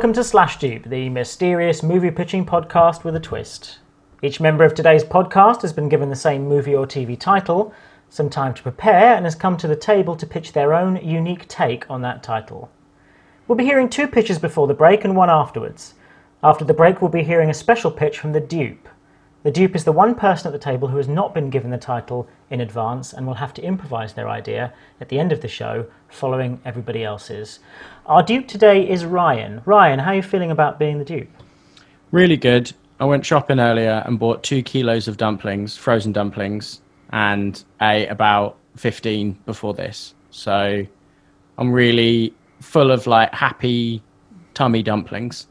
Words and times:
Welcome 0.00 0.14
to 0.14 0.20
Slashdupe, 0.20 0.88
the 0.88 1.10
mysterious 1.10 1.82
movie 1.82 2.10
pitching 2.10 2.46
podcast 2.46 3.04
with 3.04 3.14
a 3.16 3.20
twist. 3.20 3.80
Each 4.22 4.40
member 4.40 4.64
of 4.64 4.74
today's 4.74 5.04
podcast 5.04 5.60
has 5.60 5.74
been 5.74 5.90
given 5.90 6.08
the 6.08 6.16
same 6.16 6.48
movie 6.48 6.74
or 6.74 6.86
TV 6.86 7.20
title, 7.20 7.74
some 8.08 8.30
time 8.30 8.54
to 8.54 8.62
prepare, 8.62 9.14
and 9.14 9.26
has 9.26 9.34
come 9.34 9.58
to 9.58 9.68
the 9.68 9.76
table 9.76 10.16
to 10.16 10.26
pitch 10.26 10.54
their 10.54 10.72
own 10.72 10.96
unique 11.06 11.46
take 11.48 11.84
on 11.90 12.00
that 12.00 12.22
title. 12.22 12.70
We'll 13.46 13.58
be 13.58 13.66
hearing 13.66 13.90
two 13.90 14.06
pitches 14.06 14.38
before 14.38 14.66
the 14.66 14.72
break 14.72 15.04
and 15.04 15.14
one 15.14 15.28
afterwards. 15.28 15.92
After 16.42 16.64
the 16.64 16.72
break, 16.72 17.02
we'll 17.02 17.10
be 17.10 17.22
hearing 17.22 17.50
a 17.50 17.54
special 17.54 17.90
pitch 17.90 18.18
from 18.18 18.32
the 18.32 18.40
dupe. 18.40 18.88
The 19.42 19.50
dupe 19.50 19.74
is 19.74 19.84
the 19.84 19.92
one 19.92 20.14
person 20.16 20.48
at 20.48 20.52
the 20.52 20.62
table 20.62 20.88
who 20.88 20.98
has 20.98 21.08
not 21.08 21.32
been 21.32 21.48
given 21.48 21.70
the 21.70 21.78
title 21.78 22.28
in 22.50 22.60
advance 22.60 23.14
and 23.14 23.26
will 23.26 23.34
have 23.34 23.54
to 23.54 23.62
improvise 23.62 24.12
their 24.12 24.28
idea 24.28 24.74
at 25.00 25.08
the 25.08 25.18
end 25.18 25.32
of 25.32 25.40
the 25.40 25.48
show, 25.48 25.86
following 26.10 26.60
everybody 26.62 27.04
else's. 27.04 27.60
Our 28.04 28.22
dupe 28.22 28.46
today 28.46 28.86
is 28.86 29.06
Ryan. 29.06 29.62
Ryan, 29.64 30.00
how 30.00 30.10
are 30.10 30.16
you 30.16 30.22
feeling 30.22 30.50
about 30.50 30.78
being 30.78 30.98
the 30.98 31.06
dupe? 31.06 31.30
Really 32.10 32.36
good. 32.36 32.70
I 32.98 33.06
went 33.06 33.24
shopping 33.24 33.58
earlier 33.58 34.02
and 34.04 34.18
bought 34.18 34.42
two 34.42 34.62
kilos 34.62 35.08
of 35.08 35.16
dumplings, 35.16 35.74
frozen 35.74 36.12
dumplings, 36.12 36.82
and 37.08 37.64
ate 37.80 38.08
about 38.08 38.58
15 38.76 39.38
before 39.46 39.72
this. 39.72 40.12
So 40.30 40.86
I'm 41.56 41.72
really 41.72 42.34
full 42.60 42.90
of 42.90 43.06
like 43.06 43.32
happy 43.32 44.02
tummy 44.52 44.82
dumplings. 44.82 45.46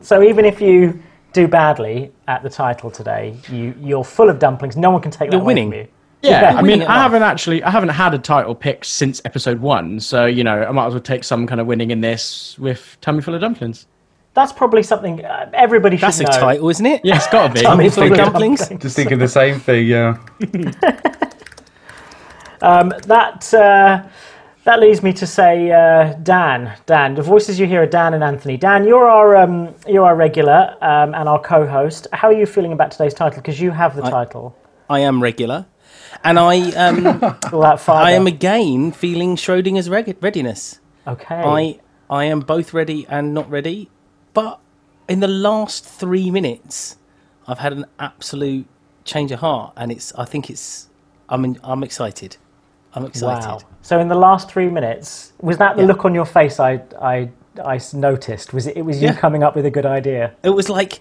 So 0.00 0.20
even 0.20 0.44
if 0.44 0.60
you 0.60 1.00
do 1.36 1.46
badly 1.46 2.10
at 2.28 2.42
the 2.42 2.48
title 2.48 2.90
today, 2.90 3.36
you, 3.50 3.74
you're 3.78 4.02
full 4.04 4.30
of 4.30 4.38
dumplings. 4.38 4.74
No 4.74 4.90
one 4.90 5.02
can 5.02 5.10
take 5.10 5.30
that 5.30 5.32
You're 5.36 5.42
away 5.42 5.54
winning. 5.54 5.70
from 5.70 5.78
you. 5.80 5.88
Yeah, 6.22 6.54
I 6.56 6.62
mean, 6.62 6.82
I 6.82 6.94
haven't 6.94 7.22
actually, 7.22 7.62
I 7.62 7.70
haven't 7.70 7.90
had 7.90 8.14
a 8.14 8.18
title 8.18 8.54
pick 8.54 8.84
since 8.84 9.20
episode 9.26 9.60
one, 9.60 10.00
so 10.00 10.24
you 10.24 10.42
know, 10.42 10.64
I 10.64 10.72
might 10.72 10.86
as 10.86 10.94
well 10.94 11.02
take 11.02 11.22
some 11.22 11.46
kind 11.46 11.60
of 11.60 11.66
winning 11.66 11.90
in 11.90 12.00
this 12.00 12.58
with 12.58 12.96
tummy 13.02 13.20
full 13.20 13.34
of 13.34 13.42
dumplings. 13.42 13.86
That's 14.32 14.52
probably 14.52 14.82
something 14.82 15.24
uh, 15.24 15.50
everybody 15.52 15.96
should 15.98 16.04
That's 16.04 16.20
a 16.20 16.24
know. 16.24 16.30
title, 16.30 16.68
isn't 16.70 16.86
it? 16.86 17.02
Yeah, 17.04 17.16
it's 17.16 17.28
got 17.28 17.48
to 17.48 17.54
be. 17.54 17.60
Tummy 17.60 17.90
full 17.90 18.04
of 18.04 18.08
full 18.08 18.18
of 18.18 18.24
dumplings. 18.24 18.66
Just 18.80 18.96
thinking 18.96 19.18
the 19.18 19.28
same 19.28 19.60
thing, 19.60 19.86
yeah. 19.86 20.16
That 22.60 23.54
uh, 23.54 24.08
that 24.66 24.80
leads 24.80 25.00
me 25.00 25.12
to 25.12 25.26
say, 25.26 25.70
uh, 25.70 26.12
Dan. 26.24 26.76
Dan, 26.86 27.14
the 27.14 27.22
voices 27.22 27.58
you 27.58 27.66
hear 27.66 27.82
are 27.84 27.86
Dan 27.86 28.14
and 28.14 28.22
Anthony. 28.22 28.56
Dan, 28.56 28.84
you're 28.84 29.08
our 29.08 29.36
um, 29.36 29.74
you're 29.86 30.04
our 30.04 30.16
regular 30.16 30.76
um, 30.82 31.14
and 31.14 31.28
our 31.28 31.40
co-host. 31.40 32.08
How 32.12 32.28
are 32.28 32.34
you 32.34 32.46
feeling 32.46 32.72
about 32.72 32.90
today's 32.90 33.14
title? 33.14 33.40
Because 33.40 33.60
you 33.60 33.70
have 33.70 33.94
the 33.94 34.02
title. 34.02 34.56
I 34.90 35.00
am 35.00 35.22
regular, 35.22 35.66
and 36.24 36.38
I 36.38 36.70
um, 36.72 37.06
All 37.52 37.62
that. 37.62 37.88
I 37.88 38.10
am 38.12 38.26
again 38.26 38.90
feeling 38.92 39.36
Schrodinger's 39.36 39.88
reg- 39.88 40.18
readiness. 40.20 40.80
okay. 41.06 41.36
I 41.36 41.78
I 42.10 42.24
am 42.24 42.40
both 42.40 42.74
ready 42.74 43.06
and 43.08 43.32
not 43.32 43.48
ready, 43.48 43.88
but 44.34 44.60
in 45.08 45.20
the 45.20 45.28
last 45.28 45.84
three 45.84 46.30
minutes, 46.30 46.96
I've 47.46 47.58
had 47.60 47.72
an 47.72 47.86
absolute 48.00 48.66
change 49.04 49.30
of 49.30 49.38
heart, 49.40 49.74
and 49.76 49.92
it's 49.92 50.12
I 50.14 50.24
think 50.24 50.50
it's 50.50 50.88
I'm 51.28 51.44
in, 51.44 51.60
I'm 51.62 51.84
excited. 51.84 52.36
I'm 52.96 53.04
excited. 53.04 53.46
Wow. 53.46 53.58
So 53.82 54.00
in 54.00 54.08
the 54.08 54.14
last 54.16 54.50
three 54.50 54.68
minutes, 54.68 55.32
was 55.40 55.58
that 55.58 55.76
the 55.76 55.82
Yeah. 55.82 55.88
look 55.88 56.04
on 56.04 56.14
your 56.14 56.24
face 56.24 56.58
I, 56.58 56.80
I, 57.00 57.28
I 57.64 57.78
noticed? 57.92 58.52
Was 58.52 58.66
it? 58.66 58.76
It 58.76 58.82
was 58.82 59.00
you 59.00 59.08
Yeah. 59.08 59.14
coming 59.16 59.42
up 59.42 59.54
with 59.54 59.66
a 59.66 59.70
good 59.70 59.86
idea. 59.86 60.32
It 60.42 60.50
was 60.50 60.68
like, 60.68 61.00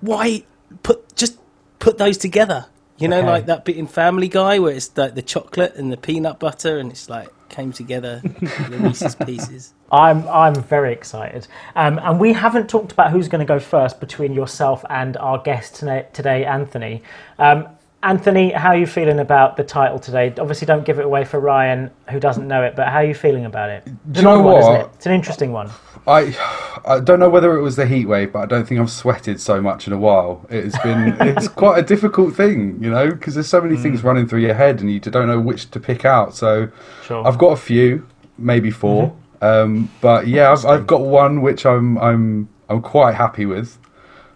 why 0.00 0.44
put 0.82 1.16
just 1.16 1.38
put 1.78 1.98
those 1.98 2.18
together? 2.18 2.66
You 2.98 3.08
know, 3.08 3.18
Okay. 3.20 3.26
like 3.26 3.46
that 3.46 3.64
bit 3.64 3.76
in 3.76 3.86
Family 3.86 4.28
Guy 4.28 4.58
where 4.58 4.74
it's 4.74 4.96
like 4.96 5.14
the 5.14 5.22
chocolate 5.22 5.74
and 5.76 5.90
the 5.90 5.96
peanut 5.96 6.38
butter, 6.38 6.78
and 6.78 6.90
it's 6.92 7.08
like 7.08 7.28
came 7.48 7.72
together, 7.72 8.20
the 8.68 8.78
Reese's 8.78 9.14
Pieces. 9.14 9.72
I'm 9.90 10.28
I'm 10.28 10.54
very 10.54 10.92
excited. 10.92 11.48
Um, 11.74 11.98
and 12.02 12.20
we 12.20 12.34
haven't 12.34 12.68
talked 12.68 12.92
about 12.92 13.10
who's 13.10 13.26
going 13.28 13.40
to 13.40 13.46
go 13.46 13.58
first 13.58 13.98
between 14.00 14.34
yourself 14.34 14.84
and 14.90 15.16
our 15.16 15.38
guest 15.38 15.76
today, 16.12 16.44
Anthony. 16.44 17.02
Um, 17.38 17.68
Anthony, 18.02 18.50
how 18.52 18.70
are 18.70 18.76
you 18.76 18.86
feeling 18.86 19.18
about 19.18 19.56
the 19.58 19.64
title 19.64 19.98
today? 19.98 20.32
Obviously, 20.38 20.66
don't 20.66 20.84
give 20.86 20.98
it 20.98 21.04
away 21.04 21.24
for 21.24 21.38
Ryan, 21.38 21.90
who 22.08 22.18
doesn't 22.18 22.48
know 22.48 22.62
it. 22.62 22.74
But 22.74 22.88
how 22.88 22.98
are 22.98 23.04
you 23.04 23.14
feeling 23.14 23.44
about 23.44 23.68
it? 23.68 23.82
It's 24.08 24.18
you 24.18 24.24
know 24.24 24.38
an 24.38 24.44
one, 24.44 24.58
isn't 24.58 24.72
what? 24.72 24.80
it? 24.80 24.90
It's 24.94 25.06
an 25.06 25.12
interesting 25.12 25.52
one. 25.52 25.70
I 26.06 26.34
I 26.86 27.00
don't 27.00 27.20
know 27.20 27.28
whether 27.28 27.54
it 27.56 27.60
was 27.60 27.76
the 27.76 27.84
heat 27.84 28.06
wave, 28.06 28.32
but 28.32 28.38
I 28.38 28.46
don't 28.46 28.66
think 28.66 28.80
I've 28.80 28.90
sweated 28.90 29.38
so 29.38 29.60
much 29.60 29.86
in 29.86 29.92
a 29.92 29.98
while. 29.98 30.46
It's 30.48 30.78
been 30.78 31.14
it's 31.20 31.48
quite 31.48 31.78
a 31.78 31.82
difficult 31.82 32.34
thing, 32.34 32.82
you 32.82 32.90
know, 32.90 33.10
because 33.10 33.34
there's 33.34 33.48
so 33.48 33.60
many 33.60 33.76
things 33.76 34.02
running 34.02 34.26
through 34.26 34.40
your 34.40 34.54
head 34.54 34.80
and 34.80 34.90
you 34.90 34.98
don't 34.98 35.28
know 35.28 35.40
which 35.40 35.70
to 35.72 35.80
pick 35.80 36.06
out. 36.06 36.34
So 36.34 36.70
Sure. 37.04 37.26
I've 37.26 37.38
got 37.38 37.48
a 37.48 37.56
few, 37.56 38.06
maybe 38.38 38.70
4 38.70 39.14
um, 39.42 39.90
but 40.00 40.26
yeah, 40.26 40.52
I've, 40.52 40.64
I've 40.66 40.86
got 40.86 41.00
one 41.00 41.40
which 41.42 41.64
I'm 41.64 41.98
I'm 41.98 42.48
I'm 42.68 42.82
quite 42.82 43.14
happy 43.14 43.46
with. 43.46 43.78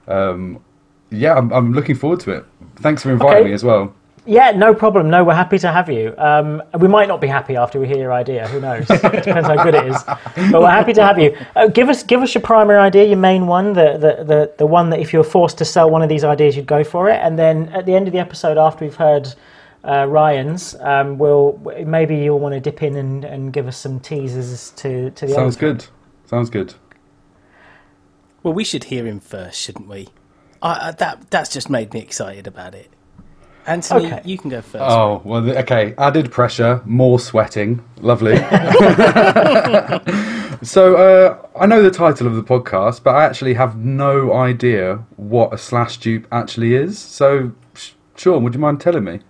Um, 0.09 0.63
yeah, 1.11 1.35
I'm, 1.35 1.53
I'm 1.53 1.73
looking 1.73 1.95
forward 1.95 2.21
to 2.21 2.33
it. 2.33 2.45
Thanks 2.77 3.03
for 3.03 3.11
inviting 3.13 3.39
Okay. 3.39 3.49
me 3.49 3.53
as 3.55 3.65
well. 3.65 3.95
Yeah, 4.27 4.53
no 4.53 4.75
problem. 4.75 5.11
No, 5.11 5.23
we're 5.23 5.35
happy 5.35 5.59
to 5.59 5.71
have 5.71 5.91
you. 5.91 6.15
Um, 6.17 6.63
we 6.79 6.89
might 6.89 7.09
not 7.09 7.21
be 7.21 7.27
happy 7.27 7.57
after 7.57 7.79
we 7.79 7.87
hear 7.87 7.99
your 7.99 8.13
idea. 8.13 8.49
Who 8.49 8.59
knows? 8.59 8.87
it 8.91 9.01
depends 9.23 9.47
how 9.47 9.63
good 9.63 9.75
it 9.75 9.85
is. 9.87 10.03
But 10.51 10.63
we're 10.63 10.71
happy 10.71 10.95
to 10.95 11.03
have 11.05 11.19
you. 11.19 11.37
Uh, 11.55 11.67
give 11.67 11.91
us, 11.91 12.03
give 12.03 12.23
us 12.23 12.35
your 12.35 12.41
primary 12.41 12.79
idea, 12.79 13.05
your 13.05 13.19
main 13.19 13.47
one, 13.47 13.75
the, 13.75 13.99
the, 13.99 14.25
the, 14.25 14.55
the 14.57 14.67
one 14.67 14.89
that 14.91 15.01
if 15.01 15.13
you 15.13 15.19
were 15.19 15.25
forced 15.25 15.59
to 15.59 15.67
sell 15.67 15.91
one 15.91 16.01
of 16.01 16.09
these 16.09 16.25
ideas, 16.25 16.57
you'd 16.57 16.65
go 16.67 16.83
for 16.83 17.11
it. 17.11 17.21
And 17.23 17.39
then 17.39 17.69
at 17.69 17.85
the 17.85 17.95
end 17.95 18.07
of 18.09 18.13
the 18.15 18.19
episode, 18.19 18.57
after 18.57 18.87
we've 18.87 18.95
heard 18.97 19.35
uh, 19.85 20.07
Ryan's, 20.09 20.75
um, 20.81 21.19
we'll 21.19 21.61
maybe 21.85 22.17
you'll 22.17 22.41
want 22.41 22.55
to 22.55 22.61
dip 22.61 22.83
in 22.83 22.97
and, 22.97 23.27
and 23.27 23.53
give 23.53 23.69
us 23.69 23.77
some 23.77 24.01
teasers 24.01 24.71
to 24.77 25.11
to 25.11 25.27
the 25.27 25.35
Sounds 25.35 25.57
good. 25.57 25.85
Sounds 26.25 26.49
good. 26.49 26.73
Well, 28.43 28.55
we 28.55 28.65
should 28.65 28.85
hear 28.85 29.07
him 29.07 29.21
first, 29.21 29.61
shouldn't 29.61 29.87
we? 29.89 30.09
I, 30.65 30.89
I, 30.89 30.91
that 30.93 31.31
that's 31.31 31.53
just 31.53 31.71
made 31.71 31.93
me 31.95 32.01
excited 32.01 32.47
about 32.47 32.75
it. 32.75 32.91
Anthony, 33.67 34.07
Okay. 34.07 34.21
you 34.25 34.37
can 34.37 34.51
go 34.51 34.61
first. 34.61 34.85
Oh 34.87 35.23
well, 35.25 35.43
th- 35.43 35.57
okay. 35.59 35.95
Added 35.97 36.31
pressure, 36.33 36.83
more 36.85 37.19
sweating. 37.19 37.83
Lovely. 38.01 38.37
so 40.63 40.97
uh, 40.97 41.47
I 41.59 41.67
know 41.67 41.83
the 41.83 41.91
title 41.91 42.27
of 42.27 42.35
the 42.35 42.43
podcast, 42.43 43.03
but 43.03 43.15
I 43.15 43.25
actually 43.25 43.55
have 43.55 43.77
no 43.77 44.33
idea 44.35 45.05
what 45.17 45.53
a 45.55 45.59
slash 45.59 45.97
dupe 45.99 46.27
actually 46.33 46.75
is. 46.75 46.99
So, 46.99 47.53
Sean, 48.17 48.43
would 48.45 48.55
you 48.55 48.61
mind 48.61 48.81
telling 48.81 49.05
me? 49.05 49.21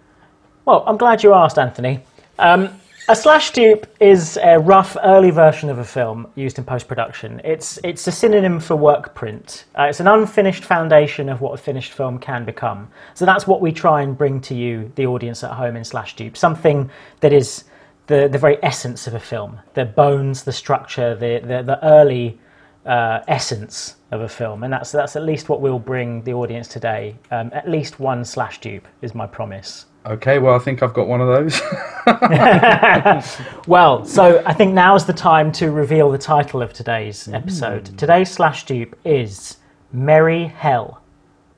Well, 0.65 0.83
I'm 0.87 0.97
glad 0.97 1.23
you 1.23 1.34
asked, 1.34 1.59
Anthony. 1.59 2.00
Um, 2.39 2.81
a 3.09 3.15
slash 3.15 3.51
dupe 3.51 3.87
is 4.01 4.39
a 4.43 4.59
rough 4.59 4.97
early 5.03 5.31
version 5.31 5.69
of 5.69 5.79
a 5.79 5.85
film 5.85 6.27
used 6.37 6.59
in 6.59 6.65
post 6.65 6.89
production. 6.89 7.41
It's 7.45 7.79
it's 7.85 8.07
a 8.07 8.13
synonym 8.13 8.61
for 8.61 8.77
work 8.77 9.15
print. 9.15 9.67
Uh, 9.79 9.85
it's 9.85 10.01
an 10.01 10.07
unfinished 10.07 10.65
foundation 10.65 11.29
of 11.29 11.41
what 11.43 11.53
a 11.53 11.59
finished 11.59 11.93
film 11.93 12.19
can 12.19 12.45
become. 12.45 12.89
So 13.13 13.27
that's 13.27 13.47
what 13.47 13.61
we 13.61 13.73
try 13.73 14.03
and 14.03 14.17
bring 14.17 14.41
to 14.43 14.55
you, 14.55 14.91
the 14.95 15.07
audience 15.07 15.45
at 15.45 15.51
home, 15.51 15.77
in 15.77 15.85
slash 15.85 16.17
dupe. 16.17 16.37
Something 16.37 16.91
that 17.21 17.33
is 17.33 17.65
the 18.07 18.29
the 18.29 18.39
very 18.39 18.63
essence 18.63 19.07
of 19.07 19.15
a 19.15 19.21
film, 19.21 19.61
the 19.75 19.85
bones, 19.85 20.45
the 20.45 20.53
structure, 20.53 21.15
the 21.15 21.41
the, 21.41 21.62
the 21.62 21.85
early 21.85 22.39
uh, 22.87 23.21
essence 23.29 23.97
of 24.12 24.23
a 24.23 24.29
film, 24.29 24.62
and 24.62 24.73
that's 24.73 24.93
that's 24.93 25.17
at 25.17 25.25
least 25.25 25.50
what 25.50 25.61
we'll 25.61 25.79
bring 25.79 26.23
the 26.23 26.33
audience 26.33 26.69
today. 26.69 27.17
Um, 27.31 27.50
at 27.53 27.69
least 27.69 28.00
one 28.00 28.25
slash 28.25 28.61
dupe 28.61 28.89
is 29.03 29.15
my 29.15 29.27
promise. 29.27 29.87
Okay, 30.06 30.39
well 30.39 30.55
I 30.55 30.59
think 30.59 30.83
I've 30.83 30.93
got 30.93 31.09
one 31.09 31.21
of 31.21 31.29
those. 31.29 31.61
Well, 33.67 34.05
so 34.05 34.43
I 34.45 34.53
think 34.53 34.75
now 34.75 34.95
is 34.95 35.06
the 35.06 35.15
time 35.15 35.51
to 35.53 35.71
reveal 35.71 36.11
the 36.11 36.19
title 36.19 36.61
of 36.61 36.75
today's 36.75 37.29
episode. 37.29 37.97
Today's 37.97 38.31
slash 38.31 38.67
dupe 38.67 38.95
is 39.06 39.56
Merry 39.91 40.45
Hell. 40.49 41.01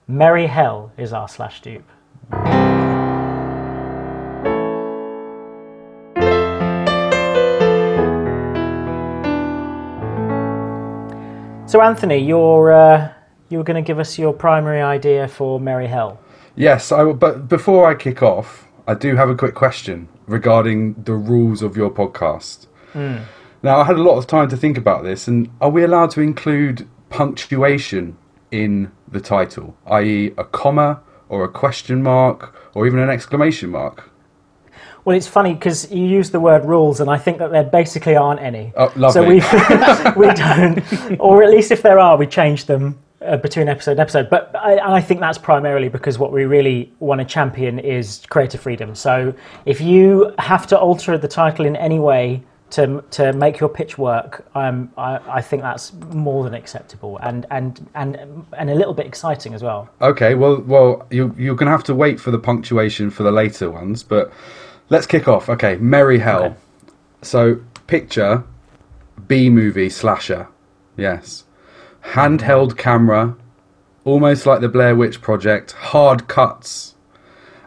Merry 0.06 0.46
Hell 0.46 0.93
is 0.96 1.12
our 1.12 1.26
slash 1.28 1.60
dupe. 1.62 1.82
So, 11.69 11.81
Anthony, 11.81 12.19
you're 12.19 12.72
uh, 12.72 13.12
you 13.49 13.58
were 13.58 13.64
going 13.64 13.82
to 13.82 13.87
give 13.87 13.99
us 13.99 14.16
your 14.16 14.32
primary 14.32 14.81
idea 14.81 15.26
for 15.26 15.58
Merry 15.58 15.88
Hell. 15.88 16.20
Yes, 16.56 16.90
I. 16.92 17.02
will- 17.02 17.14
But 17.14 17.48
before 17.48 17.88
I 17.88 17.94
kick 17.94 18.22
off, 18.22 18.66
I 18.88 18.94
do 18.94 19.16
have 19.16 19.28
a 19.30 19.34
quick 19.34 19.54
question 19.54 20.08
regarding 20.26 20.94
the 21.04 21.14
rules 21.14 21.62
of 21.62 21.76
your 21.76 21.90
podcast. 21.90 22.66
Hmm. 22.92 23.16
Now, 23.62 23.78
I 23.78 23.84
had 23.84 23.96
a 23.96 24.02
lot 24.02 24.16
of 24.18 24.26
time 24.26 24.48
to 24.50 24.56
think 24.56 24.76
about 24.78 25.02
this, 25.04 25.26
and 25.28 25.48
are 25.60 25.70
we 25.70 25.82
allowed 25.84 26.10
to 26.10 26.20
include 26.20 26.86
punctuation 27.10 28.16
in 28.50 28.90
the 29.08 29.20
title, 29.20 29.76
i.e., 29.86 30.32
a 30.38 30.44
comma 30.44 31.00
or 31.28 31.42
a 31.44 31.48
question 31.48 32.02
mark 32.02 32.54
or 32.74 32.86
even 32.86 32.98
an 33.00 33.10
exclamation 33.10 33.70
mark? 33.70 34.10
Well, 35.04 35.16
it's 35.16 35.26
funny 35.28 35.54
because 35.54 35.90
you 35.92 36.04
use 36.04 36.30
the 36.30 36.40
word 36.40 36.64
rules, 36.64 37.00
and 37.00 37.08
I 37.08 37.18
think 37.18 37.38
that 37.38 37.50
there 37.52 37.62
basically 37.64 38.16
aren't 38.16 38.40
any. 38.40 38.72
Oh, 38.76 38.88
So 39.10 39.22
lovely. 39.22 39.40
we 40.16 40.26
we 40.28 40.34
don't, 40.34 41.20
or 41.20 41.42
at 41.44 41.50
least 41.50 41.70
if 41.70 41.82
there 41.82 41.98
are, 41.98 42.16
we 42.16 42.26
change 42.26 42.66
them 42.66 42.98
uh, 43.26 43.37
between 43.37 43.69
episode 43.69 43.93
and 43.93 44.00
episode. 44.00 44.31
But 44.31 44.55
I, 44.55 44.96
I 44.96 45.00
think 45.00 45.20
that's 45.20 45.38
primarily 45.38 45.88
because 45.88 46.19
what 46.19 46.32
we 46.32 46.44
really 46.44 46.93
want 47.00 47.20
to 47.20 47.25
champion 47.25 47.78
is 47.78 48.23
creative 48.28 48.61
freedom. 48.61 48.94
So 48.94 49.34
if 49.64 49.81
you 49.81 50.32
have 50.38 50.67
to 50.69 50.78
alter 50.78 51.17
the 51.19 51.28
title 51.28 51.67
in 51.67 51.76
any 51.76 51.99
way 51.99 52.43
to 52.70 53.02
to 53.12 53.32
make 53.32 53.61
your 53.61 53.69
pitch 53.69 53.96
work, 53.96 54.46
um, 54.55 54.90
I, 54.96 55.20
I 55.28 55.43
think 55.43 55.62
that's 55.62 55.93
more 55.93 56.44
than 56.44 56.55
acceptable 56.55 57.19
and 57.19 57.46
and 57.50 57.88
and 57.94 58.44
and 58.52 58.70
a 58.70 58.75
little 58.75 58.94
bit 58.94 59.06
exciting 59.06 59.55
as 59.55 59.62
well. 59.62 59.88
Okay, 60.00 60.34
well, 60.34 60.61
well, 60.62 61.06
you 61.11 61.34
you're 61.38 61.55
gonna 61.55 61.70
have 61.70 61.84
to 61.84 61.94
wait 61.94 62.19
for 62.19 62.31
the 62.31 62.38
punctuation 62.38 63.11
for 63.11 63.23
the 63.23 63.32
later 63.32 63.70
ones, 63.70 64.02
but 64.02 64.32
let's 64.88 65.06
kick 65.06 65.28
off. 65.28 65.49
Okay, 65.49 65.76
Merry 65.76 66.19
Hell. 66.19 66.44
Okay. 66.44 66.56
So 67.23 67.61
picture 67.87 68.44
B 69.26 69.49
movie 69.49 69.88
slasher. 69.88 70.49
Yes, 70.96 71.44
handheld 72.12 72.76
camera, 72.76 73.36
almost 74.04 74.46
like 74.46 74.60
the 74.60 74.68
Blair 74.68 74.94
Witch 74.94 75.20
Project. 75.20 75.72
Hard 75.72 76.28
cuts 76.28 76.94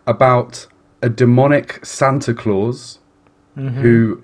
about 0.07 0.67
a 1.01 1.09
demonic 1.09 1.85
Santa 1.85 2.33
Claus 2.33 2.99
mm-hmm. 3.57 3.79
who 3.81 4.23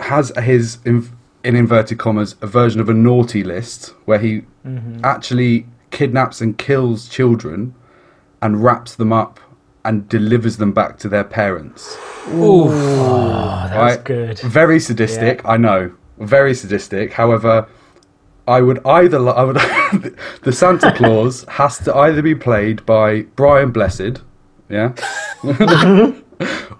has 0.00 0.32
his 0.38 0.78
in, 0.84 1.08
in 1.44 1.56
inverted 1.56 1.98
commas 1.98 2.36
a 2.40 2.46
version 2.46 2.80
of 2.80 2.88
a 2.88 2.94
naughty 2.94 3.42
list 3.42 3.94
where 4.04 4.18
he 4.18 4.42
mm-hmm. 4.66 5.00
actually 5.04 5.66
kidnaps 5.90 6.40
and 6.40 6.58
kills 6.58 7.08
children 7.08 7.74
and 8.42 8.62
wraps 8.62 8.94
them 8.94 9.12
up 9.12 9.40
and 9.84 10.08
delivers 10.08 10.58
them 10.58 10.72
back 10.72 10.98
to 10.98 11.08
their 11.08 11.24
parents. 11.24 11.96
Oh, 12.28 12.68
ah, 12.70 13.68
that's 13.70 13.96
right? 13.96 14.04
good. 14.04 14.38
Very 14.40 14.78
sadistic, 14.80 15.40
I 15.44 15.56
know. 15.56 15.92
Very 16.18 16.54
sadistic. 16.54 17.12
However, 17.12 17.66
I 18.48 18.60
would 18.62 18.80
either 18.86 19.18
I 19.28 19.42
would 19.44 19.56
the 20.42 20.52
Santa 20.52 20.92
Claus 20.92 21.44
has 21.48 21.78
to 21.84 21.94
either 21.94 22.22
be 22.22 22.34
played 22.34 22.84
by 22.86 23.22
Brian 23.36 23.70
Blessed, 23.70 24.22
yeah, 24.68 24.92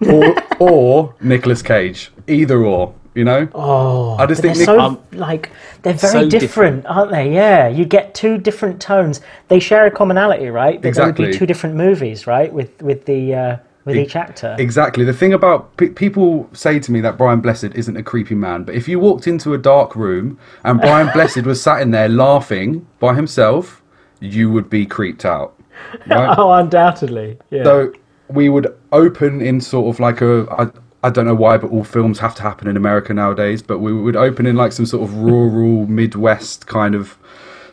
or 0.09 0.35
or 0.59 1.15
Nicolas 1.21 1.61
Cage. 1.61 2.11
Either 2.27 2.63
or, 2.63 2.93
you 3.15 3.23
know. 3.23 3.47
Oh, 3.53 4.15
I 4.17 4.25
just 4.25 4.41
think 4.41 4.55
they're 4.57 4.65
Nick- 4.67 4.77
so 4.77 4.79
Um, 4.79 4.99
like 5.13 5.51
they're 5.81 5.93
very 5.93 6.11
so 6.11 6.29
different, 6.29 6.83
different. 6.83 6.85
aren't 6.85 7.11
they? 7.11 7.33
Yeah, 7.33 7.67
you 7.67 7.85
get 7.85 8.13
two 8.13 8.37
different 8.37 8.81
tones. 8.81 9.21
They 9.47 9.59
share 9.59 9.85
a 9.85 9.91
commonality, 9.91 10.49
right? 10.49 10.75
But 10.75 10.81
They 10.83 10.89
Exactly. 10.89 11.25
would 11.25 11.31
be 11.31 11.37
two 11.37 11.45
different 11.45 11.75
movies, 11.75 12.27
right? 12.27 12.51
With 12.53 12.81
with 12.81 13.05
the 13.05 13.35
uh, 13.35 13.55
with 13.89 13.97
E- 13.97 14.03
each 14.03 14.15
actor. 14.15 14.55
Exactly. 14.57 15.03
The 15.03 15.13
thing 15.13 15.33
about 15.33 15.75
pe- 15.77 15.89
people 15.89 16.49
say 16.53 16.79
to 16.79 16.91
me 16.91 17.01
that 17.01 17.17
Brian 17.17 17.41
Blessed 17.41 17.71
isn't 17.75 17.97
a 17.97 18.03
creepy 18.03 18.35
man, 18.35 18.63
but 18.63 18.75
if 18.75 18.87
you 18.87 18.99
walked 18.99 19.27
into 19.27 19.53
a 19.53 19.57
dark 19.57 19.95
room 19.95 20.39
and 20.63 20.79
Brian 20.79 21.11
Blessed 21.13 21.43
was 21.43 21.61
sat 21.61 21.81
in 21.81 21.91
there 21.91 22.09
laughing 22.09 22.87
by 22.99 23.13
himself, 23.15 23.81
you 24.19 24.51
would 24.51 24.69
be 24.69 24.85
creeped 24.85 25.25
out. 25.25 25.59
Right? 26.07 26.35
oh, 26.37 26.51
undoubtedly. 26.51 27.37
Yeah. 27.49 27.63
So 27.63 27.93
we 28.29 28.49
would 28.49 28.75
open 28.91 29.41
in 29.41 29.61
sort 29.61 29.93
of 29.93 29.99
like 29.99 30.21
a 30.21 30.45
I, 30.51 31.07
I 31.07 31.09
don't 31.09 31.25
know 31.25 31.35
why, 31.35 31.57
but 31.57 31.71
all 31.71 31.83
films 31.83 32.19
have 32.19 32.35
to 32.35 32.41
happen 32.43 32.67
in 32.67 32.75
America 32.77 33.13
nowadays. 33.13 33.61
But 33.61 33.79
we 33.79 33.93
would 33.93 34.15
open 34.15 34.45
in 34.45 34.55
like 34.55 34.71
some 34.71 34.85
sort 34.85 35.03
of 35.03 35.15
rural 35.15 35.87
Midwest 35.99 36.67
kind 36.67 36.95
of 36.95 37.17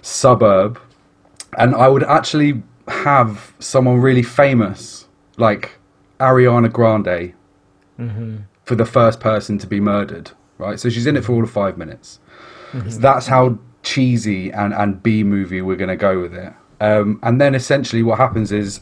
suburb, 0.03 0.81
and 1.59 1.75
I 1.75 1.89
would 1.89 2.05
actually 2.05 2.62
have 2.89 3.53
someone 3.59 4.01
really 4.01 4.23
famous 4.23 5.07
like 5.39 5.79
Ariana 6.19 6.73
Grande 6.73 7.35
mm-hmm. 7.99 8.37
for 8.65 8.75
the 8.75 8.87
first 8.87 9.21
person 9.21 9.59
to 9.59 9.67
be 9.67 9.81
murdered. 9.81 10.31
Right, 10.59 10.81
so 10.81 10.89
she's 10.89 11.07
in 11.07 11.17
it 11.17 11.25
for 11.25 11.35
all 11.35 11.45
of 11.45 11.51
five 11.51 11.77
minutes. 11.77 12.19
Mm-hmm. 12.73 12.89
So 12.89 12.99
that's 12.99 13.27
how 13.27 13.59
cheesy 13.83 14.51
and, 14.51 14.73
and 14.73 15.03
B 15.03 15.23
movie 15.23 15.61
we're 15.61 15.77
going 15.77 15.91
to 15.91 15.97
go 15.97 16.21
with 16.21 16.35
it. 16.35 16.53
Um, 16.81 17.21
and 17.23 17.41
then 17.41 17.55
essentially 17.55 18.03
what 18.03 18.19
happens 18.19 18.53
is 18.53 18.81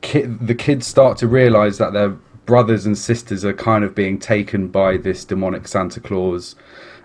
ki- 0.00 0.22
the 0.22 0.54
kids 0.54 0.86
start 0.86 1.18
to 1.18 1.28
realize 1.28 1.78
that 1.78 1.92
their 1.92 2.10
brothers 2.46 2.86
and 2.86 2.96
sisters 2.96 3.44
are 3.44 3.52
kind 3.52 3.84
of 3.84 3.94
being 3.94 4.18
taken 4.18 4.68
by 4.68 4.96
this 4.96 5.24
demonic 5.24 5.68
Santa 5.68 6.00
Claus 6.00 6.56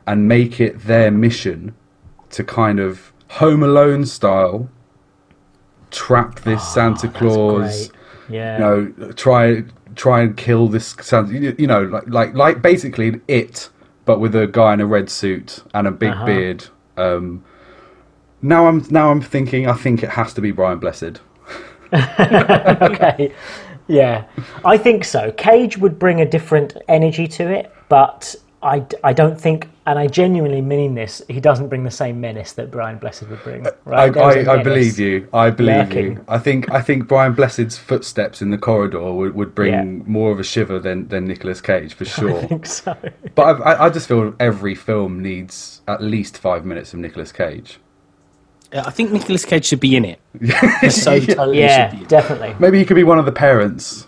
and 0.08 0.28
make 0.28 0.60
it 0.60 0.80
their 0.80 1.12
mission 1.12 1.76
to 2.31 2.44
kind 2.44 2.80
of 2.80 3.14
Home 3.31 3.64
Alone 3.64 4.06
style 4.06 4.70
trap 5.92 6.42
this 6.42 6.62
ah, 6.62 6.74
Santa 6.74 7.08
Claus. 7.08 7.92
Yeah. 8.30 8.57
you 8.57 8.63
know 8.98 9.12
try 9.13 9.63
try 9.95 10.22
and 10.22 10.36
kill 10.36 10.68
this 10.68 10.95
you 11.30 11.56
you 11.57 11.68
know 11.68 11.83
like 11.83 12.07
like 12.07 12.33
like 12.33 12.62
basically 12.62 13.22
it 13.27 13.69
but 14.06 14.19
with 14.19 14.36
a 14.36 14.48
guy 14.48 14.74
in 14.74 14.81
a 14.81 14.86
red 14.86 15.10
suit 15.10 15.63
and 15.74 15.88
a 15.88 15.92
big 15.92 16.12
Uh-huh. 16.12 16.25
beard 16.25 16.66
um 16.98 17.44
now 18.42 18.68
i'm 18.68 18.86
now 18.89 19.10
i'm 19.12 19.22
thinking 19.22 19.68
i 19.68 19.74
think 19.74 20.04
it 20.04 20.10
has 20.10 20.33
to 20.33 20.42
be 20.42 20.51
brian 20.51 20.80
blessed 20.80 21.22
okay. 21.94 23.31
Yeah, 23.88 24.25
I 24.66 24.78
think 24.78 25.06
so. 25.06 25.31
Cage 25.33 25.78
would 25.78 26.00
bring 26.00 26.19
a 26.19 26.25
different 26.25 26.75
energy 26.88 27.28
to 27.28 27.48
it, 27.51 27.71
but 27.88 28.36
I, 28.63 28.83
I 29.04 29.13
don't 29.13 29.39
think, 29.39 29.69
and 29.88 30.00
I 30.00 30.08
genuinely 30.08 30.62
mean 30.62 30.96
this, 30.96 31.22
he 31.28 31.40
doesn't 31.40 31.68
bring 31.68 31.84
the 31.84 31.92
same 31.92 32.20
menace 32.20 32.54
that 32.54 32.72
Brian 32.72 32.98
Blessed 32.98 33.30
would 33.30 33.44
bring. 33.44 33.68
I, 33.68 33.72
Right? 33.86 34.14
There's 34.14 34.48
a 34.48 34.50
I, 34.50 34.54
I 34.54 34.58
menace. 34.58 34.64
believe 34.64 35.00
you. 35.00 35.28
I 35.34 35.50
believe 35.52 35.76
lurking. 35.90 36.12
you. 36.14 36.26
I 36.28 36.40
think 36.40 36.72
I 36.72 36.82
think 36.82 37.08
Brian 37.08 37.34
Blessed's 37.34 37.78
footsteps 37.78 38.42
in 38.42 38.50
the 38.50 38.58
corridor 38.58 39.12
would, 39.14 39.36
would 39.36 39.54
bring 39.54 39.74
Yeah. 39.74 39.84
more 40.08 40.32
of 40.32 40.40
a 40.40 40.44
shiver 40.44 40.80
than 40.80 41.08
than 41.10 41.26
Nicolas 41.26 41.62
Cage 41.62 41.94
for 41.94 42.04
I 42.06 42.08
sure. 42.08 42.42
think 42.44 42.66
so. 42.66 42.98
but 43.36 43.44
I, 43.62 43.74
I, 43.74 43.86
I 43.86 43.90
just 43.90 44.08
feel 44.08 44.34
every 44.40 44.76
film 44.76 45.22
needs 45.22 45.82
at 45.88 46.02
least 46.02 46.38
five 46.38 46.66
minutes 46.66 46.94
of 46.94 47.00
Nicolas 47.00 47.31
Cage. 47.31 47.80
Uh, 48.74 48.84
I 48.86 48.90
think 48.90 49.12
Nicolas 49.12 49.46
Cage 49.46 49.66
should 49.66 49.80
be 49.80 49.96
in 49.96 50.04
it. 50.06 50.20
He 50.81 50.90
so 50.90 51.20
totally 51.20 51.60
Yeah, 51.60 51.90
should 51.92 51.98
be. 52.00 52.02
in 52.04 52.08
definitely. 52.10 52.56
Maybe 52.60 52.80
he 52.80 52.86
could 52.86 52.96
be 52.96 53.04
one 53.04 53.20
of 53.20 53.26
the 53.26 53.31
parents 53.31 54.08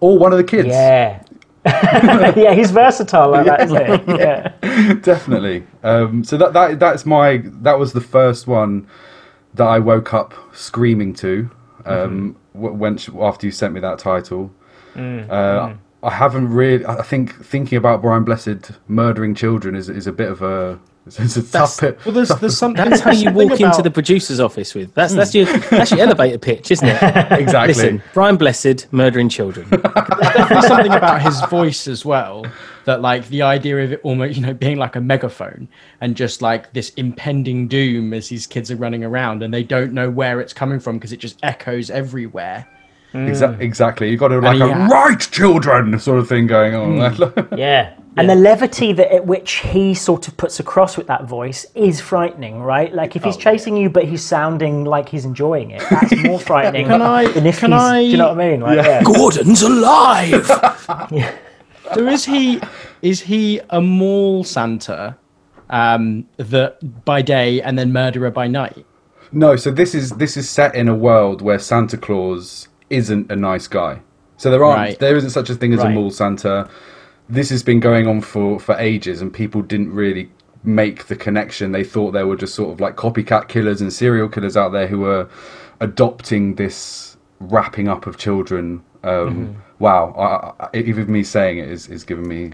or 0.00 0.18
one 0.18 0.32
of 0.32 0.38
the 0.38 0.44
kids. 0.44 0.68
Yeah. 0.68 1.23
yeah, 2.36 2.52
he's 2.52 2.70
versatile 2.70 3.30
like 3.30 3.46
that, 3.46 3.62
isn't 3.62 3.86
he? 3.86 4.18
Yeah. 4.18 4.52
definitely. 5.02 5.66
Um, 5.82 6.22
so 6.24 6.36
that 6.36 6.52
that 6.52 6.78
that's 6.78 7.06
my 7.06 7.42
that 7.62 7.78
was 7.78 7.92
the 7.92 8.00
first 8.00 8.46
one 8.46 8.86
that 9.54 9.64
I 9.64 9.78
woke 9.78 10.12
up 10.12 10.34
screaming 10.52 11.14
to 11.14 11.50
um, 11.86 12.36
w 12.54 12.72
when 12.74 12.98
after 13.20 13.46
you 13.46 13.52
sent 13.52 13.72
me 13.72 13.80
that 13.80 13.98
title. 13.98 14.52
uh, 14.96 15.74
I 16.02 16.10
haven't 16.10 16.48
really. 16.48 16.84
I 16.84 17.02
think 17.02 17.42
thinking 17.44 17.78
about 17.78 18.02
Brian 18.02 18.24
Blessed 18.24 18.72
murdering 18.88 19.34
children 19.34 19.74
is 19.74 19.88
is 19.88 20.06
a 20.06 20.12
bit 20.12 20.30
of 20.30 20.42
a 20.42 20.78
it's 21.06 21.36
a 21.36 21.42
tough 21.42 21.80
bit. 21.80 22.04
Well, 22.04 22.14
there's 22.14 22.28
there's 22.28 22.56
something. 22.56 22.88
That's 22.88 23.02
how 23.02 23.10
you 23.12 23.24
something 23.24 23.48
walk 23.48 23.60
into 23.60 23.82
the 23.82 23.90
producer's 23.90 24.40
office 24.40 24.74
with. 24.74 24.94
That's 24.94 25.14
that's 25.14 25.34
your 25.34 25.44
that's 25.44 25.90
your 25.90 26.00
elevator 26.00 26.38
pitch, 26.38 26.70
isn't 26.70 26.86
it? 26.88 26.94
Exactly. 27.44 27.74
Listen, 27.74 28.02
Brian 28.14 28.36
Blessed 28.36 28.92
murdering 28.92 29.28
children. 29.28 29.68
There's 29.70 30.66
something 30.66 30.92
about 30.92 31.20
his 31.20 31.40
voice 31.46 31.86
as 31.88 32.04
well 32.04 32.46
that 32.86 33.00
like 33.02 33.28
the 33.28 33.42
idea 33.42 33.84
of 33.84 33.92
it 33.92 34.00
almost 34.02 34.36
you 34.36 34.42
know 34.42 34.54
being 34.54 34.78
like 34.78 34.96
a 34.96 35.00
megaphone 35.00 35.68
and 36.00 36.16
just 36.16 36.42
like 36.42 36.72
this 36.72 36.90
impending 36.90 37.68
doom 37.68 38.12
as 38.14 38.28
these 38.28 38.46
kids 38.46 38.70
are 38.70 38.76
running 38.76 39.04
around 39.04 39.42
and 39.42 39.52
they 39.52 39.62
don't 39.62 39.92
know 39.92 40.10
where 40.10 40.40
it's 40.40 40.52
coming 40.52 40.80
from 40.80 40.96
because 40.98 41.12
it 41.12 41.18
just 41.18 41.38
echoes 41.42 41.90
everywhere 41.90 42.66
Exa- 43.14 43.60
exactly. 43.60 44.10
You've 44.10 44.18
got 44.20 44.28
to 44.28 44.40
like 44.40 44.54
And 44.54 44.62
a 44.64 44.66
yeah. 44.66 44.88
right 44.88 45.20
children 45.20 45.98
sort 46.00 46.18
of 46.18 46.28
thing 46.28 46.46
going 46.46 46.74
on. 46.74 47.12
Hmm. 47.14 47.54
Yeah. 47.56 47.94
And 48.16 48.30
the 48.30 48.34
levity 48.36 48.92
that 48.92 49.12
at 49.12 49.26
which 49.26 49.54
he 49.56 49.92
sort 49.94 50.28
of 50.28 50.36
puts 50.36 50.60
across 50.60 50.96
with 50.96 51.08
that 51.08 51.24
voice 51.24 51.66
is 51.74 52.00
frightening, 52.00 52.60
right? 52.62 52.94
Like 52.94 53.16
if 53.16 53.24
he's 53.24 53.36
chasing 53.36 53.76
you, 53.76 53.90
but 53.90 54.04
he's 54.04 54.22
sounding 54.22 54.84
like 54.84 55.08
he's 55.08 55.24
enjoying 55.24 55.72
it, 55.72 55.82
that's 55.90 56.14
more 56.24 56.38
frightening 56.38 56.86
Can 56.86 57.02
I- 57.02 57.26
than 57.32 57.46
if 57.46 57.58
can 57.58 57.72
he's. 57.72 57.80
I- 57.80 58.02
Do 58.02 58.06
you 58.08 58.16
know 58.16 58.28
what 58.34 58.40
I 58.40 58.50
mean? 58.50 58.60
Like, 58.60 58.76
yeah. 58.76 59.02
Gordon's 59.02 59.62
alive. 59.62 60.46
so 61.94 62.06
is 62.08 62.24
he 62.24 62.60
is 63.02 63.20
he 63.22 63.60
a 63.70 63.80
mall 63.80 64.42
santa 64.44 65.16
um 65.70 66.26
that 66.38 67.04
by 67.04 67.20
day 67.20 67.60
and 67.60 67.78
then 67.78 67.92
murderer 67.92 68.30
by 68.30 68.46
night 68.46 68.86
No, 69.32 69.56
so 69.56 69.70
this 69.70 69.94
is 69.94 70.10
this 70.12 70.36
is 70.36 70.48
set 70.48 70.74
in 70.74 70.88
a 70.88 70.94
world 70.94 71.42
where 71.42 71.58
Santa 71.58 71.96
Claus 71.98 72.68
isn't 72.90 73.30
a 73.32 73.36
nice 73.36 73.66
guy. 73.66 74.00
So 74.36 74.50
there 74.50 74.64
aren't 74.64 74.78
Right. 74.78 74.98
there 75.00 75.16
isn't 75.16 75.30
such 75.30 75.50
a 75.50 75.54
thing 75.56 75.72
as 75.74 75.80
a 75.82 75.88
mall 75.90 76.10
Santa. 76.10 76.68
This 77.28 77.50
has 77.50 77.62
been 77.62 77.80
going 77.80 78.06
on 78.06 78.20
for 78.20 78.60
for 78.60 78.74
ages, 78.78 79.20
and 79.20 79.32
people 79.32 79.62
didn't 79.62 79.92
really 79.92 80.30
make 80.62 81.06
the 81.06 81.16
connection. 81.16 81.72
They 81.72 81.84
thought 81.84 82.12
there 82.12 82.26
were 82.26 82.36
just 82.36 82.54
sort 82.54 82.72
of 82.72 82.80
like 82.80 82.96
copycat 82.96 83.48
killers 83.48 83.80
and 83.80 83.92
serial 83.92 84.28
killers 84.28 84.56
out 84.56 84.72
there 84.72 84.86
who 84.86 85.00
were 85.00 85.28
adopting 85.80 86.54
this 86.54 87.16
wrapping 87.40 87.88
up 87.88 88.06
of 88.06 88.16
children. 88.16 88.82
Um, 89.02 89.62
Wow, 89.80 90.14
I, 90.16 90.64
I, 90.64 90.76
even 90.78 91.10
me 91.10 91.24
saying 91.24 91.58
it 91.58 91.68
is, 91.68 91.88
is 91.88 92.04
giving 92.04 92.28
me 92.28 92.52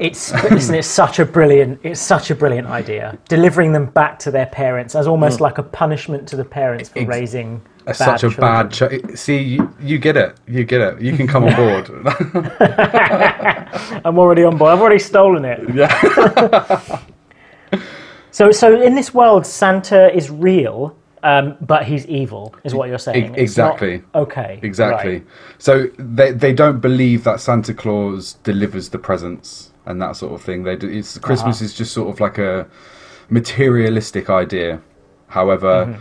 It's 0.00 0.32
listen, 0.50 0.74
it's 0.74 0.88
such 0.88 1.18
a 1.18 1.26
brilliant 1.26 1.80
it's 1.82 2.00
such 2.00 2.30
a 2.30 2.34
brilliant 2.34 2.66
idea. 2.66 3.18
Delivering 3.28 3.72
them 3.72 3.86
back 3.86 4.18
to 4.20 4.30
their 4.30 4.46
parents 4.46 4.94
as 4.94 5.06
almost 5.06 5.40
like 5.40 5.58
a 5.58 5.62
punishment 5.62 6.26
to 6.28 6.36
the 6.36 6.44
parents 6.44 6.88
for 6.88 7.00
Ex- 7.00 7.08
raising 7.08 7.62
a, 7.86 7.94
such 7.94 8.16
a 8.24 8.30
children. 8.30 8.40
bad. 8.40 8.70
Ch- 8.72 9.16
See, 9.18 9.38
you, 9.38 9.74
you 9.80 9.98
get 9.98 10.16
it. 10.16 10.36
You 10.46 10.64
get 10.64 10.80
it. 10.80 11.00
You 11.00 11.16
can 11.16 11.26
come 11.26 11.44
on 11.44 11.54
board. 11.56 11.90
I'm 14.04 14.18
already 14.18 14.44
on 14.44 14.56
board. 14.58 14.72
I've 14.72 14.80
already 14.80 14.98
stolen 14.98 15.44
it. 15.44 15.74
yeah. 15.74 16.98
So, 18.34 18.50
so 18.50 18.80
in 18.80 18.94
this 18.94 19.12
world, 19.12 19.44
Santa 19.46 20.10
is 20.16 20.30
real, 20.30 20.96
um, 21.22 21.54
but 21.60 21.84
he's 21.84 22.06
evil, 22.06 22.54
is 22.64 22.74
what 22.74 22.88
you're 22.88 22.96
saying. 22.98 23.34
E- 23.36 23.42
It's 23.42 23.58
not- 23.58 23.72
exactly. 23.74 24.02
okay. 24.14 24.58
Exactly. 24.62 25.12
right. 25.16 25.26
So 25.58 25.88
they 25.98 26.32
they 26.32 26.54
don't 26.54 26.80
believe 26.80 27.24
that 27.24 27.40
Santa 27.40 27.74
Claus 27.74 28.34
delivers 28.42 28.88
the 28.88 28.98
presents 28.98 29.72
and 29.84 30.00
that 30.00 30.16
sort 30.16 30.32
of 30.32 30.40
thing. 30.40 30.62
They 30.62 30.76
do, 30.76 30.88
it's 30.88 31.18
Christmas 31.18 31.56
Uh-huh. 31.58 31.64
is 31.66 31.74
just 31.74 31.92
sort 31.92 32.08
of 32.08 32.20
like 32.20 32.38
a 32.38 32.66
materialistic 33.28 34.30
idea. 34.30 34.80
However, 35.28 35.84
Mm-hmm. 35.86 36.00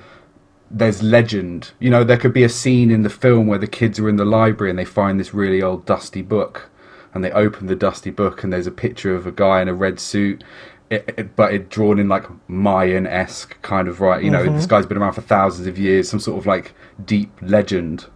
There's 0.73 1.03
legend. 1.03 1.71
You 1.79 1.89
know, 1.89 2.03
there 2.03 2.17
could 2.17 2.33
be 2.33 2.43
a 2.43 2.49
scene 2.49 2.91
in 2.91 3.03
the 3.03 3.09
film 3.09 3.47
where 3.47 3.59
the 3.59 3.67
kids 3.67 3.99
are 3.99 4.09
in 4.09 4.15
the 4.15 4.25
library 4.25 4.69
and 4.69 4.79
they 4.79 4.85
find 4.85 5.19
this 5.19 5.33
really 5.33 5.61
old 5.61 5.85
dusty 5.85 6.21
book, 6.21 6.69
and 7.13 7.23
they 7.23 7.31
open 7.31 7.67
the 7.67 7.75
dusty 7.75 8.09
book 8.09 8.43
and 8.43 8.51
there's 8.51 8.67
a 8.67 8.71
picture 8.71 9.15
of 9.15 9.27
a 9.27 9.31
guy 9.31 9.61
in 9.61 9.67
a 9.67 9.73
red 9.73 9.99
suit. 9.99 10.43
It, 10.89 11.13
it, 11.17 11.35
but 11.37 11.53
it 11.53 11.69
drawn 11.69 11.99
in 11.99 12.09
like 12.09 12.25
Mayan 12.49 13.07
esque 13.07 13.61
kind 13.61 13.87
of 13.87 14.01
right, 14.01 14.21
you 14.21 14.29
know. 14.29 14.43
Mm-hmm. 14.43 14.55
This 14.55 14.65
guy's 14.65 14.85
been 14.85 14.97
around 14.97 15.13
for 15.13 15.21
thousands 15.21 15.67
of 15.67 15.77
years, 15.77 16.09
some 16.09 16.19
sort 16.19 16.37
of 16.37 16.45
like 16.45 16.73
deep 17.05 17.31
legend 17.41 18.07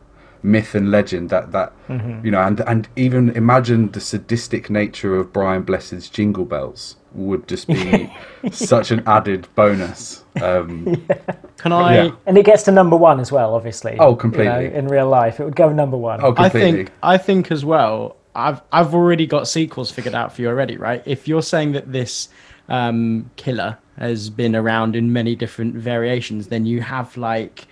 myth 0.46 0.76
and 0.76 0.92
legend 0.92 1.30
that 1.30 1.52
that 1.52 1.72
Mm-hmm. 1.88 2.26
you 2.26 2.32
know 2.32 2.42
and 2.42 2.60
and 2.62 2.88
even 2.96 3.30
imagine 3.32 3.92
the 3.92 4.00
sadistic 4.00 4.70
nature 4.72 5.16
of 5.16 5.32
Brian 5.32 5.62
Blessed's 5.64 6.10
jingle 6.10 6.46
bells 6.46 6.96
would 7.14 7.48
just 7.48 7.68
be 7.68 8.12
such 8.52 8.90
an 8.92 9.04
added 9.06 9.48
bonus 9.56 10.24
um 10.42 11.06
Can 11.58 11.72
I? 11.72 11.96
Yeah. 11.96 12.12
And 12.28 12.38
it 12.38 12.46
gets 12.46 12.64
to 12.64 12.72
number 12.72 12.96
one 12.96 13.20
as 13.20 13.32
well, 13.32 13.56
obviously. 13.56 13.94
Oh, 13.94 14.10
you 14.10 14.12
know, 14.12 14.16
completely. 14.16 14.66
in 14.74 14.88
real 14.88 15.08
life, 15.08 15.40
it 15.40 15.46
would 15.46 15.56
go 15.56 15.72
number 15.72 15.98
one. 15.98 16.20
oh 16.24 16.34
I 16.38 16.50
think 16.50 16.92
I 17.02 17.18
think 17.18 17.52
as 17.52 17.64
well. 17.66 18.18
I've 18.36 18.62
I've 18.72 18.94
already 18.94 19.26
got 19.26 19.48
sequels 19.48 19.90
figured 19.92 20.14
out 20.14 20.34
for 20.34 20.42
you 20.42 20.50
already, 20.50 20.78
right? 20.78 21.02
If 21.06 21.28
you're 21.28 21.42
saying 21.42 21.72
that 21.72 21.92
this 21.92 22.30
um, 22.68 23.32
killer 23.38 23.78
has 23.98 24.30
been 24.30 24.56
around 24.56 24.96
in 24.96 25.14
many 25.14 25.36
different 25.36 25.74
variations, 25.76 26.48
then 26.50 26.66
you 26.66 26.82
have 26.82 27.16
like 27.18 27.66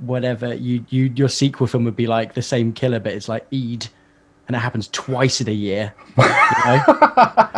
whatever 0.00 0.54
you 0.54 0.84
you 0.88 1.12
your 1.14 1.28
sequel 1.28 1.66
film 1.66 1.84
would 1.84 1.96
be 1.96 2.06
like 2.06 2.34
the 2.34 2.42
same 2.42 2.72
killer, 2.72 3.00
but 3.00 3.12
it's 3.12 3.28
like 3.28 3.46
Eid, 3.52 3.86
and 4.46 4.56
it 4.56 4.60
happens 4.60 4.88
twice 4.88 5.40
in 5.40 5.48
a 5.48 5.52
year, 5.52 5.92
you 6.16 6.24
know? 6.24 6.82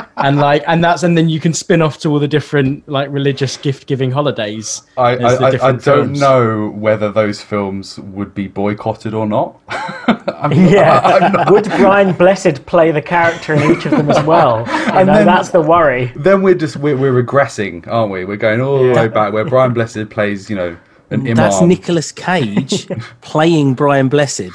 and 0.16 0.38
like 0.38 0.62
and 0.66 0.82
that's 0.85 1.02
and 1.02 1.16
then 1.16 1.28
you 1.28 1.40
can 1.40 1.54
spin 1.54 1.80
off 1.82 1.99
to 2.00 2.09
all 2.11 2.18
the 2.18 2.28
different 2.28 2.87
like 2.88 3.09
religious 3.11 3.56
gift 3.56 3.87
giving 3.87 4.11
holidays. 4.11 4.82
I, 4.97 5.16
I, 5.16 5.35
I, 5.35 5.47
I 5.49 5.50
don't 5.73 5.80
films. 5.80 6.20
know 6.20 6.70
whether 6.70 7.11
those 7.11 7.40
films 7.42 7.99
would 7.99 8.35
be 8.35 8.49
boycotted 8.49 9.14
or 9.14 9.26
not. 9.26 9.61
Yeah. 10.52 11.50
Would 11.50 11.64
Brian 11.64 12.14
Blessed 12.14 12.64
play 12.64 12.90
the 12.92 13.02
character 13.02 13.52
in 13.54 13.70
each 13.73 13.85
of 13.85 13.90
them 13.92 14.11
as 14.11 14.25
well? 14.26 14.61
You 14.66 14.73
And 14.99 15.06
know, 15.06 15.14
then- 15.14 15.26
that's 15.26 15.50
the 15.50 15.61
worry. 15.61 16.12
then 16.16 16.40
we're 16.42 16.54
just 16.54 16.76
we're, 16.76 16.97
we're 16.97 17.23
regressing, 17.23 17.87
aren't 17.87 18.11
we? 18.11 18.25
We're 18.25 18.37
going 18.38 18.61
all 18.61 18.82
the 18.87 18.92
way 18.94 19.09
back 19.09 19.32
where 19.35 19.44
Brian 19.44 19.75
Blessed 19.75 20.09
plays, 20.09 20.49
you 20.49 20.56
know, 20.56 20.76
an 21.11 21.21
imam. 21.23 21.35
That's 21.37 21.61
Nicolas 21.61 22.12
Cage 22.12 22.87
playing 23.21 23.75
Brian 23.75 24.09
Blessed. 24.09 24.50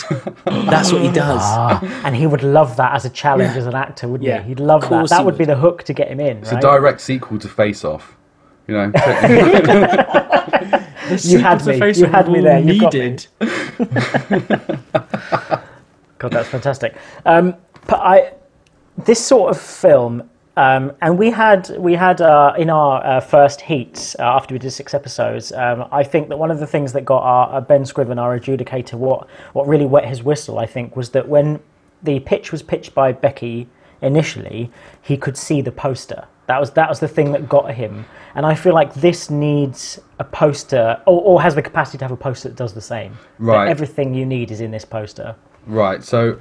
That's 0.46 0.92
what 0.92 1.02
he 1.02 1.12
does. 1.12 1.42
Ah, 1.42 2.02
and 2.06 2.16
he 2.16 2.28
would 2.28 2.44
love 2.44 2.76
that 2.78 2.94
as 2.94 3.06
a 3.06 3.10
challenge 3.10 3.56
as 3.58 3.66
an 3.68 3.76
actor, 3.76 4.08
wouldn't 4.08 4.28
Yeah, 4.28 4.42
he? 4.42 4.50
He'd 4.50 4.60
love 4.60 4.82
that. 4.90 5.10
That 5.10 5.20
he 5.20 5.26
would 5.26 5.38
be 5.38 5.46
the 5.46 5.56
hook 5.58 5.84
to 5.84 5.94
get 5.94 6.08
him 6.10 6.20
in, 6.20 6.38
It's 6.38 6.52
a 6.52 6.60
direct 6.60 7.02
sequel 7.02 7.40
to 7.40 7.48
Face 7.48 7.84
Off. 7.84 8.16
You 8.68 8.74
know, 8.76 8.92
You 11.22 11.38
had 11.38 11.60
sequels 11.62 11.68
me. 11.68 11.80
Face 11.80 12.00
You 12.00 12.06
had 12.08 12.28
me 12.32 12.40
there. 12.42 12.60
You 12.60 12.80
got 12.80 12.94
me. 12.94 13.00
needed. 13.00 13.28
God, 16.18 16.32
that's 16.32 16.50
fantastic. 16.50 16.96
Um, 17.26 17.56
but 17.88 18.00
I, 18.00 18.34
this 18.98 19.24
sort 19.24 19.52
of 19.52 19.62
film, 19.62 20.28
um, 20.58 20.94
and 21.02 21.18
we 21.18 21.32
had 21.32 21.70
we 21.78 21.94
had 21.94 22.22
uh, 22.22 22.54
in 22.58 22.70
our 22.70 23.06
uh, 23.06 23.20
first 23.20 23.62
heats 23.62 24.16
uh, 24.20 24.24
after 24.24 24.54
we 24.56 24.60
did 24.60 24.72
six 24.72 24.94
episodes. 24.94 25.52
Um, 25.52 25.88
I 25.92 26.04
think 26.04 26.30
that 26.30 26.38
one 26.38 26.52
of 26.52 26.60
the 26.60 26.68
things 26.68 26.94
that 26.94 27.04
got 27.06 27.24
our 27.24 27.56
uh, 27.58 27.62
Ben 27.62 27.86
Scriven, 27.86 28.18
our 28.20 28.40
adjudicator, 28.40 28.94
what 28.94 29.28
what 29.54 29.68
really 29.68 29.86
wet 29.86 30.06
his 30.06 30.24
whistle, 30.24 30.60
I 30.60 30.66
think, 30.66 30.96
was 30.96 31.10
that 31.12 31.28
when 31.28 31.60
the 32.04 32.20
pitch 32.22 32.52
was 32.52 32.62
pitched 32.64 32.94
by 32.94 33.12
Becky 33.12 33.68
initially, 34.02 34.72
he 35.02 35.18
could 35.18 35.38
see 35.38 35.62
the 35.62 35.72
poster. 35.72 36.26
That 36.48 36.60
was 36.60 36.72
that 36.72 36.88
was 36.90 37.00
the 37.00 37.08
thing 37.08 37.32
that 37.32 37.50
got 37.50 37.74
him. 37.74 38.06
And 38.36 38.46
I 38.46 38.54
feel 38.54 38.74
like 38.74 38.94
this 38.94 39.30
needs 39.30 40.00
a 40.20 40.24
poster, 40.24 41.02
or, 41.06 41.22
or 41.22 41.42
has 41.42 41.56
the 41.56 41.62
capacity 41.62 41.98
to 41.98 42.04
have 42.06 42.12
a 42.12 42.18
poster 42.18 42.50
that 42.50 42.56
does 42.58 42.74
the 42.74 42.82
same. 42.82 43.14
That 43.40 43.46
Right. 43.46 43.68
everything 43.70 44.14
you 44.14 44.26
need 44.26 44.52
is 44.52 44.62
in 44.62 44.72
this 44.72 44.86
poster. 44.86 45.36
Right. 45.66 46.04
So, 46.04 46.38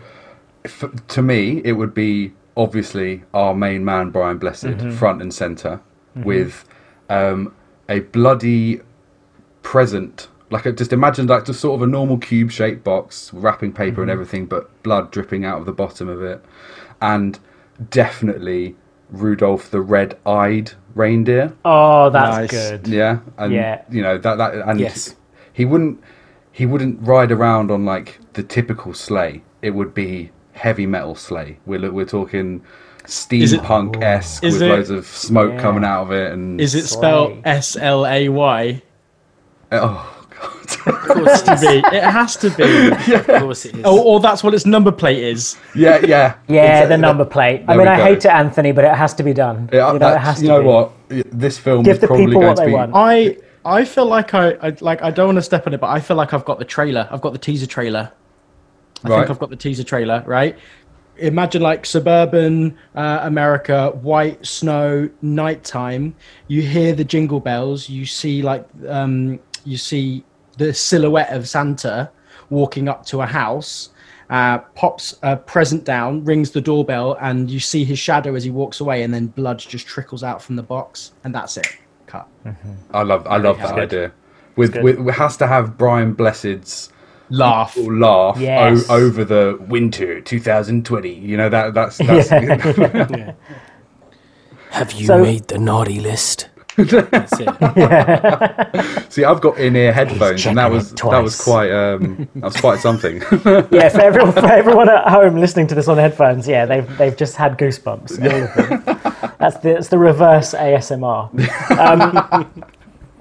f- 0.65 0.85
to 1.09 1.23
me, 1.23 1.63
it 1.65 1.73
would 1.73 1.95
be 1.95 2.33
obviously 2.57 3.25
our 3.35 3.55
main 3.55 3.85
man, 3.85 4.11
Brian 4.11 4.39
Blessed, 4.39 4.65
Mm-hmm. 4.65 4.91
front 4.93 5.21
and 5.23 5.33
center 5.35 5.81
with 6.15 6.65
um, 7.11 7.55
a 7.89 8.01
bloody 8.01 8.81
present. 9.63 10.29
Like, 10.51 10.67
a, 10.67 10.73
just 10.73 10.93
imagine 10.93 11.27
like 11.27 11.47
just 11.47 11.61
sort 11.61 11.75
of 11.77 11.83
a 11.83 11.87
normal 11.91 12.19
cube 12.19 12.51
shaped 12.51 12.85
box, 12.85 13.33
wrapping 13.33 13.73
paper 13.73 13.93
Mm-hmm. 13.95 14.03
and 14.03 14.11
everything, 14.11 14.47
but 14.47 14.83
blood 14.83 15.11
dripping 15.11 15.45
out 15.45 15.59
of 15.59 15.67
the 15.67 15.73
bottom 15.73 16.09
of 16.09 16.23
it. 16.23 16.45
And 17.01 17.39
definitely 17.91 18.77
Rudolph 19.11 19.71
the 19.71 19.81
red 19.81 20.17
eyed 20.27 20.73
reindeer. 20.95 21.53
Oh, 21.65 22.11
that's 22.11 22.53
Nice. 22.53 22.71
good. 22.71 22.87
Yeah, 22.89 23.19
and 23.39 23.53
Yeah. 23.53 23.83
you 23.91 24.03
know 24.03 24.17
that 24.19 24.39
that 24.39 24.55
and 24.55 24.81
Yes. 24.81 25.17
he 25.53 25.65
wouldn't 25.65 26.01
he 26.53 26.67
wouldn't 26.67 27.01
ride 27.07 27.33
around 27.33 27.71
on 27.71 27.85
like 27.85 28.19
the 28.35 28.43
typical 28.43 28.95
sleigh. 28.95 29.43
It 29.61 29.71
would 29.71 29.93
be 29.93 30.31
heavy 30.55 30.87
metal 30.87 31.15
sleigh. 31.15 31.59
We're 31.67 31.79
lo- 31.81 31.91
we're 31.91 32.05
talking 32.07 32.63
steampunk 33.05 34.03
esque 34.03 34.43
with 34.43 34.63
it- 34.63 34.69
loads 34.69 34.91
of 34.91 35.07
smoke 35.07 35.53
Yeah. 35.53 35.61
coming 35.61 35.85
out 35.85 36.03
of 36.05 36.13
it 36.13 36.33
and 36.33 36.61
Is 36.61 36.75
it 36.75 36.87
spelled 36.87 37.39
S 37.45 37.77
L 37.77 38.07
A 38.07 38.29
Y? 38.29 38.83
Eh, 39.73 39.79
oh 39.83 40.27
god 40.41 40.53
Of 40.87 40.99
course 41.09 41.43
it 41.43 41.45
To 41.45 41.61
be. 41.61 41.97
It 41.97 42.03
has 42.05 42.37
to 42.37 42.51
be. 42.51 42.63
Yeah. 43.11 43.19
Of 43.19 43.27
course 43.43 43.65
it 43.67 43.77
is. 43.77 43.85
or, 43.85 43.99
or 44.01 44.21
that's 44.21 44.43
what 44.43 44.55
its 44.55 44.65
number 44.65 44.91
plate 44.93 45.23
is. 45.23 45.57
yeah 45.75 45.99
yeah 46.07 46.35
Yeah, 46.49 46.63
It's- 46.85 46.89
the 46.89 46.97
number 46.99 47.25
plate. 47.25 47.65
I 47.69 47.77
mean, 47.77 47.89
I 47.89 47.97
hate 48.01 48.25
it, 48.25 48.31
Anthony, 48.33 48.73
but 48.73 48.85
it 48.85 48.95
has 48.95 49.13
to 49.15 49.23
be 49.23 49.33
done. 49.35 49.69
Yeah, 49.73 49.93
you 49.93 49.99
know, 49.99 50.09
it 50.09 50.13
that- 50.13 50.21
has 50.21 50.37
to 50.37 50.43
you 50.43 50.49
know 50.49 50.61
be. 50.61 50.67
what 50.67 50.93
this 51.31 51.59
film 51.59 51.83
Give 51.83 51.95
is 51.97 52.01
the 52.01 52.07
probably 52.07 52.27
people 52.27 52.41
going 52.41 52.49
what 52.49 52.57
to 52.57 52.63
they 52.63 52.67
be 52.69 52.73
want. 52.75 52.93
I 52.95 53.37
I 53.67 53.85
feel 53.85 54.07
like 54.07 54.35
I, 54.35 54.53
I 54.63 54.77
like 54.81 55.03
I 55.03 55.11
don't 55.11 55.27
want 55.27 55.37
to 55.37 55.43
step 55.43 55.67
on 55.67 55.75
it, 55.75 55.81
but 55.81 55.89
I 55.89 56.01
feel 56.01 56.17
like 56.17 56.33
I've 56.35 56.45
got 56.45 56.59
the 56.59 56.65
trailer. 56.67 57.09
I've 57.11 57.21
got 57.23 57.33
the 57.33 57.39
teaser 57.39 57.67
trailer. 57.67 58.13
I 59.05 59.09
Right. 59.09 59.19
think 59.19 59.31
I've 59.31 59.39
got 59.39 59.51
the 59.51 59.57
teaser 59.57 59.85
trailer. 59.85 60.23
Right. 60.27 60.59
Imagine 61.19 61.63
like 61.63 61.87
suburban 61.87 62.77
uh, 62.97 63.21
America, 63.23 63.91
white 64.03 64.45
snow, 64.45 65.09
nighttime. 65.23 66.15
You 66.49 66.63
hear 66.63 66.93
the 66.93 67.05
jingle 67.05 67.39
bells. 67.39 67.89
You 67.89 68.05
see 68.05 68.43
like 68.43 68.67
um, 68.89 69.39
you 69.65 69.77
see 69.77 70.25
the 70.59 70.75
silhouette 70.75 71.33
of 71.33 71.49
Santa 71.49 72.11
walking 72.51 72.89
up 72.89 73.07
to 73.07 73.21
a 73.23 73.27
house. 73.27 73.91
Uh, 74.31 74.59
pops 74.75 75.17
a 75.23 75.37
present 75.37 75.85
down, 75.85 76.25
rings 76.25 76.51
the 76.51 76.61
doorbell, 76.61 77.17
and 77.21 77.51
you 77.51 77.61
see 77.61 77.85
his 77.85 77.99
shadow 77.99 78.35
as 78.35 78.43
he 78.43 78.51
walks 78.51 78.81
away, 78.81 79.03
and 79.03 79.13
then 79.13 79.27
blood 79.27 79.59
just 79.59 79.87
trickles 79.87 80.25
out 80.25 80.41
from 80.43 80.57
the 80.57 80.63
box, 80.63 81.13
and 81.25 81.35
that's 81.35 81.59
it. 81.59 81.67
Cut. 82.07 82.27
I 82.95 83.03
love 83.03 83.27
I 83.27 83.37
love 83.37 83.59
that 83.59 83.79
idea 83.79 84.13
with, 84.57 84.77
with 84.77 84.99
it 85.07 85.13
has 85.13 85.37
to 85.37 85.47
have 85.47 85.77
Brian 85.77 86.15
Blessed's 86.15 86.91
Laugh. 87.31 87.77
Or 87.79 87.93
laugh 87.97 88.39
Yes. 88.39 88.89
o- 88.91 88.97
over 88.97 89.25
the 89.25 89.59
winter 89.69 90.21
2020 90.21 91.13
you 91.15 91.37
know 91.37 91.49
that 91.49 91.75
that's 91.75 91.99
that's 92.07 92.29
Have 94.71 94.93
you 94.93 95.07
So- 95.07 95.23
made 95.23 95.49
the 95.49 95.59
naughty 95.59 96.01
list? 96.01 96.49
That's 96.77 97.33
it. 97.39 99.07
See, 99.13 99.23
I've 99.25 99.41
got 99.41 99.59
in-ear 99.59 99.93
headphones, 99.93 100.45
and 100.45 100.59
that 100.59 100.73
was 100.73 100.91
that 100.91 101.23
was 101.23 101.41
quite 101.41 101.71
um, 101.71 102.29
that 102.35 102.43
was 102.47 102.57
quite 102.57 102.81
something. 102.81 103.19
Yeah, 103.71 103.89
for 103.91 104.01
everyone, 104.01 104.33
for 104.33 104.45
everyone 104.45 104.89
at 104.89 105.07
home 105.09 105.37
listening 105.39 105.69
to 105.69 105.77
this 105.77 105.87
on 105.87 105.99
headphones, 105.99 106.49
yeah, 106.49 106.67
they've 106.67 106.99
they've 106.99 107.17
just 107.17 107.37
had 107.37 107.57
goosebumps. 107.59 108.19
All 108.21 108.43
of 108.43 108.55
them. 108.57 108.83
That's 109.39 109.57
the 109.59 109.75
that's 109.75 109.87
the 109.87 109.99
reverse 109.99 110.53
ASMR. 110.53 111.31
Um, 111.79 112.65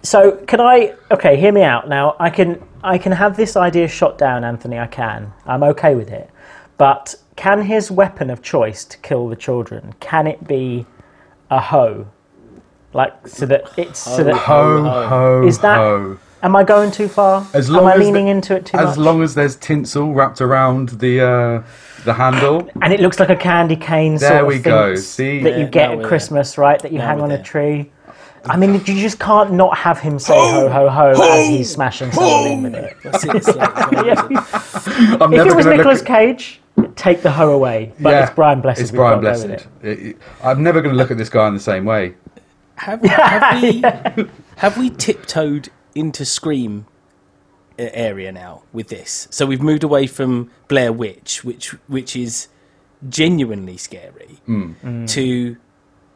so 0.03 0.33
can 0.47 0.59
I? 0.61 0.93
Okay, 1.11 1.37
hear 1.37 1.51
me 1.51 1.63
out. 1.63 1.87
Now 1.89 2.15
I 2.19 2.29
can 2.29 2.61
I 2.83 2.97
can 2.97 3.11
have 3.13 3.37
this 3.37 3.55
idea 3.55 3.87
shot 3.87 4.17
down, 4.17 4.43
Anthony. 4.43 4.77
I 4.79 4.87
can. 4.87 5.33
I'm 5.45 5.63
okay 5.63 5.95
with 5.95 6.09
it. 6.11 6.29
But 6.77 7.15
can 7.35 7.61
his 7.63 7.89
weapon 7.89 8.29
of 8.29 8.41
choice 8.41 8.83
to 8.85 8.97
kill 8.99 9.27
the 9.27 9.35
children 9.35 9.93
can 9.99 10.27
it 10.27 10.47
be 10.47 10.85
a 11.49 11.59
hoe? 11.59 12.07
Like 12.93 13.27
so 13.27 13.45
that 13.47 13.71
it's 13.77 13.99
so 13.99 14.23
that 14.23 14.35
ho 14.35 14.83
ho 15.07 15.47
Is 15.47 15.59
that- 15.59 15.77
ho. 15.77 16.17
Am 16.43 16.57
I 16.57 16.63
going 16.65 16.91
too 16.91 17.07
far? 17.07 17.47
As 17.53 17.69
Am 17.69 17.75
long 17.77 17.85
I 17.87 17.93
as 17.93 17.99
leaning 18.01 18.25
the- 18.25 18.31
into 18.31 18.53
it 18.53 18.65
too 18.65 18.77
As 18.77 18.97
much? 18.97 18.97
long 18.97 19.23
as 19.23 19.33
there's 19.33 19.55
tinsel 19.55 20.13
wrapped 20.13 20.41
around 20.41 20.89
the 20.89 21.21
uh, 21.21 21.63
the 22.03 22.13
handle. 22.13 22.67
and 22.81 22.91
it 22.91 22.99
looks 22.99 23.17
like 23.17 23.29
a 23.29 23.35
candy 23.37 23.77
cane 23.77 24.17
There 24.17 24.29
sort 24.39 24.47
we 24.47 24.57
of 24.57 24.63
go, 24.63 24.95
see? 24.95 25.41
that 25.43 25.53
you 25.53 25.63
Yeah, 25.63 25.69
get 25.69 25.87
now 25.87 25.91
at 25.93 25.97
we're 25.99 26.07
Christmas, 26.09 26.57
right? 26.57 26.79
That 26.81 26.91
you 26.91 26.97
Now 26.97 27.07
hang 27.07 27.17
we're 27.19 27.23
on 27.23 27.31
a 27.31 27.35
there. 27.37 27.45
tree. 27.45 27.91
I 28.45 28.57
mean, 28.57 28.73
you 28.73 28.79
just 28.81 29.19
can't 29.19 29.53
not 29.53 29.77
have 29.77 29.99
him 29.99 30.19
say 30.19 30.33
ho 30.33 30.67
ho 30.69 30.89
ho 30.89 31.09
as 31.11 31.47
he's 31.47 31.71
smashing 31.71 32.11
someone 32.11 32.51
in 32.51 32.63
with 32.63 32.75
it. 32.75 32.97
That's 33.03 33.23
it. 33.23 33.35
It's 33.35 33.55
like, 33.55 33.91
what 33.91 34.07
is? 34.07 34.19
I'm 35.21 35.31
If 35.33 35.37
never 35.37 35.49
it 35.49 35.55
was 35.55 35.65
gonna 35.65 35.77
Nicolas 35.77 35.99
look. 35.99 36.07
Cage, 36.07 36.59
take 36.95 37.21
the 37.21 37.31
ho 37.31 37.51
away. 37.53 37.93
But 37.99 38.23
it's 38.23 38.33
Brian 38.35 38.59
Blessed. 38.61 38.81
It's 38.81 38.91
we've 38.91 38.97
Brian 38.99 39.21
got 39.21 39.35
to 39.37 39.41
go 39.41 39.47
Blessed. 39.47 39.67
with 39.81 39.85
it. 39.85 39.99
It- 39.99 40.07
it- 40.07 40.17
I'm 40.43 40.61
never 40.61 40.81
going 40.81 40.93
to 40.93 40.97
look 40.97 41.11
at 41.11 41.17
this 41.17 41.29
guy 41.29 41.47
in 41.47 41.53
the 41.53 41.59
same 41.59 41.85
way. 41.85 42.15
Have, 42.75 43.01
have 43.05 43.61
we 43.61 43.81
have 44.57 44.77
we 44.77 44.89
tiptoed 44.89 45.69
into 45.95 46.25
Scream 46.25 46.85
a- 47.79 47.95
area 47.97 48.31
now 48.31 48.63
with 48.73 48.89
this. 48.89 49.27
So 49.31 49.45
we've 49.45 49.61
moved 49.61 49.83
away 49.83 50.07
from 50.07 50.51
Blair 50.67 50.91
Witch, 50.91 51.43
which 51.45 51.69
which 51.87 52.15
is 52.15 52.47
genuinely 53.07 53.77
scary, 53.77 54.39
hmm. 54.45 54.73
mm. 54.83 55.09
to 55.11 55.55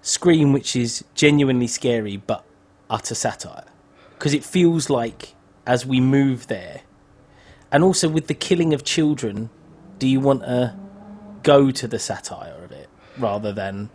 Scream, 0.02 0.54
which 0.54 0.76
is 0.76 1.04
genuinely 1.16 1.68
scary 1.68 2.18
but 2.18 2.46
utter 2.90 3.16
satire. 3.16 3.66
Because 4.18 4.34
it 4.34 4.44
feels 4.44 4.90
like 4.90 5.36
as 5.66 5.86
we 5.86 6.00
move 6.00 6.48
there, 6.48 6.82
and 7.72 7.84
also 7.84 8.08
with 8.08 8.28
the 8.28 8.34
killing 8.34 8.74
of 8.74 8.84
children, 8.84 9.50
do 10.00 10.08
you 10.08 10.20
want 10.20 10.42
to 10.42 10.76
go 11.44 11.72
to 11.72 11.88
the 11.88 12.00
satire 12.00 12.64
of 12.64 12.72
it 12.72 12.90
rather 13.18 13.52
than 13.52 13.90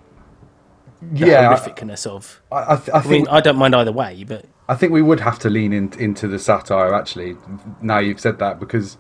the 1.00 1.26
yeah, 1.26 1.50
I, 1.50 1.54
horrificness 1.54 2.06
of? 2.06 2.40
I, 2.52 2.56
I, 2.56 2.74
I 2.74 2.78
I 2.94 3.02
mean, 3.02 3.10
think 3.10 3.28
I 3.30 3.40
don't 3.40 3.56
mind 3.56 3.74
either 3.74 3.92
way, 3.92 4.24
but 4.24 4.44
I 4.68 4.74
think 4.74 4.92
we 4.92 5.02
would 5.02 5.20
have 5.20 5.38
to 5.40 5.50
lean 5.50 5.72
in, 5.72 5.92
into 5.98 6.28
the 6.28 6.38
satire 6.38 6.94
actually. 6.94 7.36
Now 7.80 7.98
you've 7.98 8.20
said 8.20 8.38
that 8.38 8.60
because 8.60 8.96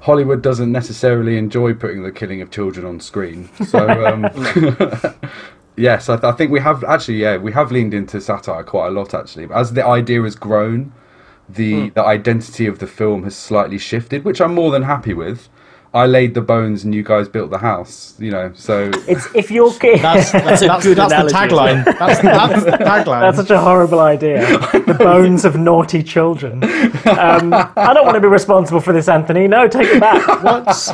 Hollywood 0.00 0.42
doesn't 0.42 0.70
necessarily 0.70 1.36
enjoy 1.36 1.74
putting 1.74 2.02
the 2.02 2.12
killing 2.12 2.40
of 2.40 2.50
children 2.50 2.86
on 2.86 3.00
screen. 3.00 3.50
So 3.66 3.88
um, 4.06 4.22
yes, 5.76 6.08
I, 6.08 6.16
th- 6.16 6.24
I 6.24 6.32
think 6.32 6.50
we 6.50 6.60
have 6.60 6.84
actually 6.84 7.18
yeah 7.18 7.36
we 7.36 7.52
have 7.52 7.72
leaned 7.72 7.94
into 7.94 8.20
satire 8.20 8.62
quite 8.64 8.88
a 8.88 8.90
lot 8.90 9.14
actually. 9.14 9.48
As 9.54 9.72
the 9.72 9.84
idea 9.86 10.22
has 10.22 10.36
grown, 10.36 10.92
the 11.48 11.90
the 11.90 12.02
identity 12.04 12.66
of 12.66 12.78
the 12.78 12.86
film 12.86 13.24
has 13.24 13.36
slightly 13.36 13.78
shifted, 13.78 14.24
which 14.24 14.40
I'm 14.40 14.54
more 14.54 14.70
than 14.70 14.82
happy 14.82 15.14
with. 15.14 15.48
I 15.94 16.04
laid 16.04 16.34
the 16.34 16.42
bones 16.42 16.84
and 16.84 16.94
you 16.94 17.02
guys 17.02 17.26
built 17.26 17.50
the 17.50 17.58
house, 17.58 18.14
you 18.18 18.30
know. 18.30 18.52
So 18.54 18.90
It's 19.08 19.26
if 19.34 19.50
your 19.50 19.72
kid. 19.72 20.00
That's 20.02 20.30
that's, 20.32 20.60
a 20.62 20.66
that's, 20.66 20.84
good 20.84 20.98
that's 20.98 21.12
the 21.14 21.30
tagline. 21.38 21.84
That's, 21.86 22.20
that's 22.20 22.64
the 22.64 22.70
tagline. 22.84 23.20
That's 23.22 23.38
such 23.38 23.50
a 23.50 23.58
horrible 23.58 24.00
idea. 24.00 24.40
The 24.72 24.96
bones 24.98 25.46
of 25.46 25.56
naughty 25.56 26.02
children. 26.02 26.62
Um, 27.06 27.54
I 27.54 27.92
don't 27.94 28.04
want 28.04 28.16
to 28.16 28.20
be 28.20 28.26
responsible 28.28 28.80
for 28.80 28.92
this, 28.92 29.08
Anthony. 29.08 29.48
No, 29.48 29.68
take 29.68 29.88
it 29.88 30.00
back. 30.00 30.42
What's 30.42 30.92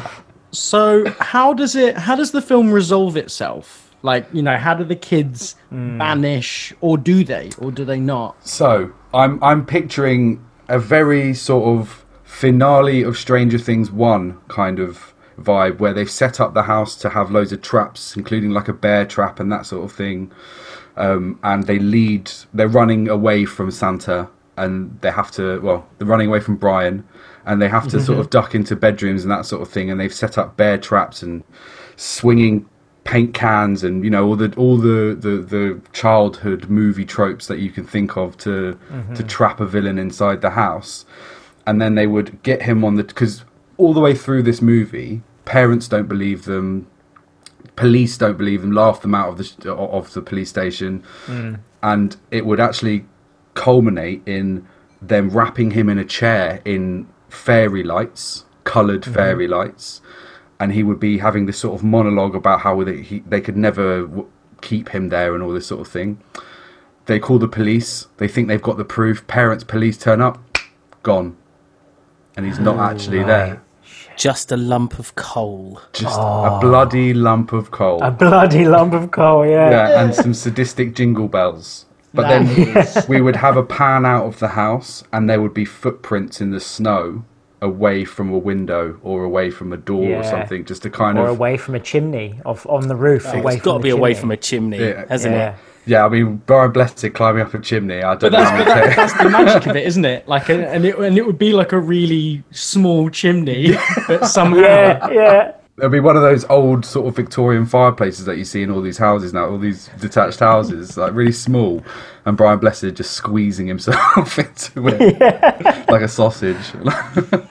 so? 0.52 1.04
How 1.18 1.52
does 1.52 1.74
it? 1.74 1.96
How 1.96 2.14
does 2.14 2.30
the 2.30 2.42
film 2.42 2.70
resolve 2.70 3.16
itself? 3.16 3.81
Like 4.02 4.26
you 4.32 4.42
know, 4.42 4.56
how 4.56 4.74
do 4.74 4.84
the 4.84 4.96
kids 4.96 5.56
vanish, 5.70 6.74
or 6.80 6.98
do 6.98 7.24
they, 7.24 7.50
or 7.58 7.70
do 7.70 7.84
they 7.84 8.00
not? 8.00 8.46
So 8.46 8.92
I'm 9.14 9.42
I'm 9.42 9.64
picturing 9.64 10.44
a 10.68 10.78
very 10.78 11.34
sort 11.34 11.78
of 11.78 12.04
finale 12.24 13.02
of 13.02 13.16
Stranger 13.16 13.58
Things 13.58 13.90
one 13.90 14.38
kind 14.48 14.78
of 14.78 15.14
vibe 15.38 15.78
where 15.78 15.92
they've 15.92 16.10
set 16.10 16.40
up 16.40 16.54
the 16.54 16.62
house 16.62 16.96
to 16.96 17.10
have 17.10 17.30
loads 17.30 17.52
of 17.52 17.62
traps, 17.62 18.16
including 18.16 18.50
like 18.50 18.68
a 18.68 18.72
bear 18.72 19.04
trap 19.04 19.40
and 19.40 19.50
that 19.52 19.66
sort 19.66 19.84
of 19.84 19.92
thing. 19.92 20.32
Um, 20.96 21.38
and 21.42 21.66
they 21.66 21.78
lead 21.78 22.30
they're 22.52 22.68
running 22.68 23.08
away 23.08 23.44
from 23.44 23.70
Santa 23.70 24.28
and 24.56 25.00
they 25.00 25.10
have 25.10 25.30
to 25.32 25.60
well, 25.60 25.86
they're 25.98 26.06
running 26.06 26.28
away 26.28 26.40
from 26.40 26.56
Brian 26.56 27.06
and 27.46 27.62
they 27.62 27.68
have 27.68 27.88
to 27.88 28.00
sort 28.00 28.18
of 28.20 28.30
duck 28.30 28.54
into 28.54 28.76
bedrooms 28.76 29.22
and 29.22 29.30
that 29.30 29.46
sort 29.46 29.62
of 29.62 29.68
thing 29.68 29.90
and 29.90 29.98
they've 29.98 30.12
set 30.12 30.36
up 30.36 30.56
bear 30.56 30.76
traps 30.76 31.22
and 31.22 31.44
swinging 31.96 32.68
paint 33.04 33.34
cans 33.34 33.82
and 33.82 34.04
you 34.04 34.10
know 34.10 34.24
all 34.26 34.36
the 34.36 34.52
all 34.56 34.76
the 34.76 35.16
the, 35.18 35.38
the 35.38 35.80
childhood 35.92 36.68
movie 36.68 37.04
tropes 37.04 37.48
that 37.48 37.58
you 37.58 37.70
can 37.70 37.84
think 37.84 38.16
of 38.16 38.36
to 38.38 38.72
to 38.72 38.78
mm-hmm. 38.94 39.26
trap 39.26 39.60
a 39.60 39.66
villain 39.66 39.98
inside 39.98 40.40
the 40.40 40.50
house. 40.50 41.04
And 41.66 41.80
then 41.80 41.94
they 41.94 42.06
would 42.06 42.42
get 42.42 42.62
him 42.62 42.84
on 42.84 42.96
the 42.96 43.04
because 43.04 43.44
all 43.76 43.94
the 43.94 44.00
way 44.00 44.14
through 44.14 44.42
this 44.42 44.60
movie 44.60 45.22
parents 45.44 45.88
don't 45.88 46.08
believe 46.08 46.44
them 46.44 46.86
police 47.76 48.16
don't 48.16 48.36
believe 48.36 48.60
them 48.60 48.72
laugh 48.72 49.00
them 49.02 49.14
out 49.14 49.28
of 49.28 49.38
the 49.38 49.72
of 49.72 50.12
the 50.12 50.22
police 50.22 50.50
station. 50.50 51.02
Mm. 51.26 51.60
And 51.82 52.16
it 52.30 52.46
would 52.46 52.60
actually 52.60 53.06
culminate 53.54 54.22
in 54.26 54.66
them 55.00 55.30
wrapping 55.30 55.72
him 55.72 55.88
in 55.88 55.98
a 55.98 56.04
chair 56.04 56.62
in 56.64 57.08
fairy 57.28 57.82
lights 57.82 58.44
colored 58.64 59.02
mm-hmm. 59.02 59.14
fairy 59.14 59.48
lights 59.48 60.00
and 60.60 60.72
he 60.72 60.82
would 60.82 61.00
be 61.00 61.18
having 61.18 61.46
this 61.46 61.58
sort 61.58 61.74
of 61.74 61.84
monologue 61.84 62.34
about 62.34 62.60
how 62.60 62.82
they, 62.84 63.02
he, 63.02 63.20
they 63.20 63.40
could 63.40 63.56
never 63.56 64.02
w- 64.02 64.28
keep 64.60 64.90
him 64.90 65.08
there 65.08 65.34
and 65.34 65.42
all 65.42 65.52
this 65.52 65.66
sort 65.66 65.80
of 65.80 65.88
thing. 65.88 66.22
They 67.06 67.18
call 67.18 67.38
the 67.38 67.48
police. 67.48 68.06
They 68.18 68.28
think 68.28 68.48
they've 68.48 68.62
got 68.62 68.76
the 68.76 68.84
proof. 68.84 69.26
Parents, 69.26 69.64
police 69.64 69.98
turn 69.98 70.20
up, 70.20 70.38
gone, 71.02 71.36
and 72.36 72.46
he's 72.46 72.60
not 72.60 72.78
actually 72.78 73.24
there. 73.24 73.62
just 74.16 74.52
a 74.52 74.56
lump 74.56 74.98
of 74.98 75.14
coal. 75.16 75.80
Just 75.92 76.16
a 76.16 76.22
ah. 76.22 76.60
bloody 76.60 77.12
lump 77.12 77.52
of 77.52 77.72
coal. 77.72 78.00
A 78.02 78.10
bloody 78.10 78.64
lump 78.64 78.94
of 78.94 79.10
coal, 79.10 79.44
yeah. 79.44 79.70
yeah, 79.70 80.02
and 80.02 80.14
some 80.14 80.32
sadistic 80.32 80.94
jingle 80.94 81.28
bells. 81.28 81.86
But 82.14 82.28
then 82.28 82.86
we 83.08 83.20
would 83.20 83.36
have 83.36 83.56
a 83.56 83.62
pan 83.62 84.04
out 84.04 84.26
of 84.26 84.38
the 84.38 84.48
house, 84.48 85.02
and 85.12 85.28
there 85.28 85.40
would 85.40 85.54
be 85.54 85.64
footprints 85.64 86.40
in 86.40 86.50
the 86.50 86.60
snow 86.60 87.24
away 87.62 88.04
from 88.04 88.30
a 88.32 88.38
window 88.38 88.98
or 89.02 89.24
away 89.24 89.50
from 89.50 89.72
a 89.72 89.76
door 89.78 90.16
or 90.16 90.24
something, 90.24 90.64
just 90.66 90.82
to 90.82 90.90
kind 90.90 91.18
Or 91.18 91.28
of 91.28 91.30
away 91.38 91.56
from 91.56 91.74
a 91.74 91.80
chimney, 91.80 92.40
off 92.44 92.66
on 92.66 92.88
the 92.88 92.96
roof. 92.96 93.24
away 93.32 93.54
It's 93.54 93.62
got 93.62 93.72
to 93.72 93.76
from 93.76 93.82
be 93.82 93.90
the 93.90 93.96
away 93.96 94.12
from 94.14 94.30
a 94.32 94.36
chimney, 94.36 94.78
Yeah. 94.80 95.04
hasn't 95.08 95.34
Yeah. 95.34 95.48
it? 95.50 95.54
Yeah, 95.84 96.04
I 96.04 96.08
mean, 96.10 96.36
Brian 96.46 96.70
Blessed 96.70 97.12
climbing 97.14 97.42
up 97.42 97.54
a 97.54 97.58
chimney. 97.58 98.02
I 98.02 98.14
don't 98.14 98.30
But 98.30 98.32
that's, 98.32 98.50
know. 98.52 98.58
but 98.58 98.66
that, 98.66 98.96
that's 98.96 99.12
the 99.14 99.30
magic 99.30 99.66
of 99.66 99.74
it, 99.80 99.84
isn't 99.86 100.04
it? 100.04 100.28
Like, 100.28 100.48
and 100.48 100.84
it 100.84 100.96
and 100.98 101.16
it 101.18 101.26
would 101.26 101.38
be 101.38 101.52
like 101.52 101.72
a 101.72 101.78
really 101.80 102.44
small 102.52 103.08
chimney, 103.10 103.76
but 104.06 104.26
somehow 104.26 104.60
Yeah, 104.60 105.10
yeah. 105.10 105.52
It'd 105.78 105.90
be 105.90 106.00
one 106.00 106.16
of 106.16 106.22
those 106.22 106.44
old 106.50 106.84
sort 106.84 107.08
of 107.08 107.16
Victorian 107.16 107.64
fireplaces 107.64 108.26
that 108.26 108.36
you 108.36 108.44
see 108.44 108.62
in 108.62 108.70
all 108.70 108.82
these 108.82 108.98
houses 108.98 109.32
now, 109.32 109.46
all 109.46 109.58
these 109.58 109.88
detached 110.00 110.40
houses, 110.40 110.98
like 110.98 111.14
really 111.14 111.32
small, 111.32 111.82
and 112.26 112.36
Brian 112.36 112.58
Blessed 112.58 112.94
just 112.94 113.12
squeezing 113.12 113.66
himself 113.66 114.38
into 114.38 114.88
it 114.88 115.18
like 115.88 116.02
a 116.02 116.08
sausage. 116.08 116.56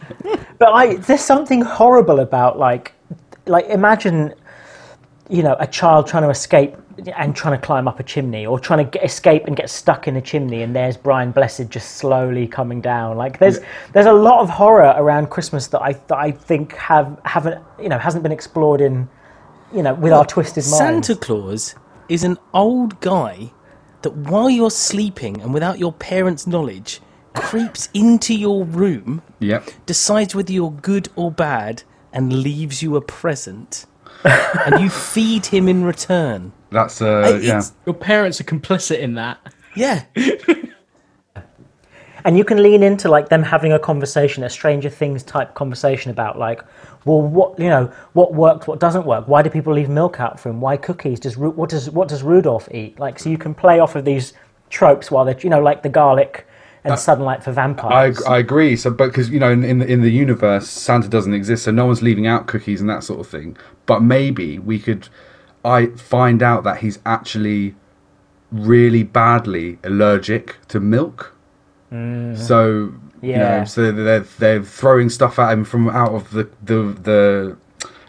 But 0.62 0.74
I, 0.74 0.98
there's 0.98 1.22
something 1.22 1.62
horrible 1.62 2.20
about 2.20 2.60
like, 2.60 2.94
like 3.48 3.66
imagine, 3.66 4.32
you 5.28 5.42
know, 5.42 5.56
a 5.60 5.66
child 5.66 6.06
trying 6.06 6.22
to 6.22 6.30
escape 6.30 6.76
and 7.16 7.36
trying 7.36 7.60
to 7.60 7.66
climb 7.66 7.88
up 7.88 8.00
a 8.00 8.04
chimney, 8.04 8.46
or 8.46 8.60
trying 8.60 8.86
to 8.86 8.92
get, 8.92 9.04
escape 9.04 9.46
and 9.48 9.56
get 9.56 9.70
stuck 9.70 10.08
in 10.08 10.16
a 10.16 10.22
chimney, 10.22 10.62
and 10.62 10.76
there's 10.76 10.98
Brian 10.98 11.32
Blessed 11.32 11.70
just 11.70 11.98
slowly 11.98 12.48
coming 12.48 12.82
down. 12.82 13.18
Like 13.18 13.40
there's 13.40 13.60
there's 13.94 14.06
a 14.06 14.14
lot 14.14 14.42
of 14.42 14.50
horror 14.50 14.94
around 14.98 15.30
Christmas 15.30 15.68
that 15.68 15.82
I 15.82 15.94
that 15.94 16.18
I 16.18 16.32
think 16.32 16.76
have 16.76 17.20
haven't 17.26 17.64
you 17.80 17.90
know 17.90 17.98
hasn't 17.98 18.24
been 18.24 18.32
explored 18.32 18.82
in, 18.82 19.08
you 19.74 19.84
know, 19.84 19.94
with 19.94 20.14
our 20.14 20.26
twisted 20.26 20.64
minds. 20.64 20.78
Santa 20.78 21.16
Claus 21.16 21.76
is 22.10 22.24
an 22.24 22.38
old 22.54 23.00
guy 23.00 23.52
that 24.02 24.12
while 24.12 24.50
you're 24.50 24.72
sleeping 24.72 25.42
and 25.42 25.54
without 25.54 25.80
your 25.80 25.94
parents' 25.94 26.48
knowledge 26.48 27.02
creeps 27.34 27.90
into 27.94 28.34
your 28.34 28.66
room, 28.66 29.22
yep. 29.40 29.70
decides 29.86 30.36
whether 30.36 30.52
you're 30.52 30.72
good 30.72 31.10
or 31.16 31.32
bad, 31.32 31.84
and 32.14 32.44
leaves 32.44 32.84
you 32.84 32.96
a 32.96 33.02
present. 33.02 33.86
And 34.24 34.82
you 34.82 34.90
feed 34.90 35.46
him 35.46 35.68
in 35.68 35.84
return. 35.84 36.52
That's 36.70 37.02
uh, 37.02 37.40
yeah. 37.42 37.62
Your 37.86 37.96
parents 37.96 38.40
are 38.40 38.46
complicit 38.46 39.00
in 39.00 39.16
that. 39.16 39.40
Yeah. 39.76 40.04
and 42.24 42.38
you 42.38 42.44
can 42.44 42.62
lean 42.62 42.84
into 42.84 43.10
like 43.10 43.30
them 43.30 43.44
having 43.44 43.74
a 43.74 43.80
conversation 43.80 44.44
a 44.44 44.50
stranger 44.50 44.90
things 44.90 45.24
type 45.24 45.56
conversation 45.56 46.12
about 46.12 46.38
like 46.38 46.62
well 47.06 47.22
what 47.22 47.58
you 47.58 47.70
know 47.70 47.92
what 48.14 48.34
works 48.34 48.68
what 48.68 48.80
doesn't 48.80 49.06
work 49.06 49.28
why 49.28 49.42
do 49.42 49.50
people 49.50 49.74
leave 49.74 49.90
milk 49.90 50.20
out 50.20 50.40
for 50.40 50.50
him 50.50 50.62
why 50.62 50.78
cookies 50.78 51.20
does 51.20 51.38
Ru- 51.38 51.52
what 51.52 51.70
does 51.70 51.90
what 51.90 52.08
does 52.08 52.22
rudolph 52.22 52.68
eat 52.72 53.00
like 53.00 53.18
so 53.18 53.30
you 53.30 53.38
can 53.38 53.54
play 53.54 53.80
off 53.80 53.96
of 53.96 54.06
these 54.06 54.34
tropes 54.70 55.10
while 55.10 55.26
they're 55.26 55.40
you 55.40 55.50
know 55.50 55.62
like 55.62 55.84
the 55.84 55.90
garlic 55.90 56.48
and 56.84 57.00
sunlight 57.00 57.44
for 57.44 57.52
I, 57.52 57.54
vampires 57.54 58.24
I 58.24 58.40
agree. 58.40 58.76
So, 58.76 58.90
but 58.90 59.08
because 59.08 59.30
you 59.30 59.40
know, 59.40 59.52
in, 59.52 59.64
in 59.64 59.80
the 59.80 59.86
in 59.86 60.02
the 60.02 60.10
universe, 60.10 60.68
Santa 60.68 61.08
doesn't 61.08 61.34
exist, 61.34 61.66
so 61.66 61.72
no 61.72 61.86
one's 61.86 62.02
leaving 62.02 62.28
out 62.28 62.48
cookies 62.48 62.82
and 62.82 62.90
that 62.90 63.04
sort 63.04 63.20
of 63.20 63.28
thing. 63.28 63.58
But 63.86 64.02
maybe 64.02 64.60
we 64.60 64.80
could, 64.80 65.10
I 65.66 65.88
find 65.88 66.42
out 66.44 66.64
that 66.64 66.78
he's 66.80 67.00
actually 67.06 67.76
really 68.52 69.04
badly 69.04 69.80
allergic 69.84 70.58
to 70.70 70.80
milk. 70.80 71.34
Mm-hmm. 71.92 72.36
So 72.36 72.94
you 73.22 73.32
Yeah. 73.32 73.60
know, 73.60 73.66
so 73.66 73.92
they're 73.92 74.26
they're 74.40 74.64
throwing 74.64 75.10
stuff 75.10 75.38
at 75.40 75.54
him 75.54 75.64
from 75.64 75.90
out 75.90 76.12
of 76.14 76.32
the 76.32 76.50
the 76.64 76.96
the 77.04 77.58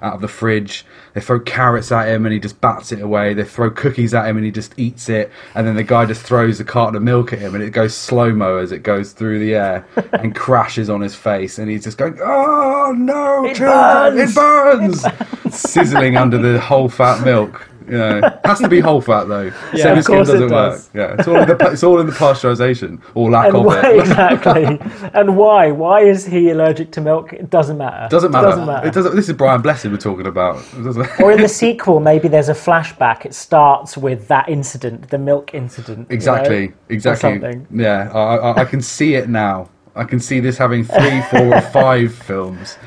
out 0.02 0.14
of 0.14 0.20
the 0.20 0.28
fridge. 0.28 0.84
They 1.14 1.20
throw 1.20 1.40
carrots 1.40 1.92
at 1.92 2.08
him 2.08 2.24
and 2.24 2.32
he 2.32 2.40
just 2.40 2.60
bats 2.60 2.92
it 2.92 3.00
away. 3.00 3.34
They 3.34 3.44
throw 3.44 3.70
cookies 3.70 4.14
at 4.14 4.26
him 4.26 4.36
and 4.36 4.44
he 4.46 4.50
just 4.50 4.72
eats 4.78 5.08
it. 5.08 5.30
And 5.54 5.66
then 5.66 5.76
the 5.76 5.82
guy 5.82 6.06
just 6.06 6.22
throws 6.22 6.58
a 6.60 6.64
carton 6.64 6.96
of 6.96 7.02
milk 7.02 7.32
at 7.32 7.38
him 7.38 7.54
and 7.54 7.62
it 7.62 7.70
goes 7.70 7.94
slow 7.94 8.32
mo 8.32 8.56
as 8.58 8.72
it 8.72 8.82
goes 8.82 9.12
through 9.12 9.38
the 9.40 9.54
air 9.54 9.86
and 10.12 10.34
crashes 10.34 10.88
on 10.88 11.00
his 11.00 11.14
face. 11.14 11.58
And 11.58 11.70
he's 11.70 11.84
just 11.84 11.98
going, 11.98 12.18
"Oh 12.22 12.94
no, 12.96 13.44
It 13.44 13.56
children, 13.56 14.16
burns! 14.16 14.30
it 14.30 14.34
burns!" 14.34 15.04
Sizzling 15.54 16.16
under 16.16 16.38
the 16.38 16.58
whole 16.60 16.88
fat 16.88 17.24
milk. 17.24 17.68
You 17.88 17.98
know, 17.98 18.38
has 18.44 18.58
to 18.60 18.68
be 18.68 18.80
whole 18.80 19.00
fat 19.00 19.24
though. 19.28 19.52
Yeah, 19.74 19.82
Semi 19.82 20.00
skim 20.02 20.16
doesn't 20.24 20.50
work. 20.50 20.80
Yeah, 20.94 21.16
it's 21.18 21.28
all 21.28 21.36
in 21.40 21.48
the 21.48 21.70
it's 21.72 21.82
all 21.82 22.00
in 22.00 22.06
the 22.06 22.12
pasteurization 22.12 23.00
or 23.14 23.30
lack 23.30 23.46
And 23.48 23.56
of 23.56 23.64
why 23.64 23.80
it. 23.90 24.00
exactly? 24.00 24.78
and 25.14 25.36
why? 25.36 25.70
Why 25.70 26.00
is 26.00 26.26
he 26.26 26.50
allergic 26.50 26.90
to 26.92 27.00
milk? 27.00 27.32
It 27.32 27.50
doesn't 27.50 27.78
matter. 27.78 28.08
Doesn't 28.10 28.30
matter. 28.32 28.48
Doesn't 28.48 28.66
matter. 28.66 28.86
It 28.88 28.94
doesn't. 28.94 29.16
This 29.16 29.28
is 29.28 29.36
Brian 29.36 29.62
Blessed 29.62 29.86
we're 29.86 29.96
talking 29.96 30.26
about. 30.26 30.62
Or 31.22 31.32
in 31.32 31.40
the 31.40 31.48
sequel, 31.48 32.00
maybe 32.00 32.28
there's 32.28 32.48
a 32.48 32.54
flashback. 32.54 33.24
It 33.24 33.34
starts 33.34 33.96
with 33.96 34.28
that 34.28 34.48
incident, 34.48 35.08
the 35.10 35.18
milk 35.18 35.54
incident. 35.54 36.10
you 36.10 36.14
Exactly, 36.14 36.68
know? 36.68 36.74
exactly. 36.90 37.60
Yeah, 37.70 38.10
I, 38.12 38.36
I, 38.36 38.60
I 38.62 38.64
can 38.64 38.80
see 38.82 39.14
it 39.14 39.28
now. 39.28 39.68
I 39.94 40.04
can 40.04 40.20
see 40.20 40.40
this 40.40 40.56
having 40.58 40.84
three, 40.84 41.20
four, 41.30 41.54
or 41.54 41.60
five 41.60 42.14
films. 42.14 42.78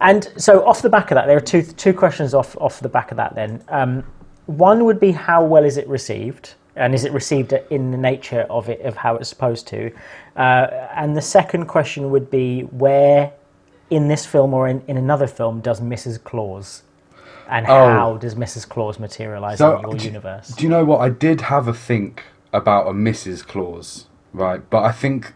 And 0.00 0.30
so, 0.36 0.64
off 0.66 0.82
the 0.82 0.88
back 0.90 1.10
of 1.10 1.16
that, 1.16 1.26
there 1.26 1.36
are 1.36 1.40
two 1.40 1.62
two 1.62 1.92
questions 1.92 2.34
off 2.34 2.56
off 2.60 2.80
the 2.80 2.88
back 2.88 3.10
of 3.10 3.16
that. 3.16 3.34
Then, 3.34 3.62
um, 3.68 4.04
one 4.46 4.84
would 4.84 5.00
be 5.00 5.12
how 5.12 5.44
well 5.44 5.64
is 5.64 5.76
it 5.76 5.88
received, 5.88 6.54
and 6.76 6.94
is 6.94 7.04
it 7.04 7.12
received 7.12 7.52
in 7.70 7.90
the 7.90 7.96
nature 7.98 8.46
of 8.50 8.68
it 8.68 8.80
of 8.82 8.96
how 8.96 9.16
it's 9.16 9.28
supposed 9.28 9.66
to? 9.68 9.90
Uh, 10.36 10.66
and 10.94 11.16
the 11.16 11.22
second 11.22 11.66
question 11.66 12.10
would 12.10 12.30
be 12.30 12.62
where 12.62 13.32
in 13.90 14.08
this 14.08 14.26
film 14.26 14.52
or 14.52 14.66
in, 14.68 14.82
in 14.88 14.96
another 14.96 15.26
film 15.26 15.60
does 15.60 15.80
Mrs. 15.80 16.22
Claus, 16.22 16.82
and 17.48 17.66
Oh. 17.68 17.88
how 17.88 18.16
does 18.16 18.34
Mrs. 18.34 18.68
Claus 18.68 18.98
materialize 18.98 19.58
So, 19.58 19.76
in 19.78 19.82
your 19.90 19.94
d- 19.98 20.04
universe? 20.06 20.48
Do 20.48 20.64
you 20.64 20.68
know 20.68 20.84
what? 20.84 21.00
I 21.00 21.08
did 21.08 21.42
have 21.42 21.68
a 21.68 21.72
think 21.74 22.24
about 22.52 22.86
a 22.88 22.92
Mrs. 22.92 23.46
Claus, 23.46 24.06
right? 24.32 24.60
But 24.70 24.82
I 24.84 24.92
think 24.92 25.32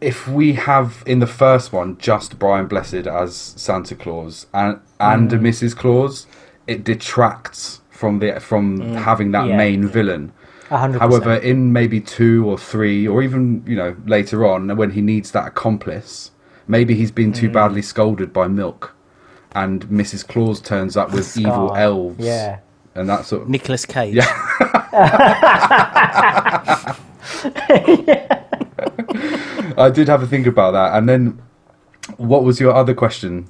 if 0.00 0.26
we 0.28 0.54
have 0.54 1.02
in 1.06 1.18
the 1.20 1.26
first 1.26 1.72
one 1.72 1.96
just 1.98 2.38
Brian 2.38 2.66
Blessed 2.66 3.06
as 3.06 3.34
Santa 3.36 3.94
Claus 3.94 4.46
and 4.54 4.80
and 4.98 5.32
a 5.32 5.38
Mm. 5.38 5.42
Mrs. 5.42 5.76
Claus, 5.76 6.26
it 6.66 6.84
detracts 6.84 7.80
from 7.90 8.18
the 8.18 8.40
from 8.40 8.80
having 8.96 9.30
that 9.32 9.44
Mm. 9.44 9.48
Yeah. 9.50 9.56
main 9.56 9.86
villain. 9.88 10.32
A 10.70 10.78
hundred 10.78 11.00
However, 11.00 11.34
in 11.34 11.72
maybe 11.72 12.00
two 12.00 12.48
or 12.48 12.56
three, 12.56 13.06
or 13.08 13.22
even 13.22 13.62
you 13.66 13.76
know 13.76 13.96
later 14.06 14.46
on, 14.46 14.74
when 14.76 14.90
he 14.92 15.00
needs 15.02 15.32
that 15.32 15.46
accomplice, 15.48 16.30
maybe 16.68 16.94
he's 16.94 17.10
been 17.10 17.32
Mm. 17.32 17.36
too 17.36 17.50
badly 17.50 17.82
scolded 17.82 18.32
by 18.32 18.46
Milk, 18.48 18.94
and 19.52 19.86
Mrs. 19.88 20.26
Claus 20.26 20.60
turns 20.60 20.96
up 20.96 21.12
with 21.12 21.36
evil 21.36 21.74
elves, 21.74 22.24
Yeah. 22.24 22.58
and 22.94 23.08
that 23.08 23.24
sort 23.26 23.42
of. 23.42 23.48
Nicolas 23.48 23.84
Cage. 23.84 24.18
I 29.80 29.90
did 29.90 30.08
have 30.08 30.22
a 30.22 30.26
think 30.26 30.46
about 30.46 30.72
that, 30.72 30.96
and 30.96 31.08
then 31.08 31.40
what 32.16 32.44
was 32.44 32.60
your 32.60 32.74
other 32.74 32.94
question? 32.94 33.48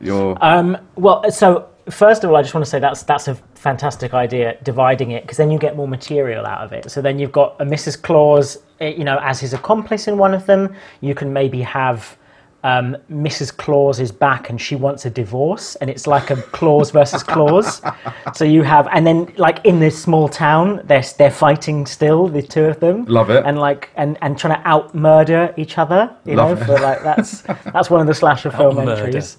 Your 0.00 0.36
Um, 0.40 0.76
well, 0.96 1.30
so 1.30 1.68
first 1.90 2.24
of 2.24 2.30
all, 2.30 2.36
I 2.36 2.42
just 2.42 2.54
want 2.54 2.64
to 2.64 2.70
say 2.70 2.78
that's 2.78 3.02
that's 3.02 3.28
a 3.28 3.34
fantastic 3.54 4.14
idea, 4.14 4.56
dividing 4.62 5.10
it, 5.10 5.22
because 5.22 5.36
then 5.36 5.50
you 5.50 5.58
get 5.58 5.76
more 5.76 5.88
material 5.88 6.46
out 6.46 6.64
of 6.64 6.72
it. 6.72 6.90
So 6.90 7.00
then 7.00 7.18
you've 7.18 7.32
got 7.32 7.56
a 7.60 7.64
Mrs. 7.64 8.00
Claus, 8.00 8.58
eh, 8.80 8.94
you 8.96 9.04
know, 9.04 9.18
as 9.22 9.40
his 9.40 9.52
accomplice 9.54 10.08
in 10.08 10.18
one 10.18 10.34
of 10.34 10.46
them. 10.46 10.74
You 11.00 11.14
can 11.14 11.32
maybe 11.32 11.62
have 11.62 12.16
um, 12.64 12.96
Mrs. 13.10 13.56
Claus 13.56 14.00
is 14.00 14.10
back 14.12 14.50
and 14.50 14.60
she 14.60 14.74
wants 14.76 15.06
a 15.06 15.10
divorce, 15.10 15.76
and 15.76 15.88
it's 15.88 16.06
like 16.06 16.30
a 16.30 16.36
clause 16.36 16.90
versus 16.90 17.22
clause. 17.22 17.80
So 18.34 18.44
you 18.44 18.62
have, 18.62 18.88
and 18.92 19.06
then 19.06 19.32
like 19.36 19.64
in 19.64 19.80
this 19.80 20.00
small 20.00 20.28
town, 20.28 20.82
they're 20.84 21.02
they're 21.18 21.30
fighting 21.30 21.86
still, 21.86 22.28
the 22.28 22.42
two 22.42 22.64
of 22.64 22.78
them. 22.78 23.04
Love 23.06 23.30
it. 23.30 23.42
And 23.44 23.58
like 23.58 23.90
and 23.96 24.18
and 24.22 24.38
trying 24.38 24.60
to 24.60 24.68
out 24.68 24.94
murder 24.94 25.54
each 25.56 25.78
other. 25.78 26.14
You 26.24 26.34
Love 26.34 26.58
know, 26.58 26.62
it. 26.62 26.66
for 26.66 26.82
like 26.82 27.02
that's 27.02 27.40
that's 27.72 27.90
one 27.90 28.00
of 28.00 28.06
the 28.06 28.14
slasher 28.14 28.50
film 28.50 28.78
entries 28.78 29.38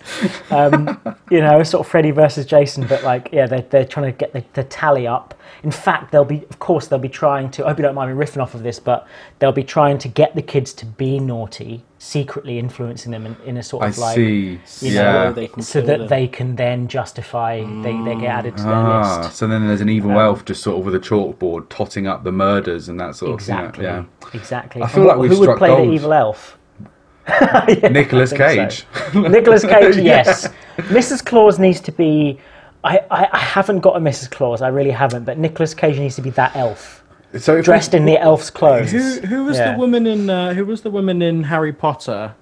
um, 0.51 0.99
you 1.29 1.41
know, 1.41 1.61
sort 1.63 1.85
of 1.85 1.91
Freddy 1.91 2.11
versus 2.11 2.45
Jason, 2.45 2.85
but 2.87 3.03
like, 3.03 3.29
yeah, 3.31 3.47
they're, 3.47 3.61
they're 3.61 3.85
trying 3.85 4.11
to 4.11 4.17
get 4.17 4.33
the, 4.33 4.43
the 4.53 4.63
tally 4.63 5.07
up. 5.07 5.33
In 5.63 5.71
fact, 5.71 6.11
they'll 6.11 6.23
be, 6.23 6.45
of 6.49 6.59
course, 6.59 6.87
they'll 6.87 6.99
be 6.99 7.09
trying 7.09 7.51
to, 7.51 7.65
I 7.65 7.69
hope 7.69 7.79
you 7.79 7.83
don't 7.83 7.95
mind 7.95 8.17
me 8.17 8.25
riffing 8.25 8.41
off 8.41 8.53
of 8.55 8.63
this, 8.63 8.79
but 8.79 9.05
they'll 9.39 9.51
be 9.51 9.63
trying 9.63 9.97
to 9.97 10.07
get 10.07 10.33
the 10.33 10.41
kids 10.41 10.71
to 10.75 10.85
be 10.85 11.19
naughty, 11.19 11.83
secretly 11.97 12.57
influencing 12.59 13.11
them 13.11 13.25
in, 13.25 13.35
in 13.45 13.57
a 13.57 13.63
sort 13.63 13.83
I 13.83 13.87
of 13.89 13.97
like, 13.97 14.15
see. 14.15 14.51
you 14.81 14.93
yeah. 14.93 15.01
know, 15.25 15.33
they 15.33 15.49
so 15.59 15.81
that 15.81 15.99
them. 15.99 16.07
they 16.07 16.27
can 16.29 16.55
then 16.55 16.87
justify, 16.87 17.57
they, 17.81 17.91
they 18.03 18.15
get 18.15 18.29
added 18.29 18.55
to 18.57 18.63
their 18.63 18.73
Ah, 18.73 19.21
list. 19.23 19.35
so 19.37 19.47
then 19.47 19.67
there's 19.67 19.81
an 19.81 19.89
Um, 19.89 19.95
evil 19.95 20.19
elf 20.19 20.45
just 20.45 20.63
sort 20.63 20.79
of 20.79 20.85
with 20.85 20.95
a 20.95 20.99
chalkboard 20.99 21.67
totting 21.67 22.07
up 22.07 22.23
the 22.23 22.31
murders 22.31 22.87
and 22.87 22.97
that 22.99 23.15
sort 23.15 23.33
Exactly. 23.33 23.85
of 23.85 24.05
yeah. 24.23 24.29
Exactly. 24.39 24.81
I 24.81 24.87
feel 24.87 24.99
And 25.01 25.07
like 25.09 25.17
we've 25.17 25.31
Who 25.31 25.39
would 25.41 25.57
play 25.57 25.69
gold. 25.69 25.89
the 25.89 25.91
evil 25.93 26.13
elf? 26.13 26.57
yeah. 27.27 27.89
Nicolas 27.89 28.31
Cage. 28.31 28.85
so. 29.11 29.19
Nicolas 29.21 29.63
Cage, 29.63 29.97
yes. 29.97 30.47
Mrs. 30.77 31.23
Claus 31.25 31.59
needs 31.59 31.81
to 31.81 31.91
be. 31.91 32.39
I, 32.83 32.99
I, 33.11 33.27
I 33.33 33.37
haven't 33.37 33.79
got 33.81 33.95
a 33.97 33.99
Mrs. 33.99 34.31
Claus, 34.31 34.61
I 34.61 34.69
really 34.69 34.91
haven't, 34.91 35.25
but 35.25 35.37
Nicolas 35.37 35.73
Cage 35.73 35.99
needs 35.99 36.15
to 36.15 36.21
be 36.21 36.29
that 36.31 36.55
elf. 36.55 37.03
So 37.37 37.57
if 37.57 37.65
Dressed 37.65 37.93
in 37.93 38.05
the 38.05 38.17
elf's 38.17 38.49
clothes. 38.49 38.91
Who 38.91 39.19
who 39.21 39.45
was 39.45 39.57
Yeah. 39.57 39.73
the 39.73 39.77
woman 39.77 40.07
in 40.07 40.29
uh, 40.29 40.53
who 40.53 40.65
was 40.65 40.81
the 40.81 40.89
woman 40.89 41.21
in 41.21 41.43
Harry 41.43 41.73
Potter? 41.73 42.33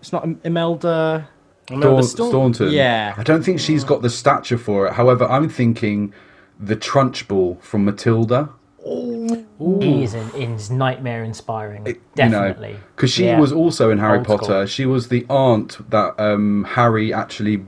It's 0.00 0.12
not 0.12 0.24
Im- 0.24 0.40
Imelda. 0.44 1.28
Dawn, 1.66 2.02
Staun- 2.02 2.28
Staunton. 2.30 2.70
Yeah. 2.70 3.14
I 3.16 3.22
don't 3.22 3.42
think 3.42 3.60
she's 3.60 3.84
got 3.84 4.00
the 4.02 4.08
stature 4.10 4.56
for 4.58 4.86
it. 4.86 4.94
However, 4.94 5.26
I'm 5.26 5.48
thinking 5.50 6.12
the 6.58 6.76
Trunchbull 6.76 7.60
from 7.62 7.84
Matilda. 7.84 8.48
He 8.84 10.02
is 10.02 10.14
in, 10.14 10.30
in 10.34 10.58
nightmare 10.78 11.24
inspiring. 11.24 11.96
Definitely. 12.14 12.76
Because 12.96 13.10
she 13.10 13.26
Yeah. 13.26 13.38
was 13.38 13.52
also 13.52 13.90
in 13.90 13.98
Harry 13.98 14.18
Old 14.18 14.26
Potter. 14.26 14.44
school. 14.44 14.66
She 14.66 14.86
was 14.86 15.08
the 15.08 15.26
aunt 15.28 15.90
that 15.90 16.18
um, 16.18 16.64
Harry 16.70 17.12
actually. 17.12 17.66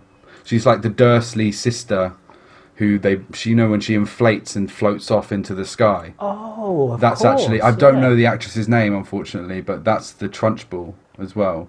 She's 0.51 0.67
like 0.67 0.83
the 0.83 0.89
Dursley 0.89 1.53
sister, 1.53 2.13
who 2.75 2.99
they. 2.99 3.21
She 3.33 3.51
you 3.51 3.55
know 3.55 3.71
when 3.71 3.79
she 3.79 3.95
inflates 3.95 4.57
and 4.57 4.69
floats 4.69 5.09
off 5.09 5.31
into 5.31 5.55
the 5.55 5.65
sky. 5.65 6.15
Oh, 6.19 6.91
of 6.91 7.01
that's 7.01 7.23
course, 7.23 7.41
actually. 7.41 7.63
I 7.63 7.71
don't 7.71 7.95
yeah. 7.95 8.01
know 8.01 8.17
the 8.17 8.27
actress's 8.27 8.67
name, 8.67 8.93
unfortunately, 8.93 9.61
but 9.61 9.85
that's 9.85 10.11
the 10.11 10.29
Trunchbull 10.29 10.95
as 11.21 11.37
well. 11.37 11.69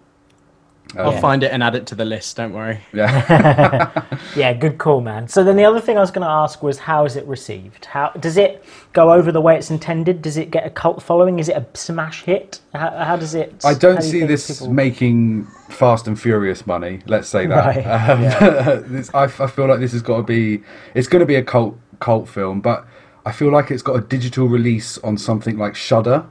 I'll 0.98 1.20
find 1.20 1.44
it 1.44 1.52
and 1.52 1.64
add 1.64 1.76
it 1.76 1.88
to 1.88 1.96
the 1.96 2.06
list. 2.06 2.38
Don't 2.38 2.54
worry. 2.54 2.80
Yeah. 2.94 3.92
Yeah, 4.36 4.54
good 4.54 4.78
call, 4.78 5.02
man. 5.02 5.28
So 5.28 5.44
then 5.44 5.58
the 5.58 5.66
other 5.66 5.82
thing 5.82 5.98
I 5.98 6.00
was 6.00 6.12
going 6.12 6.26
to 6.26 6.32
ask 6.32 6.64
was 6.64 6.78
how 6.80 7.04
is 7.06 7.16
it 7.18 7.26
received? 7.26 7.86
How 7.86 8.10
does 8.12 8.38
it 8.38 8.64
go 8.94 9.12
over 9.12 9.32
the 9.32 9.42
way 9.42 9.58
it's 9.58 9.70
intended? 9.70 10.22
Does 10.22 10.38
it 10.38 10.52
get 10.52 10.66
a 10.66 10.70
cult 10.70 11.02
following? 11.04 11.40
Is 11.40 11.50
it 11.50 11.58
a 11.58 11.66
smash 11.74 12.24
hit? 12.24 12.62
How, 12.74 12.92
how 12.92 13.16
does 13.18 13.36
it? 13.36 13.54
I 13.66 13.74
don't 13.74 13.98
do 13.98 14.02
see 14.04 14.24
this 14.26 14.60
people- 14.60 14.74
making 14.74 15.48
Fast 15.70 16.08
and 16.08 16.20
Furious 16.20 16.66
money. 16.66 17.02
Let's 17.08 17.28
say 17.28 17.46
that. 17.48 17.76
Right, 17.76 17.84
Um, 17.86 18.22
this, 18.94 19.14
I, 19.14 19.24
I 19.24 19.48
feel 19.48 19.68
like 19.68 19.80
this 19.80 19.92
has 19.92 20.02
got 20.02 20.18
to 20.18 20.24
be. 20.24 20.64
It's 20.96 21.08
going 21.08 21.22
to 21.22 21.26
be 21.26 21.36
a 21.36 21.44
cult 21.44 21.78
cult 22.00 22.30
film, 22.30 22.62
but 22.62 22.86
I 23.26 23.32
feel 23.32 23.52
like 23.52 23.70
it's 23.70 23.84
got 23.84 23.96
a 23.96 24.02
digital 24.02 24.48
release 24.48 24.98
on 25.00 25.18
something 25.18 25.58
like 25.58 25.76
Shudder. 25.76 26.26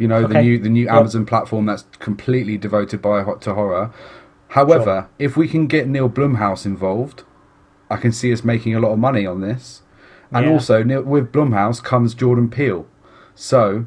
You 0.00 0.08
know, 0.08 0.26
the 0.26 0.40
new 0.40 0.58
the 0.58 0.70
new 0.70 0.84
Yep. 0.86 0.94
Amazon 0.94 1.26
platform 1.26 1.66
that's 1.66 1.84
completely 1.98 2.56
devoted 2.56 3.02
by 3.02 3.22
to 3.22 3.54
horror. 3.54 3.90
However, 4.48 5.08
if 5.18 5.36
we 5.36 5.46
can 5.46 5.66
get 5.66 5.86
Neil 5.88 6.08
Blumhouse 6.08 6.64
involved, 6.64 7.22
I 7.90 7.96
can 7.96 8.10
see 8.10 8.32
us 8.32 8.42
making 8.42 8.74
a 8.74 8.80
lot 8.80 8.92
of 8.92 8.98
money 8.98 9.26
on 9.26 9.42
this. 9.42 9.82
And 10.32 10.46
Yeah. 10.46 10.52
also, 10.52 10.82
Neil, 10.82 11.02
with 11.02 11.30
Blumhouse 11.30 11.82
comes 11.82 12.14
Jordan 12.14 12.48
Peele. 12.48 12.86
So, 13.34 13.84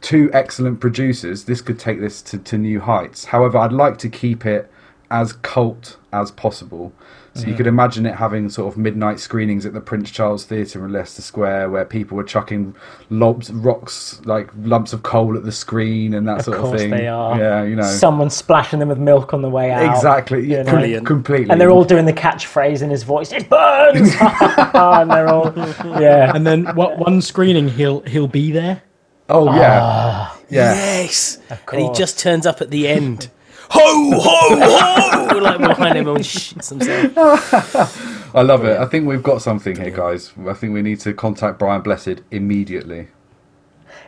two 0.00 0.30
excellent 0.32 0.80
producers. 0.80 1.44
This 1.44 1.60
could 1.60 1.78
take 1.78 2.00
this 2.00 2.22
to, 2.22 2.38
to 2.38 2.56
new 2.56 2.80
heights. 2.80 3.26
However, 3.26 3.58
I'd 3.58 3.72
like 3.72 3.98
to 3.98 4.08
keep 4.08 4.46
it 4.46 4.70
as 5.10 5.34
cult 5.34 5.98
as 6.10 6.30
possible. 6.30 6.92
So 7.38 7.46
you 7.46 7.54
could 7.54 7.66
imagine 7.66 8.04
it 8.06 8.14
having 8.14 8.48
sort 8.50 8.72
of 8.72 8.76
midnight 8.78 9.20
screenings 9.20 9.64
at 9.64 9.72
the 9.72 9.80
Prince 9.80 10.10
Charles 10.10 10.44
Theatre 10.44 10.84
in 10.84 10.92
Leicester 10.92 11.22
Square, 11.22 11.70
where 11.70 11.84
people 11.84 12.16
were 12.16 12.24
chucking 12.24 12.74
lobs, 13.10 13.50
rocks, 13.52 14.20
like 14.24 14.50
lumps 14.62 14.92
of 14.92 15.02
coal 15.02 15.36
at 15.36 15.44
the 15.44 15.52
screen 15.52 16.14
and 16.14 16.26
that 16.26 16.38
Of 16.40 16.44
sort 16.46 16.58
course 16.58 16.72
of 16.74 16.78
thing. 16.80 16.90
they 16.90 17.06
are. 17.06 17.38
Yeah, 17.38 17.62
you 17.64 17.76
know. 17.76 17.82
Someone 17.82 18.28
splashing 18.30 18.78
them 18.80 18.88
with 18.88 18.98
milk 18.98 19.32
on 19.32 19.42
the 19.42 19.50
way 19.50 19.70
out. 19.70 19.94
exactly. 19.94 20.42
you 20.42 20.48
Yeah, 20.56 20.62
know. 20.62 20.70
com- 20.70 20.80
Brilliant. 20.80 21.06
completely. 21.06 21.50
And 21.50 21.60
they're 21.60 21.70
all 21.70 21.84
doing 21.84 22.06
the 22.06 22.12
catchphrase 22.12 22.82
in 22.82 22.90
his 22.90 23.02
voice. 23.04 23.32
It 23.32 23.48
burns. 23.48 24.14
and 24.20 25.10
they're 25.10 25.28
all 25.28 25.52
yeah. 26.00 26.32
And 26.34 26.46
then 26.46 26.64
what 26.74 26.98
one 26.98 27.22
screening 27.22 27.68
he'll 27.68 28.00
he'll 28.00 28.26
be 28.28 28.50
there. 28.52 28.82
Oh 29.28 29.44
yeah, 29.54 29.78
ah. 29.82 30.38
yeah. 30.48 30.72
Yes. 30.74 31.38
And 31.70 31.80
he 31.80 31.92
just 31.92 32.18
turns 32.18 32.46
up 32.46 32.60
at 32.60 32.70
the 32.70 32.88
end. 32.88 33.30
Ho, 33.70 34.20
ho, 34.20 34.60
ho! 34.60 35.38
Like 35.38 35.58
behind 35.58 35.96
him 35.96 36.08
and 36.08 36.18
shits 36.18 36.70
himself. 36.70 38.34
I 38.34 38.42
love 38.42 38.64
it. 38.64 38.78
I 38.78 38.86
think 38.86 39.06
we've 39.06 39.22
got 39.22 39.40
something 39.40 39.76
here, 39.76 39.90
guys. 39.90 40.32
I 40.48 40.52
think 40.52 40.74
we 40.74 40.82
need 40.82 40.98
to 41.00 41.12
contact 41.14 41.60
Brian 41.60 41.82
Blessed 41.82 42.22
immediately. 42.32 43.08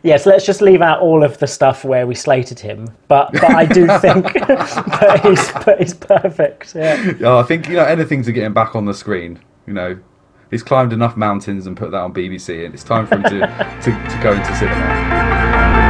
Yes, 0.03 0.27
let's 0.27 0.47
just 0.47 0.63
leave 0.63 0.81
out 0.83 1.01
all 1.01 1.23
of 1.23 1.39
the 1.39 1.47
stuff 1.47 1.85
where 1.85 2.07
we 2.07 2.15
slated 2.15 2.59
him. 2.59 2.89
But 3.07 3.33
but 3.33 3.45
I 3.45 3.67
do 3.67 3.87
think 3.99 4.33
that 4.47 5.21
he's 5.23 5.53
but 5.65 5.79
he's 5.79 5.95
perfect. 5.95 6.75
Yeah. 6.75 7.13
Yeah, 7.19 7.37
I 7.37 7.43
think 7.43 7.69
you 7.69 7.77
know 7.77 7.85
anything 7.85 8.23
to 8.25 8.33
get 8.33 8.45
him 8.45 8.55
back 8.55 8.75
on 8.75 8.87
the 8.87 8.95
screen. 8.95 9.39
You 9.67 9.75
know, 9.75 10.01
he's 10.51 10.63
climbed 10.63 10.93
enough 10.93 11.17
mountains 11.17 11.67
and 11.67 11.77
put 11.77 11.91
that 11.91 12.01
on 12.01 12.15
BBC, 12.15 12.65
and 12.65 12.75
it's 12.75 12.85
time 12.85 13.07
for 13.07 13.17
him 13.17 13.25
to, 13.25 13.31
to, 13.31 13.91
to 13.91 14.21
go 14.23 14.33
into 14.33 14.55
cinema. 14.57 15.90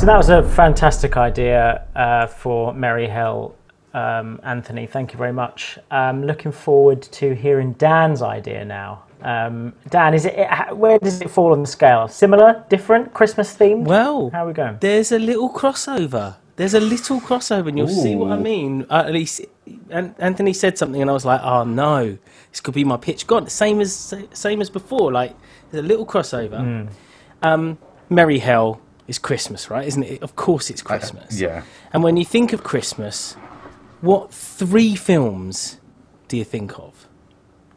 So 0.00 0.06
that 0.06 0.16
was 0.16 0.30
a 0.30 0.42
fantastic 0.42 1.18
idea 1.18 1.84
uh, 1.94 2.26
for 2.26 2.72
Merry 2.72 3.06
Hell, 3.06 3.54
um, 3.92 4.40
Anthony. 4.42 4.86
Thank 4.86 5.12
you 5.12 5.18
very 5.18 5.32
much. 5.34 5.78
Um, 5.90 6.24
looking 6.24 6.52
forward 6.52 7.02
to 7.02 7.34
hearing 7.34 7.74
Dan's 7.74 8.22
idea 8.22 8.64
now. 8.64 9.02
Um, 9.20 9.74
Dan, 9.90 10.14
is 10.14 10.24
it 10.24 10.36
it- 10.38 10.74
where 10.74 10.98
does 10.98 11.20
it 11.20 11.28
fall 11.28 11.52
on 11.52 11.60
the 11.60 11.68
scale? 11.68 12.08
Similar, 12.08 12.64
different, 12.70 13.12
Christmas 13.12 13.54
themed? 13.54 13.84
Well, 13.84 14.30
How 14.30 14.44
are 14.44 14.46
we 14.48 14.54
going? 14.54 14.78
there's 14.80 15.12
a 15.12 15.18
little 15.18 15.50
crossover. 15.50 16.36
There's 16.56 16.72
a 16.72 16.80
little 16.80 17.20
crossover, 17.20 17.68
and 17.68 17.76
you'll 17.76 17.88
see 17.88 18.16
what 18.16 18.32
I 18.32 18.38
mean. 18.38 18.86
Uh, 18.88 19.04
at 19.06 19.12
least, 19.12 19.42
An- 19.90 20.14
Anthony 20.18 20.54
said 20.54 20.78
something, 20.78 21.02
and 21.02 21.10
I 21.10 21.12
was 21.12 21.26
like, 21.26 21.42
"Oh 21.42 21.64
no, 21.64 22.16
this 22.50 22.60
could 22.62 22.72
be 22.74 22.84
my 22.84 22.96
pitch." 22.96 23.26
God, 23.26 23.50
same 23.50 23.82
as 23.82 24.14
same 24.32 24.62
as 24.62 24.70
before. 24.70 25.12
Like, 25.12 25.36
there's 25.70 25.84
a 25.84 25.86
little 25.86 26.06
crossover. 26.06 26.88
Um, 27.42 27.76
Merry 28.08 28.38
Hell 28.38 28.80
is 29.10 29.18
Christmas, 29.18 29.68
right? 29.68 29.86
Isn't 29.86 30.04
it? 30.04 30.22
Of 30.22 30.36
course, 30.36 30.70
it's 30.70 30.82
Christmas. 30.82 31.38
Yeah. 31.40 31.64
And 31.92 32.02
when 32.02 32.16
you 32.16 32.24
think 32.24 32.52
of 32.54 32.62
Christmas, 32.62 33.34
what 34.00 34.32
three 34.32 34.94
films 34.96 35.78
do 36.28 36.36
you 36.36 36.44
think 36.44 36.78
of? 36.78 37.08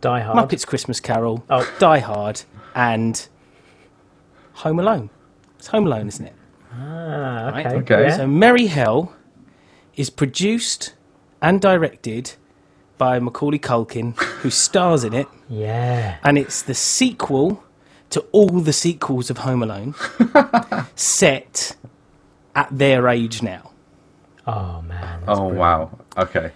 Die 0.02 0.20
Hard. 0.20 0.38
Muppets 0.38 0.66
Christmas 0.66 1.00
Carol, 1.00 1.44
Oh. 1.50 1.66
Die 1.80 2.00
Hard, 2.00 2.44
and 2.76 3.28
Home 4.64 4.80
Alone. 4.80 5.10
It's 5.58 5.68
Home 5.68 5.88
Alone, 5.88 6.08
isn't 6.08 6.26
it? 6.26 6.36
Ah, 6.72 7.50
Right. 7.52 7.66
okay. 7.66 7.76
Okay. 7.78 8.02
yeah. 8.08 8.18
So 8.18 8.28
Merry 8.28 8.68
Hell 8.68 9.14
is 9.96 10.10
produced 10.10 10.94
and 11.42 11.60
directed 11.62 12.34
by 12.98 13.20
Macaulay 13.20 13.60
Culkin, 13.60 14.16
who 14.42 14.50
stars 14.50 15.04
in 15.04 15.14
it, 15.14 15.28
yeah. 15.50 16.18
and 16.24 16.38
it's 16.38 16.62
the 16.62 16.74
sequel 16.76 17.64
to 18.14 18.22
all 18.32 18.50
the 18.50 18.74
sequels 18.74 19.30
of 19.30 19.40
Home 19.40 19.64
Alone, 19.64 19.96
set 20.96 21.76
at 22.56 22.70
their 22.72 23.08
age 23.10 23.42
now. 23.44 23.72
Oh 24.48 24.82
man. 24.84 25.24
Oh 25.28 25.50
brilliant. 25.50 25.58
wow. 25.60 26.00
Okay. 26.18 26.52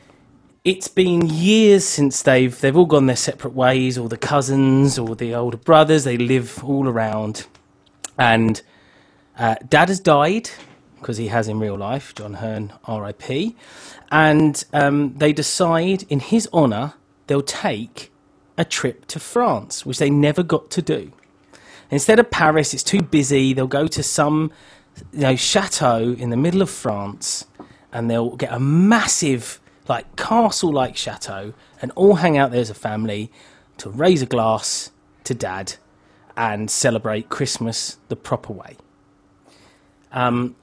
It's 0.66 0.88
been 0.90 1.28
years 1.28 1.86
since 1.86 2.24
they've 2.24 2.60
they've 2.60 2.76
all 2.78 2.86
gone 2.86 3.08
their 3.08 3.16
separate 3.16 3.54
ways, 3.54 3.98
all 3.98 4.10
the 4.10 4.18
cousins, 4.18 5.00
all 5.00 5.16
the 5.16 5.34
older 5.36 5.58
brothers. 5.58 6.04
They 6.04 6.18
live 6.18 6.64
all 6.64 6.88
around, 6.88 7.48
and 8.18 8.62
uh, 9.38 9.56
Dad 9.68 9.90
has 9.90 10.00
died 10.00 10.50
because 11.00 11.18
he 11.18 11.28
has 11.28 11.48
in 11.48 11.60
real 11.60 11.78
life. 11.78 12.14
John 12.16 12.36
Heard, 12.36 12.74
R.I.P. 12.86 13.56
And 14.12 14.64
um, 14.74 15.14
they 15.16 15.34
decide, 15.34 16.04
in 16.10 16.20
his 16.20 16.50
honour, 16.54 16.94
they'll 17.28 17.42
take 17.42 18.12
a 18.58 18.66
trip 18.66 19.06
to 19.08 19.20
France, 19.20 19.86
which 19.86 20.00
they 20.00 20.10
never 20.10 20.44
got 20.44 20.70
to 20.72 20.82
do. 20.82 21.14
Instead 21.90 22.20
of 22.20 22.30
Paris, 22.30 22.74
it's 22.74 22.84
too 22.84 23.02
busy. 23.02 23.54
They'll 23.54 23.68
go 23.68 23.88
to 23.88 24.04
some 24.04 24.52
you 25.12 25.20
know, 25.20 25.36
chateau 25.36 26.16
in 26.18 26.30
the 26.30 26.38
middle 26.38 26.62
of 26.62 26.70
France 26.70 27.46
and 27.92 28.10
they'll 28.10 28.36
get 28.36 28.52
a 28.52 28.60
massive, 28.60 29.60
like, 29.88 30.16
castle 30.16 30.72
like 30.72 30.98
chateau 30.98 31.54
and 31.82 31.92
all 31.96 32.16
hang 32.16 32.38
out 32.38 32.52
there 32.52 32.62
as 32.62 32.70
a 32.70 32.76
family 32.76 33.32
to 33.78 33.90
raise 33.90 34.22
a 34.22 34.26
glass 34.26 34.92
to 35.24 35.34
dad 35.34 35.76
and 36.36 36.70
celebrate 36.70 37.30
Christmas 37.30 37.98
the 38.10 38.16
proper 38.16 38.54
way. 38.54 38.76
Um, 40.12 40.56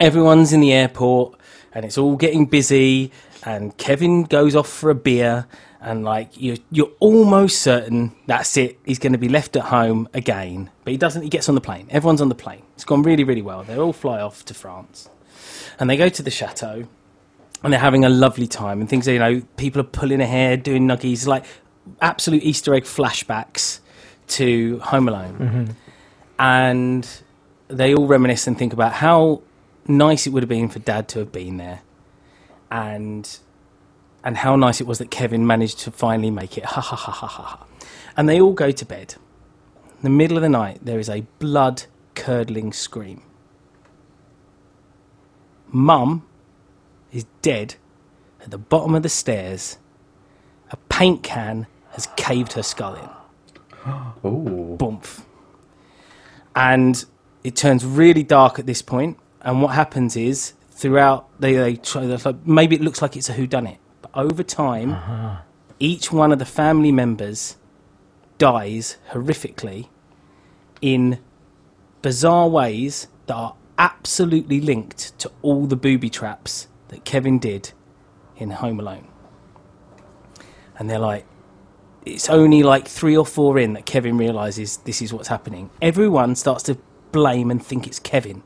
everyone's 0.00 0.52
in 0.52 0.60
the 0.60 0.72
airport 0.72 1.38
and 1.72 1.84
it's 1.84 1.98
all 1.98 2.16
getting 2.16 2.46
busy 2.46 3.12
and 3.44 3.76
Kevin 3.76 4.24
goes 4.24 4.56
off 4.56 4.68
for 4.68 4.90
a 4.90 4.94
beer 4.94 5.46
and 5.80 6.04
like 6.04 6.30
you're 6.34 6.56
you're 6.70 6.90
almost 6.98 7.60
certain 7.60 8.14
that's 8.26 8.56
it. 8.56 8.78
He's 8.84 8.98
going 8.98 9.12
to 9.12 9.18
be 9.18 9.28
left 9.28 9.56
at 9.56 9.64
home 9.64 10.08
again. 10.12 10.70
But 10.84 10.92
he 10.92 10.96
doesn't 10.96 11.22
he 11.22 11.28
gets 11.28 11.48
on 11.48 11.54
the 11.54 11.60
plane. 11.60 11.86
Everyone's 11.90 12.20
on 12.20 12.28
the 12.28 12.34
plane. 12.34 12.62
It's 12.74 12.84
gone 12.84 13.02
really 13.02 13.24
really 13.24 13.42
well. 13.42 13.62
They 13.62 13.76
all 13.76 13.92
fly 13.92 14.20
off 14.20 14.44
to 14.46 14.54
France. 14.54 15.08
And 15.78 15.88
they 15.88 15.96
go 15.96 16.08
to 16.08 16.22
the 16.22 16.30
chateau 16.30 16.88
and 17.62 17.72
they're 17.72 17.80
having 17.80 18.04
a 18.04 18.08
lovely 18.08 18.46
time 18.46 18.80
and 18.80 18.88
things 18.88 19.06
you 19.06 19.18
know 19.18 19.42
people 19.56 19.80
are 19.80 19.84
pulling 19.84 20.20
ahead 20.20 20.62
doing 20.62 20.86
nuggies 20.86 21.26
like 21.26 21.44
absolute 22.00 22.42
easter 22.42 22.74
egg 22.74 22.84
flashbacks 22.84 23.80
to 24.28 24.78
home 24.80 25.08
alone. 25.08 25.38
Mm-hmm. 25.38 25.72
And 26.38 27.08
they 27.68 27.94
all 27.94 28.06
reminisce 28.06 28.46
and 28.46 28.56
think 28.58 28.72
about 28.72 28.94
how 28.94 29.42
nice 29.86 30.26
it 30.26 30.30
would 30.30 30.42
have 30.42 30.48
been 30.48 30.68
for 30.68 30.78
dad 30.78 31.08
to 31.08 31.20
have 31.20 31.32
been 31.32 31.56
there. 31.56 31.80
And 32.70 33.38
and 34.24 34.38
how 34.38 34.56
nice 34.56 34.80
it 34.80 34.86
was 34.86 34.98
that 34.98 35.10
Kevin 35.10 35.46
managed 35.46 35.78
to 35.80 35.90
finally 35.90 36.30
make 36.30 36.58
it 36.58 36.64
ha 36.74 36.80
ha 36.80 36.96
ha 36.96 37.12
ha 37.12 37.26
ha 37.26 37.42
ha 37.42 37.66
and 38.16 38.28
they 38.28 38.40
all 38.40 38.52
go 38.52 38.70
to 38.70 38.84
bed 38.84 39.14
in 39.90 40.02
the 40.02 40.10
middle 40.10 40.36
of 40.36 40.42
the 40.42 40.48
night 40.48 40.78
there 40.82 40.98
is 40.98 41.08
a 41.08 41.20
blood 41.38 41.84
curdling 42.14 42.72
scream 42.72 43.22
mum 45.68 46.26
is 47.12 47.24
dead 47.42 47.76
at 48.40 48.50
the 48.50 48.58
bottom 48.58 48.94
of 48.94 49.02
the 49.02 49.08
stairs 49.08 49.78
a 50.70 50.76
paint 50.88 51.22
can 51.22 51.66
has 51.90 52.08
caved 52.16 52.54
her 52.54 52.62
skull 52.62 52.94
in 52.94 53.08
Oh. 54.24 54.76
boomf. 54.78 55.22
And 56.54 57.04
it 57.44 57.56
turns 57.56 57.84
really 57.84 58.22
dark 58.22 58.58
at 58.58 58.66
this 58.66 58.82
point. 58.82 59.18
And 59.40 59.62
what 59.62 59.74
happens 59.74 60.16
is, 60.16 60.54
throughout, 60.70 61.28
they, 61.40 61.54
they 61.54 61.76
try, 61.76 62.02
like, 62.02 62.46
maybe 62.46 62.76
it 62.76 62.82
looks 62.82 63.00
like 63.00 63.16
it's 63.16 63.28
a 63.28 63.34
whodunit. 63.34 63.78
Over 64.18 64.42
time, 64.42 64.92
uh-huh. 64.92 65.36
each 65.78 66.12
one 66.12 66.32
of 66.32 66.38
the 66.38 66.44
family 66.44 66.90
members 66.90 67.56
dies 68.36 68.98
horrifically 69.10 69.88
in 70.82 71.20
bizarre 72.02 72.48
ways 72.48 73.06
that 73.26 73.34
are 73.34 73.54
absolutely 73.78 74.60
linked 74.60 75.16
to 75.20 75.30
all 75.40 75.66
the 75.66 75.76
booby 75.76 76.10
traps 76.10 76.66
that 76.88 77.04
Kevin 77.04 77.38
did 77.38 77.72
in 78.36 78.50
Home 78.50 78.80
Alone. 78.80 79.06
And 80.78 80.90
they're 80.90 80.98
like, 80.98 81.24
it's 82.04 82.28
only 82.28 82.62
like 82.62 82.88
three 82.88 83.16
or 83.16 83.26
four 83.26 83.58
in 83.58 83.74
that 83.74 83.86
Kevin 83.86 84.16
realizes 84.18 84.78
this 84.78 85.00
is 85.00 85.12
what's 85.12 85.28
happening. 85.28 85.70
Everyone 85.80 86.34
starts 86.34 86.64
to 86.64 86.78
blame 87.12 87.50
and 87.50 87.64
think 87.64 87.86
it's 87.86 87.98
Kevin 87.98 88.42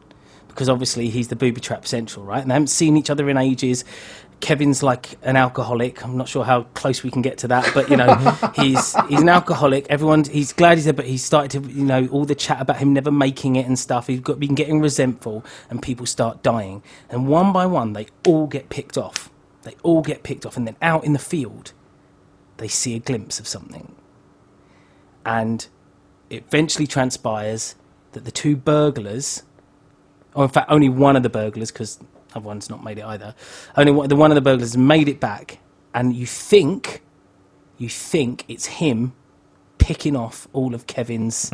because 0.49 0.69
obviously 0.69 1.09
he's 1.09 1.29
the 1.29 1.37
booby 1.37 1.61
trap 1.61 1.87
central, 1.87 2.25
right? 2.25 2.43
And 2.43 2.51
they 2.51 2.55
haven't 2.55 2.69
seen 2.69 2.97
each 2.97 3.09
other 3.09 3.29
in 3.31 3.39
ages. 3.39 3.85
Kevin's 4.43 4.83
like 4.83 5.17
an 5.23 5.37
alcoholic. 5.37 6.05
I'm 6.05 6.17
not 6.19 6.29
sure 6.29 6.45
how 6.45 6.65
close 6.75 7.03
we 7.05 7.11
can 7.11 7.23
get 7.23 7.39
to 7.39 7.49
that, 7.49 7.71
but 7.73 7.89
you 7.89 7.97
know, 7.97 8.13
he's 8.57 8.95
he's 9.09 9.21
an 9.23 9.29
alcoholic. 9.29 9.87
Everyone, 9.89 10.25
he's 10.25 10.53
glad 10.53 10.77
he's 10.77 10.85
there, 10.85 10.93
but 10.93 11.07
he's 11.07 11.25
started 11.25 11.63
to, 11.63 11.73
you 11.73 11.85
know, 11.85 12.09
all 12.09 12.25
the 12.27 12.35
chat 12.35 12.61
about 12.61 12.79
him 12.79 12.93
never 12.93 13.13
making 13.13 13.57
it 13.57 13.67
and 13.67 13.79
stuff. 13.79 14.09
He's 14.09 14.21
got 14.21 14.41
been 14.41 14.57
getting 14.57 14.81
resentful, 14.81 15.45
and 15.71 15.81
people 15.81 16.07
start 16.07 16.43
dying. 16.43 16.83
And 17.09 17.29
one 17.29 17.53
by 17.53 17.67
one, 17.67 17.95
they 17.95 18.09
all 18.27 18.49
get 18.49 18.69
picked 18.69 18.99
off. 18.99 19.31
They 19.63 19.77
all 19.85 20.03
get 20.03 20.25
picked 20.25 20.45
off, 20.45 20.57
and 20.57 20.67
then 20.67 20.77
out 20.83 21.05
in 21.05 21.13
the 21.13 21.21
field, 21.21 21.73
they 22.57 22.69
see 22.69 22.97
a 22.97 22.99
glimpse 22.99 23.39
of 23.39 23.47
something. 23.47 23.95
And 25.25 25.69
it 26.29 26.45
eventually 26.49 26.89
transpires 26.89 27.77
that 28.11 28.25
the 28.25 28.33
two 28.33 28.57
burglars, 28.57 29.45
or 30.35 30.43
in 30.45 30.51
fact, 30.51 30.69
only 30.69 30.89
one 30.89 31.15
of 31.15 31.23
the 31.23 31.31
burglars, 31.31 31.71
because 31.71 32.01
other 32.37 32.47
one's 32.47 32.69
not 32.71 32.83
made 32.83 32.99
it 32.99 33.05
either, 33.05 33.35
only 33.77 33.93
one, 33.93 34.09
the 34.09 34.17
one 34.17 34.31
of 34.31 34.35
the 34.35 34.41
burglars 34.41 34.77
made 34.77 35.09
it 35.09 35.21
back, 35.21 35.59
and 35.95 36.15
you 36.15 36.27
think, 36.27 37.03
you 37.79 37.89
think 37.89 38.45
it's 38.49 38.67
him 38.67 39.13
picking 39.79 40.17
off 40.17 40.47
all 40.53 40.75
of 40.75 40.87
Kevin's 40.87 41.51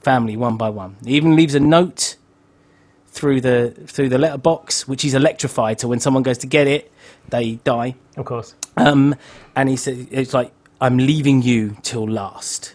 family 0.00 0.36
one 0.36 0.56
by 0.56 0.70
one. 0.70 0.96
He 1.04 1.14
even 1.16 1.36
leaves 1.36 1.54
a 1.54 1.60
note 1.60 2.16
through 3.06 3.40
the 3.40 3.74
through 3.86 4.08
the 4.08 4.18
letterbox, 4.18 4.86
which 4.86 5.04
is 5.04 5.14
electrified. 5.14 5.80
So 5.80 5.88
when 5.88 6.00
someone 6.00 6.22
goes 6.22 6.38
to 6.38 6.46
get 6.46 6.66
it, 6.66 6.92
they 7.30 7.56
die. 7.64 7.96
Of 8.16 8.26
course. 8.26 8.54
Um, 8.76 9.14
and 9.56 9.68
he 9.68 9.76
says, 9.76 10.06
it's 10.10 10.32
like, 10.32 10.52
I'm 10.80 10.98
leaving 10.98 11.42
you 11.42 11.76
till 11.82 12.08
last. 12.08 12.74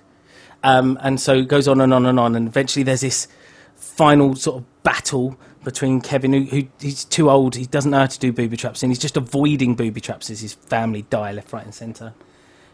Um, 0.63 0.97
and 1.01 1.19
so 1.19 1.35
it 1.35 1.47
goes 1.47 1.67
on 1.67 1.79
and 1.79 1.93
on 1.93 2.05
and 2.05 2.19
on. 2.19 2.35
And 2.35 2.47
eventually 2.47 2.83
there's 2.83 3.01
this 3.01 3.27
final 3.75 4.35
sort 4.35 4.57
of 4.57 4.83
battle 4.83 5.37
between 5.63 6.01
Kevin, 6.01 6.33
who, 6.33 6.41
who 6.43 6.67
he's 6.79 7.05
too 7.05 7.29
old, 7.29 7.55
he 7.55 7.65
doesn't 7.65 7.91
know 7.91 7.99
how 7.99 8.05
to 8.05 8.19
do 8.19 8.31
booby 8.31 8.57
traps, 8.57 8.83
and 8.83 8.91
he's 8.91 8.99
just 8.99 9.17
avoiding 9.17 9.75
booby 9.75 10.01
traps 10.01 10.29
as 10.29 10.41
his 10.41 10.53
family 10.53 11.03
die 11.09 11.31
left, 11.31 11.53
right, 11.53 11.63
and 11.63 11.73
centre. 11.73 12.13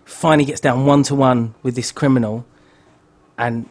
Finally 0.06 0.45
gets 0.45 0.60
down 0.60 0.86
one 0.86 1.04
to 1.04 1.15
one 1.15 1.54
with 1.62 1.75
this 1.75 1.91
criminal, 1.91 2.45
and 3.38 3.69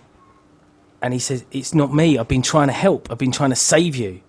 and 1.02 1.12
he 1.12 1.18
says, 1.20 1.44
"It's 1.50 1.74
not 1.74 1.94
me. 1.94 2.18
I've 2.18 2.28
been 2.28 2.42
trying 2.42 2.68
to 2.68 2.72
help. 2.72 3.10
I've 3.10 3.18
been 3.18 3.32
trying 3.32 3.50
to 3.50 3.56
save 3.56 3.96
you." 3.96 4.20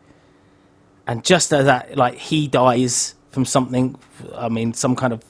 And 1.08 1.24
just 1.24 1.52
as 1.54 1.66
that, 1.66 1.98
like 1.98 2.16
he 2.16 2.48
dies 2.48 3.16
from 3.32 3.46
something, 3.46 3.96
I 4.36 4.50
mean, 4.50 4.74
some 4.74 4.96
kind 4.96 5.14
of 5.14 5.24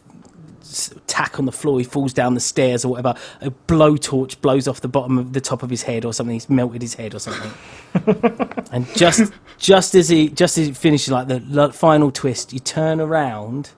tack 1.08 1.40
on 1.40 1.46
the 1.46 1.52
floor. 1.52 1.80
He 1.80 1.84
falls 1.84 2.14
down 2.14 2.34
the 2.34 2.40
stairs 2.40 2.86
or 2.86 2.90
whatever. 2.90 3.16
A 3.42 3.52
blowtorch 3.52 4.40
blows 4.42 4.68
off 4.68 4.82
the 4.82 4.88
bottom 4.88 5.18
of 5.18 5.34
the 5.34 5.42
top 5.42 5.64
of 5.64 5.70
his 5.70 5.84
head 5.84 6.06
or 6.06 6.14
something. 6.14 6.34
He's 6.36 6.50
melted 6.50 6.82
his 6.82 6.96
head 6.96 7.14
or 7.16 7.20
something. 7.20 7.52
and 8.72 8.88
just 8.96 9.32
just 9.58 9.96
as 9.96 10.10
he 10.10 10.30
just 10.30 10.58
as 10.58 10.68
it 10.70 10.78
finishes, 10.78 11.12
like 11.12 11.28
the 11.28 11.72
final 11.74 12.12
twist, 12.12 12.54
you 12.54 12.60
turn 12.60 13.00
around, 13.02 13.72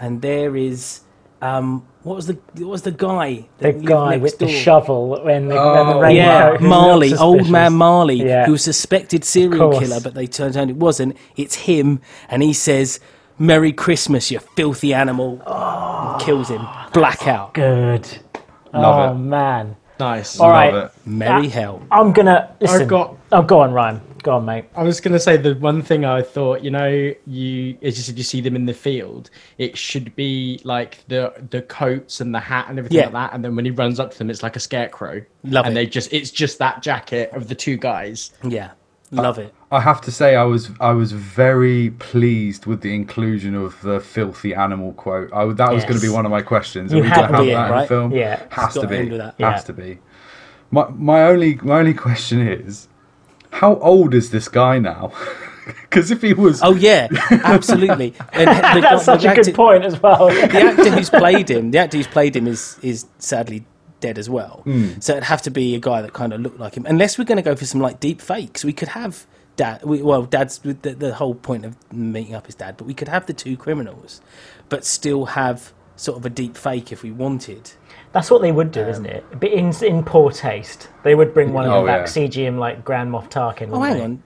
and 0.00 0.22
there 0.22 0.56
is 0.56 1.00
um, 1.42 1.86
what 2.02 2.16
was 2.16 2.26
the 2.26 2.34
what 2.54 2.68
was 2.68 2.82
the 2.82 2.90
guy? 2.92 3.46
The 3.58 3.72
guy 3.72 4.10
next 4.12 4.22
with 4.22 4.38
the 4.38 4.48
shovel 4.48 5.08
when 5.24 5.48
the, 5.48 5.54
when 5.54 5.64
the 5.64 5.94
Oh, 5.94 6.00
raincoat. 6.00 6.60
Yeah, 6.60 6.66
Marley, 6.66 7.14
old 7.14 7.50
man 7.50 7.74
Marley, 7.74 8.16
Yeah. 8.26 8.46
who 8.46 8.52
was 8.52 8.62
suspected 8.64 9.24
serial 9.24 9.78
killer, 9.78 10.00
but 10.00 10.14
they 10.14 10.26
turned 10.26 10.56
out 10.56 10.70
it 10.70 10.76
wasn't. 10.76 11.16
It's 11.36 11.54
him, 11.54 12.00
and 12.28 12.42
he 12.42 12.52
says, 12.52 13.00
Merry 13.38 13.72
Christmas, 13.72 14.30
you 14.30 14.38
filthy 14.38 14.94
animal. 14.94 15.36
Kills 16.20 16.48
him. 16.48 16.62
Oh, 16.62 16.88
Blackout. 16.92 17.54
Good. 17.54 18.06
Love 18.72 19.10
oh 19.10 19.14
it. 19.14 19.18
man. 19.18 19.76
Nice. 19.98 20.38
All 20.40 20.50
right. 20.50 20.72
Love 20.72 20.92
it. 21.04 21.06
Merry 21.06 21.48
hell. 21.48 21.82
I'm 21.90 22.12
gonna 22.12 22.54
listen. 22.60 22.86
got- 22.88 23.16
Oh, 23.32 23.42
go 23.42 23.60
on, 23.60 23.72
Ryan. 23.72 24.00
Go 24.22 24.32
on, 24.36 24.44
mate. 24.44 24.64
I 24.76 24.82
was 24.82 25.00
gonna 25.00 25.18
say 25.20 25.36
the 25.36 25.54
one 25.54 25.82
thing 25.82 26.04
I 26.04 26.20
thought, 26.22 26.62
you 26.62 26.70
know, 26.70 27.12
you 27.26 27.78
as 27.82 27.96
you 27.96 28.02
said, 28.02 28.16
you 28.18 28.24
see 28.24 28.40
them 28.40 28.56
in 28.56 28.66
the 28.66 28.74
field. 28.74 29.30
It 29.58 29.76
should 29.78 30.14
be 30.16 30.60
like 30.64 31.04
the 31.08 31.32
the 31.50 31.62
coats 31.62 32.20
and 32.20 32.34
the 32.34 32.40
hat 32.40 32.66
and 32.68 32.78
everything 32.78 32.98
Yeah. 32.98 33.04
like 33.04 33.12
that. 33.12 33.34
And 33.34 33.44
then 33.44 33.54
when 33.56 33.64
he 33.64 33.70
runs 33.70 33.98
up 34.00 34.10
to 34.12 34.18
them, 34.18 34.30
it's 34.30 34.42
like 34.42 34.56
a 34.56 34.60
scarecrow. 34.60 35.22
Love 35.44 35.66
and 35.66 35.72
it. 35.72 35.80
they 35.80 35.86
just 35.86 36.12
it's 36.12 36.30
just 36.30 36.58
that 36.58 36.82
jacket 36.82 37.30
of 37.32 37.48
the 37.48 37.54
two 37.54 37.76
guys. 37.76 38.32
Yeah. 38.42 38.70
Love 39.22 39.38
it. 39.38 39.54
I 39.70 39.80
have 39.80 40.00
to 40.02 40.12
say, 40.12 40.36
I 40.36 40.44
was 40.44 40.70
I 40.80 40.92
was 40.92 41.12
very 41.12 41.90
pleased 41.90 42.66
with 42.66 42.80
the 42.82 42.94
inclusion 42.94 43.54
of 43.54 43.80
the 43.82 44.00
filthy 44.00 44.54
animal 44.54 44.92
quote. 44.92 45.32
I, 45.32 45.44
that 45.46 45.72
was 45.72 45.84
going 45.84 45.96
to 45.96 46.00
be 46.00 46.08
one 46.08 46.24
of 46.24 46.30
my 46.30 46.42
questions. 46.42 46.92
You 46.92 46.98
Are 46.98 47.02
we 47.02 47.08
had 47.08 47.28
going 47.28 47.28
to 47.28 47.32
to 47.32 47.36
have 47.36 47.44
be 47.44 47.50
that 47.50 47.60
it, 47.60 47.62
in 47.62 47.68
the 47.68 47.72
right? 47.72 47.88
film? 47.88 48.12
Yeah. 48.12 48.42
has 48.50 48.74
to 48.74 48.80
Got 48.80 48.82
to 48.82 48.88
be. 48.88 48.96
end. 48.96 49.32
Yeah. 49.38 49.50
Has 49.52 49.64
to 49.64 49.72
be. 49.72 49.98
My 50.70 50.88
my 50.90 51.22
only 51.24 51.56
my 51.56 51.78
only 51.80 51.94
question 51.94 52.40
is, 52.46 52.88
how 53.50 53.76
old 53.76 54.14
is 54.14 54.30
this 54.30 54.48
guy 54.48 54.78
now? 54.78 55.12
Because 55.66 56.12
if 56.12 56.22
he 56.22 56.32
was, 56.32 56.60
Oh 56.62 56.76
yeah, 56.76 57.08
absolutely. 57.44 58.14
And 58.32 58.46
the, 58.48 58.80
That's 58.82 59.04
such 59.04 59.22
the 59.22 59.28
a 59.28 59.30
actor, 59.32 59.42
good 59.42 59.54
point 59.54 59.84
as 59.84 60.00
well. 60.00 60.28
The 60.28 60.60
actor 60.62 60.90
who's 60.92 61.10
played 61.10 61.50
him, 61.50 61.72
the 61.72 61.78
actor 61.78 61.96
who's 61.96 62.06
played 62.06 62.36
him 62.36 62.46
is 62.46 62.78
is 62.82 63.06
sadly 63.18 63.66
dead 64.00 64.18
as 64.18 64.28
well. 64.28 64.60
Hmm. 64.64 65.00
So 65.00 65.12
it'd 65.12 65.24
have 65.24 65.42
to 65.42 65.50
be 65.50 65.74
a 65.74 65.80
guy 65.80 66.02
that 66.02 66.12
kind 66.12 66.32
of 66.32 66.40
looked 66.40 66.58
like 66.58 66.74
him. 66.76 66.86
Unless 66.86 67.18
we're 67.18 67.24
going 67.24 67.36
to 67.36 67.42
go 67.42 67.56
for 67.56 67.66
some 67.66 67.80
like 67.80 68.00
deep 68.00 68.20
fakes, 68.20 68.64
we 68.64 68.72
could 68.72 68.88
have 68.88 69.26
dad. 69.56 69.82
We, 69.84 70.02
well, 70.02 70.22
dad's 70.24 70.58
the, 70.58 70.72
the 70.74 71.14
whole 71.14 71.34
point 71.34 71.64
of 71.64 71.76
meeting 71.92 72.34
up 72.34 72.46
his 72.46 72.54
dad, 72.54 72.76
but 72.76 72.86
we 72.86 72.94
could 72.94 73.08
have 73.08 73.26
the 73.26 73.32
two 73.32 73.56
criminals, 73.56 74.20
but 74.68 74.84
still 74.84 75.26
have 75.26 75.72
sort 75.96 76.18
of 76.18 76.26
a 76.26 76.30
deep 76.30 76.56
fake 76.56 76.92
if 76.92 77.02
we 77.02 77.10
wanted. 77.10 77.72
That's 78.12 78.30
what 78.30 78.42
they 78.42 78.52
would 78.52 78.70
do, 78.70 78.82
um, 78.82 78.88
isn't 78.88 79.06
it? 79.06 79.24
But 79.40 79.50
in 79.50 79.72
in 79.82 80.02
poor 80.04 80.30
taste, 80.30 80.88
they 81.02 81.14
would 81.14 81.34
bring 81.34 81.52
one 81.52 81.64
of 81.64 81.72
oh, 81.72 81.74
them 81.76 81.84
Oh, 81.84 81.86
back, 81.86 82.14
yeah. 82.16 82.28
CG 82.28 82.34
him 82.34 82.58
like 82.58 82.84
Grand 82.84 83.10
Moff 83.10 83.30
Tarkin. 83.30 83.68
Oh, 83.70 83.78
wouldn't 83.80 83.84
hang 83.84 83.96
they? 83.96 84.04
on. 84.04 84.22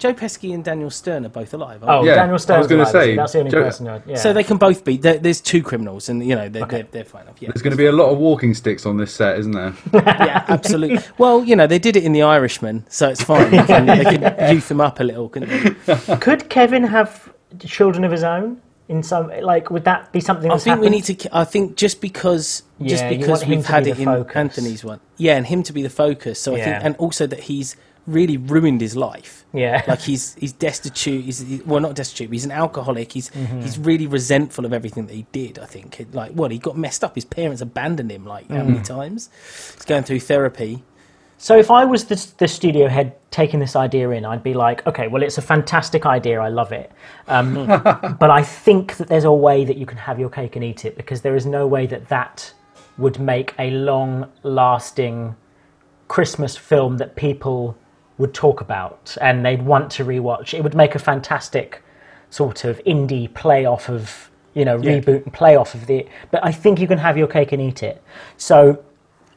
Joe 0.00 0.14
Pesci 0.14 0.52
and 0.54 0.64
Daniel 0.64 0.90
Stern 0.90 1.24
are 1.26 1.28
both 1.28 1.54
alive. 1.54 1.80
Oh, 1.82 1.86
Aren't 1.88 2.06
Yeah, 2.06 2.14
Daniel 2.16 2.30
I 2.30 2.32
was 2.32 2.42
Stern's 2.42 2.66
gonna 2.66 2.82
alive, 2.82 2.92
say, 2.92 3.16
that's 3.16 3.32
the 3.32 3.38
only 3.38 3.50
Joe- 3.50 3.62
person. 3.64 3.86
Who, 3.86 4.00
yeah. 4.06 4.16
So 4.16 4.32
they 4.32 4.42
can 4.42 4.56
both 4.56 4.82
be. 4.84 4.96
There, 4.96 5.18
there's 5.18 5.40
two 5.40 5.62
criminals, 5.62 6.08
and 6.08 6.26
you 6.26 6.34
know 6.34 6.48
they're 6.48 6.66
they're, 6.66 6.88
they're 6.90 7.04
fine 7.04 7.22
enough. 7.22 7.36
Yeah, 7.40 7.50
there's 7.50 7.62
going 7.62 7.72
to 7.72 7.76
be 7.76 7.86
a 7.86 7.92
lot 7.92 8.10
of 8.10 8.18
walking 8.18 8.54
sticks 8.54 8.86
on 8.86 8.96
this 8.96 9.14
set, 9.14 9.38
isn't 9.38 9.52
there? 9.52 9.74
yeah, 9.94 10.44
absolutely. 10.48 10.98
Well, 11.18 11.44
you 11.44 11.54
know 11.54 11.66
they 11.66 11.78
did 11.78 11.96
it 11.96 12.02
in 12.04 12.12
The 12.12 12.22
Irishman, 12.22 12.86
so 12.88 13.08
it's 13.10 13.22
fine. 13.22 13.50
They 13.50 13.62
can, 13.64 13.86
they 13.86 14.04
can 14.04 14.22
youth 14.54 14.68
them 14.68 14.80
up 14.80 14.98
a 15.00 15.04
little, 15.04 15.28
couldn't 15.28 15.76
they? 15.86 16.16
Could 16.20 16.48
Kevin 16.48 16.82
have 16.84 17.32
children 17.60 18.02
of 18.04 18.10
his 18.10 18.24
own? 18.24 18.60
In 18.88 19.04
some 19.04 19.28
like, 19.42 19.70
would 19.70 19.84
that 19.84 20.10
be 20.10 20.18
something? 20.18 20.50
I 20.50 20.54
That's 20.54 20.64
think 20.64 20.80
we 20.80 20.88
need 20.88 21.04
to. 21.04 21.36
I 21.36 21.44
think 21.44 21.76
just 21.76 22.00
because 22.00 22.64
just 22.82 23.04
Yeah, 23.04 23.10
you 23.10 23.18
because 23.20 23.46
we've 23.46 23.64
had 23.64 23.84
be 23.84 23.90
it 23.90 23.94
the 23.98 24.02
in 24.02 24.06
focus. 24.08 24.34
Anthony's 24.36 24.82
one, 24.84 24.98
yeah, 25.16 25.36
and 25.36 25.46
him 25.46 25.62
to 25.62 25.72
be 25.72 25.82
the 25.82 25.88
focus. 25.90 26.40
So 26.40 26.56
I 26.56 26.60
think, 26.64 26.84
and 26.84 26.96
also 26.96 27.24
that 27.28 27.38
he's 27.38 27.76
really 28.06 28.36
ruined 28.36 28.80
his 28.80 28.96
life. 28.96 29.44
Yeah. 29.52 29.82
like 29.88 30.00
he's 30.00 30.34
he's 30.34 30.52
destitute. 30.52 31.24
He's 31.24 31.40
he- 31.40 31.62
well, 31.66 31.80
not 31.80 31.94
destitute. 31.94 32.28
But 32.28 32.34
he's 32.34 32.44
an 32.44 32.50
alcoholic. 32.52 33.12
He's 33.12 33.30
Mm-hmm. 33.30 33.60
he's 33.62 33.78
really 33.78 34.06
resentful 34.06 34.64
of 34.64 34.72
everything 34.72 35.06
that 35.06 35.14
he 35.14 35.26
did. 35.32 35.58
I 35.58 35.66
think, 35.66 36.00
It- 36.00 36.14
like, 36.14 36.32
well, 36.34 36.50
he 36.50 36.58
got 36.58 36.76
messed 36.76 37.02
up. 37.04 37.14
His 37.14 37.24
parents 37.24 37.60
abandoned 37.62 38.10
him. 38.10 38.24
Like 38.26 38.48
how 38.48 38.56
Mm. 38.62 38.66
many 38.68 38.82
times? 38.82 39.30
He's 39.76 39.84
going 39.86 40.02
through 40.04 40.20
therapy. 40.20 40.82
So 41.42 41.56
if 41.56 41.70
I 41.70 41.86
was 41.86 42.04
the, 42.04 42.26
the 42.36 42.46
studio 42.46 42.86
head 42.88 43.14
taking 43.30 43.60
this 43.60 43.74
idea 43.74 44.10
in, 44.10 44.26
I'd 44.26 44.42
be 44.42 44.52
like, 44.52 44.86
okay, 44.86 45.08
well, 45.08 45.22
it's 45.22 45.38
a 45.38 45.42
fantastic 45.42 46.04
idea. 46.04 46.38
I 46.38 46.48
love 46.50 46.70
it. 46.70 46.92
Um, 47.28 47.54
but 48.20 48.30
I 48.30 48.42
think 48.42 48.98
that 48.98 49.08
there's 49.08 49.24
a 49.24 49.32
way 49.32 49.64
that 49.64 49.78
you 49.78 49.86
can 49.86 49.96
have 49.96 50.20
your 50.20 50.28
cake 50.28 50.54
and 50.56 50.62
eat 50.64 50.84
it 50.84 50.96
because 50.98 51.22
there 51.22 51.34
is 51.34 51.46
no 51.46 51.66
way 51.66 51.86
that 51.86 52.08
that 52.10 52.52
would 52.98 53.18
make 53.18 53.54
a 53.58 53.70
long 53.70 54.30
lasting 54.42 55.34
Christmas 56.08 56.56
film 56.58 56.98
that 56.98 57.16
people 57.16 57.74
would 58.20 58.34
talk 58.34 58.60
about 58.60 59.16
and 59.20 59.44
they'd 59.44 59.62
want 59.62 59.90
to 59.92 60.04
rewatch. 60.04 60.54
It 60.54 60.62
would 60.62 60.74
make 60.74 60.94
a 60.94 60.98
fantastic 60.98 61.82
sort 62.30 62.64
of 62.64 62.78
indie 62.86 63.28
playoff 63.28 63.88
of, 63.88 64.30
you 64.54 64.64
know, 64.64 64.76
Yeah. 64.80 65.00
reboot 65.00 65.24
and 65.24 65.32
playoff 65.32 65.74
of 65.74 65.86
the. 65.86 66.06
But 66.30 66.44
I 66.44 66.52
think 66.52 66.78
you 66.80 66.86
can 66.86 66.98
have 66.98 67.16
your 67.18 67.26
cake 67.26 67.52
and 67.52 67.60
eat 67.60 67.82
it. 67.82 68.02
So 68.36 68.84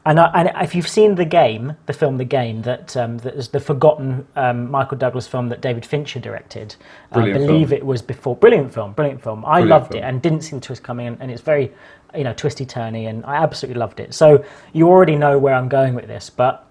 and, 0.05 0.19
I, 0.19 0.29
and 0.35 0.51
if 0.61 0.75
you've 0.75 0.87
seen 0.87 1.15
the 1.15 1.23
game, 1.23 1.77
the 1.85 1.93
film 1.93 2.17
The 2.17 2.25
Game, 2.25 2.61
that 2.63 2.97
um, 2.97 3.19
that 3.19 3.35
is 3.35 3.47
the 3.47 3.59
forgotten 3.61 4.27
um, 4.35 4.69
Michael 4.69 4.97
Douglas 4.97 5.27
film 5.27 5.47
that 5.47 5.61
David 5.61 5.85
Fincher 5.85 6.19
directed, 6.19 6.75
I 7.13 7.31
believe 7.31 7.69
film. 7.69 7.77
it 7.79 7.85
was 7.85 8.01
before. 8.01 8.35
Brilliant 8.35 8.73
film, 8.73 8.91
brilliant 8.91 9.23
film. 9.23 9.45
I 9.45 9.61
Brilliant 9.61 9.69
loved 9.69 9.91
film. 9.93 10.03
it 10.03 10.07
and 10.07 10.21
didn't 10.21 10.41
see 10.41 10.55
the 10.57 10.61
twist 10.61 10.83
coming, 10.83 11.07
and, 11.07 11.17
and 11.21 11.31
it's 11.31 11.41
very, 11.41 11.71
you 12.13 12.25
know, 12.25 12.33
twisty 12.33 12.65
turny, 12.65 13.07
and 13.09 13.23
I 13.25 13.37
absolutely 13.37 13.79
loved 13.79 14.01
it. 14.01 14.13
So 14.13 14.43
you 14.73 14.89
already 14.89 15.15
know 15.15 15.39
where 15.39 15.53
I'm 15.53 15.69
going 15.69 15.95
with 15.95 16.07
this, 16.07 16.29
but 16.29 16.67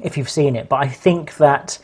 if 0.00 0.16
you've 0.16 0.30
seen 0.30 0.56
it, 0.56 0.68
but 0.68 0.76
I 0.76 0.88
think 0.88 1.36
that 1.36 1.78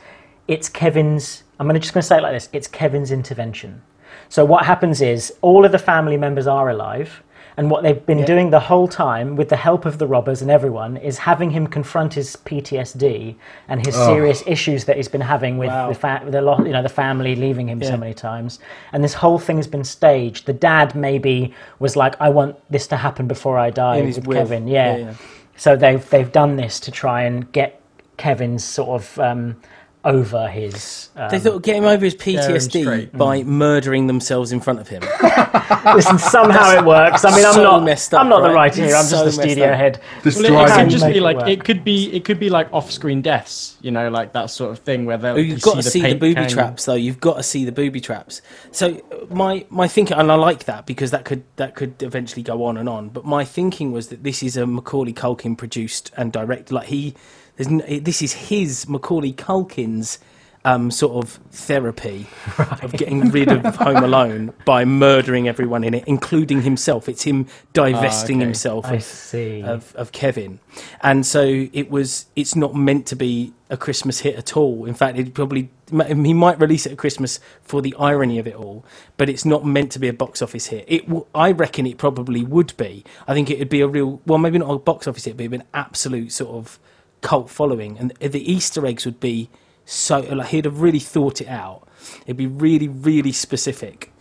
it's 0.46 0.68
Kevin's. 0.68 1.42
I'm 1.60 1.66
gonna 1.66 1.78
just 1.80 1.92
going 1.92 2.02
to 2.02 2.06
say 2.06 2.18
it 2.18 2.22
like 2.22 2.32
this: 2.32 2.48
it's 2.52 2.68
Kevin's 2.68 3.10
intervention. 3.10 3.82
So 4.28 4.44
what 4.44 4.64
happens 4.64 5.00
is 5.00 5.32
all 5.42 5.64
of 5.64 5.72
the 5.72 5.78
family 5.78 6.16
members 6.16 6.46
are 6.46 6.70
alive, 6.70 7.22
and 7.56 7.70
what 7.70 7.82
they've 7.82 8.04
been 8.06 8.24
doing 8.24 8.50
the 8.50 8.60
whole 8.60 8.86
time, 8.88 9.34
with 9.36 9.48
the 9.48 9.56
help 9.56 9.84
of 9.84 9.98
the 9.98 10.06
robbers 10.06 10.42
and 10.42 10.50
everyone, 10.50 10.96
is 10.98 11.18
having 11.18 11.50
him 11.50 11.66
confront 11.66 12.14
his 12.14 12.36
PTSD 12.36 13.34
and 13.68 13.84
his 13.84 13.94
serious 13.94 14.42
issues 14.46 14.84
that 14.84 14.96
he's 14.96 15.08
been 15.08 15.20
having 15.20 15.58
with 15.58 15.68
Wow. 15.68 15.88
the 15.88 15.94
fa- 15.94 16.22
the 16.26 16.40
lo- 16.40 16.58
you 16.64 16.72
know 16.72 16.82
the 16.82 16.88
family 16.88 17.34
leaving 17.34 17.68
him 17.68 17.80
Yeah. 17.82 17.88
so 17.90 17.96
many 17.96 18.14
times. 18.14 18.58
And 18.92 19.02
this 19.02 19.14
whole 19.14 19.38
thing's 19.38 19.66
been 19.66 19.84
staged. 19.84 20.46
The 20.46 20.52
dad 20.52 20.94
maybe 20.94 21.52
was 21.78 21.96
like, 21.96 22.14
"I 22.20 22.28
want 22.28 22.56
this 22.70 22.86
to 22.88 22.96
happen 22.96 23.26
before 23.26 23.58
I 23.58 23.70
die." 23.70 24.00
With. 24.02 24.24
Kevin, 24.30 24.68
yeah. 24.68 24.96
Yeah, 24.96 25.04
yeah. 25.04 25.12
So 25.56 25.74
they've 25.76 26.08
they've 26.10 26.30
done 26.30 26.56
this 26.56 26.78
to 26.80 26.90
try 26.92 27.22
and 27.22 27.50
get 27.52 27.80
Kevin's 28.18 28.64
sort 28.64 29.00
of 29.00 29.18
um, 29.18 29.56
over 30.04 30.48
his. 30.48 31.08
Um, 31.16 31.28
They 31.30 31.38
thought 31.40 31.54
of 31.56 31.62
getting 31.62 31.84
over 31.84 32.04
his 32.04 32.14
PTSD 32.14 32.82
straight. 32.82 33.12
by 33.12 33.42
murdering 33.42 34.06
themselves 34.06 34.52
in 34.52 34.60
front 34.60 34.78
of 34.80 34.88
him. 34.88 35.02
listen, 35.94 36.18
somehow 36.18 36.70
it 36.78 36.84
works. 36.84 37.24
I 37.24 37.34
mean, 37.34 37.44
I'm 37.44 37.54
So 37.54 37.62
not. 37.64 37.82
messed 37.84 38.14
up, 38.14 38.20
I'm 38.20 38.28
not 38.28 38.40
the 38.40 38.48
right? 38.48 38.54
writer 38.54 38.84
here. 38.84 38.94
I'm 38.94 39.00
It's 39.02 39.10
just 39.10 39.24
the 39.24 39.32
studio 39.32 39.66
up. 39.72 39.76
head. 39.76 40.00
Well, 40.24 40.34
it, 40.36 40.44
it 40.44 40.48
driving- 40.48 40.84
could 40.84 40.90
just 40.90 41.06
be 41.06 41.20
like 41.20 41.36
work. 41.38 41.48
it 41.48 41.64
could 41.64 41.84
be 41.84 42.12
it 42.12 42.24
could 42.24 42.38
be 42.38 42.48
like 42.48 42.72
off-screen 42.72 43.22
deaths, 43.22 43.76
you 43.82 43.90
know, 43.90 44.08
like 44.08 44.32
that 44.34 44.50
sort 44.50 44.70
of 44.70 44.78
thing 44.78 45.04
where 45.04 45.18
they'll 45.18 45.34
Oh, 45.34 45.38
you've 45.38 45.62
got 45.62 45.74
to 45.76 45.82
see 45.82 46.00
the 46.00 46.08
paint 46.08 46.20
booby 46.20 46.34
can- 46.34 46.48
traps, 46.48 46.84
though. 46.84 46.94
You've 46.94 47.20
got 47.20 47.36
to 47.36 47.42
see 47.42 47.64
the 47.64 47.72
booby 47.72 48.00
traps. 48.00 48.40
So 48.70 49.02
my 49.30 49.66
my 49.68 49.88
thinking, 49.88 50.16
and 50.16 50.30
I 50.30 50.36
like 50.36 50.64
that 50.64 50.86
because 50.86 51.10
that 51.10 51.24
could 51.24 51.42
that 51.56 51.74
could 51.74 52.02
eventually 52.02 52.42
go 52.44 52.64
on 52.64 52.76
and 52.76 52.88
on. 52.88 53.08
But 53.08 53.24
my 53.24 53.44
thinking 53.44 53.90
was 53.92 54.08
that 54.08 54.22
this 54.22 54.42
is 54.42 54.56
a 54.56 54.64
Macaulay 54.66 55.12
Culkin 55.12 55.58
produced 55.58 56.12
and 56.16 56.32
directed. 56.32 56.72
Like 56.72 56.86
he, 56.86 57.14
there's 57.58 57.68
n- 57.68 58.02
this 58.02 58.22
is 58.22 58.32
his 58.32 58.88
Macaulay 58.88 59.32
Culkin's 59.34 60.18
um, 60.64 60.90
sort 60.90 61.24
of 61.24 61.38
therapy 61.50 62.26
of 62.82 62.92
getting 62.92 63.30
rid 63.30 63.48
of 63.48 63.76
Home 63.76 64.02
Alone 64.02 64.52
by 64.64 64.84
murdering 64.84 65.48
everyone 65.48 65.84
in 65.84 65.94
it, 65.94 66.04
including 66.06 66.62
himself. 66.62 67.08
It's 67.08 67.22
him 67.22 67.46
divesting 67.72 68.38
okay. 68.38 68.44
himself 68.44 68.84
of, 68.86 69.64
of 69.64 69.94
of 69.96 70.12
Kevin, 70.12 70.60
and 71.00 71.24
so 71.24 71.68
it 71.72 71.90
was. 71.90 72.26
It's 72.36 72.56
not 72.56 72.74
meant 72.74 73.06
to 73.06 73.16
be 73.16 73.52
a 73.70 73.76
Christmas 73.76 74.20
hit 74.20 74.36
at 74.36 74.56
all. 74.56 74.84
In 74.84 74.94
fact, 74.94 75.18
it 75.18 75.34
probably 75.34 75.70
he 75.90 76.34
might 76.34 76.60
release 76.60 76.86
it 76.86 76.92
at 76.92 76.98
Christmas 76.98 77.40
for 77.62 77.80
the 77.80 77.94
irony 77.98 78.38
of 78.38 78.46
it 78.46 78.54
all, 78.54 78.84
but 79.16 79.28
it's 79.28 79.44
not 79.44 79.64
meant 79.64 79.92
to 79.92 79.98
be 79.98 80.08
a 80.08 80.12
box 80.12 80.42
office 80.42 80.66
hit. 80.66 80.84
It, 80.88 81.06
w- 81.06 81.26
I 81.34 81.52
reckon, 81.52 81.86
it 81.86 81.98
probably 81.98 82.44
would 82.44 82.76
be. 82.76 83.04
I 83.26 83.34
think 83.34 83.50
it 83.50 83.58
would 83.58 83.68
be 83.68 83.80
a 83.80 83.88
real, 83.88 84.20
well, 84.26 84.38
maybe 84.38 84.58
not 84.58 84.70
a 84.70 84.78
box 84.78 85.06
office 85.06 85.24
hit, 85.24 85.36
but 85.36 85.44
it'd 85.44 85.50
be 85.52 85.56
an 85.58 85.64
absolute 85.72 86.32
sort 86.32 86.56
of 86.56 86.78
cult 87.20 87.50
following, 87.50 87.98
and 87.98 88.12
the 88.12 88.52
Easter 88.52 88.86
eggs 88.86 89.04
would 89.04 89.20
be 89.20 89.50
so 89.84 90.20
like 90.20 90.48
he'd 90.48 90.64
have 90.64 90.80
really 90.80 90.98
thought 90.98 91.40
it 91.40 91.48
out. 91.48 91.88
It'd 92.24 92.36
be 92.36 92.46
really, 92.46 92.88
really 92.88 93.32
specific 93.32 94.12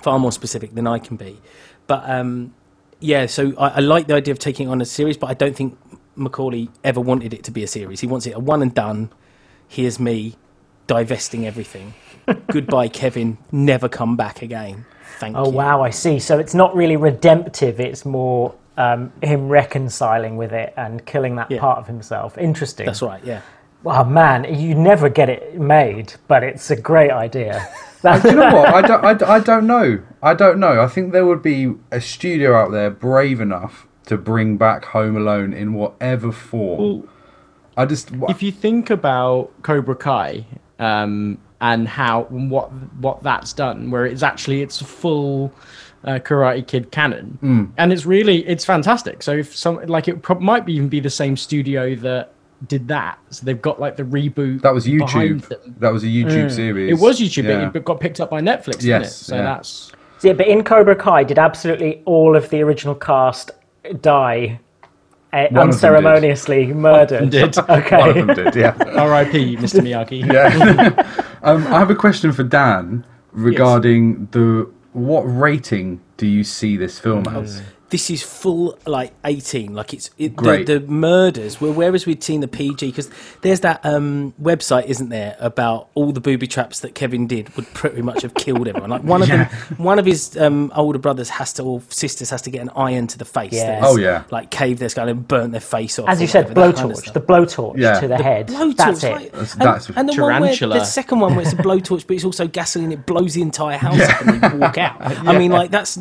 far 0.00 0.18
more 0.18 0.32
specific 0.32 0.74
than 0.74 0.86
I 0.86 0.98
can 0.98 1.16
be. 1.16 1.38
But 1.86 2.08
um, 2.08 2.54
yeah, 3.00 3.26
so 3.26 3.54
I, 3.58 3.68
I 3.68 3.80
like 3.80 4.06
the 4.06 4.14
idea 4.14 4.32
of 4.32 4.38
taking 4.38 4.68
on 4.68 4.80
a 4.80 4.84
series, 4.84 5.16
but 5.16 5.28
I 5.30 5.34
don't 5.34 5.54
think 5.56 5.78
Macaulay 6.16 6.68
ever 6.84 7.00
wanted 7.00 7.34
it 7.34 7.44
to 7.44 7.50
be 7.50 7.62
a 7.62 7.66
series. 7.66 8.00
He 8.00 8.06
wants 8.06 8.26
it 8.26 8.32
a 8.32 8.40
one 8.40 8.62
and 8.62 8.74
done. 8.74 9.10
Here's 9.68 9.98
me 9.98 10.36
divesting 10.86 11.46
everything. 11.46 11.94
Goodbye, 12.48 12.88
Kevin. 12.88 13.38
Never 13.50 13.88
come 13.88 14.16
back 14.16 14.42
again. 14.42 14.84
Thank 15.18 15.36
oh 15.36 15.46
you. 15.46 15.56
wow, 15.56 15.82
I 15.82 15.90
see. 15.90 16.18
So 16.18 16.38
it's 16.38 16.54
not 16.54 16.74
really 16.74 16.96
redemptive. 16.96 17.80
It's 17.80 18.04
more 18.04 18.54
um, 18.76 19.12
him 19.22 19.48
reconciling 19.48 20.36
with 20.36 20.52
it 20.52 20.72
and 20.76 21.04
killing 21.04 21.36
that 21.36 21.50
Yeah. 21.50 21.60
part 21.60 21.78
of 21.78 21.86
himself. 21.86 22.38
Interesting. 22.38 22.86
That's 22.86 23.02
right. 23.02 23.22
Yeah. 23.24 23.42
Oh 23.84 24.04
man, 24.04 24.44
you 24.54 24.74
never 24.74 25.08
get 25.08 25.28
it 25.28 25.58
made, 25.58 26.14
but 26.28 26.42
it's 26.44 26.70
a 26.70 26.76
great 26.76 27.10
idea. 27.10 27.66
Do 28.02 28.30
you 28.30 28.34
know 28.34 28.52
what? 28.52 28.74
I 28.74 28.82
don't, 28.82 29.04
I, 29.04 29.14
don't- 29.14 29.30
I 29.30 29.38
don't 29.38 29.66
know. 29.66 30.00
I 30.22 30.34
don't 30.34 30.58
know. 30.58 30.80
I 30.82 30.88
think 30.88 31.12
there 31.12 31.24
would 31.24 31.42
be 31.42 31.74
a 31.92 32.00
studio 32.00 32.56
out 32.56 32.72
there 32.72 32.90
brave 32.90 33.40
enough 33.40 33.86
to 34.06 34.16
bring 34.18 34.56
back 34.56 34.86
Home 34.86 35.16
Alone 35.16 35.52
in 35.52 35.74
whatever 35.74 36.32
form. 36.32 36.80
Well, 36.80 37.04
I 37.76 37.84
just. 37.86 38.10
if 38.28 38.42
you 38.42 38.50
think 38.50 38.90
about 38.90 39.52
Cobra 39.62 39.94
Kai 39.94 40.44
um, 40.80 41.38
and 41.60 41.86
how 41.86 42.26
and 42.30 42.50
what 42.50 42.72
what 42.96 43.22
that's 43.22 43.52
done. 43.52 43.92
Where 43.92 44.04
it's 44.04 44.24
actually 44.24 44.62
it's 44.62 44.80
a 44.80 44.84
full 44.84 45.52
uh, 46.04 46.18
Karate 46.18 46.66
Kid 46.66 46.90
canon, 46.90 47.38
Hmm. 47.40 47.64
and 47.78 47.92
it's 47.92 48.04
really 48.06 48.46
it's 48.46 48.64
fantastic. 48.64 49.22
So 49.22 49.32
if 49.32 49.54
some 49.56 49.80
like 49.86 50.08
it 50.08 50.22
prob- 50.22 50.40
might 50.40 50.64
be 50.66 50.74
even 50.74 50.88
be 50.88 51.00
the 51.00 51.10
same 51.10 51.36
studio 51.36 51.94
that 51.96 52.32
did 52.68 52.86
that, 52.88 53.18
so 53.30 53.44
they've 53.44 53.60
got 53.62 53.80
like 53.80 53.96
the 53.96 54.02
reboot. 54.04 54.62
That 54.62 54.74
was 54.74 54.86
YouTube. 54.86 55.48
them. 55.48 55.74
That 55.78 55.92
was 55.92 56.04
a 56.04 56.06
YouTube 56.08 56.50
series. 56.50 56.92
It 56.92 57.02
was 57.02 57.20
YouTube, 57.20 57.44
Yeah. 57.44 57.66
but 57.66 57.76
it 57.76 57.84
got 57.84 58.00
picked 58.00 58.20
up 58.20 58.30
by 58.30 58.40
Netflix, 58.40 58.78
didn't 58.78 58.86
Yes, 59.02 59.20
it? 59.20 59.24
So 59.24 59.36
yeah. 59.36 59.42
that's 59.42 59.92
Yeah, 60.22 60.32
but 60.34 60.46
in 60.46 60.62
Cobra 60.62 60.94
Kai, 60.94 61.24
did 61.24 61.38
absolutely 61.38 62.02
all 62.04 62.36
of 62.36 62.48
the 62.50 62.62
original 62.62 62.94
cast 62.94 63.50
die 64.00 64.60
uh, 65.32 65.46
One 65.50 65.66
did. 65.68 65.74
unceremoniously 65.74 66.66
murdered? 66.72 67.30
did. 67.30 67.56
Okay. 67.68 67.96
One 67.98 68.08
of 68.10 68.26
them 68.26 68.44
did, 68.44 68.54
yeah. 68.54 68.74
R.I.P. 68.96 69.56
Mr. 69.56 69.80
Miyagi. 69.80 70.30
yeah. 70.32 71.16
um, 71.42 71.66
I 71.68 71.78
have 71.78 71.90
a 71.90 71.94
question 71.96 72.32
for 72.32 72.42
Dan 72.44 73.04
regarding 73.32 74.28
the 74.32 74.70
what 74.92 75.22
rating 75.22 76.00
do 76.16 76.26
you 76.26 76.44
see 76.44 76.76
this 76.76 76.98
film 76.98 77.26
as? 77.28 77.60
Mm. 77.60 77.64
This 77.92 78.10
is 78.10 78.22
full 78.22 78.76
like 78.86 79.12
18 79.24 79.72
like 79.74 79.92
it's 79.94 80.10
it, 80.18 80.34
Great. 80.34 80.66
the, 80.66 80.78
the 80.80 80.86
murders 80.88 81.60
where 81.60 81.72
whereas 81.72 82.06
we'd 82.06 82.24
seen 82.24 82.40
the 82.40 82.48
pg 82.48 82.86
because 82.86 83.08
there's 83.42 83.60
that 83.60 83.84
um 83.86 84.32
website 84.42 84.86
isn't 84.86 85.10
there 85.10 85.36
about 85.38 85.88
all 85.94 86.10
the 86.10 86.20
booby 86.20 86.46
traps 86.46 86.80
that 86.80 86.94
kevin 86.94 87.26
did 87.26 87.54
would 87.54 87.66
pretty 87.74 88.02
much 88.02 88.22
have 88.22 88.32
killed 88.34 88.66
everyone 88.66 88.88
like 88.90 89.04
one 89.04 89.20
of 89.22 89.28
them 89.28 89.44
one 89.76 89.98
of 89.98 90.06
his 90.06 90.36
um 90.38 90.72
older 90.74 90.98
brothers 90.98 91.28
has 91.28 91.52
to 91.52 91.62
or 91.62 91.80
sisters 91.90 92.30
has 92.30 92.40
to 92.42 92.50
get 92.50 92.62
an 92.62 92.70
iron 92.74 93.06
to 93.06 93.18
the 93.18 93.24
face 93.26 93.52
Yeah. 93.52 93.80
Oh, 93.84 93.96
yeah. 93.98 94.24
like 94.30 94.50
cave 94.50 94.78
their 94.78 94.88
skull 94.88 95.08
and 95.08 95.28
burnt 95.28 95.52
their 95.52 95.60
face 95.60 95.98
off 95.98 96.08
As 96.08 96.20
you 96.20 96.26
said, 96.26 96.48
whatever, 96.48 96.72
that 96.72 96.76
kind 96.76 96.90
of 96.92 96.96
blowtorch. 96.98 97.12
the 97.12 97.20
blowtorch 97.20 97.76
Yeah. 97.76 98.00
to 98.00 98.08
the, 98.08 98.16
The 98.16 98.22
head. 98.22 98.48
Blowtorch, 98.48 98.76
That's 98.76 99.04
it. 99.04 99.12
like- 99.12 99.32
That's- 99.32 99.52
and, 99.52 99.60
that's 99.62 99.88
and 99.90 100.08
the 100.08 100.20
one 100.22 100.40
where 100.40 100.56
the 100.56 100.84
second 100.84 101.20
one 101.20 101.34
where 101.36 101.42
it's 101.44 101.52
a 101.52 101.56
blowtorch, 101.56 102.06
but 102.06 102.14
it's 102.16 102.24
also 102.24 102.46
gasoline. 102.48 102.90
It 102.92 103.04
blows 103.06 103.34
the 103.34 103.42
entire 103.42 103.76
house 103.76 104.00
up 104.00 104.20
and 104.22 104.40
they 104.40 104.56
walk 104.58 104.78
out. 104.78 104.96
I 105.28 105.36
mean, 105.38 105.50
like 105.50 105.70
that's 105.70 105.98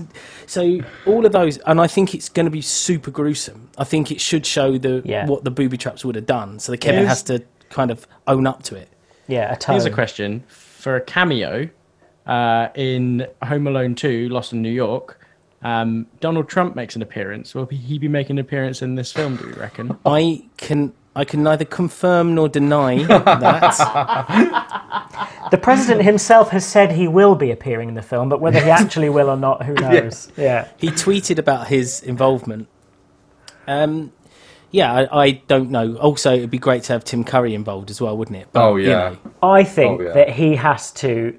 so 0.51 0.79
all 1.05 1.25
of 1.25 1.31
those, 1.31 1.57
and 1.59 1.79
I 1.79 1.87
think 1.87 2.13
it's 2.13 2.27
going 2.27 2.45
to 2.45 2.51
be 2.51 2.61
super 2.61 3.09
gruesome. 3.09 3.69
I 3.77 3.85
think 3.85 4.11
it 4.11 4.19
should 4.19 4.45
show 4.45 4.77
the 4.77 5.01
Yeah. 5.05 5.25
what 5.25 5.45
the 5.45 5.51
booby 5.51 5.77
traps 5.77 6.03
would 6.03 6.15
have 6.15 6.25
done. 6.25 6.59
So 6.59 6.73
the 6.73 6.77
Kevin 6.77 7.03
Is- 7.03 7.07
has 7.09 7.23
to 7.23 7.41
kind 7.69 7.89
of 7.89 8.05
own 8.27 8.45
up 8.45 8.63
to 8.63 8.75
it. 8.75 8.89
Yeah, 9.27 9.53
a 9.53 9.55
tone. 9.55 9.75
Here's 9.75 9.85
a 9.85 9.89
question 9.91 10.43
for 10.49 10.97
a 10.97 11.01
cameo 11.01 11.69
uh, 12.27 12.67
in 12.75 13.25
Home 13.43 13.65
Alone 13.67 13.95
2: 13.95 14.27
Lost 14.27 14.51
in 14.51 14.61
New 14.61 14.69
York. 14.71 15.17
Um, 15.63 16.07
Donald 16.19 16.49
Trump 16.49 16.75
makes 16.75 16.95
an 16.97 17.01
appearance. 17.01 17.55
Will 17.55 17.67
he 17.67 17.97
be 17.99 18.07
making 18.09 18.35
an 18.37 18.39
appearance 18.39 18.81
in 18.81 18.95
this 18.95 19.11
film? 19.13 19.37
Do 19.37 19.47
you 19.47 19.53
reckon? 19.53 19.95
I 20.05 20.43
can. 20.57 20.91
I 21.15 21.25
can 21.25 21.43
neither 21.43 21.65
confirm 21.65 22.35
nor 22.35 22.47
deny 22.49 23.03
that. 23.07 23.75
The 25.51 25.57
president 25.57 26.01
himself 26.11 26.49
has 26.49 26.65
said 26.65 26.91
he 26.93 27.07
will 27.07 27.35
be 27.35 27.51
appearing 27.51 27.89
in 27.89 27.95
the 27.95 28.01
film, 28.01 28.27
but 28.29 28.41
whether 28.41 28.59
he 28.61 28.69
actually 28.81 29.09
will 29.09 29.29
or 29.29 29.37
not, 29.37 29.63
who 29.65 29.73
knows? 29.85 30.31
Yeah. 30.35 30.67
He 30.77 30.87
tweeted 30.89 31.37
about 31.37 31.67
his 31.67 32.01
involvement. 32.01 32.67
Um, 33.67 34.11
yeah, 34.71 34.91
I, 34.93 35.23
I 35.25 35.31
don't 35.47 35.69
know. 35.69 35.95
Also, 35.97 36.33
it'd 36.35 36.49
be 36.49 36.57
great 36.57 36.83
to 36.83 36.93
have 36.93 37.03
Tim 37.03 37.23
Curry 37.23 37.53
involved 37.53 37.89
as 37.91 38.01
well, 38.01 38.17
wouldn't 38.17 38.37
it? 38.37 38.47
But, 38.51 38.63
Oh 38.67 38.75
you 38.77 38.89
yeah. 38.89 39.09
know, 39.09 39.17
I 39.43 39.63
think 39.63 39.99
Oh, 40.01 40.03
yeah. 40.05 40.13
that 40.13 40.29
he 40.29 40.55
has 40.55 40.91
to, 40.93 41.37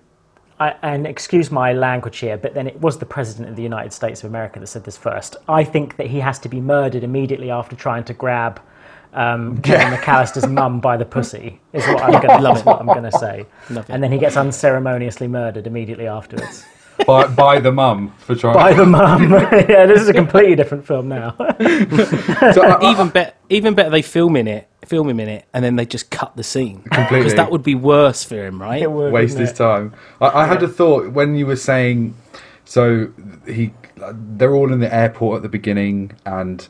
I, 0.60 0.74
and 0.82 1.06
excuse 1.06 1.50
my 1.50 1.72
language 1.72 2.18
here, 2.18 2.36
but 2.36 2.52
then 2.54 2.66
it 2.66 2.78
was 2.80 2.98
the 2.98 3.06
president 3.06 3.48
of 3.48 3.56
the 3.56 3.62
United 3.62 3.92
States 3.94 4.22
of 4.22 4.30
America 4.30 4.60
that 4.60 4.66
said 4.66 4.84
this 4.84 4.96
first. 4.98 5.36
I 5.48 5.64
think 5.64 5.96
that 5.96 6.08
he 6.08 6.20
has 6.20 6.38
to 6.40 6.48
be 6.50 6.60
murdered 6.60 7.02
immediately 7.02 7.50
after 7.50 7.74
trying 7.74 8.04
to 8.04 8.14
grab 8.14 8.60
um, 9.12 9.58
Kevin 9.62 9.98
McAllister's 9.98 10.46
mum 10.46 10.80
by 10.80 10.96
the 10.96 11.04
pussy. 11.04 11.60
Is 11.72 11.86
what 11.86 12.02
I'm 12.02 12.12
going 12.22 12.42
to 12.42 12.60
it. 12.60 12.64
what 12.66 12.80
I'm 12.80 12.86
going 12.86 13.02
to 13.10 13.12
say. 13.12 13.46
Love 13.70 13.88
it. 13.88 13.92
And 13.92 14.02
then 14.02 14.12
he 14.12 14.18
gets 14.18 14.36
unceremoniously 14.36 15.28
murdered 15.28 15.66
immediately 15.66 16.06
afterwards 16.06 16.64
by, 17.06 17.26
by 17.26 17.58
the 17.60 17.72
mum 17.72 18.12
for 18.18 18.34
trying. 18.34 18.54
by 18.54 18.72
the 18.72 18.86
mum. 18.86 19.30
yeah, 19.32 19.86
this 19.86 20.00
is 20.02 20.08
a 20.08 20.12
completely 20.12 20.54
different 20.54 20.86
film 20.86 21.08
now. 21.08 21.34
So 21.38 22.62
I- 22.62 22.78
I- 22.80 22.90
even 22.92 23.08
better, 23.08 23.32
even 23.48 23.74
better, 23.74 23.90
they 23.90 24.02
film 24.02 24.36
in 24.36 24.46
it, 24.48 24.68
film 24.86 25.08
him 25.08 25.20
in 25.20 25.28
it, 25.28 25.46
and 25.54 25.64
then 25.64 25.76
they 25.76 25.86
just 25.86 26.10
cut 26.10 26.36
the 26.36 26.42
scene 26.44 26.82
Completely. 26.84 27.18
because 27.20 27.34
that 27.34 27.50
would 27.50 27.62
be 27.62 27.74
worse 27.74 28.24
for 28.24 28.36
him, 28.46 28.60
right? 28.60 28.82
It 28.82 28.90
would, 28.90 29.12
waste 29.12 29.38
his 29.38 29.50
it? 29.50 29.56
time. 29.56 29.94
I, 30.20 30.42
I 30.42 30.46
had 30.46 30.62
a 30.62 30.68
thought 30.68 31.12
when 31.12 31.34
you 31.34 31.46
were 31.46 31.56
saying, 31.56 32.14
so 32.64 33.12
he, 33.46 33.72
they're 34.12 34.54
all 34.54 34.72
in 34.72 34.80
the 34.80 34.92
airport 34.94 35.36
at 35.38 35.42
the 35.42 35.48
beginning, 35.48 36.12
and 36.24 36.66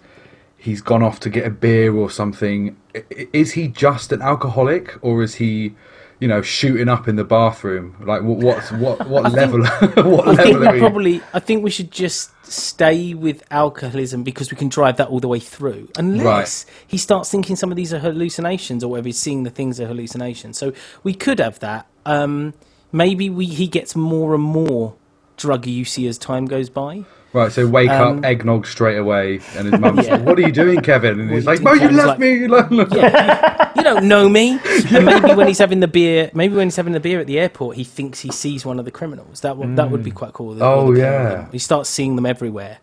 he's 0.63 0.81
gone 0.81 1.03
off 1.03 1.19
to 1.21 1.29
get 1.31 1.45
a 1.47 1.51
beer 1.51 1.93
or 1.95 2.09
something. 2.11 2.77
I- 2.95 3.05
i- 3.19 3.29
Is 3.33 3.53
he 3.53 3.69
just 3.69 4.13
an 4.13 4.23
alcoholic, 4.23 4.95
or 5.03 5.23
is 5.23 5.35
he, 5.37 5.75
you 6.21 6.29
know, 6.29 6.41
shooting 6.43 6.89
up 6.89 7.09
in 7.09 7.17
the 7.17 7.25
bathroom? 7.25 7.97
Like, 8.01 8.23
what, 8.23 8.39
what's 8.39 8.71
what 8.73 9.07
what 9.13 9.33
level? 9.33 9.61
what 10.15 10.29
I 10.29 10.37
think 10.43 10.59
level 10.61 10.73
we? 10.75 10.79
probably, 10.79 11.21
I 11.35 11.41
think 11.41 11.65
we 11.65 11.71
should 11.71 11.91
just 11.91 12.31
stay 12.47 13.13
with 13.15 13.43
alcoholism 13.51 14.23
because 14.23 14.51
we 14.53 14.57
can 14.57 14.69
drive 14.69 14.97
that 14.99 15.09
all 15.09 15.21
the 15.21 15.29
way 15.29 15.41
through. 15.41 15.89
Unless 15.97 16.67
he 16.87 16.97
starts 16.99 17.31
thinking 17.31 17.57
some 17.57 17.71
of 17.73 17.77
these 17.77 17.93
are 17.93 17.99
hallucinations 17.99 18.85
or 18.85 18.89
whatever, 18.93 19.09
he's 19.09 19.19
seeing 19.19 19.43
the 19.43 19.51
things 19.51 19.81
are 19.81 19.87
hallucinations. 19.87 20.59
So 20.59 20.73
we 21.03 21.15
could 21.15 21.39
have 21.41 21.59
that. 21.61 21.87
Um, 22.07 22.55
maybe 22.93 23.29
we 23.31 23.47
he 23.47 23.67
gets 23.67 23.97
more 23.97 24.35
and 24.35 24.45
more 24.45 24.95
drug 25.37 25.65
usey 25.67 26.09
as 26.09 26.19
time 26.19 26.45
goes 26.47 26.69
by. 26.71 27.05
Right, 27.35 27.51
so 27.51 27.67
wake 27.67 27.89
Um, 27.89 28.19
up, 28.19 28.25
eggnog 28.25 28.67
straight 28.67 28.99
away, 28.99 29.41
and 29.57 29.67
his 29.73 29.81
mum's 29.81 30.07
Yeah. 30.07 30.17
like, 30.17 30.27
"What 30.27 30.39
are 30.39 30.43
you 30.43 30.53
doing, 30.53 30.81
Kevin?" 30.81 31.19
And 31.19 31.31
he's 31.31 31.47
like, 31.47 31.63
"No, 31.63 31.73
you 31.73 31.89
left 31.91 32.07
like- 32.09 32.19
me." 32.19 32.33
You 32.35 32.49
left- 32.49 32.71
Yeah, 32.95 33.71
you 33.75 33.83
don't 33.83 34.05
know 34.07 34.29
me. 34.29 34.59
And 34.95 35.07
maybe 35.07 35.33
when 35.35 35.47
he's 35.49 35.59
having 35.59 35.81
the 35.81 35.89
beer, 35.89 36.31
maybe 36.35 36.55
when 36.55 36.67
he's 36.67 36.77
having 36.77 36.93
the 36.93 37.01
beer 37.01 37.21
at 37.21 37.27
the 37.27 37.39
airport, 37.39 37.77
he 37.77 37.85
thinks 37.85 38.21
he 38.21 38.31
sees 38.31 38.67
one 38.67 38.79
of 38.79 38.85
the 38.85 38.91
criminals. 38.91 39.41
That 39.41 39.57
would 39.57 39.77
that 39.77 39.91
would 39.91 40.03
be 40.05 40.11
quite 40.11 40.35
cool. 40.35 40.55
the- 40.55 40.65
Oh, 40.65 40.93
the 40.93 41.01
pair 41.01 41.27
of 41.27 41.33
yeah. 41.33 41.47
he 41.53 41.59
starts 41.59 41.89
seeing 41.89 42.17
them 42.17 42.27
everywhere. 42.27 42.79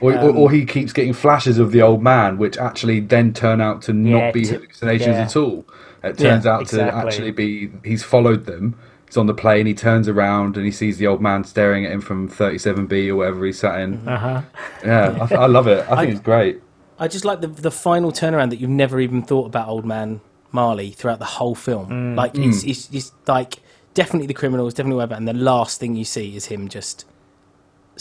Or, 0.00 0.12
Um, 0.16 0.24
or, 0.24 0.30
or 0.36 0.50
he 0.52 0.64
keeps 0.64 0.92
getting 0.92 1.12
flashes 1.12 1.58
of 1.58 1.72
the 1.72 1.82
old 1.82 2.02
man, 2.02 2.38
which 2.38 2.56
actually 2.56 3.00
then 3.00 3.32
turn 3.32 3.60
out 3.60 3.82
to 3.82 3.92
not 3.92 4.08
Yeah, 4.18 4.30
be 4.30 4.46
hallucinations 4.46 5.08
yeah. 5.16 5.22
at 5.24 5.36
all. 5.36 5.66
It 6.04 6.16
turns 6.16 6.46
out 6.46 6.62
exactly. 6.62 6.90
to 6.90 6.96
actually 7.06 7.30
be 7.32 7.70
he's 7.84 8.02
followed 8.04 8.46
them. 8.46 8.76
He's 9.10 9.16
on 9.16 9.26
the 9.26 9.34
plane. 9.34 9.66
He 9.66 9.74
turns 9.74 10.06
around 10.06 10.56
and 10.56 10.64
he 10.64 10.70
sees 10.70 10.98
the 10.98 11.08
old 11.08 11.20
man 11.20 11.42
staring 11.42 11.84
at 11.84 11.90
him 11.90 12.00
from 12.00 12.28
37B 12.30 13.08
or 13.08 13.16
whatever 13.16 13.44
he 13.44 13.52
sat 13.52 13.80
in. 13.80 14.06
Uh-huh. 14.06 14.28
uh-huh. 14.28 14.42
Yeah, 14.84 15.26
I, 15.28 15.34
I 15.34 15.46
love 15.46 15.66
it. 15.66 15.80
I 15.80 15.84
think 15.96 15.98
I- 15.98 16.04
it's 16.04 16.20
great. 16.20 16.62
I 17.00 17.08
just 17.08 17.24
like 17.24 17.40
the 17.40 17.48
the 17.48 17.70
final 17.70 18.12
turnaround 18.12 18.50
that 18.50 18.60
you've 18.60 18.70
never 18.70 19.00
even 19.00 19.22
thought 19.22 19.46
about 19.46 19.68
old 19.68 19.86
man 19.86 20.20
Marley 20.52 20.90
throughout 20.90 21.18
the 21.18 21.24
whole 21.24 21.54
film. 21.54 21.88
Mm. 21.88 22.14
Like 22.14 22.36
it's, 22.36 22.62
mm. 22.62 22.70
it's 22.70 22.90
it's 22.92 23.12
like 23.26 23.56
definitely 23.94 24.26
the 24.26 24.34
criminals, 24.34 24.74
definitely 24.74 24.96
whatever, 24.96 25.14
and 25.14 25.26
the 25.26 25.32
last 25.32 25.80
thing 25.80 25.96
you 25.96 26.04
see 26.04 26.36
is 26.36 26.46
him 26.46 26.68
just 26.68 27.06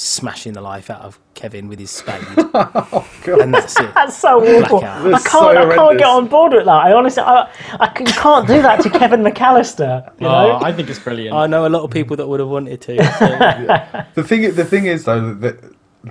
smashing 0.01 0.53
the 0.53 0.61
life 0.61 0.89
out 0.89 1.01
of 1.01 1.19
Kevin 1.33 1.67
with 1.67 1.79
his 1.79 1.91
spade, 1.91 2.23
oh, 2.37 3.07
and 3.25 3.53
that's 3.53 3.79
it. 3.79 3.93
That's 3.93 4.17
so 4.17 4.39
awful. 4.39 4.79
Blackout. 4.79 5.05
I 5.07 5.11
can't. 5.11 5.23
so 5.23 5.47
I 5.49 5.75
can't 5.75 5.97
get 5.97 6.07
on 6.07 6.27
board 6.27 6.53
with 6.53 6.65
that. 6.65 6.71
I 6.71 6.93
honestly, 6.93 7.23
I, 7.23 7.51
I 7.79 7.93
c- 7.97 8.05
you 8.05 8.13
can't 8.13 8.47
do 8.47 8.61
that 8.61 8.81
to 8.81 8.89
Kevin 8.99 9.21
McAllister. 9.21 10.05
You 10.19 10.27
oh, 10.27 10.29
know? 10.29 10.59
Oh, 10.61 10.65
I 10.65 10.73
think 10.73 10.89
it's 10.89 10.99
brilliant. 10.99 11.35
I 11.35 11.47
know 11.47 11.65
a 11.65 11.69
lot 11.69 11.83
of 11.83 11.91
people 11.91 12.15
that 12.17 12.27
would 12.27 12.39
have 12.39 12.49
wanted 12.49 12.81
to. 12.81 13.03
so- 13.03 14.05
The 14.15 14.23
thing, 14.23 14.53
the 14.53 14.65
thing 14.65 14.85
is 14.85 15.05
though 15.05 15.33
that 15.35 15.59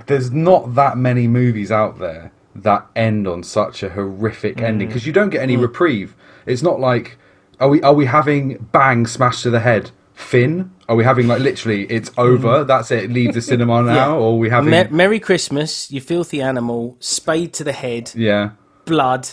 there's 0.07 0.31
not 0.31 0.75
that 0.75 0.97
many 0.97 1.27
movies 1.27 1.71
out 1.71 1.99
there 1.99 2.31
that 2.55 2.85
end 2.95 3.27
on 3.27 3.43
such 3.43 3.83
a 3.83 3.89
horrific 3.89 4.57
mm. 4.57 4.63
ending 4.63 4.87
because 4.87 5.05
you 5.05 5.13
don't 5.13 5.29
get 5.29 5.41
any 5.41 5.57
mm. 5.57 5.61
reprieve. 5.61 6.15
It's 6.45 6.61
not 6.61 6.79
like 6.79 7.17
are 7.59 7.69
we 7.69 7.81
are 7.81 7.93
we 7.93 8.05
having 8.05 8.57
bang 8.71 9.05
smash 9.05 9.41
to 9.43 9.49
the 9.49 9.59
head 9.59 9.91
Finn? 10.19 10.71
Are 10.89 10.95
we 10.95 11.03
having 11.03 11.27
like 11.27 11.39
literally 11.39 11.85
it's 11.85 12.11
over? 12.17 12.63
Mm. 12.63 12.67
That's 12.67 12.91
it. 12.91 13.09
Leave 13.09 13.33
the 13.33 13.41
cinema 13.41 13.81
now, 13.83 14.17
or 14.17 14.33
are 14.33 14.37
we 14.37 14.49
having 14.49 14.69
Mer- 14.69 14.89
Merry 14.91 15.19
Christmas, 15.19 15.89
you 15.91 16.01
filthy 16.01 16.41
animal, 16.41 16.97
spade 16.99 17.53
to 17.53 17.63
the 17.63 17.71
head, 17.71 18.11
yeah, 18.15 18.51
blood, 18.85 19.29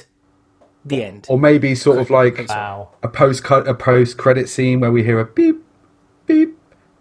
the 0.84 1.02
end. 1.02 1.26
or 1.28 1.38
maybe 1.38 1.74
sort 1.74 1.98
of 1.98 2.08
like 2.10 2.46
Wow. 2.48 2.90
a 3.02 3.08
post 3.08 3.42
cut 3.42 3.66
a 3.66 3.74
post 3.74 4.16
credit 4.16 4.48
scene 4.48 4.78
where 4.80 4.92
we 4.92 5.02
hear 5.02 5.18
a 5.18 5.24
beep 5.26 5.56
beep 6.26 6.56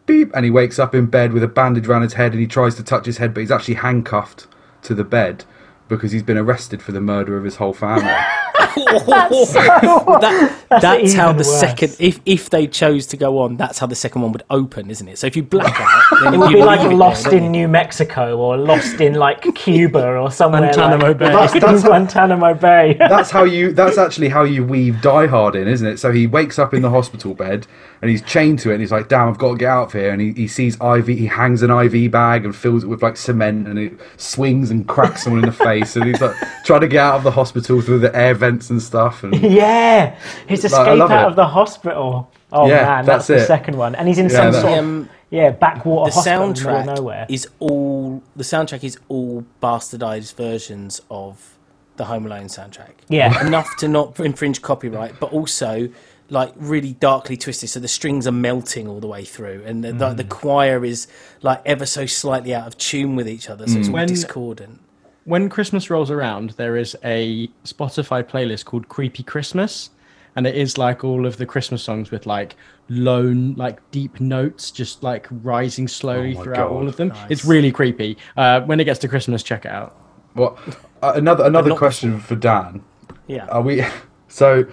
beep 0.07 0.31
and 0.35 0.43
he 0.45 0.51
wakes 0.51 0.79
up 0.79 0.95
in 0.95 1.05
bed 1.05 1.31
with 1.33 1.43
a 1.43 1.47
bandage 1.47 1.87
around 1.87 2.01
his 2.01 2.13
head 2.13 2.31
and 2.31 2.41
he 2.41 2.47
tries 2.47 2.75
to 2.75 2.83
touch 2.83 3.05
his 3.05 3.17
head 3.17 3.33
but 3.33 3.41
he's 3.41 3.51
actually 3.51 3.73
handcuffed 3.75 4.47
to 4.83 4.93
the 4.95 5.03
bed 5.03 5.45
because 5.87 6.11
he's 6.11 6.23
been 6.23 6.37
arrested 6.37 6.81
for 6.81 6.91
the 6.91 7.01
murder 7.01 7.37
of 7.37 7.43
his 7.43 7.57
whole 7.57 7.73
family. 7.73 8.11
that, 8.75 10.65
that's 10.81 11.13
how 11.13 11.31
the 11.31 11.37
worse. 11.39 11.59
second 11.59 11.95
if 11.99 12.19
if 12.25 12.49
they 12.49 12.67
chose 12.67 13.05
to 13.07 13.17
go 13.17 13.39
on 13.39 13.57
that's 13.57 13.79
how 13.79 13.87
the 13.87 13.95
second 13.95 14.21
one 14.21 14.31
would 14.31 14.43
open 14.49 14.89
isn't 14.89 15.07
it 15.07 15.17
so 15.17 15.27
if 15.27 15.35
you 15.35 15.43
black 15.43 15.75
out 15.79 16.03
then 16.23 16.33
It 16.33 16.37
would 16.37 16.51
you 16.51 16.57
be 16.57 16.63
like 16.63 16.81
Lost 16.91 17.25
there, 17.25 17.37
in 17.39 17.51
New 17.51 17.67
Mexico 17.67 18.37
or 18.37 18.57
Lost 18.57 18.99
in 19.01 19.13
like 19.15 19.41
Cuba 19.55 20.05
or 20.17 20.31
somewhere 20.31 20.61
Guantanamo 20.61 21.07
like, 21.07 21.17
Bay. 21.17 21.33
Lost 21.33 21.55
in 21.55 21.61
Guantanamo 21.61 22.53
Bay. 22.53 22.95
that's 22.99 23.31
how 23.31 23.43
you 23.43 23.71
that's 23.73 23.97
actually 23.97 24.29
how 24.29 24.43
you 24.43 24.63
weave 24.63 25.01
Die 25.01 25.27
Hard 25.27 25.55
in, 25.55 25.67
isn't 25.67 25.87
it? 25.87 25.97
So 25.97 26.11
he 26.11 26.27
wakes 26.27 26.59
up 26.59 26.73
in 26.73 26.81
the 26.81 26.89
hospital 26.89 27.33
bed 27.33 27.67
and 28.01 28.11
he's 28.11 28.21
chained 28.21 28.59
to 28.59 28.69
it 28.69 28.73
and 28.73 28.81
he's 28.81 28.91
like, 28.91 29.07
damn, 29.09 29.29
I've 29.29 29.37
got 29.37 29.51
to 29.53 29.57
get 29.57 29.69
out 29.69 29.87
of 29.87 29.93
here 29.93 30.11
and 30.11 30.21
he, 30.21 30.31
he 30.33 30.47
sees 30.47 30.75
IV 30.81 31.07
he 31.07 31.25
hangs 31.27 31.61
an 31.63 31.71
IV 31.71 32.11
bag 32.11 32.45
and 32.45 32.55
fills 32.55 32.83
it 32.83 32.87
with 32.87 33.01
like 33.01 33.17
cement 33.17 33.67
and 33.67 33.79
it 33.79 33.93
swings 34.17 34.69
and 34.71 34.87
cracks 34.87 35.23
someone 35.23 35.43
in 35.43 35.45
the 35.49 35.55
face 35.55 35.95
and 35.95 36.05
he's 36.05 36.21
like 36.21 36.35
trying 36.65 36.81
to 36.81 36.87
get 36.87 36.99
out 37.03 37.15
of 37.15 37.23
the 37.23 37.31
hospital 37.31 37.81
through 37.81 37.99
the 37.99 38.15
air 38.15 38.33
vents 38.33 38.64
and 38.69 38.81
stuff 38.81 39.23
and 39.23 39.33
yeah, 39.41 40.15
his 40.47 40.63
I 40.65 40.67
escape 40.67 40.97
love 40.99 41.11
out 41.11 41.25
it. 41.25 41.29
of 41.31 41.35
the 41.35 41.47
hospital. 41.47 42.31
Oh 42.51 42.67
Yeah, 42.67 42.83
man, 42.83 43.05
that's, 43.05 43.27
that's 43.27 43.41
the 43.41 43.45
second 43.47 43.77
one, 43.77 43.95
and 43.95 44.07
he's 44.07 44.17
in 44.17 44.29
Yeah, 44.29 44.35
some 44.35 44.51
that- 44.51 44.61
sort 44.61 44.73
of 44.73 44.79
Um, 44.79 45.09
yeah 45.31 45.49
backwater 45.49 46.11
the 46.11 46.15
hospital 46.15 46.43
in 46.43 46.53
the 46.53 46.59
of 46.61 46.65
soundtrack 46.85 46.95
nowhere. 46.97 47.25
is 47.29 47.47
all 47.59 48.21
the 48.35 48.43
soundtrack 48.43 48.83
is 48.83 48.97
all 49.09 49.43
bastardized 49.61 50.35
versions 50.35 51.01
of 51.09 51.57
the 51.97 52.05
Home 52.05 52.25
Alone 52.25 52.45
soundtrack. 52.45 52.91
Yeah. 53.09 53.45
enough 53.47 53.69
to 53.77 53.87
not 53.87 54.19
infringe 54.19 54.61
copyright, 54.61 55.19
but 55.19 55.31
also 55.33 55.89
like 56.29 56.51
really 56.57 56.93
darkly 56.93 57.37
twisted, 57.37 57.69
so 57.69 57.79
the 57.79 57.87
strings 57.87 58.25
are 58.27 58.31
melting 58.31 58.87
all 58.87 58.99
the 58.99 59.07
way 59.07 59.23
through, 59.23 59.61
and 59.65 59.83
the, 59.83 59.91
the, 59.93 60.09
the 60.13 60.23
Mm. 60.23 60.29
choir 60.29 60.83
is 60.83 61.07
like 61.43 61.61
ever 61.65 61.85
so 61.85 62.05
slightly 62.07 62.53
out 62.53 62.65
of 62.65 62.75
tune 62.77 63.15
with 63.15 63.29
each 63.29 63.47
other, 63.49 63.67
so 63.67 63.77
it's 63.77 63.87
all 63.89 63.93
When- 63.93 64.07
discordant. 64.07 64.79
When 65.25 65.49
Christmas 65.49 65.89
rolls 65.89 66.09
around, 66.09 66.51
there 66.51 66.77
is 66.77 66.95
a 67.03 67.47
Spotify 67.65 68.23
playlist 68.23 68.65
called 68.65 68.87
Creepy 68.87 69.23
Christmas, 69.23 69.89
and 70.35 70.45
it 70.47 70.55
is 70.55 70.77
like 70.77 71.03
all 71.03 71.25
of 71.25 71.37
the 71.37 71.45
Christmas 71.45 71.83
songs 71.83 72.11
with 72.11 72.25
like 72.25 72.55
lone, 72.89 73.55
like 73.55 73.79
deep 73.91 74.19
notes, 74.19 74.69
just 74.71 75.01
like 75.03 75.27
rising 75.31 75.87
slowly 75.87 76.35
Oh 76.37 76.43
throughout 76.43 76.69
God. 76.69 76.75
all 76.75 76.87
of 76.87 76.95
them. 76.97 77.11
It's 77.29 77.43
really 77.43 77.71
creepy. 77.71 78.17
Uh, 78.37 78.61
when 78.61 78.79
it 78.79 78.83
gets 78.85 78.99
to 78.99 79.07
Christmas, 79.07 79.41
check 79.43 79.65
it 79.65 79.71
out. 79.71 79.95
Well, 80.35 80.59
uh, 81.01 81.13
another 81.15 81.45
another 81.45 81.69
not 81.69 81.77
question 81.79 82.19
for 82.19 82.35
Dan. 82.35 82.83
Yeah, 83.27 83.45
Are 83.47 83.61
we 83.61 83.83
so? 84.27 84.65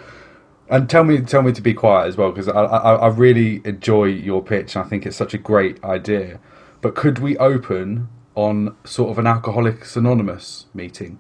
And 0.69 0.89
tell 0.89 1.05
me, 1.05 1.21
tell 1.21 1.43
me 1.43 1.53
to 1.53 1.61
be 1.61 1.75
quiet 1.75 2.09
as 2.09 2.17
well 2.17 2.31
because 2.31 2.49
I, 2.49 2.63
I, 2.63 2.95
I 2.95 3.09
really 3.09 3.61
enjoy 3.65 4.05
your 4.07 4.43
pitch 4.43 4.75
and 4.75 4.85
I 4.85 4.89
think 4.89 5.05
it's 5.05 5.17
such 5.17 5.35
a 5.35 5.39
great 5.39 5.83
idea. 5.85 6.41
But 6.81 6.95
could 6.95 7.19
we 7.19 7.37
open 7.37 8.09
on 8.35 8.75
sort 8.85 9.11
of 9.11 9.19
an 9.19 9.27
Alcoholics 9.27 9.97
Anonymous 9.97 10.67
meeting? 10.75 11.19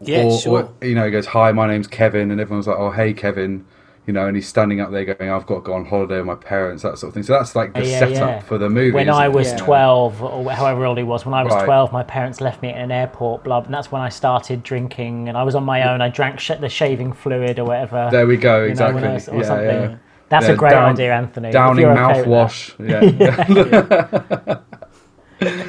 yeah, 0.00 0.22
or, 0.24 0.38
sure. 0.38 0.62
or, 0.80 0.86
you 0.86 0.94
know, 0.94 1.04
he 1.04 1.10
goes, 1.10 1.26
"Hi, 1.26 1.50
my 1.52 1.66
name's 1.66 1.86
Kevin," 1.88 2.30
and 2.30 2.40
everyone's 2.40 2.66
like, 2.68 2.78
"Oh, 2.78 2.90
hey, 2.92 3.12
Kevin," 3.12 3.64
you 4.06 4.12
know, 4.12 4.26
and 4.26 4.36
he's 4.36 4.46
standing 4.46 4.80
up 4.80 4.90
there 4.92 5.04
going, 5.04 5.28
"I've 5.30 5.44
got 5.46 5.56
to 5.56 5.60
go 5.62 5.72
on 5.74 5.86
holiday 5.86 6.18
with 6.18 6.26
my 6.26 6.34
parents," 6.36 6.82
that 6.84 6.98
sort 6.98 7.08
of 7.08 7.14
thing. 7.14 7.24
So 7.24 7.32
that's 7.32 7.56
like 7.56 7.74
the 7.74 7.84
Yeah, 7.84 7.98
setup 7.98 8.18
yeah. 8.18 8.40
for 8.40 8.58
the 8.58 8.68
movie. 8.70 8.92
When 8.92 9.08
isn't 9.08 9.20
I 9.20 9.26
was 9.28 9.48
Yeah. 9.50 9.56
12, 9.56 10.22
or 10.22 10.50
however 10.52 10.84
old 10.86 10.98
he 10.98 11.04
was, 11.04 11.24
when 11.26 11.34
I 11.34 11.42
was 11.42 11.52
Right. 11.52 11.64
12, 11.64 11.92
my 11.92 12.04
parents 12.04 12.40
left 12.40 12.62
me 12.62 12.68
at 12.68 12.76
an 12.76 12.92
airport, 12.92 13.42
blah, 13.44 13.58
and 13.62 13.74
that's 13.74 13.90
when 13.90 14.00
I 14.00 14.08
started 14.08 14.62
drinking, 14.62 15.28
and 15.28 15.36
I 15.36 15.42
was 15.42 15.54
on 15.56 15.64
my 15.64 15.82
own. 15.92 16.00
I 16.00 16.10
drank 16.10 16.38
sh- 16.38 16.52
the 16.60 16.68
shaving 16.68 17.12
fluid 17.12 17.58
or 17.58 17.64
whatever. 17.64 18.08
there 18.12 18.26
we 18.26 18.36
go, 18.36 18.58
you 18.60 18.66
know, 18.66 18.70
exactly. 18.70 19.08
Was- 19.08 19.28
or 19.28 19.36
yeah, 19.38 19.42
something. 19.42 19.66
yeah. 19.90 19.96
That's 20.28 20.46
Yeah, 20.46 20.52
a 20.52 20.56
great 20.56 20.70
down- 20.70 20.92
idea, 20.92 21.12
Anthony. 21.14 21.50
Downing 21.50 21.82
you're 21.82 21.98
okay 21.98 22.20
with 22.20 22.28
mouthwash. 22.28 22.74
yeah. 24.38 24.58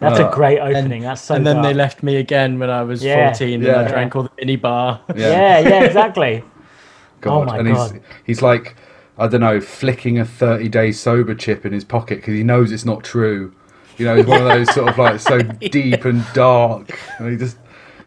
that. 0.00 0.10
That's 0.10 0.20
a 0.20 0.28
uh, 0.28 0.34
great 0.34 0.58
opening. 0.60 1.02
That's 1.02 1.20
so 1.22 1.34
and 1.34 1.46
then 1.46 1.62
they 1.62 1.74
left 1.74 2.02
me 2.02 2.16
again 2.16 2.58
when 2.58 2.70
I 2.70 2.82
was 2.82 3.02
Yeah. 3.02 3.28
14 3.30 3.64
and 3.64 3.76
I 3.76 3.88
drank 3.88 4.16
all 4.16 4.22
the 4.24 4.30
mini 4.38 4.56
bar. 4.56 5.00
Yeah, 5.14 5.58
yeah, 5.60 5.84
exactly. 5.84 6.44
God. 7.20 7.32
Oh 7.32 7.44
my 7.44 7.58
and 7.58 7.68
God. 7.74 7.92
he's 7.92 8.00
he's 8.24 8.42
like 8.42 8.76
I 9.18 9.26
don't 9.26 9.40
know, 9.40 9.60
flicking 9.60 10.18
a 10.18 10.24
thirty 10.24 10.68
day 10.68 10.92
sober 10.92 11.34
chip 11.34 11.66
in 11.66 11.72
his 11.72 11.84
pocket 11.84 12.16
because 12.18 12.34
he 12.34 12.44
knows 12.44 12.70
it's 12.70 12.84
not 12.84 13.02
true. 13.02 13.52
You 13.96 14.04
know, 14.04 14.14
he's 14.16 14.26
one 14.26 14.40
of 14.40 14.46
those 14.48 14.72
sort 14.72 14.88
of 14.88 14.98
like 14.98 15.18
so 15.18 15.40
deep 15.42 16.04
and 16.04 16.24
dark, 16.34 16.96
and 17.18 17.30
he 17.32 17.36
just 17.36 17.56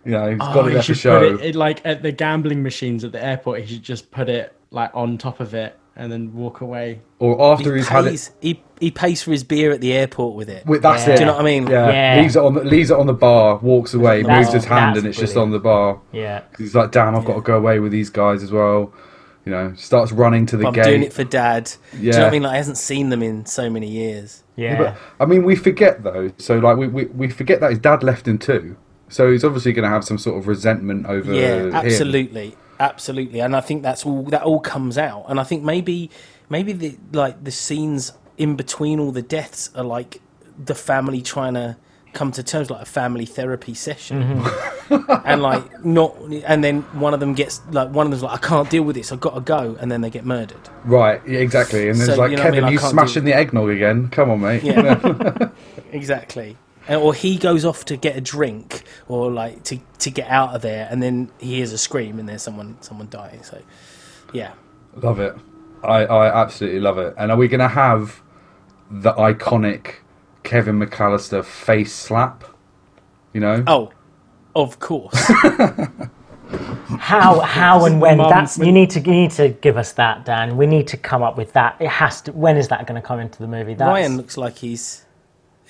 you 0.05 0.11
know 0.11 0.29
he's 0.29 0.39
got 0.39 0.55
Oh, 0.55 0.65
it 0.67 0.67
he 0.69 0.73
there 0.75 0.83
for 0.83 0.93
show. 0.95 1.19
put 1.35 1.41
it, 1.41 1.49
it 1.49 1.55
like 1.55 1.81
at 1.85 2.01
the 2.01 2.11
gambling 2.13 2.63
machines 2.63 3.03
at 3.03 3.11
the 3.11 3.21
airport. 3.23 3.61
He 3.61 3.73
should 3.75 3.83
just 3.83 4.09
put 4.11 4.29
it 4.29 4.55
like 4.71 4.91
on 4.93 5.17
top 5.17 5.41
of 5.41 5.53
it 5.53 5.77
and 5.95 6.11
then 6.11 6.33
walk 6.33 6.61
away. 6.61 7.01
or 7.19 7.53
after 7.53 7.73
he 7.75 7.79
he's 7.81 7.87
had 7.89 8.05
it. 8.05 8.09
pays, 8.11 8.31
he, 8.41 8.63
he 8.79 8.91
pays 8.91 9.21
for 9.21 9.31
his 9.31 9.43
beer 9.43 9.71
at 9.71 9.81
the 9.81 9.91
airport 9.93 10.35
with 10.35 10.49
it. 10.49 10.65
Wait, 10.65 10.81
that's 10.81 11.05
Yeah. 11.05 11.13
it. 11.13 11.17
Do 11.17 11.21
you 11.21 11.25
know 11.27 11.33
what 11.33 11.41
I 11.41 11.45
mean? 11.45 11.67
Yeah. 11.67 11.91
Yeah. 12.15 12.21
leaves 12.21 12.35
it 12.35 12.41
on 12.43 12.53
the, 12.55 12.63
leaves 12.63 12.89
it 12.91 12.97
on 12.97 13.07
the 13.07 13.13
bar, 13.13 13.57
walks 13.57 13.93
away, 13.93 14.21
That's- 14.23 14.45
moves 14.45 14.53
his 14.53 14.65
hand, 14.65 14.95
that's 14.95 14.99
and 14.99 15.07
it's 15.07 15.19
just 15.19 15.35
on 15.37 15.51
the 15.51 15.59
bar. 15.59 15.99
Yeah. 16.11 16.41
He's 16.57 16.73
like, 16.75 16.91
"Damn, 16.91 17.15
I've 17.15 17.25
got 17.25 17.35
to 17.35 17.41
go 17.41 17.57
away 17.57 17.79
with 17.79 17.91
these 17.91 18.09
guys 18.09 18.41
as 18.43 18.51
well." 18.51 18.93
You 19.45 19.51
know, 19.51 19.73
starts 19.75 20.11
running 20.11 20.45
to 20.47 20.57
the 20.57 20.67
I'm 20.67 20.73
gate. 20.73 20.83
doing 20.85 21.01
it 21.03 21.11
for 21.13 21.23
dad. 21.23 21.71
Do 21.91 21.97
you 21.97 22.11
know 22.11 22.17
Yeah. 22.17 22.23
what 22.23 22.27
I 22.27 22.31
mean? 22.31 22.43
Like, 22.43 22.51
I 22.53 22.57
hasn't 22.57 22.77
seen 22.77 23.09
them 23.09 23.23
in 23.23 23.45
so 23.47 23.69
many 23.71 23.87
years. 23.89 24.43
Yeah. 24.55 24.77
But 24.77 24.97
I 25.19 25.25
mean, 25.25 25.43
we 25.43 25.55
forget 25.55 26.03
though. 26.03 26.31
So 26.37 26.59
like, 26.59 26.77
we, 26.77 26.87
we, 26.87 27.05
we 27.05 27.27
forget 27.29 27.59
that 27.61 27.71
his 27.71 27.79
dad 27.79 28.03
left 28.03 28.27
him 28.27 28.37
too. 28.37 28.77
So 29.09 29.31
he's 29.31 29.43
obviously 29.43 29.73
going 29.73 29.83
to 29.83 29.89
have 29.89 30.03
some 30.05 30.17
sort 30.19 30.37
of 30.37 30.47
resentment 30.47 31.07
over. 31.07 31.33
yeah, 31.33 31.55
him. 31.63 31.73
Absolutely. 32.81 33.39
And 33.39 33.55
I 33.55 33.61
think 33.61 33.83
that's 33.83 34.05
all 34.05 34.23
that 34.23 34.43
all 34.43 34.59
comes 34.59 34.97
out. 34.97 35.25
And 35.29 35.39
I 35.39 35.43
think 35.43 35.63
maybe 35.63 36.09
maybe 36.49 36.73
the 36.73 36.97
like 37.13 37.43
the 37.43 37.51
scenes 37.51 38.11
in 38.37 38.55
between 38.55 38.99
all 38.99 39.11
the 39.11 39.21
deaths 39.21 39.69
are 39.75 39.83
like 39.83 40.21
the 40.57 40.75
family 40.75 41.21
trying 41.21 41.53
to 41.53 41.77
come 42.13 42.31
to 42.33 42.43
terms, 42.43 42.69
like 42.69 42.81
a 42.81 42.85
family 42.85 43.25
therapy 43.25 43.73
session, 43.73 44.23
mm-hmm. 44.23 45.11
and 45.25 45.41
like 45.41 45.85
not. 45.85 46.15
And 46.45 46.63
then 46.63 46.81
one 46.99 47.13
of 47.13 47.19
them 47.19 47.33
gets 47.33 47.61
like 47.71 47.89
one 47.91 48.07
of 48.07 48.11
them's 48.11 48.23
like, 48.23 48.43
I 48.43 48.47
can't 48.47 48.69
deal 48.69 48.83
with 48.83 48.95
this. 48.95 49.11
I've 49.11 49.19
got 49.19 49.35
to 49.35 49.41
go, 49.41 49.77
and 49.79 49.91
then 49.91 50.01
they 50.01 50.09
get 50.09 50.25
murdered. 50.25 50.69
Right. 50.83 51.21
Yeah, 51.27 51.39
exactly. 51.39 51.87
And 51.89 51.99
then 51.99 52.05
So, 52.07 52.11
it's 52.13 52.19
like, 52.19 52.31
you 52.31 52.37
know 52.37 52.43
what 52.43 52.53
I 52.53 52.57
Kevin, 52.57 52.65
mean? 52.65 52.79
I 52.79 52.83
you 52.83 52.89
smashing 52.89 53.23
the 53.23 53.33
eggnog 53.33 53.69
again? 53.69 54.09
Come 54.09 54.29
on, 54.31 54.41
mate. 54.41 54.63
Yeah, 54.63 55.49
exactly. 55.91 56.57
And- 56.91 57.01
Or 57.01 57.13
he 57.13 57.37
goes 57.37 57.65
off 57.65 57.85
to 57.85 57.97
get 57.97 58.15
a 58.17 58.21
drink, 58.21 58.83
or 59.07 59.31
like 59.31 59.63
to 59.63 59.79
to 59.99 60.09
get 60.11 60.27
out 60.29 60.55
of 60.55 60.61
there, 60.61 60.87
and 60.91 61.01
then 61.01 61.29
he 61.39 61.55
hears 61.55 61.71
a 61.71 61.77
scream, 61.77 62.19
and 62.19 62.27
there's 62.27 62.41
someone 62.41 62.77
someone 62.81 63.07
dying. 63.09 63.43
So, 63.43 63.61
yeah, 64.33 64.51
Love 64.95 65.19
it. 65.19 65.35
I, 65.83 66.05
I 66.05 66.41
absolutely 66.41 66.79
love 66.79 66.97
it. 66.97 67.13
And 67.17 67.31
are 67.31 67.37
we 67.37 67.47
going 67.47 67.59
to 67.61 67.67
have 67.67 68.21
the 68.91 69.13
iconic 69.13 69.95
Kevin 70.43 70.79
McAllister 70.79 71.43
face 71.43 71.93
slap? 71.93 72.43
You 73.33 73.41
know? 73.41 73.63
Oh, 73.65 73.91
of 74.55 74.79
course. 74.79 75.15
How 76.99 77.39
how 77.39 77.85
and 77.85 78.01
when 78.01 78.17
Mum- 78.17 78.29
that's 78.29 78.57
you 78.57 78.73
need 78.73 78.89
to 78.91 78.99
you 78.99 79.11
need 79.11 79.31
to 79.31 79.49
give 79.49 79.77
us 79.77 79.93
that, 79.93 80.25
Dan. 80.25 80.57
We 80.57 80.67
need 80.67 80.87
to 80.89 80.97
come 80.97 81.23
up 81.23 81.37
with 81.37 81.53
that. 81.53 81.77
It 81.79 81.87
has 81.87 82.21
to. 82.23 82.33
When 82.33 82.57
is 82.57 82.67
that 82.67 82.85
going 82.85 83.01
to 83.01 83.07
come 83.07 83.21
into 83.21 83.39
the 83.39 83.47
movie? 83.47 83.73
That's, 83.73 83.87
Ryan 83.87 84.17
looks 84.17 84.35
like 84.37 84.57
he's. 84.57 85.05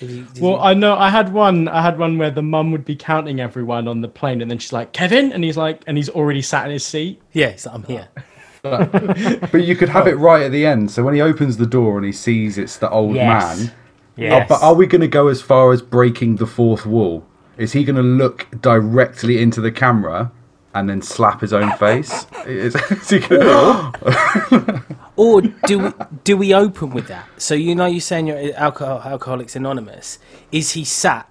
Did 0.06 0.40
Well, 0.40 0.56
he- 0.56 0.62
I 0.70 0.74
know 0.74 0.94
I 0.96 1.08
had 1.10 1.32
one. 1.32 1.68
I 1.68 1.82
had 1.82 1.98
one 1.98 2.18
where 2.18 2.30
the 2.30 2.42
mum 2.42 2.72
would 2.72 2.84
be 2.84 2.96
counting 2.96 3.40
everyone 3.40 3.86
on 3.88 4.00
the 4.00 4.08
plane, 4.08 4.40
and 4.42 4.50
then 4.50 4.58
she's 4.58 4.72
like, 4.72 4.92
"Kevin," 4.92 5.32
and 5.32 5.42
he's 5.44 5.56
like, 5.56 5.82
and 5.86 5.96
he's 5.96 6.08
already 6.08 6.42
sat 6.42 6.66
in 6.66 6.72
his 6.72 6.84
seat. 6.84 7.20
yeah, 7.32 7.50
he's 7.50 7.66
I'm 7.66 7.84
here. 7.84 8.08
But 8.62 9.64
you 9.64 9.74
could 9.74 9.88
have 9.88 10.06
it 10.06 10.14
right 10.18 10.42
at 10.44 10.52
the 10.52 10.64
end. 10.66 10.90
So 10.90 11.02
when 11.02 11.14
he 11.14 11.20
opens 11.20 11.56
the 11.56 11.66
door 11.66 11.96
and 11.96 12.06
he 12.06 12.12
sees 12.12 12.58
it's 12.58 12.76
the 12.78 12.88
old 12.90 13.16
Yes. 13.16 13.58
man. 13.58 13.66
Uh, 13.68 13.72
yes. 14.16 14.46
Oh, 14.50 14.54
but 14.54 14.62
are 14.62 14.74
we 14.74 14.86
going 14.86 15.00
to 15.00 15.08
go 15.08 15.26
as 15.28 15.42
far 15.42 15.72
as 15.72 15.82
breaking 15.82 16.36
the 16.36 16.46
fourth 16.46 16.86
wall? 16.86 17.24
Is 17.58 17.72
he 17.72 17.82
going 17.84 17.96
to 17.96 18.02
look 18.02 18.46
directly 18.60 19.42
into 19.42 19.60
the 19.60 19.72
camera 19.72 20.30
and 20.74 20.88
then 20.88 21.02
slap 21.02 21.40
his 21.40 21.52
own 21.52 21.70
face? 21.76 22.26
Is, 22.46 22.74
is 22.90 23.10
he 23.10 23.18
going 23.20 23.40
to? 23.42 24.84
Or 25.16 25.42
do 25.42 25.78
we, 25.78 25.90
do 26.24 26.36
we 26.36 26.54
open 26.54 26.90
with 26.90 27.08
that? 27.08 27.28
So 27.36 27.54
you 27.54 27.74
know, 27.74 27.86
you're 27.86 28.00
saying 28.00 28.26
you're 28.28 28.38
uh, 28.38 28.52
alcohol, 28.56 29.00
Alcoholics 29.04 29.54
Anonymous. 29.56 30.18
Is 30.50 30.72
he 30.72 30.84
sat 30.84 31.28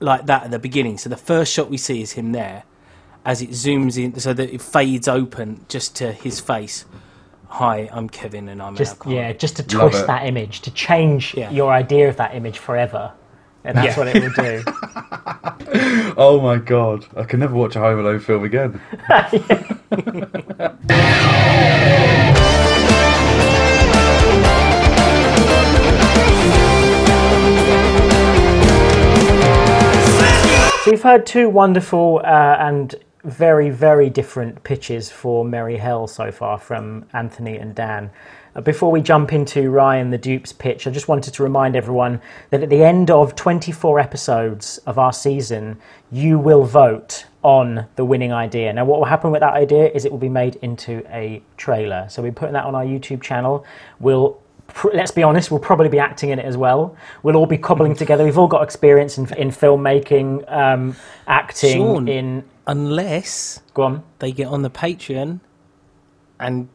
like 0.00 0.26
that 0.26 0.44
at 0.44 0.50
the 0.52 0.58
beginning? 0.58 0.96
So 0.98 1.08
the 1.08 1.16
first 1.16 1.52
shot 1.52 1.68
we 1.68 1.76
see 1.76 2.02
is 2.02 2.12
him 2.12 2.32
there, 2.32 2.62
as 3.24 3.42
it 3.42 3.50
zooms 3.50 4.02
in, 4.02 4.18
so 4.20 4.32
that 4.32 4.50
it 4.54 4.62
fades 4.62 5.08
open 5.08 5.64
just 5.68 5.96
to 5.96 6.12
his 6.12 6.38
face. 6.40 6.84
Hi, 7.48 7.88
I'm 7.92 8.08
Kevin, 8.08 8.48
and 8.48 8.60
I'm 8.62 8.70
an 8.74 8.76
just 8.76 8.92
alcoholic. 8.92 9.16
yeah, 9.18 9.32
just 9.32 9.56
to 9.56 9.62
twist 9.64 10.06
that 10.06 10.26
image, 10.26 10.60
to 10.62 10.70
change 10.70 11.34
Yeah. 11.34 11.50
your 11.50 11.72
idea 11.72 12.08
of 12.08 12.16
that 12.16 12.34
image 12.34 12.58
forever, 12.58 13.12
and 13.66 13.76
that's 13.76 13.96
Yeah. 13.96 13.98
what 13.98 14.08
it 14.08 14.22
will 14.22 14.32
do. 14.44 14.62
oh 16.16 16.40
my 16.40 16.56
god! 16.58 17.06
I 17.16 17.24
can 17.24 17.40
never 17.40 17.54
watch 17.54 17.76
a 17.76 17.80
Home 17.80 17.98
Alone 18.00 18.20
film 18.20 18.44
again. 18.44 18.80
So 30.84 30.92
we've 30.92 31.02
heard 31.02 31.26
two 31.26 31.48
wonderful 31.48 32.20
uh, 32.24 32.56
and 32.60 32.94
very, 33.24 33.70
very 33.70 34.08
different 34.08 34.62
pitches 34.62 35.10
for 35.10 35.44
Merry 35.44 35.76
Hell 35.78 36.06
so 36.06 36.30
far 36.30 36.58
from 36.58 37.06
Anthony 37.12 37.56
and 37.56 37.74
Dan. 37.74 38.10
Uh, 38.56 38.60
before 38.62 38.90
we 38.90 39.02
jump 39.02 39.32
into 39.32 39.70
Ryan 39.70 40.10
the 40.10 40.18
Dupe's 40.18 40.52
pitch, 40.52 40.86
I 40.86 40.90
just 40.90 41.08
wanted 41.08 41.34
to 41.34 41.42
remind 41.42 41.76
everyone 41.76 42.20
that 42.50 42.62
at 42.62 42.70
the 42.70 42.82
end 42.82 43.10
of 43.10 43.34
24 43.34 44.00
episodes 44.00 44.78
of 44.86 44.98
our 44.98 45.12
season, 45.12 45.78
you 46.10 46.38
will 46.38 46.64
vote 46.64 47.26
on 47.42 47.86
the 47.96 48.04
winning 48.04 48.32
idea. 48.32 48.72
Now, 48.72 48.86
what 48.86 48.98
will 48.98 49.06
happen 49.06 49.30
with 49.30 49.40
that 49.40 49.52
idea 49.52 49.90
is 49.90 50.04
it 50.04 50.10
will 50.10 50.18
be 50.18 50.30
made 50.30 50.56
into 50.56 51.04
a 51.08 51.42
trailer. 51.58 52.06
So 52.08 52.22
we're 52.22 52.32
putting 52.32 52.54
that 52.54 52.64
on 52.64 52.74
our 52.74 52.84
YouTube 52.84 53.20
channel. 53.20 53.64
We'll 54.00 54.40
let's 54.92 55.12
be 55.12 55.22
honest, 55.22 55.52
we'll 55.52 55.60
probably 55.60 55.88
be 55.88 56.00
acting 56.00 56.30
in 56.30 56.40
it 56.40 56.44
as 56.44 56.56
well. 56.56 56.96
We'll 57.22 57.36
all 57.36 57.46
be 57.46 57.58
cobbling 57.58 57.94
together. 58.02 58.24
We've 58.24 58.38
all 58.38 58.48
got 58.48 58.62
experience 58.62 59.16
in, 59.16 59.32
in 59.34 59.50
filmmaking, 59.50 60.50
um, 60.50 60.96
acting, 61.28 61.76
Sean. 61.76 62.08
in. 62.08 62.44
Unless 62.66 63.60
Go 63.74 63.82
on. 63.84 64.02
they 64.18 64.32
get 64.32 64.48
on 64.48 64.62
the 64.62 64.70
Patreon 64.70 65.38
and 66.40 66.68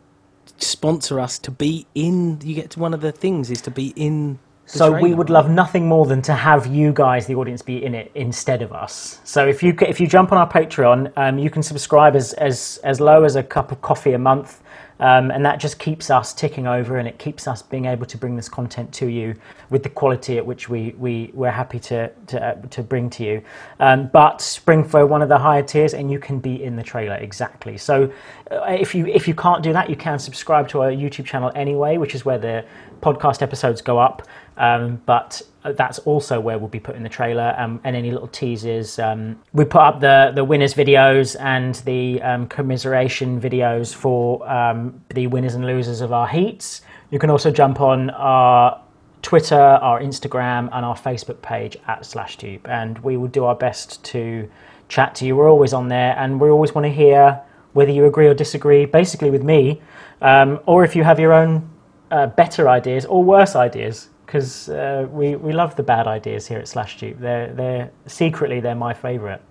sponsor 0.62 1.20
us 1.20 1.40
to 1.40 1.52
be 1.52 1.88
in. 1.96 2.40
You 2.44 2.56
get 2.56 2.72
to 2.72 2.80
one 2.80 2.94
of 2.94 3.02
the 3.02 3.12
things 3.12 3.50
is 3.52 3.62
to 3.62 3.72
be 3.72 3.94
in. 3.96 4.40
So 4.66 4.92
we 4.92 5.14
would 5.14 5.30
right? 5.30 5.34
love 5.34 5.50
nothing 5.50 5.88
more 5.88 6.06
than 6.06 6.22
to 6.24 6.34
have 6.34 6.66
you 6.68 6.94
guys, 6.94 7.28
the 7.28 7.36
audience, 7.36 7.62
be 7.62 7.84
in 7.84 7.94
it 7.94 8.12
instead 8.16 8.62
of 8.62 8.72
us. 8.72 9.20
So 9.26 9.46
if 9.46 9.62
you 9.62 9.76
if 9.82 10.00
you 10.00 10.08
jump 10.08 10.32
on 10.32 10.38
our 10.38 10.50
Patreon, 10.50 11.12
um, 11.18 11.38
you 11.38 11.50
can 11.50 11.62
subscribe 11.62 12.16
as 12.16 12.34
as 12.34 12.80
as 12.84 13.02
low 13.02 13.24
as 13.24 13.36
a 13.36 13.44
cup 13.44 13.72
of 13.72 13.82
coffee 13.82 14.14
a 14.14 14.20
month. 14.20 14.62
Um, 15.02 15.32
and 15.32 15.44
that 15.44 15.60
just 15.60 15.80
keeps 15.80 16.12
us 16.12 16.32
ticking 16.32 16.68
over 16.68 16.98
and 16.98 17.08
it 17.08 17.18
keeps 17.18 17.48
us 17.48 17.64
being 17.64 17.86
able 17.86 18.06
to 18.06 18.18
bring 18.18 18.36
this 18.36 18.48
content 18.48 18.94
to 18.94 19.08
you 19.08 19.34
with 19.72 19.82
the 19.82 19.90
quality 19.90 20.38
at 20.38 20.46
which 20.46 20.70
we, 20.70 20.92
we, 20.98 21.32
we're 21.34 21.50
happy 21.50 21.80
to, 21.80 22.10
to, 22.28 22.46
uh, 22.46 22.54
to 22.68 22.84
bring 22.84 23.10
to 23.10 23.24
you. 23.24 23.42
Um, 23.80 24.08
but 24.14 24.42
spring 24.42 24.84
for 24.84 25.08
one 25.08 25.24
of 25.24 25.30
the 25.30 25.40
higher 25.40 25.64
tiers 25.64 25.96
and 25.96 26.12
you 26.12 26.20
can 26.20 26.40
be 26.40 26.64
in 26.64 26.76
the 26.76 26.84
trailer 26.84 27.16
exactly. 27.16 27.80
So 27.80 28.14
uh, 28.52 28.64
if, 28.70 28.94
you, 28.94 29.08
if 29.08 29.28
you 29.28 29.34
can't 29.34 29.64
do 29.64 29.74
that, 29.74 29.90
you 29.90 29.96
can 29.96 30.20
subscribe 30.20 30.70
to 30.70 30.82
our 30.82 30.92
YouTube 30.92 31.26
channel 31.26 31.52
anyway, 31.56 31.98
which 31.98 32.14
is 32.14 32.24
where 32.24 32.38
the 32.38 32.64
podcast 33.02 33.42
episodes 33.42 33.82
go 33.82 33.98
up. 33.98 34.28
Um, 34.58 35.02
but 35.08 35.42
that's 35.64 36.00
also 36.00 36.40
where 36.40 36.58
we'll 36.58 36.68
be 36.68 36.80
putting 36.80 37.04
the 37.04 37.10
trailer 37.10 37.54
um, 37.58 37.80
and 37.84 37.96
any 37.96 38.12
little 38.12 38.28
teasers. 38.28 38.98
Um, 38.98 39.40
we 39.54 39.66
put 39.66 39.82
up 39.82 40.00
the 40.00 40.32
the 40.34 40.44
winners 40.44 40.74
videos 40.74 41.40
and 41.40 41.76
the 41.76 42.22
um, 42.22 42.48
commiseration 42.48 43.40
videos 43.40 43.94
for 43.94 44.48
um, 44.50 45.02
the 45.14 45.28
winners 45.28 45.56
and 45.56 45.66
losers 45.66 46.02
of 46.02 46.12
our 46.12 46.28
heats. 46.28 46.82
You 47.12 47.20
can 47.20 47.30
also 47.30 47.52
jump 47.52 47.80
on 47.82 48.10
our 48.12 48.82
Twitter, 49.22 49.60
our 49.60 50.02
Instagram, 50.02 50.70
and 50.72 50.84
our 50.84 50.96
Facebook 50.96 51.42
page 51.42 51.78
at 51.88 52.02
Slashdupe, 52.02 52.68
and 52.68 52.98
we 53.00 53.18
will 53.18 53.28
do 53.28 53.46
our 53.46 53.56
best 53.56 54.04
to 54.06 54.50
chat 54.90 55.14
to 55.16 55.26
you. 55.26 55.36
We're 55.36 55.50
always 55.50 55.74
on 55.74 55.90
there, 55.90 56.16
and 56.18 56.40
we 56.40 56.50
always 56.50 56.74
want 56.74 56.86
to 56.86 56.92
hear 56.92 57.40
whether 57.74 57.92
you 57.92 58.06
agree 58.06 58.28
or 58.28 58.34
disagree, 58.34 58.86
basically 58.86 59.30
with 59.30 59.44
me, 59.44 59.82
um, 60.22 60.60
or 60.66 60.84
if 60.84 60.96
you 60.96 61.04
have 61.04 61.20
your 61.20 61.34
own 61.34 61.70
uh, 62.10 62.28
better 62.28 62.68
ideas 62.68 63.06
or 63.06 63.24
worse 63.24 63.56
ideas 63.56 64.10
because 64.32 64.70
uh, 64.70 65.06
we, 65.12 65.36
we 65.36 65.52
love 65.52 65.76
the 65.76 65.84
bad 65.84 66.08
ideas 66.08 66.48
here 66.48 66.58
at 66.58 66.64
Slashdupe. 66.64 67.20
They're, 67.20 67.54
they're 67.54 67.92
secretly 68.08 68.62
they're 68.62 68.76
my 68.76 68.94
favourite. 68.94 69.42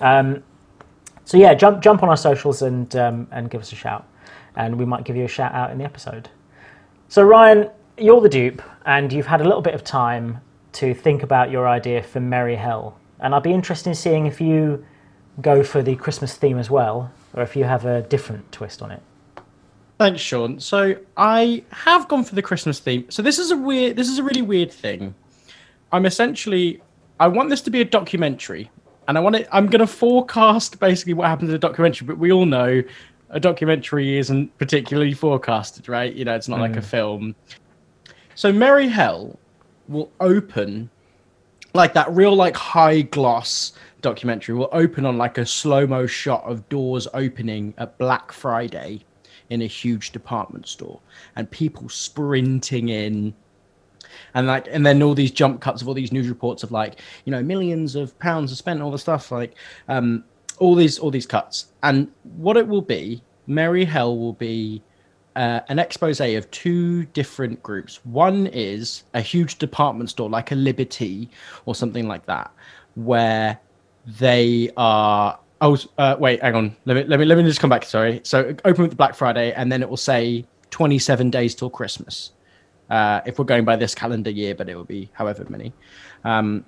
Um, 0.00 0.42
so 1.24 1.36
yeah, 1.36 1.54
jump 1.54 1.80
jump 1.80 2.02
on 2.02 2.08
our 2.08 2.16
socials 2.16 2.62
and 2.62 2.96
um, 2.96 3.28
and 3.30 3.48
give 3.48 3.60
us 3.60 3.70
a 3.70 3.76
shout, 3.76 4.04
and 4.56 4.76
we 4.76 4.84
might 4.84 5.04
give 5.04 5.14
you 5.14 5.26
a 5.26 5.28
shout 5.28 5.54
out 5.54 5.70
in 5.70 5.78
the 5.78 5.84
episode. 5.84 6.28
So 7.08 7.22
Ryan, 7.22 7.70
you're 7.98 8.20
the 8.20 8.28
dupe, 8.28 8.62
and 8.84 9.12
you've 9.12 9.26
had 9.26 9.42
a 9.42 9.44
little 9.44 9.62
bit 9.62 9.74
of 9.74 9.84
time 9.84 10.40
to 10.72 10.92
think 10.92 11.22
about 11.22 11.52
your 11.52 11.68
idea 11.68 12.02
for 12.02 12.18
Merry 12.18 12.56
Hell, 12.56 12.98
and 13.20 13.32
I'd 13.32 13.44
be 13.44 13.52
interested 13.52 13.90
in 13.90 13.94
seeing 13.94 14.26
if 14.26 14.40
you 14.40 14.84
go 15.40 15.62
for 15.62 15.82
the 15.82 15.94
Christmas 15.94 16.34
theme 16.34 16.58
as 16.58 16.68
well, 16.68 17.12
or 17.34 17.44
if 17.44 17.54
you 17.54 17.62
have 17.62 17.84
a 17.84 18.02
different 18.02 18.50
twist 18.50 18.82
on 18.82 18.90
it. 18.90 19.02
Thanks, 20.00 20.22
Sean. 20.22 20.58
So 20.58 20.96
I 21.18 21.62
have 21.72 22.08
gone 22.08 22.24
for 22.24 22.34
the 22.34 22.40
Christmas 22.40 22.80
theme. 22.80 23.04
So 23.10 23.20
this 23.20 23.38
is 23.38 23.50
a 23.50 23.56
weird. 23.58 23.96
This 23.96 24.08
is 24.08 24.16
a 24.16 24.22
really 24.22 24.40
weird 24.40 24.72
thing. 24.72 25.14
I'm 25.92 26.06
essentially. 26.06 26.80
I 27.20 27.28
want 27.28 27.50
this 27.50 27.60
to 27.60 27.70
be 27.70 27.82
a 27.82 27.84
documentary, 27.84 28.70
and 29.08 29.18
I 29.18 29.20
want 29.20 29.36
it. 29.36 29.46
I'm 29.52 29.66
going 29.66 29.80
to 29.80 29.86
forecast 29.86 30.80
basically 30.80 31.12
what 31.12 31.28
happens 31.28 31.50
in 31.50 31.54
a 31.54 31.58
documentary. 31.58 32.06
But 32.06 32.16
we 32.16 32.32
all 32.32 32.46
know 32.46 32.82
a 33.28 33.38
documentary 33.38 34.16
isn't 34.16 34.56
particularly 34.56 35.12
forecasted, 35.12 35.86
right? 35.86 36.14
You 36.14 36.24
know, 36.24 36.34
it's 36.34 36.48
not 36.48 36.60
mm. 36.60 36.62
like 36.62 36.76
a 36.76 36.82
film. 36.82 37.36
So 38.36 38.54
Merry 38.54 38.88
Hell 38.88 39.38
will 39.86 40.10
open 40.20 40.88
like 41.74 41.92
that 41.92 42.10
real 42.10 42.34
like 42.34 42.56
high 42.56 43.02
gloss 43.02 43.74
documentary 44.00 44.54
will 44.54 44.70
open 44.72 45.04
on 45.04 45.18
like 45.18 45.36
a 45.36 45.44
slow 45.44 45.86
mo 45.86 46.06
shot 46.06 46.42
of 46.44 46.66
doors 46.70 47.06
opening 47.12 47.74
at 47.76 47.98
Black 47.98 48.32
Friday 48.32 49.04
in 49.50 49.62
a 49.62 49.66
huge 49.66 50.12
department 50.12 50.66
store 50.66 51.00
and 51.36 51.50
people 51.50 51.88
sprinting 51.88 52.88
in. 52.88 53.34
And 54.34 54.46
like 54.46 54.66
and 54.70 54.84
then 54.84 55.02
all 55.02 55.14
these 55.14 55.30
jump 55.30 55.60
cuts 55.60 55.82
of 55.82 55.88
all 55.88 55.94
these 55.94 56.12
news 56.12 56.28
reports 56.28 56.62
of 56.62 56.72
like 56.72 57.00
you 57.24 57.30
know 57.30 57.42
millions 57.42 57.94
of 57.94 58.18
pounds 58.18 58.50
are 58.52 58.56
spent 58.56 58.82
all 58.82 58.90
the 58.90 58.98
stuff 58.98 59.30
like 59.30 59.54
um 59.88 60.24
all 60.58 60.74
these 60.74 60.98
all 60.98 61.10
these 61.10 61.26
cuts. 61.26 61.66
And 61.82 62.08
what 62.36 62.56
it 62.56 62.66
will 62.66 62.82
be 62.82 63.22
merry 63.46 63.84
hell 63.84 64.16
will 64.16 64.32
be 64.34 64.82
uh, 65.36 65.60
an 65.68 65.78
expose 65.78 66.20
of 66.20 66.50
two 66.50 67.04
different 67.06 67.62
groups. 67.62 68.04
One 68.04 68.46
is 68.48 69.04
a 69.14 69.20
huge 69.20 69.58
department 69.58 70.10
store 70.10 70.28
like 70.28 70.52
a 70.52 70.54
liberty 70.54 71.30
or 71.66 71.74
something 71.74 72.08
like 72.08 72.26
that 72.26 72.50
where 72.94 73.58
they 74.18 74.70
are 74.76 75.38
Oh, 75.60 75.76
uh, 75.98 76.16
wait, 76.18 76.40
hang 76.42 76.54
on. 76.54 76.76
Let 76.86 76.96
me 76.96 77.04
let 77.04 77.20
me 77.20 77.26
let 77.26 77.36
me 77.36 77.44
just 77.44 77.60
come 77.60 77.70
back. 77.70 77.84
Sorry. 77.84 78.20
So 78.24 78.54
open 78.64 78.82
with 78.82 78.96
Black 78.96 79.14
Friday, 79.14 79.52
and 79.52 79.70
then 79.70 79.82
it 79.82 79.88
will 79.88 79.96
say 79.96 80.46
27 80.70 81.30
days 81.30 81.54
till 81.54 81.68
Christmas. 81.68 82.32
Uh, 82.88 83.20
if 83.26 83.38
we're 83.38 83.44
going 83.44 83.64
by 83.64 83.76
this 83.76 83.94
calendar 83.94 84.30
year, 84.30 84.54
but 84.54 84.68
it 84.68 84.74
will 84.74 84.84
be 84.84 85.10
however 85.12 85.46
many. 85.48 85.72
Um, 86.24 86.64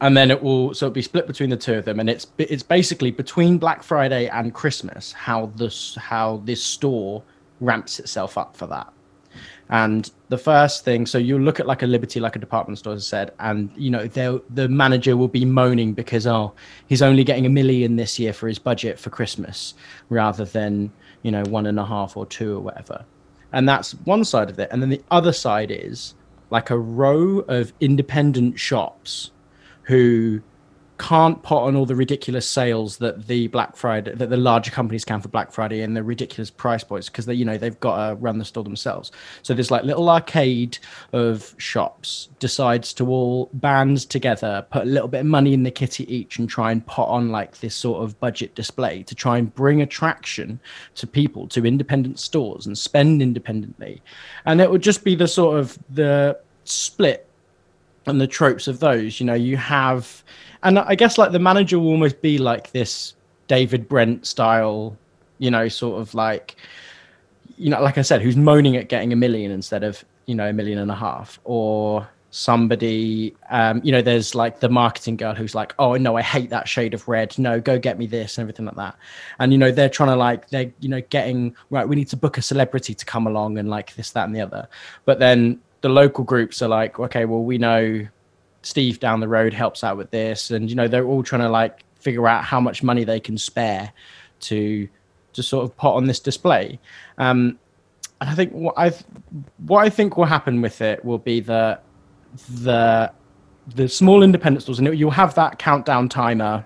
and 0.00 0.16
then 0.16 0.30
it 0.30 0.42
will 0.42 0.74
so 0.74 0.86
it'll 0.86 0.94
be 0.94 1.02
split 1.02 1.26
between 1.26 1.50
the 1.50 1.56
two 1.56 1.74
of 1.74 1.84
them, 1.84 2.00
and 2.00 2.10
it's 2.10 2.26
it's 2.38 2.62
basically 2.62 3.10
between 3.10 3.58
Black 3.58 3.82
Friday 3.82 4.28
and 4.28 4.52
Christmas 4.52 5.12
how 5.12 5.46
this 5.56 5.96
how 5.96 6.42
this 6.44 6.62
store 6.62 7.22
ramps 7.60 7.98
itself 7.98 8.38
up 8.38 8.56
for 8.56 8.66
that. 8.66 8.92
And 9.70 10.10
the 10.30 10.38
first 10.38 10.84
thing, 10.84 11.04
so 11.04 11.18
you 11.18 11.38
look 11.38 11.60
at 11.60 11.66
like 11.66 11.82
a 11.82 11.86
Liberty, 11.86 12.20
like 12.20 12.36
a 12.36 12.38
department 12.38 12.78
store, 12.78 12.94
as 12.94 13.06
I 13.06 13.08
said, 13.08 13.34
and 13.38 13.70
you 13.76 13.90
know 13.90 14.06
the 14.06 14.68
manager 14.68 15.16
will 15.16 15.28
be 15.28 15.44
moaning 15.44 15.92
because 15.92 16.26
oh, 16.26 16.54
he's 16.86 17.02
only 17.02 17.22
getting 17.22 17.44
a 17.44 17.50
million 17.50 17.96
this 17.96 18.18
year 18.18 18.32
for 18.32 18.48
his 18.48 18.58
budget 18.58 18.98
for 18.98 19.10
Christmas, 19.10 19.74
rather 20.08 20.44
than 20.44 20.90
you 21.22 21.30
know 21.30 21.42
one 21.44 21.66
and 21.66 21.78
a 21.78 21.84
half 21.84 22.16
or 22.16 22.24
two 22.24 22.56
or 22.56 22.60
whatever. 22.60 23.04
And 23.52 23.68
that's 23.68 23.92
one 24.04 24.24
side 24.24 24.48
of 24.48 24.58
it, 24.58 24.68
and 24.72 24.80
then 24.80 24.88
the 24.88 25.02
other 25.10 25.32
side 25.32 25.70
is 25.70 26.14
like 26.50 26.70
a 26.70 26.78
row 26.78 27.40
of 27.40 27.72
independent 27.80 28.58
shops 28.58 29.32
who 29.82 30.40
can't 30.98 31.42
put 31.42 31.58
on 31.58 31.76
all 31.76 31.86
the 31.86 31.94
ridiculous 31.94 32.48
sales 32.48 32.98
that 32.98 33.26
the 33.26 33.46
Black 33.48 33.76
Friday 33.76 34.14
that 34.14 34.30
the 34.30 34.36
larger 34.36 34.70
companies 34.70 35.04
can 35.04 35.20
for 35.20 35.28
Black 35.28 35.52
Friday 35.52 35.82
and 35.82 35.96
the 35.96 36.02
ridiculous 36.02 36.50
price 36.50 36.82
points 36.82 37.08
because 37.08 37.26
they 37.26 37.34
you 37.34 37.44
know 37.44 37.56
they've 37.56 37.78
got 37.80 38.08
to 38.08 38.14
run 38.16 38.38
the 38.38 38.44
store 38.44 38.64
themselves. 38.64 39.12
So 39.42 39.54
this 39.54 39.70
like 39.70 39.84
little 39.84 40.10
arcade 40.10 40.78
of 41.12 41.54
shops 41.58 42.28
decides 42.38 42.92
to 42.94 43.08
all 43.08 43.48
band 43.54 44.08
together, 44.10 44.66
put 44.70 44.82
a 44.82 44.86
little 44.86 45.08
bit 45.08 45.20
of 45.20 45.26
money 45.26 45.54
in 45.54 45.62
the 45.62 45.70
kitty 45.70 46.12
each, 46.12 46.38
and 46.38 46.48
try 46.48 46.72
and 46.72 46.84
put 46.86 47.08
on 47.08 47.30
like 47.30 47.58
this 47.60 47.74
sort 47.74 48.02
of 48.02 48.18
budget 48.20 48.54
display 48.54 49.02
to 49.04 49.14
try 49.14 49.38
and 49.38 49.54
bring 49.54 49.80
attraction 49.82 50.60
to 50.96 51.06
people 51.06 51.46
to 51.48 51.64
independent 51.64 52.18
stores 52.18 52.66
and 52.66 52.76
spend 52.76 53.22
independently. 53.22 54.02
And 54.44 54.60
it 54.60 54.70
would 54.70 54.82
just 54.82 55.04
be 55.04 55.14
the 55.14 55.28
sort 55.28 55.58
of 55.58 55.78
the 55.90 56.38
split 56.64 57.26
and 58.06 58.20
the 58.20 58.26
tropes 58.26 58.66
of 58.66 58.80
those. 58.80 59.20
You 59.20 59.26
know, 59.26 59.34
you 59.34 59.56
have 59.56 60.24
and 60.62 60.78
I 60.78 60.94
guess 60.94 61.18
like 61.18 61.32
the 61.32 61.38
manager 61.38 61.78
will 61.78 61.88
almost 61.88 62.20
be 62.20 62.38
like 62.38 62.72
this 62.72 63.14
David 63.46 63.88
Brent 63.88 64.26
style, 64.26 64.96
you 65.38 65.50
know, 65.50 65.68
sort 65.68 66.00
of 66.00 66.14
like, 66.14 66.56
you 67.56 67.70
know, 67.70 67.80
like 67.80 67.98
I 67.98 68.02
said, 68.02 68.22
who's 68.22 68.36
moaning 68.36 68.76
at 68.76 68.88
getting 68.88 69.12
a 69.12 69.16
million 69.16 69.50
instead 69.50 69.84
of 69.84 70.04
you 70.26 70.34
know 70.34 70.48
a 70.48 70.52
million 70.52 70.78
and 70.78 70.90
a 70.90 70.94
half, 70.94 71.40
or 71.44 72.08
somebody, 72.30 73.34
um, 73.50 73.80
you 73.82 73.90
know, 73.90 74.02
there's 74.02 74.34
like 74.34 74.60
the 74.60 74.68
marketing 74.68 75.16
girl 75.16 75.34
who's 75.34 75.54
like, 75.54 75.74
oh 75.78 75.96
no, 75.96 76.16
I 76.16 76.22
hate 76.22 76.50
that 76.50 76.68
shade 76.68 76.92
of 76.92 77.08
red. 77.08 77.36
No, 77.38 77.60
go 77.60 77.78
get 77.78 77.98
me 77.98 78.06
this 78.06 78.36
and 78.36 78.42
everything 78.42 78.66
like 78.66 78.76
that. 78.76 78.96
And 79.38 79.52
you 79.52 79.58
know, 79.58 79.70
they're 79.70 79.88
trying 79.88 80.10
to 80.10 80.16
like 80.16 80.48
they're 80.50 80.70
you 80.80 80.88
know 80.88 81.00
getting 81.08 81.56
right. 81.70 81.88
We 81.88 81.96
need 81.96 82.08
to 82.08 82.16
book 82.16 82.38
a 82.38 82.42
celebrity 82.42 82.94
to 82.94 83.04
come 83.04 83.26
along 83.26 83.58
and 83.58 83.68
like 83.68 83.94
this, 83.94 84.10
that, 84.10 84.24
and 84.26 84.34
the 84.34 84.40
other. 84.40 84.68
But 85.04 85.18
then 85.18 85.60
the 85.80 85.88
local 85.88 86.24
groups 86.24 86.60
are 86.62 86.68
like, 86.68 86.98
okay, 86.98 87.24
well, 87.24 87.42
we 87.42 87.58
know 87.58 88.06
Steve 88.62 89.00
down 89.00 89.20
the 89.20 89.28
road 89.28 89.54
helps 89.54 89.84
out 89.84 89.96
with 89.96 90.10
this, 90.10 90.50
and 90.50 90.68
you 90.68 90.76
know 90.76 90.88
they're 90.88 91.06
all 91.06 91.22
trying 91.22 91.42
to 91.42 91.48
like 91.48 91.84
figure 91.96 92.26
out 92.28 92.44
how 92.44 92.60
much 92.60 92.82
money 92.82 93.04
they 93.04 93.20
can 93.20 93.38
spare 93.38 93.92
to 94.40 94.88
to 95.32 95.42
sort 95.42 95.64
of 95.64 95.76
put 95.76 95.94
on 95.94 96.06
this 96.06 96.20
display. 96.20 96.78
Um, 97.18 97.58
and 98.20 98.30
I 98.30 98.34
think 98.34 98.52
what 98.52 98.74
I 98.76 98.92
what 99.66 99.84
I 99.84 99.90
think 99.90 100.16
will 100.16 100.24
happen 100.24 100.60
with 100.60 100.80
it 100.80 101.04
will 101.04 101.18
be 101.18 101.40
that 101.40 101.84
the 102.48 103.12
the 103.74 103.88
small 103.88 104.22
independent 104.22 104.62
stores, 104.62 104.78
and 104.78 104.98
you'll 104.98 105.10
have 105.10 105.34
that 105.34 105.58
countdown 105.58 106.08
timer 106.08 106.64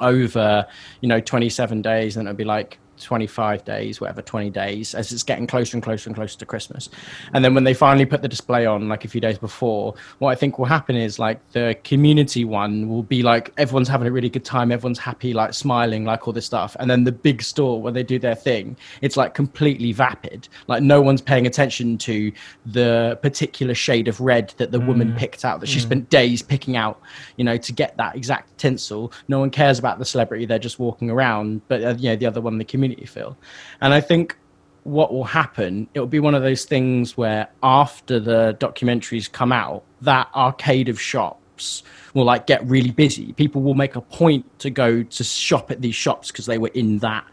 over, 0.00 0.66
you 1.00 1.08
know, 1.08 1.20
27 1.20 1.82
days, 1.82 2.16
and 2.16 2.26
it'll 2.26 2.36
be 2.36 2.44
like 2.44 2.78
25 3.04 3.64
days, 3.64 4.00
whatever, 4.00 4.22
20 4.22 4.50
days, 4.50 4.94
as 4.94 5.12
it's 5.12 5.22
getting 5.22 5.46
closer 5.46 5.76
and 5.76 5.82
closer 5.82 6.08
and 6.08 6.16
closer 6.16 6.38
to 6.38 6.46
Christmas. 6.46 6.88
And 7.32 7.44
then 7.44 7.54
when 7.54 7.64
they 7.64 7.74
finally 7.74 8.06
put 8.06 8.22
the 8.22 8.28
display 8.28 8.66
on, 8.66 8.88
like 8.88 9.04
a 9.04 9.08
few 9.08 9.20
days 9.20 9.38
before, 9.38 9.94
what 10.18 10.30
I 10.30 10.34
think 10.34 10.58
will 10.58 10.66
happen 10.66 10.96
is 10.96 11.18
like 11.18 11.38
the 11.52 11.76
community 11.84 12.44
one 12.44 12.88
will 12.88 13.02
be 13.02 13.22
like 13.22 13.52
everyone's 13.56 13.88
having 13.88 14.08
a 14.08 14.12
really 14.12 14.30
good 14.30 14.44
time, 14.44 14.72
everyone's 14.72 14.98
happy, 14.98 15.32
like 15.34 15.54
smiling, 15.54 16.04
like 16.04 16.26
all 16.26 16.32
this 16.32 16.46
stuff. 16.46 16.76
And 16.80 16.90
then 16.90 17.04
the 17.04 17.12
big 17.12 17.42
store 17.42 17.80
where 17.80 17.92
they 17.92 18.02
do 18.02 18.18
their 18.18 18.34
thing, 18.34 18.76
it's 19.02 19.16
like 19.16 19.34
completely 19.34 19.92
vapid. 19.92 20.48
Like 20.66 20.82
no 20.82 21.00
one's 21.00 21.20
paying 21.20 21.46
attention 21.46 21.98
to 21.98 22.32
the 22.66 23.18
particular 23.22 23.74
shade 23.74 24.08
of 24.08 24.20
red 24.20 24.54
that 24.56 24.70
the 24.70 24.78
mm. 24.78 24.86
woman 24.86 25.14
picked 25.14 25.44
out, 25.44 25.60
that 25.60 25.68
she 25.68 25.78
mm. 25.78 25.82
spent 25.82 26.10
days 26.10 26.42
picking 26.42 26.76
out, 26.76 27.00
you 27.36 27.44
know, 27.44 27.56
to 27.56 27.72
get 27.72 27.96
that 27.96 28.16
exact 28.16 28.56
tinsel. 28.58 29.12
No 29.28 29.38
one 29.38 29.50
cares 29.50 29.78
about 29.78 29.98
the 29.98 30.04
celebrity, 30.04 30.46
they're 30.46 30.58
just 30.58 30.78
walking 30.78 31.10
around. 31.10 31.60
But, 31.68 31.82
uh, 31.82 31.94
you 31.98 32.10
know, 32.10 32.16
the 32.16 32.26
other 32.26 32.40
one, 32.40 32.58
the 32.58 32.64
community 32.64 32.93
community 32.94 33.06
feel. 33.06 33.36
And 33.80 33.92
I 33.92 34.00
think 34.00 34.36
what 34.84 35.12
will 35.12 35.24
happen, 35.24 35.88
it 35.94 36.00
will 36.00 36.06
be 36.06 36.20
one 36.20 36.34
of 36.34 36.42
those 36.42 36.64
things 36.64 37.16
where 37.16 37.48
after 37.62 38.20
the 38.20 38.56
documentaries 38.60 39.30
come 39.30 39.52
out, 39.52 39.82
that 40.02 40.28
arcade 40.34 40.88
of 40.88 41.00
shops 41.00 41.82
will 42.12 42.24
like 42.24 42.46
get 42.46 42.64
really 42.66 42.90
busy. 42.90 43.32
People 43.32 43.62
will 43.62 43.74
make 43.74 43.96
a 43.96 44.00
point 44.00 44.44
to 44.58 44.70
go 44.70 45.02
to 45.02 45.24
shop 45.24 45.70
at 45.70 45.80
these 45.80 45.94
shops 45.94 46.30
because 46.30 46.46
they 46.46 46.58
were 46.58 46.70
in 46.74 46.98
that 46.98 47.24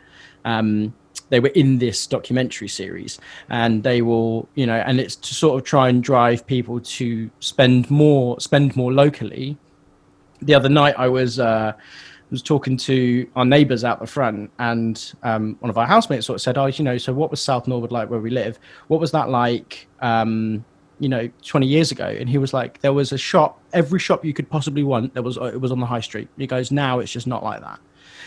um, 0.46 0.94
they 1.30 1.40
were 1.40 1.52
in 1.56 1.78
this 1.78 2.08
documentary 2.08 2.68
series, 2.68 3.20
and 3.48 3.84
they 3.84 4.02
will, 4.02 4.50
you 4.56 4.66
know, 4.66 4.76
and 4.76 5.00
it's 5.00 5.16
to 5.16 5.34
sort 5.34 5.58
of 5.58 5.66
try 5.66 5.88
and 5.88 6.04
drive 6.04 6.46
people 6.46 6.80
to 6.82 7.30
spend 7.40 7.90
more, 7.90 8.40
spend 8.40 8.76
more 8.76 8.92
locally. 8.92 9.58
The 10.42 10.56
other 10.56 10.70
night, 10.70 10.96
I 10.98 11.08
was. 11.08 11.40
Uh, 11.40 11.74
was 12.32 12.42
talking 12.42 12.78
to 12.78 13.30
our 13.36 13.46
neighbours 13.46 13.84
out 13.84 14.00
the 14.00 14.08
front, 14.08 14.50
and 14.58 15.14
um, 15.22 15.58
one 15.60 15.70
of 15.70 15.78
our 15.78 15.86
housemates 15.86 16.26
sort 16.26 16.36
of 16.36 16.42
said, 16.42 16.58
"Oh, 16.58 16.66
you 16.68 16.84
know, 16.84 16.98
so 16.98 17.14
what 17.14 17.30
was 17.30 17.42
South 17.42 17.68
Norwood 17.68 17.92
like 17.92 18.10
where 18.10 18.22
we 18.22 18.30
live? 18.30 18.58
What 18.88 19.00
was 19.00 19.12
that 19.12 19.30
like, 19.30 19.88
um, 20.00 20.64
you 21.00 21.10
know, 21.10 21.30
20 21.46 21.68
years 21.68 21.92
ago?" 21.92 22.06
And 22.06 22.30
he 22.30 22.38
was 22.38 22.54
like, 22.54 22.80
"There 22.82 22.94
was 22.94 23.12
a 23.12 23.18
shop, 23.18 23.62
every 23.74 24.00
shop 24.00 24.24
you 24.24 24.34
could 24.34 24.50
possibly 24.50 24.84
want. 24.84 25.14
There 25.14 25.24
was 25.24 25.38
it 25.38 25.60
was 25.60 25.72
on 25.72 25.80
the 25.80 25.86
high 25.86 26.00
street." 26.00 26.30
He 26.38 26.48
goes, 26.48 26.72
"Now 26.72 27.00
it's 27.00 27.12
just 27.12 27.28
not 27.28 27.44
like 27.44 27.62
that." 27.62 27.80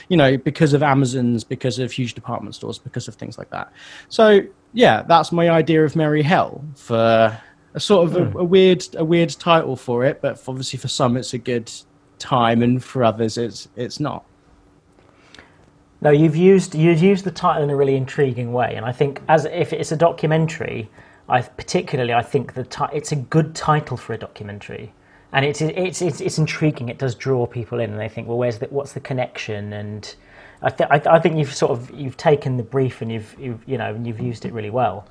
You 0.08 0.18
know, 0.18 0.36
because 0.36 0.74
of 0.74 0.82
Amazons, 0.82 1.42
because 1.42 1.78
of 1.78 1.90
huge 1.90 2.12
department 2.12 2.54
stores, 2.54 2.78
because 2.78 3.08
of 3.08 3.14
things 3.14 3.38
like 3.38 3.48
that. 3.50 3.72
So 4.10 4.42
yeah, 4.74 5.02
that's 5.02 5.32
my 5.32 5.48
idea 5.48 5.82
of 5.82 5.96
Merry 5.96 6.22
Hell 6.22 6.62
for 6.76 7.40
a 7.72 7.80
sort 7.80 8.06
of 8.06 8.16
a, 8.16 8.38
a 8.38 8.44
weird, 8.44 8.84
a 8.96 9.04
weird 9.04 9.30
title 9.30 9.76
for 9.76 10.04
it, 10.04 10.20
but 10.20 10.42
obviously 10.46 10.78
for 10.78 10.88
some 10.88 11.16
it's 11.16 11.32
a 11.32 11.38
good 11.38 11.72
time, 12.24 12.62
and 12.62 12.82
for 12.82 13.04
others, 13.04 13.36
it's 13.38 13.68
it's 13.76 14.00
not. 14.00 14.24
No, 16.00 16.10
you've 16.10 16.36
used 16.36 16.74
you've 16.74 17.02
used 17.02 17.24
the 17.24 17.30
title 17.30 17.62
in 17.62 17.70
a 17.70 17.76
really 17.76 17.96
intriguing 17.96 18.52
way, 18.52 18.74
and 18.74 18.84
I 18.84 18.92
think 18.92 19.22
as 19.28 19.44
if 19.44 19.72
it's 19.72 19.92
a 19.92 19.96
documentary, 19.96 20.90
I 21.28 21.42
particularly 21.42 22.12
I 22.12 22.22
think 22.22 22.54
the 22.54 22.64
ti- 22.64 22.92
it's 22.92 23.12
a 23.12 23.16
good 23.16 23.54
title 23.54 23.96
for 23.96 24.12
a 24.14 24.18
documentary, 24.18 24.92
and 25.32 25.44
it's 25.44 25.60
it's 25.62 26.02
it's, 26.02 26.20
it's 26.20 26.38
intriguing. 26.38 26.88
It 26.88 26.98
does 26.98 27.14
draw 27.14 27.46
people 27.46 27.78
in, 27.80 27.90
and 27.90 27.98
they 28.00 28.08
think, 28.08 28.26
well, 28.28 28.38
where's 28.38 28.58
the 28.58 28.66
what's 28.66 28.92
the 28.92 29.00
connection? 29.00 29.72
And 29.72 30.14
I, 30.62 30.70
th- 30.70 30.90
I, 30.90 31.16
I 31.16 31.18
think 31.20 31.36
you've 31.36 31.54
sort 31.54 31.72
of 31.72 31.90
you've 31.90 32.16
taken 32.16 32.56
the 32.56 32.62
brief 32.62 33.02
and 33.02 33.12
you've, 33.12 33.34
you've 33.38 33.62
you 33.66 33.78
know 33.78 33.94
and 33.94 34.06
you've 34.06 34.20
used 34.20 34.44
it 34.44 34.52
really 34.52 34.70
well. 34.70 35.06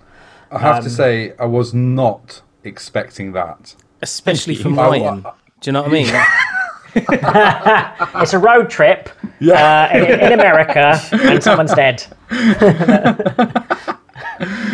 I 0.52 0.60
have 0.60 0.78
Um, 0.78 0.84
to 0.84 0.90
say, 0.90 1.34
I 1.40 1.46
was 1.46 1.74
not 1.74 2.42
expecting 2.64 3.32
that. 3.34 3.76
Especially 4.02 4.56
for 4.56 4.70
you. 4.70 4.76
Mayan. 4.76 5.22
Do 5.62 5.70
you 5.70 5.72
know 5.72 5.82
what 5.84 5.90
I 5.90 5.94
mean? 5.94 6.14
It's 8.22 8.34
a 8.34 8.40
road 8.40 8.70
trip 8.70 9.10
uh, 9.42 9.90
in, 9.94 10.04
in 10.20 10.32
America, 10.34 11.00
and 11.12 11.44
someone's 11.44 11.74
dead. 11.74 12.04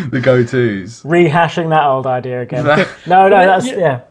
The 0.09 0.19
go-tos. 0.21 1.03
Rehashing 1.03 1.69
that 1.69 1.83
old 1.85 2.07
idea 2.07 2.41
again. 2.41 2.65
No, 3.05 3.27
no, 3.27 3.45
that's 3.45 3.67
yeah. 3.67 3.77
yeah. 3.77 4.01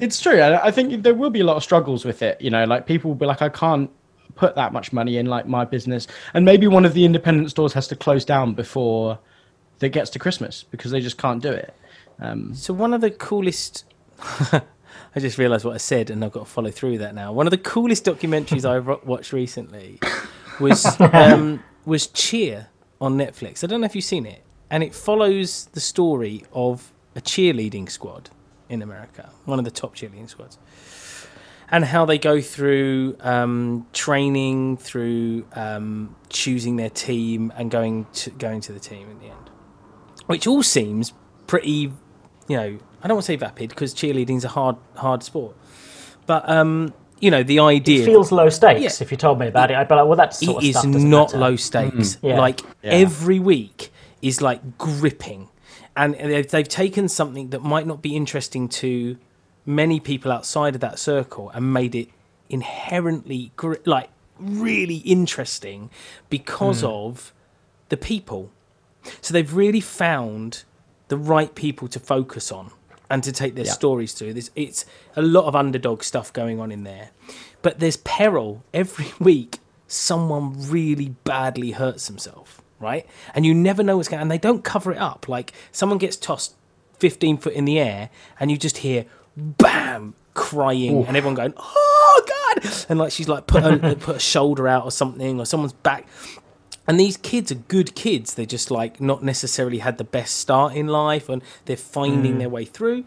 It's 0.00 0.20
true. 0.20 0.40
I 0.40 0.66
I 0.66 0.70
think 0.70 1.02
there 1.02 1.14
will 1.14 1.30
be 1.30 1.40
a 1.40 1.44
lot 1.44 1.56
of 1.56 1.62
struggles 1.62 2.04
with 2.04 2.22
it. 2.22 2.40
You 2.40 2.50
know, 2.50 2.64
like 2.64 2.86
people 2.86 3.10
will 3.10 3.16
be 3.16 3.26
like, 3.26 3.42
I 3.42 3.48
can't 3.48 3.90
put 4.34 4.54
that 4.56 4.72
much 4.72 4.92
money 4.92 5.18
in 5.18 5.26
like 5.26 5.46
my 5.46 5.64
business, 5.64 6.06
and 6.34 6.44
maybe 6.44 6.66
one 6.66 6.84
of 6.84 6.94
the 6.94 7.04
independent 7.04 7.50
stores 7.50 7.72
has 7.74 7.86
to 7.88 7.96
close 7.96 8.24
down 8.24 8.54
before 8.54 9.18
it 9.80 9.90
gets 9.90 10.10
to 10.10 10.18
Christmas 10.18 10.64
because 10.70 10.90
they 10.90 11.00
just 11.00 11.18
can't 11.18 11.42
do 11.42 11.52
it. 11.52 11.74
Um, 12.18 12.54
So 12.54 12.72
one 12.74 12.94
of 12.94 13.00
the 13.00 13.10
coolest. 13.10 13.84
I 15.16 15.20
just 15.20 15.38
realised 15.38 15.64
what 15.64 15.74
I 15.74 15.78
said, 15.78 16.10
and 16.10 16.24
I've 16.24 16.32
got 16.32 16.40
to 16.40 16.50
follow 16.50 16.70
through 16.70 16.92
with 16.92 17.00
that 17.00 17.14
now. 17.14 17.32
One 17.32 17.46
of 17.46 17.50
the 17.50 17.58
coolest 17.58 18.04
documentaries 18.04 18.64
I 18.70 18.78
watched 18.78 19.32
recently 19.32 19.98
was 20.60 20.84
um, 21.12 21.64
was 21.84 22.06
Cheer 22.08 22.68
on 23.00 23.16
Netflix. 23.16 23.64
I 23.64 23.66
don't 23.66 23.80
know 23.80 23.86
if 23.86 23.94
you've 23.94 24.04
seen 24.04 24.26
it, 24.26 24.44
and 24.70 24.82
it 24.82 24.94
follows 24.94 25.66
the 25.72 25.80
story 25.80 26.44
of 26.52 26.92
a 27.14 27.20
cheerleading 27.20 27.90
squad 27.90 28.30
in 28.68 28.82
America, 28.82 29.30
one 29.46 29.58
of 29.58 29.64
the 29.64 29.70
top 29.70 29.96
cheerleading 29.96 30.28
squads, 30.28 30.58
and 31.70 31.84
how 31.84 32.04
they 32.04 32.18
go 32.18 32.40
through 32.40 33.16
um, 33.20 33.86
training, 33.92 34.76
through 34.76 35.46
um, 35.54 36.14
choosing 36.28 36.76
their 36.76 36.90
team, 36.90 37.52
and 37.56 37.70
going 37.70 38.06
to 38.12 38.30
going 38.30 38.60
to 38.60 38.72
the 38.72 38.80
team 38.80 39.10
in 39.10 39.18
the 39.18 39.26
end 39.26 39.50
which 40.26 40.46
all 40.46 40.62
seems 40.62 41.12
pretty, 41.46 41.92
you 42.48 42.56
know, 42.56 42.78
I 43.02 43.08
don't 43.08 43.16
want 43.16 43.24
to 43.24 43.32
say 43.32 43.36
vapid 43.36 43.70
because 43.70 43.94
cheerleading's 43.94 44.44
a 44.44 44.48
hard, 44.48 44.76
hard 44.96 45.22
sport, 45.22 45.54
but 46.26 46.48
um, 46.48 46.92
you 47.20 47.30
know, 47.30 47.42
the 47.42 47.60
idea 47.60 48.02
It 48.02 48.06
feels 48.06 48.30
low 48.32 48.48
stakes. 48.48 48.80
Yeah. 49.00 49.04
If 49.04 49.10
you 49.10 49.16
told 49.16 49.38
me 49.38 49.46
about 49.48 49.70
it, 49.70 49.76
I'd 49.76 49.88
be 49.88 49.94
like, 49.94 50.06
well, 50.06 50.16
that's 50.16 50.38
sort 50.40 50.56
it 50.62 50.68
of 50.68 50.70
is 50.70 50.76
stuff 50.78 50.92
doesn't 50.92 51.10
matter. 51.10 51.38
low 51.38 51.56
stakes. 51.56 52.18
Yeah. 52.22 52.38
Like 52.38 52.60
Yeah. 52.82 52.92
every 52.92 53.38
week 53.38 53.92
is 54.22 54.40
like 54.42 54.76
gripping, 54.78 55.48
and 55.96 56.14
they've, 56.14 56.48
they've 56.50 56.68
taken 56.68 57.08
something 57.08 57.50
that 57.50 57.62
might 57.62 57.86
not 57.86 58.02
be 58.02 58.14
interesting 58.16 58.68
to 58.68 59.16
many 59.64 59.98
people 59.98 60.30
outside 60.30 60.74
of 60.74 60.80
that 60.80 60.98
circle 60.98 61.50
and 61.50 61.72
made 61.72 61.94
it 61.94 62.08
inherently 62.48 63.52
gri- 63.56 63.78
like 63.84 64.10
really 64.38 64.96
interesting 64.98 65.90
because 66.28 66.80
Hmm. 66.82 66.86
of 66.86 67.32
the 67.88 67.96
people. 67.96 68.50
So 69.20 69.32
they've 69.32 69.52
really 69.54 69.80
found 69.80 70.64
the 71.08 71.16
right 71.16 71.54
people 71.54 71.88
to 71.88 72.00
focus 72.00 72.50
on 72.52 72.70
and 73.08 73.22
to 73.24 73.32
take 73.32 73.54
their 73.54 73.64
Yeah. 73.66 73.72
stories 73.72 74.12
to. 74.14 74.32
There's, 74.32 74.50
it's 74.56 74.84
a 75.14 75.22
lot 75.22 75.44
of 75.44 75.54
underdog 75.54 76.02
stuff 76.02 76.32
going 76.32 76.58
on 76.60 76.72
in 76.72 76.82
there, 76.84 77.10
but 77.62 77.78
there's 77.78 77.96
peril 77.98 78.64
every 78.74 79.12
week. 79.20 79.58
Someone 79.88 80.68
really 80.68 81.10
badly 81.24 81.70
hurts 81.70 82.08
himself, 82.08 82.60
right? 82.80 83.06
And 83.34 83.46
you 83.46 83.54
never 83.54 83.82
know 83.84 83.96
what's 83.96 84.08
going. 84.08 84.20
And 84.20 84.30
they 84.30 84.38
don't 84.38 84.64
cover 84.64 84.90
it 84.90 84.98
up. 84.98 85.28
Like 85.28 85.52
someone 85.70 85.98
gets 85.98 86.16
tossed 86.16 86.54
15 86.98 87.38
foot 87.38 87.52
in 87.52 87.66
the 87.66 87.78
air, 87.78 88.10
and 88.40 88.50
you 88.50 88.56
just 88.56 88.78
hear 88.78 89.04
bam 89.36 90.14
crying, 90.34 91.04
and 91.06 91.16
everyone 91.16 91.34
going, 91.34 91.54
"Oh 91.56 92.24
God!" 92.26 92.70
And 92.88 92.98
like 92.98 93.12
she's 93.12 93.28
like 93.28 93.46
put 93.46 93.62
a, 93.64 93.94
put 94.00 94.16
a 94.16 94.18
shoulder 94.18 94.66
out 94.66 94.84
or 94.84 94.90
something, 94.90 95.38
or 95.38 95.46
someone's 95.46 95.72
back. 95.72 96.08
And 96.86 97.00
these 97.00 97.16
kids 97.16 97.50
are 97.50 97.56
good 97.56 97.94
kids. 97.94 98.34
They 98.34 98.46
just 98.46 98.70
like 98.70 99.00
not 99.00 99.22
necessarily 99.22 99.78
had 99.78 99.98
the 99.98 100.04
best 100.04 100.36
start 100.36 100.74
in 100.74 100.86
life, 100.86 101.28
and 101.28 101.42
they're 101.64 101.76
finding 101.76 102.34
hmm. 102.34 102.38
their 102.38 102.48
way 102.48 102.64
through. 102.64 103.04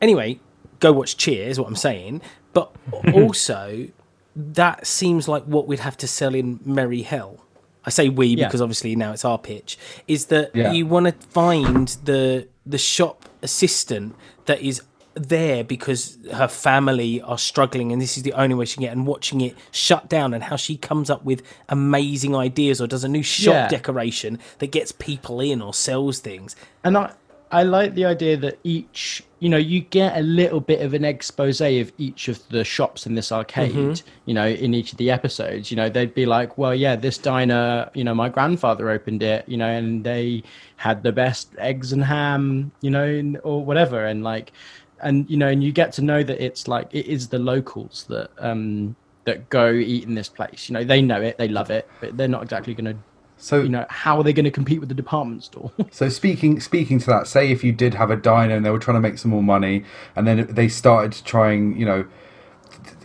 Anyway, 0.00 0.40
go 0.80 0.92
watch 0.92 1.16
cheers 1.16 1.58
what 1.58 1.68
I'm 1.68 1.76
saying. 1.76 2.20
But 2.52 2.74
also, 3.14 3.88
that 4.34 4.86
seems 4.86 5.28
like 5.28 5.44
what 5.44 5.66
we'd 5.66 5.80
have 5.80 5.96
to 5.98 6.06
sell 6.06 6.34
in 6.34 6.60
Merry 6.64 7.02
Hell. 7.02 7.44
I 7.84 7.90
say 7.90 8.08
we 8.08 8.28
Yeah. 8.28 8.48
because 8.48 8.60
obviously 8.60 8.96
now 8.96 9.12
it's 9.12 9.24
our 9.24 9.38
pitch. 9.38 9.78
Is 10.08 10.26
that 10.26 10.50
Yeah. 10.54 10.72
you 10.72 10.86
want 10.86 11.06
to 11.06 11.12
find 11.12 11.96
the 12.04 12.48
the 12.66 12.78
shop 12.78 13.28
assistant 13.42 14.16
that 14.46 14.60
is 14.60 14.82
there 15.16 15.64
because 15.64 16.18
her 16.32 16.46
family 16.46 17.20
are 17.22 17.38
struggling 17.38 17.90
and 17.90 18.00
this 18.00 18.16
is 18.16 18.22
the 18.22 18.34
only 18.34 18.54
way 18.54 18.64
she 18.66 18.74
can 18.74 18.82
get 18.82 18.92
and 18.92 19.06
watching 19.06 19.40
it 19.40 19.56
shut 19.70 20.08
down 20.08 20.34
and 20.34 20.44
how 20.44 20.56
she 20.56 20.76
comes 20.76 21.08
up 21.08 21.24
with 21.24 21.42
amazing 21.70 22.36
ideas 22.36 22.80
or 22.80 22.86
does 22.86 23.02
a 23.02 23.08
new 23.08 23.22
shop 23.22 23.54
Yeah. 23.54 23.68
decoration 23.68 24.38
that 24.58 24.68
gets 24.68 24.92
people 24.92 25.40
in 25.40 25.62
or 25.62 25.72
sells 25.72 26.18
things. 26.18 26.54
and 26.84 26.96
I, 26.98 27.12
I 27.52 27.62
like 27.62 27.94
the 27.94 28.04
idea 28.04 28.36
that 28.38 28.58
each, 28.64 29.22
you 29.38 29.48
know, 29.48 29.56
you 29.56 29.80
get 29.80 30.16
a 30.16 30.22
little 30.22 30.60
bit 30.60 30.80
of 30.80 30.94
an 30.94 31.04
expose 31.04 31.60
of 31.60 31.92
each 31.96 32.26
of 32.26 32.46
the 32.48 32.64
shops 32.64 33.06
in 33.06 33.14
this 33.14 33.30
arcade, 33.30 33.72
mm-hmm. 33.72 34.08
you 34.24 34.34
know, 34.34 34.48
in 34.48 34.74
each 34.74 34.90
of 34.90 34.98
the 34.98 35.12
episodes. 35.12 35.70
You 35.70 35.76
know, 35.76 35.88
they'd 35.88 36.12
be 36.12 36.26
like, 36.26 36.58
well, 36.58 36.74
yeah, 36.74 36.96
this 36.96 37.18
diner, 37.18 37.88
you 37.94 38.02
know, 38.02 38.14
my 38.14 38.28
grandfather 38.28 38.90
opened 38.90 39.22
it, 39.22 39.48
you 39.48 39.56
know, 39.56 39.68
and 39.68 40.02
they 40.02 40.42
had 40.76 41.04
the 41.04 41.12
best 41.12 41.54
eggs 41.58 41.92
and 41.92 42.02
ham, 42.04 42.72
you 42.80 42.90
know, 42.90 43.38
or 43.44 43.64
whatever. 43.64 44.04
And 44.04 44.24
like, 44.24 44.52
and, 45.00 45.28
you 45.30 45.36
know, 45.36 45.48
and 45.48 45.62
you 45.62 45.72
get 45.72 45.92
to 45.94 46.02
know 46.02 46.22
that 46.22 46.44
it's 46.44 46.68
like, 46.68 46.88
it 46.92 47.06
is 47.06 47.28
the 47.28 47.38
locals 47.38 48.06
that, 48.08 48.30
um, 48.38 48.96
that 49.24 49.48
go 49.50 49.72
eat 49.72 50.04
in 50.04 50.14
this 50.14 50.28
place. 50.28 50.68
You 50.68 50.74
know, 50.74 50.84
they 50.84 51.02
know 51.02 51.20
it, 51.20 51.36
they 51.38 51.48
love 51.48 51.70
it, 51.70 51.88
but 52.00 52.16
they're 52.16 52.28
not 52.28 52.42
exactly 52.42 52.74
going 52.74 52.94
to, 52.94 53.02
So 53.36 53.60
you 53.62 53.68
know, 53.68 53.84
how 53.90 54.16
are 54.18 54.22
they 54.22 54.32
going 54.32 54.44
to 54.44 54.50
compete 54.50 54.80
with 54.80 54.88
the 54.88 54.94
department 54.94 55.44
store? 55.44 55.70
So 55.90 56.08
speaking 56.08 56.60
speaking 56.60 56.98
to 57.00 57.06
that, 57.06 57.26
say 57.26 57.50
if 57.50 57.62
you 57.64 57.72
did 57.72 57.94
have 57.94 58.10
a 58.10 58.16
diner 58.16 58.54
and 58.54 58.64
they 58.64 58.70
were 58.70 58.78
trying 58.78 58.96
to 58.96 59.00
make 59.00 59.18
some 59.18 59.30
more 59.30 59.42
money, 59.42 59.84
and 60.14 60.26
then 60.26 60.46
they 60.48 60.68
started 60.68 61.24
trying, 61.24 61.76
you 61.78 61.86
know, 61.86 62.06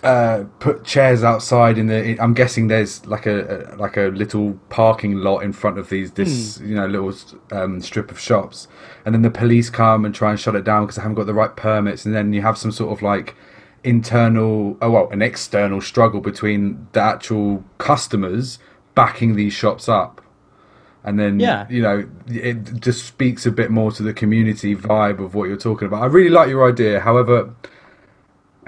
uh, 0.04 0.46
put 0.60 0.84
chairs 0.84 1.24
outside 1.24 1.78
in 1.78 1.88
the. 1.88 2.20
I'm 2.20 2.34
guessing 2.34 2.68
there's 2.68 3.06
like 3.06 3.26
a, 3.26 3.74
a 3.74 3.76
like 3.76 3.98
a 3.98 4.08
little 4.10 4.54
parking 4.70 5.16
lot 5.18 5.40
in 5.40 5.54
front 5.54 5.78
of 5.78 5.90
these 5.90 6.12
this 6.12 6.60
you 6.62 6.76
know 6.76 6.88
little 6.88 7.14
um, 7.52 7.82
strip 7.82 8.12
of 8.12 8.20
shops, 8.20 8.68
and 9.06 9.14
then 9.14 9.22
the 9.22 9.30
police 9.32 9.70
come 9.70 10.06
and 10.06 10.14
try 10.16 10.32
and 10.32 10.40
shut 10.40 10.56
it 10.56 10.64
down 10.64 10.84
because 10.84 10.96
they 10.96 11.02
haven't 11.02 11.16
got 11.16 11.26
the 11.28 11.34
right 11.34 11.56
permits, 11.56 12.06
and 12.06 12.16
then 12.16 12.34
you 12.34 12.42
have 12.42 12.58
some 12.58 12.72
sort 12.72 12.92
of 12.92 13.02
like 13.02 13.36
internal, 13.84 14.78
oh 14.82 14.92
well, 14.92 15.10
an 15.12 15.22
external 15.22 15.82
struggle 15.82 16.22
between 16.22 16.88
the 16.94 17.02
actual 17.02 17.64
customers 17.78 18.60
backing 18.96 19.36
these 19.36 19.54
shops 19.54 19.90
up. 19.90 20.22
And 21.04 21.20
then 21.20 21.40
Yeah. 21.40 21.66
you 21.70 21.82
know 21.82 22.08
it 22.28 22.80
just 22.80 23.06
speaks 23.06 23.46
a 23.48 23.52
bit 23.52 23.72
more 23.72 23.92
to 23.94 24.04
the 24.04 24.14
community 24.14 24.76
vibe 24.76 25.20
of 25.24 25.34
what 25.34 25.48
you're 25.48 25.58
talking 25.58 25.88
about. 25.88 26.04
I 26.04 26.06
really 26.06 26.30
like 26.30 26.48
your 26.50 26.68
idea. 26.70 27.00
However 27.00 27.56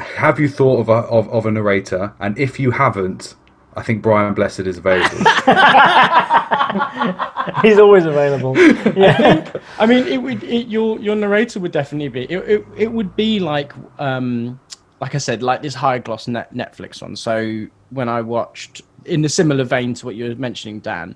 have 0.03 0.39
you 0.39 0.49
thought 0.49 0.79
of 0.79 0.89
a, 0.89 1.07
of, 1.07 1.29
of 1.29 1.45
a 1.45 1.51
narrator 1.51 2.13
and 2.19 2.37
if 2.37 2.59
you 2.59 2.71
haven't 2.71 3.35
i 3.75 3.81
think 3.81 4.01
brian 4.01 4.33
blessed 4.33 4.61
is 4.61 4.77
available 4.77 5.17
He's 7.61 7.79
always 7.79 8.05
available. 8.05 8.57
Yeah. 8.93 9.51
I 9.79 9.85
mean, 9.85 10.07
it 10.07 10.21
would. 10.21 10.43
It, 10.43 10.67
your 10.67 10.99
your 10.99 11.15
narrator 11.15 11.59
would 11.59 11.71
definitely 11.71 12.09
be. 12.09 12.23
It, 12.25 12.37
it, 12.37 12.65
it 12.77 12.91
would 12.91 13.15
be 13.15 13.39
like, 13.39 13.73
um, 13.97 14.59
like 15.01 15.15
I 15.15 15.17
said, 15.17 15.41
like 15.41 15.61
this 15.61 15.73
high 15.73 15.99
gloss 15.99 16.27
net 16.27 16.53
Netflix 16.53 17.01
one. 17.01 17.15
So 17.15 17.65
when 17.89 18.07
I 18.07 18.21
watched 18.21 18.81
in 19.05 19.25
a 19.25 19.29
similar 19.29 19.63
vein 19.63 19.93
to 19.95 20.05
what 20.05 20.15
you 20.15 20.29
were 20.29 20.35
mentioning, 20.35 20.79
Dan. 20.79 21.15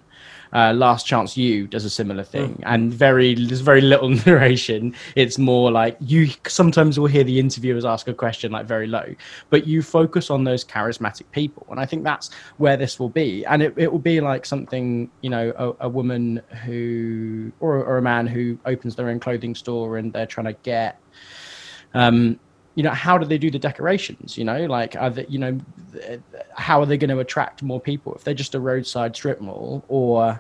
Uh, 0.54 0.74
Last 0.74 1.06
Chance 1.06 1.38
U 1.38 1.68
does 1.68 1.86
a 1.86 1.90
similar 1.90 2.24
thing, 2.24 2.56
mm. 2.56 2.64
and 2.66 2.94
very 2.94 3.36
there's 3.36 3.62
very 3.62 3.82
little 3.82 4.10
narration. 4.26 4.94
It's 5.16 5.38
more 5.38 5.72
like 5.72 5.98
you 6.00 6.30
sometimes 6.48 7.00
will 7.00 7.08
hear 7.08 7.24
the 7.24 7.40
interviewers 7.40 7.86
ask 7.86 8.08
a 8.08 8.14
question 8.14 8.52
like 8.52 8.66
very 8.66 8.88
low, 8.88 9.16
but 9.50 9.68
you 9.68 9.82
focus 9.82 10.30
on 10.30 10.44
those 10.44 10.64
charismatic 10.64 11.30
people, 11.32 11.66
and 11.70 11.80
I 11.80 11.86
think 11.86 12.04
that's 12.04 12.30
where 12.58 12.78
this 12.78 13.00
will 13.00 13.10
be. 13.10 13.46
And 13.46 13.62
it, 13.62 13.74
it 13.78 13.92
will 13.92 14.00
be 14.00 14.22
like 14.22 14.46
something 14.46 15.10
you 15.22 15.30
know 15.30 15.54
a, 15.58 15.88
a 15.88 15.90
woman 15.90 16.42
who 16.66 17.52
or, 17.60 17.76
or 17.84 17.98
a 17.98 18.02
man 18.02 18.28
who 18.28 18.58
opens 18.66 18.96
their 18.96 19.10
own 19.10 19.20
clothing 19.20 19.56
store 19.56 19.98
and 19.98 20.14
they're 20.14 20.26
trying 20.26 20.46
to 20.46 20.54
get 20.64 21.00
um, 21.94 22.40
you 22.78 22.84
know 22.84 22.92
how 22.92 23.18
do 23.18 23.26
they 23.26 23.40
do 23.40 23.50
the 23.50 23.58
decorations 23.58 24.38
you 24.38 24.44
know? 24.44 24.66
Like 24.66 24.96
are 24.96 25.10
they, 25.10 25.26
you 25.28 25.40
know 25.40 25.60
how 26.56 26.80
are 26.80 26.86
they 26.86 26.98
going 26.98 27.10
to 27.10 27.20
attract 27.20 27.64
more 27.64 27.82
people? 27.82 28.14
If 28.14 28.24
they're 28.24 28.36
just 28.36 28.54
a 28.54 28.60
roadside 28.60 29.16
strip 29.16 29.42
mall 29.42 29.84
or 29.88 30.40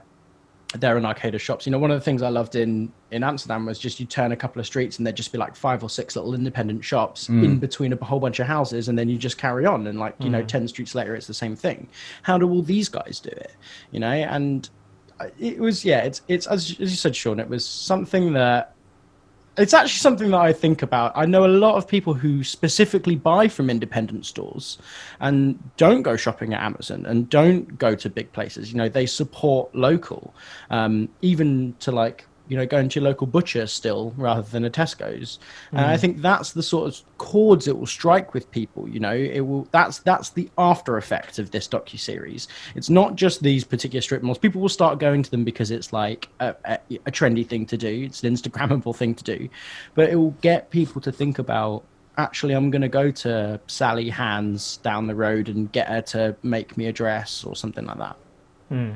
they're 0.76 0.98
an 0.98 1.06
arcade 1.06 1.34
of 1.34 1.42
shops. 1.42 1.66
You 1.66 1.72
know 1.72 1.80
one 1.80 1.90
of 1.90 2.00
the 2.00 2.04
things 2.04 2.22
i 2.22 2.30
loved 2.30 2.56
in 2.56 2.92
in 3.10 3.24
amsterdam 3.24 3.66
was 3.66 3.80
just 3.80 4.00
you 4.00 4.06
turn 4.06 4.34
a 4.34 4.36
couple 4.36 4.60
of 4.60 4.68
streets 4.68 4.98
and 4.98 5.08
there'd 5.08 5.16
just 5.16 5.32
be 5.32 5.38
like 5.40 5.56
five 5.56 5.82
or 5.82 5.90
six 5.90 6.16
little 6.16 6.36
independent 6.36 6.84
shops 6.84 7.28
mm. 7.28 7.44
in 7.44 7.58
between 7.58 7.92
a 7.92 8.06
whole 8.06 8.20
bunch 8.20 8.40
of 8.40 8.46
houses 8.46 8.88
and 8.88 9.00
then 9.00 9.10
you 9.10 9.18
just 9.18 9.40
carry 9.40 9.66
on 9.66 9.88
and 9.88 9.98
like 9.98 10.14
you 10.20 10.28
mm. 10.28 10.34
know 10.34 10.44
10 10.44 10.68
streets 10.68 10.94
later 10.94 11.16
it's 11.16 11.26
the 11.26 11.34
same 11.34 11.56
thing. 11.56 11.88
How 12.22 12.38
do 12.38 12.48
all 12.48 12.62
these 12.62 12.88
guys 12.88 13.20
do 13.20 13.30
it? 13.30 13.56
You 13.92 14.00
know? 14.02 14.12
And 14.12 14.70
it 15.40 15.58
was 15.58 15.84
yeah 15.84 16.02
it's 16.02 16.22
it's 16.28 16.46
as, 16.46 16.70
as 16.80 16.92
you 16.92 16.98
said 16.98 17.16
sean 17.16 17.40
it 17.40 17.50
was 17.50 17.66
something 17.66 18.34
that 18.34 18.76
it's 19.58 19.74
actually 19.74 19.98
something 19.98 20.32
that 20.32 20.40
I 20.40 20.54
think 20.54 20.84
about. 20.84 21.12
I 21.16 21.26
know 21.26 21.46
a 21.46 21.48
lot 21.48 21.76
of 21.76 21.88
people 21.88 22.14
who 22.14 22.44
specifically 22.44 23.16
buy 23.16 23.48
from 23.48 23.70
independent 23.70 24.26
stores 24.26 24.78
and 25.20 25.58
don't 25.78 26.04
go 26.04 26.16
shopping 26.16 26.54
at 26.54 26.62
Amazon 26.62 27.06
and 27.06 27.28
don't 27.30 27.78
go 27.80 27.96
to 27.96 28.10
big 28.10 28.32
places. 28.34 28.72
You 28.72 28.78
know, 28.78 28.90
they 28.90 29.08
support 29.08 29.74
local, 29.74 30.34
um, 30.70 31.10
even 31.22 31.76
to 31.80 31.92
like 31.92 32.28
you 32.48 32.58
know 32.58 32.66
going 32.66 32.90
to 32.90 33.00
your 33.00 33.08
local 33.08 33.28
butcher 33.28 33.68
still 33.68 34.14
rather 34.18 34.42
than 34.42 34.66
a 34.66 34.70
Tesco's. 34.70 35.40
Mm. 35.72 35.80
And 35.80 35.86
I 35.86 35.96
mm. 35.96 36.00
think 36.00 36.22
that's 36.22 36.52
the 36.52 36.64
sort 36.64 36.88
of 36.88 37.18
chords 37.18 37.68
it 37.68 37.78
will 37.78 37.86
strike 37.86 38.34
with 38.34 38.50
people. 38.52 38.88
You 38.88 39.00
know, 39.00 39.14
it 39.14 39.42
will. 39.42 39.68
That's 39.72 40.00
that's 40.00 40.30
the 40.30 40.50
after 40.58 40.98
effect 40.98 41.40
of 41.40 41.52
this 41.52 41.68
docu 41.68 42.00
series. 42.00 42.48
It's 42.76 42.90
not 42.90 43.16
just 43.16 43.44
these 43.44 43.64
particular 43.64 44.02
strip 44.02 44.24
malls. 44.24 44.38
People 44.38 44.62
will 44.62 44.70
start 44.70 45.00
going 45.00 45.24
to 45.24 45.32
them 45.32 45.44
because 45.44 45.72
it's 45.72 45.92
like 45.94 46.30
a, 46.40 46.56
a, 46.66 46.80
a 47.06 47.12
trendy 47.12 47.46
thing 47.46 47.66
to 47.68 47.78
do. 47.78 48.04
It's 48.06 48.24
an 48.24 48.34
Instagrammable 48.34 48.96
thing 48.96 49.16
to 49.16 49.24
do, 49.24 49.50
but 49.96 50.10
it 50.10 50.16
will 50.16 50.36
get 50.42 50.70
people 50.70 51.02
to 51.02 51.12
think 51.12 51.40
about 51.40 51.84
actually 52.18 52.54
I'm 52.54 52.72
going 52.72 52.82
to 52.82 52.88
go 52.88 53.12
to 53.12 53.60
Sally 53.68 54.10
Hands 54.10 54.78
down 54.78 55.08
the 55.08 55.16
road 55.16 55.50
and 55.50 55.72
get 55.72 55.88
her 55.88 56.02
to 56.02 56.36
make 56.44 56.76
me 56.76 56.88
a 56.88 56.92
dress 56.92 57.44
or 57.44 57.56
something 57.56 57.86
like 57.86 57.98
that. 58.00 58.18
Hmm. 58.70 58.92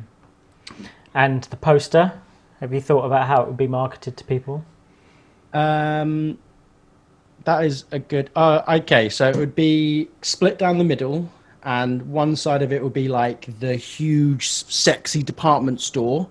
And 1.13 1.43
the 1.45 1.57
poster 1.57 2.13
have 2.61 2.73
you 2.73 2.79
thought 2.79 3.03
about 3.03 3.27
how 3.27 3.41
it 3.41 3.47
would 3.47 3.57
be 3.57 3.67
marketed 3.67 4.15
to 4.17 4.23
people? 4.23 4.63
Um, 5.51 6.37
that 7.43 7.65
is 7.65 7.85
a 7.91 7.99
good. 7.99 8.29
Uh, 8.35 8.61
okay, 8.67 9.09
so 9.09 9.27
it 9.27 9.35
would 9.35 9.55
be 9.55 10.07
split 10.21 10.57
down 10.57 10.77
the 10.77 10.83
middle, 10.83 11.29
and 11.63 12.03
one 12.03 12.35
side 12.35 12.61
of 12.61 12.71
it 12.71 12.83
would 12.83 12.93
be 12.93 13.07
like 13.07 13.59
the 13.59 13.75
huge, 13.75 14.49
sexy 14.49 15.23
department 15.23 15.81
store, 15.81 16.29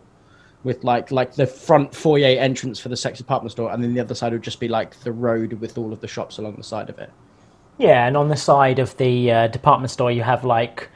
with 0.62 0.84
like 0.84 1.10
like 1.10 1.34
the 1.34 1.46
front 1.46 1.94
foyer 1.94 2.38
entrance 2.38 2.78
for 2.78 2.88
the 2.88 2.96
sexy 2.96 3.18
department 3.24 3.50
store, 3.50 3.72
and 3.72 3.82
then 3.82 3.92
the 3.92 4.00
other 4.00 4.14
side 4.14 4.32
would 4.32 4.42
just 4.42 4.60
be 4.60 4.68
like 4.68 4.98
the 5.00 5.12
road 5.12 5.54
with 5.54 5.76
all 5.76 5.92
of 5.92 6.00
the 6.00 6.08
shops 6.08 6.38
along 6.38 6.54
the 6.56 6.64
side 6.64 6.88
of 6.88 6.98
it. 6.98 7.10
Yeah, 7.78 8.06
and 8.06 8.16
on 8.16 8.28
the 8.28 8.36
side 8.36 8.78
of 8.78 8.96
the 8.98 9.32
uh, 9.32 9.46
department 9.48 9.90
store, 9.90 10.12
you 10.12 10.22
have 10.22 10.44
like 10.44 10.88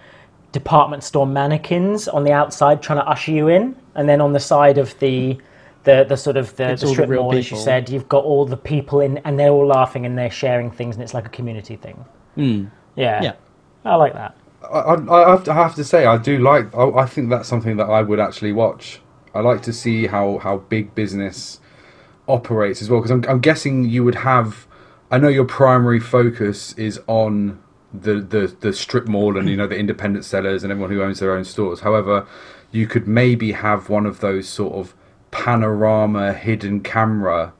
department 0.55 1.03
store 1.03 1.27
mannequins 1.27 2.07
on 2.07 2.23
the 2.23 2.31
outside 2.31 2.81
trying 2.81 3.01
to 3.01 3.09
usher 3.09 3.33
you 3.33 3.49
in, 3.49 3.77
and 3.97 4.09
then 4.09 4.21
on 4.21 4.33
the 4.33 4.41
side 4.41 4.79
of 4.79 4.97
the 5.01 5.37
the, 5.83 6.07
the 6.09 6.17
sort 6.17 6.39
of 6.39 6.57
the, 6.57 6.77
the 6.77 6.87
strip 6.87 7.11
the 7.11 7.17
mall, 7.17 7.33
people. 7.33 7.39
as 7.39 7.51
you 7.51 7.59
said, 7.59 7.91
you've 7.91 8.09
got 8.09 8.25
all 8.25 8.47
the 8.47 8.57
people 8.57 9.01
in, 9.01 9.19
and 9.19 9.39
they're 9.39 9.51
all 9.51 9.67
laughing 9.67 10.07
and 10.07 10.17
they're 10.17 10.31
sharing 10.31 10.71
things, 10.71 10.95
and 10.95 11.03
it's 11.03 11.13
like 11.13 11.27
a 11.27 11.31
community 11.31 11.77
thing. 11.77 12.05
Mm. 12.39 12.71
Yeah, 12.95 13.21
yeah, 13.21 13.33
I 13.85 13.97
like 13.97 14.15
that. 14.15 14.37
I, 14.63 14.95
I, 14.95 15.31
have 15.31 15.45
to, 15.45 15.51
I 15.51 15.55
have 15.55 15.75
to 15.75 15.85
say, 15.85 16.07
I 16.07 16.17
do 16.17 16.39
like. 16.39 16.73
I, 16.75 16.89
I 16.91 17.07
think 17.07 17.29
that's 17.31 17.49
something 17.49 17.77
that 17.77 17.91
I 17.91 18.01
would 18.01 18.21
actually 18.21 18.53
watch. 18.53 19.01
I 19.35 19.41
like 19.41 19.61
to 19.63 19.73
see 19.73 20.07
how 20.07 20.39
how 20.39 20.59
big 20.59 20.95
business 20.95 21.59
operates 22.29 22.81
as 22.81 22.89
well, 22.89 23.01
because 23.01 23.11
I'm, 23.11 23.25
I'm 23.29 23.41
guessing 23.41 23.91
you 23.91 24.05
would 24.05 24.15
have. 24.15 24.69
I 25.11 25.19
know 25.19 25.29
your 25.29 25.45
primary 25.45 26.01
focus 26.01 26.73
is 26.75 27.01
on 27.09 27.59
the, 28.01 28.21
the, 28.21 28.57
the 28.61 28.73
strip 28.73 29.07
mall 29.07 29.37
and 29.39 29.49
you 29.49 29.57
know 29.57 29.67
the 29.67 29.79
independent 29.79 30.25
sellers 30.25 30.63
and 30.63 30.73
everyone 30.73 30.91
who 30.91 31.03
owns 31.03 31.21
their 31.21 31.33
own 31.33 31.45
stores. 31.45 31.81
However, 31.81 32.27
you 32.73 32.87
could 32.87 33.07
maybe 33.07 33.53
have 33.53 33.89
one 33.89 34.07
of 34.07 34.21
those 34.21 34.49
sort 34.49 34.75
of 34.75 34.95
panorama 35.31 36.33
hidden 36.33 36.81
camera 36.81 37.53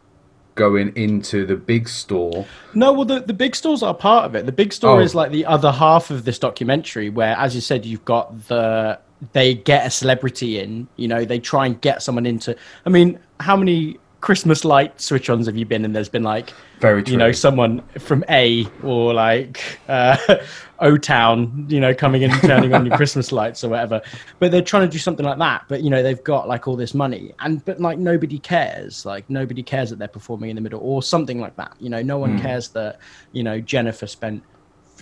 going 0.55 0.93
into 0.97 1.45
the 1.45 1.57
big 1.57 1.89
store. 1.89 2.47
No, 2.75 2.93
well, 2.93 3.05
the, 3.05 3.21
the 3.21 3.33
big 3.33 3.57
stores 3.57 3.83
are 3.83 3.95
part 3.95 4.25
of 4.25 4.35
it. 4.35 4.47
The 4.47 4.53
big 4.53 4.73
store 4.73 5.01
oh. 5.01 5.03
is 5.03 5.15
like 5.15 5.33
the 5.33 5.47
other 5.47 5.73
half 5.73 6.11
of 6.11 6.25
this 6.25 6.39
documentary, 6.39 7.11
where, 7.11 7.37
as 7.37 7.55
you 7.55 7.61
said, 7.61 7.85
you've 7.85 8.05
got 8.05 8.49
the 8.49 8.99
they 9.33 9.55
get 9.55 9.87
a 9.87 9.91
celebrity 9.91 10.59
in. 10.59 10.87
You 10.97 11.09
know, 11.09 11.25
they 11.25 11.39
try 11.39 11.67
and 11.67 11.81
get 11.81 12.03
someone 12.03 12.27
into. 12.27 12.57
I 12.85 12.91
mean, 12.91 13.19
how 13.41 13.57
many 13.57 13.99
Christmas 14.25 14.65
light 14.65 14.99
switch 14.99 15.29
ons 15.29 15.45
have 15.45 15.55
you 15.55 15.67
been? 15.67 15.85
And 15.85 15.95
there's 15.95 16.09
been 16.09 16.23
like, 16.23 16.55
very 16.81 17.03
true. 17.03 17.13
you 17.13 17.19
know, 17.19 17.31
someone 17.31 17.83
from 17.99 18.25
A 18.31 18.67
or 18.83 19.13
like 19.13 19.79
uh, 19.87 20.17
O 20.79 20.97
Town, 20.97 21.67
you 21.69 21.79
know, 21.79 21.93
coming 21.95 22.23
in 22.23 22.31
and 22.31 22.41
turning 22.41 22.73
on 22.73 22.87
your 22.87 22.97
Christmas 23.01 23.33
lights 23.33 23.63
or 23.63 23.69
whatever. 23.69 24.01
But 24.39 24.51
they're 24.51 24.63
trying 24.63 24.89
to 24.89 24.91
do 24.91 24.97
something 24.97 25.27
like 25.27 25.37
that. 25.41 25.67
But 25.69 25.83
you 25.83 25.91
know, 25.91 26.03
they've 26.03 26.25
got 26.25 26.49
like 26.49 26.67
all 26.67 26.75
this 26.75 26.95
money, 26.95 27.35
and 27.41 27.63
but 27.67 27.81
like 27.81 27.99
nobody 27.99 28.39
cares. 28.39 29.05
Like 29.05 29.29
nobody 29.29 29.63
cares 29.63 29.91
that 29.91 29.99
they're 29.99 30.09
performing 30.09 30.49
in 30.49 30.57
the 30.57 30.63
middle 30.63 30.81
or 30.81 31.03
something 31.03 31.39
like 31.39 31.57
that. 31.57 31.77
You 31.79 31.91
know, 31.91 32.01
no 32.01 32.17
one 32.17 32.39
mm. 32.39 32.41
cares 32.41 32.69
that 32.69 33.01
you 33.33 33.43
know 33.43 33.61
Jennifer 33.61 34.07
spent 34.07 34.43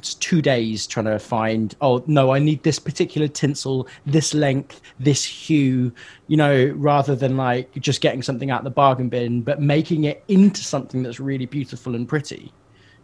two 0.02 0.42
days 0.42 0.86
trying 0.86 1.06
to 1.06 1.18
find 1.18 1.74
oh 1.80 2.02
no 2.06 2.32
i 2.32 2.38
need 2.38 2.62
this 2.62 2.78
particular 2.78 3.28
tinsel 3.28 3.86
this 4.06 4.34
length 4.34 4.80
this 4.98 5.24
hue 5.24 5.92
you 6.26 6.36
know 6.36 6.72
rather 6.76 7.14
than 7.14 7.36
like 7.36 7.72
just 7.80 8.00
getting 8.00 8.22
something 8.22 8.50
out 8.50 8.64
the 8.64 8.70
bargain 8.70 9.08
bin 9.08 9.42
but 9.42 9.60
making 9.60 10.04
it 10.04 10.24
into 10.28 10.62
something 10.62 11.02
that's 11.02 11.20
really 11.20 11.46
beautiful 11.46 11.94
and 11.94 12.08
pretty 12.08 12.52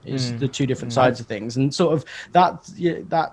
is 0.04 0.32
mm. 0.32 0.38
the 0.38 0.48
two 0.48 0.66
different 0.66 0.92
mm. 0.92 0.94
sides 0.94 1.20
of 1.20 1.26
things 1.26 1.56
and 1.56 1.74
sort 1.74 1.92
of 1.92 2.04
that 2.32 2.62
that 3.08 3.32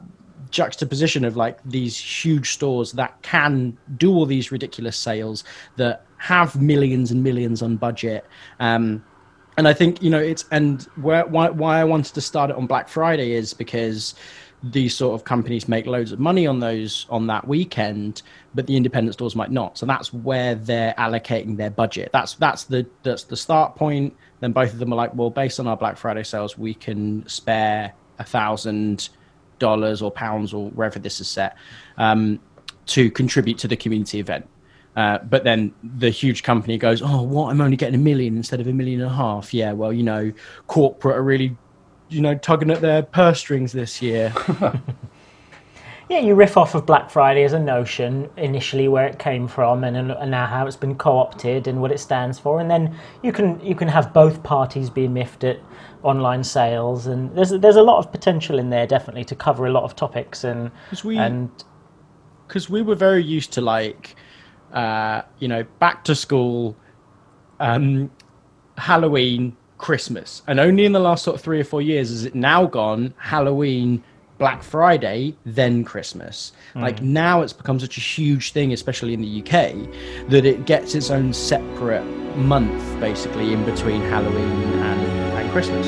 juxtaposition 0.51 1.25
of 1.25 1.35
like 1.35 1.59
these 1.65 1.97
huge 1.97 2.53
stores 2.53 2.91
that 2.93 3.19
can 3.21 3.77
do 3.97 4.13
all 4.13 4.25
these 4.25 4.51
ridiculous 4.51 4.95
sales 4.95 5.43
that 5.75 6.05
have 6.17 6.61
millions 6.61 7.11
and 7.11 7.23
millions 7.23 7.61
on 7.61 7.75
budget 7.75 8.25
um, 8.59 9.03
and 9.57 9.67
I 9.67 9.73
think 9.73 10.01
you 10.01 10.09
know 10.09 10.19
it's 10.19 10.45
and 10.51 10.83
where, 10.95 11.25
why 11.25 11.49
why 11.49 11.79
I 11.79 11.83
wanted 11.83 12.13
to 12.15 12.21
start 12.21 12.49
it 12.49 12.55
on 12.55 12.67
Black 12.67 12.89
Friday 12.89 13.33
is 13.33 13.53
because 13.53 14.15
these 14.63 14.95
sort 14.95 15.13
of 15.13 15.25
companies 15.25 15.67
make 15.67 15.85
loads 15.85 16.11
of 16.11 16.19
money 16.19 16.47
on 16.47 16.59
those 16.59 17.05
on 17.09 17.27
that 17.27 17.47
weekend, 17.47 18.21
but 18.53 18.67
the 18.67 18.75
independent 18.75 19.13
stores 19.13 19.35
might 19.35 19.51
not. 19.51 19.77
So 19.77 19.85
that's 19.85 20.11
where 20.11 20.55
they're 20.55 20.93
allocating 20.97 21.57
their 21.57 21.69
budget. 21.69 22.09
That's 22.11 22.35
that's 22.35 22.65
the 22.65 22.85
that's 23.03 23.23
the 23.23 23.37
start 23.37 23.75
point. 23.75 24.15
Then 24.39 24.51
both 24.51 24.73
of 24.73 24.79
them 24.79 24.91
are 24.91 24.95
like, 24.95 25.13
well, 25.13 25.29
based 25.29 25.59
on 25.59 25.67
our 25.67 25.77
Black 25.77 25.97
Friday 25.97 26.23
sales, 26.23 26.57
we 26.57 26.73
can 26.73 27.27
spare 27.27 27.93
a 28.19 28.23
thousand 28.23 29.09
dollars 29.59 30.01
or 30.01 30.11
pounds 30.11 30.53
or 30.53 30.69
wherever 30.71 30.99
this 30.99 31.21
is 31.21 31.27
set 31.27 31.55
um, 31.97 32.39
to 32.87 33.09
contribute 33.11 33.57
to 33.59 33.67
the 33.67 33.77
community 33.77 34.19
event. 34.19 34.47
Uh, 34.95 35.17
but 35.19 35.43
then 35.43 35.73
the 35.83 36.09
huge 36.09 36.43
company 36.43 36.77
goes, 36.77 37.01
"Oh, 37.01 37.21
what? 37.21 37.49
I'm 37.49 37.59
only 37.59 37.75
getting 37.75 37.95
a 37.95 38.03
million 38.03 38.37
instead 38.37 38.61
of 38.61 38.67
a 38.67 38.73
million 38.73 39.01
and 39.01 39.11
a 39.11 39.13
half." 39.13 39.53
Yeah, 39.53 39.73
well, 39.73 39.91
you 39.91 40.03
know, 40.03 40.31
corporate 40.67 41.17
are 41.17 41.23
really, 41.23 41.55
you 42.09 42.21
know, 42.21 42.35
tugging 42.35 42.71
at 42.71 42.81
their 42.81 43.03
purse 43.03 43.39
strings 43.39 43.73
this 43.73 44.01
year. 44.01 44.33
yeah, 46.09 46.19
you 46.19 46.33
riff 46.33 46.55
off 46.55 46.75
of 46.75 46.85
Black 46.85 47.09
Friday 47.09 47.43
as 47.43 47.51
a 47.51 47.59
notion 47.59 48.29
initially, 48.37 48.87
where 48.87 49.05
it 49.05 49.19
came 49.19 49.49
from, 49.49 49.83
and, 49.83 49.97
and 49.97 50.31
now 50.31 50.45
how 50.45 50.65
it's 50.65 50.77
been 50.77 50.95
co-opted 50.95 51.67
and 51.67 51.81
what 51.81 51.91
it 51.91 51.99
stands 51.99 52.39
for, 52.39 52.61
and 52.61 52.71
then 52.71 52.95
you 53.21 53.33
can 53.33 53.59
you 53.59 53.75
can 53.75 53.89
have 53.89 54.13
both 54.13 54.43
parties 54.43 54.89
be 54.89 55.09
miffed 55.09 55.43
at 55.43 55.59
online 56.03 56.43
sales, 56.43 57.07
and 57.07 57.35
there's 57.35 57.49
there's 57.49 57.75
a 57.75 57.83
lot 57.83 57.97
of 57.97 58.13
potential 58.13 58.59
in 58.59 58.69
there, 58.69 58.87
definitely, 58.87 59.25
to 59.25 59.35
cover 59.35 59.65
a 59.65 59.71
lot 59.71 59.83
of 59.83 59.93
topics 59.93 60.45
and 60.45 60.71
we, 61.03 61.17
and 61.17 61.49
because 62.47 62.69
we 62.69 62.81
were 62.81 62.95
very 62.95 63.23
used 63.23 63.51
to 63.53 63.61
like 63.61 64.15
uh, 64.73 65.21
you 65.39 65.47
know, 65.47 65.63
back 65.79 66.03
to 66.05 66.15
school, 66.15 66.75
um, 67.59 68.11
Halloween, 68.77 69.55
Christmas. 69.77 70.41
And 70.47 70.59
only 70.59 70.85
in 70.85 70.91
the 70.91 70.99
last 70.99 71.23
sort 71.23 71.35
of 71.35 71.41
three 71.41 71.59
or 71.59 71.63
four 71.63 71.81
years 71.81 72.09
has 72.09 72.25
it 72.25 72.35
now 72.35 72.65
gone 72.65 73.13
Halloween, 73.17 74.03
Black 74.37 74.63
Friday, 74.63 75.35
then 75.45 75.83
Christmas. 75.83 76.51
Mm. 76.73 76.81
Like 76.81 77.01
now 77.01 77.41
it's 77.41 77.53
become 77.53 77.79
such 77.79 77.97
a 77.97 78.01
huge 78.01 78.51
thing, 78.51 78.73
especially 78.73 79.13
in 79.13 79.21
the 79.21 79.41
UK, 79.41 80.29
that 80.29 80.45
it 80.45 80.65
gets 80.65 80.95
its 80.95 81.09
own 81.09 81.33
separate 81.33 82.05
month 82.35 82.99
basically 82.99 83.53
in 83.53 83.63
between 83.63 84.01
Halloween 84.01 84.43
and, 84.43 85.01
and 85.37 85.51
Christmas. 85.51 85.87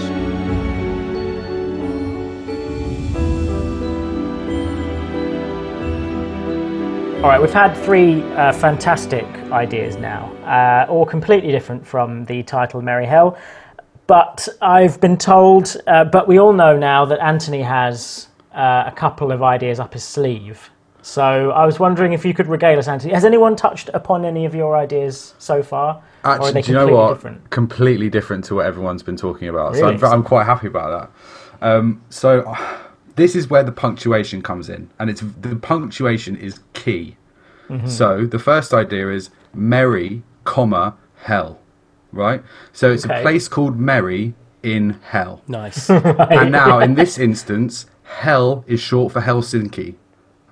All 7.28 7.34
right, 7.34 7.42
we've 7.42 7.52
had 7.52 7.74
three 7.84 8.24
uh, 8.36 8.54
fantastic 8.54 9.26
ideas 9.52 9.98
now, 9.98 10.34
uh, 10.46 10.90
all 10.90 11.06
completely 11.06 11.52
different 11.52 11.86
from 11.86 12.24
the 12.24 12.42
title 12.44 12.82
Merry 12.82 13.06
Hell. 13.06 13.38
But 14.08 14.48
I've 14.62 15.02
been 15.02 15.18
told, 15.18 15.76
uh, 15.88 16.06
but 16.06 16.30
we 16.30 16.40
all 16.40 16.54
know 16.54 16.78
now 16.78 17.04
that 17.04 17.20
Anthony 17.20 17.62
has 17.64 18.30
uh, 18.54 18.86
a 18.88 18.94
couple 18.96 19.34
of 19.34 19.44
ideas 19.44 19.78
up 19.78 19.92
his 19.92 20.06
sleeve. 20.06 20.70
So 21.02 21.52
I 21.52 21.66
was 21.66 21.82
wondering 21.82 22.14
if 22.14 22.24
you 22.24 22.34
could 22.34 22.48
regale 22.48 22.80
us, 22.80 22.88
Anthony. 22.88 23.14
Has 23.14 23.26
anyone 23.26 23.58
touched 23.58 23.90
upon 23.94 24.24
any 24.24 24.46
of 24.46 24.56
your 24.56 24.78
ideas 24.78 25.36
so 25.38 25.62
far? 25.62 25.96
or 25.96 26.30
are 26.30 26.36
Actually, 26.36 26.52
they 26.54 26.62
do 26.62 26.72
you 26.72 26.74
know 26.76 26.80
completely 26.86 27.02
what? 27.02 27.14
different? 27.14 27.50
Completely 27.50 28.10
different 28.10 28.46
to 28.46 28.56
what 28.56 28.66
everyone's 28.66 29.04
been 29.04 29.18
talking 29.18 29.50
about. 29.50 29.74
Really? 29.74 29.98
So 29.98 30.08
I'm, 30.08 30.14
I'm 30.14 30.24
quite 30.24 30.46
happy 30.46 30.68
about 30.68 31.12
that. 31.60 31.68
Um, 31.68 32.02
so 32.10 32.56
this 33.18 33.36
is 33.36 33.50
where 33.50 33.64
the 33.64 33.72
punctuation 33.72 34.42
comes 34.42 34.70
in, 34.70 34.90
and 35.00 35.10
it's 35.10 35.22
the 35.42 35.56
punctuation 35.58 36.36
is 36.38 36.60
key. 36.74 37.18
Mm-hmm. 37.70 37.88
So 37.88 38.26
the 38.26 38.40
first 38.40 38.74
idea 38.74 39.10
is 39.12 39.30
Merry, 39.54 40.24
comma 40.46 40.96
hell, 41.24 41.60
right? 42.14 42.42
So 42.72 42.92
it's 42.92 43.06
Okay. 43.06 43.20
a 43.20 43.22
place 43.22 43.48
called 43.50 43.78
Merry 43.78 44.34
in 44.64 45.00
hell, 45.04 45.42
Nice. 45.48 45.90
and 45.90 46.52
now 46.52 46.80
in 46.80 46.96
this 46.96 47.18
instance, 47.18 47.86
hell 48.04 48.64
is 48.68 48.80
short 48.80 49.14
for 49.14 49.22
Helsinki. 49.22 49.96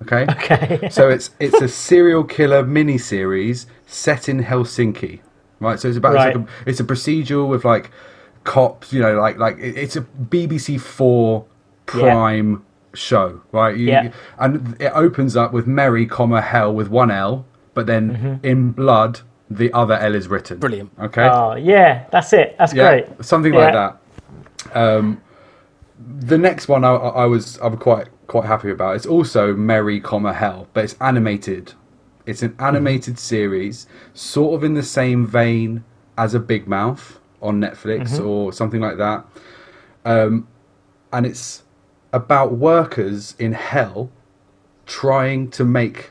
Okay. 0.02 0.26
Okay. 0.30 0.88
so 0.90 1.08
it's 1.08 1.30
it's 1.40 1.60
a 1.62 1.68
serial 1.68 2.22
killer 2.24 2.62
mini 2.64 2.98
series 2.98 3.66
set 3.86 4.28
in 4.28 4.42
Helsinki, 4.44 5.20
right? 5.60 5.80
So 5.80 5.88
it's 5.88 5.96
about 5.96 6.14
Right. 6.14 6.28
it's, 6.28 6.36
like 6.36 6.48
a, 6.66 6.70
it's 6.70 6.80
a 6.80 6.84
procedural 6.84 7.48
with 7.48 7.64
like 7.64 7.90
cops, 8.44 8.92
you 8.92 9.00
know, 9.00 9.14
like 9.18 9.38
like 9.38 9.56
it's 9.58 9.96
a 9.96 10.02
BBC 10.02 10.78
Four 10.80 11.46
prime 11.86 12.64
show, 12.94 13.40
right? 13.52 13.76
You, 13.76 13.86
Yeah. 13.88 14.12
And 14.38 14.76
it 14.80 14.92
opens 14.94 15.36
up 15.36 15.52
with 15.52 15.66
Merry, 15.66 16.06
comma 16.06 16.40
Hell 16.40 16.74
with 16.74 16.88
one 16.88 17.10
L, 17.10 17.44
but 17.74 17.86
then 17.86 18.10
Mm-hmm. 18.16 18.46
in 18.46 18.72
blood 18.72 19.20
the 19.50 19.72
other 19.72 19.94
L 19.94 20.14
is 20.14 20.26
written. 20.28 20.58
Brilliant. 20.58 20.90
Okay. 21.00 21.22
Oh, 21.28 21.54
yeah, 21.54 22.06
that's 22.10 22.32
it. 22.32 22.56
That's 22.58 22.74
yeah, 22.74 23.00
great. 23.00 23.24
something 23.24 23.54
Yeah. 23.54 23.60
like 23.60 23.72
that. 23.74 24.76
Um, 24.76 25.20
the 26.20 26.36
next 26.36 26.68
one 26.68 26.84
I, 26.84 26.92
I 26.94 27.26
was 27.26 27.58
I'm 27.62 27.76
quite 27.76 28.08
quite 28.26 28.46
happy 28.46 28.70
about. 28.70 28.96
It's 28.96 29.06
also 29.06 29.54
Merry, 29.54 30.00
comma 30.00 30.32
Hell, 30.32 30.66
but 30.74 30.82
it's 30.84 30.96
animated. 31.00 31.74
It's 32.26 32.42
an 32.42 32.56
animated 32.58 33.20
series, 33.20 33.86
sort 34.12 34.56
of 34.56 34.64
in 34.64 34.74
the 34.74 34.82
same 34.82 35.24
vein 35.26 35.84
as 36.18 36.34
a 36.34 36.40
Big 36.40 36.66
Mouth 36.66 37.20
on 37.40 37.60
Netflix 37.60 38.18
or 38.24 38.52
something 38.52 38.80
like 38.80 38.96
that. 38.96 39.24
Um, 40.04 40.48
and 41.12 41.24
it's 41.24 41.62
about 42.16 42.52
workers 42.52 43.34
in 43.38 43.52
hell 43.52 44.10
trying 44.86 45.50
to 45.50 45.64
make 45.64 46.10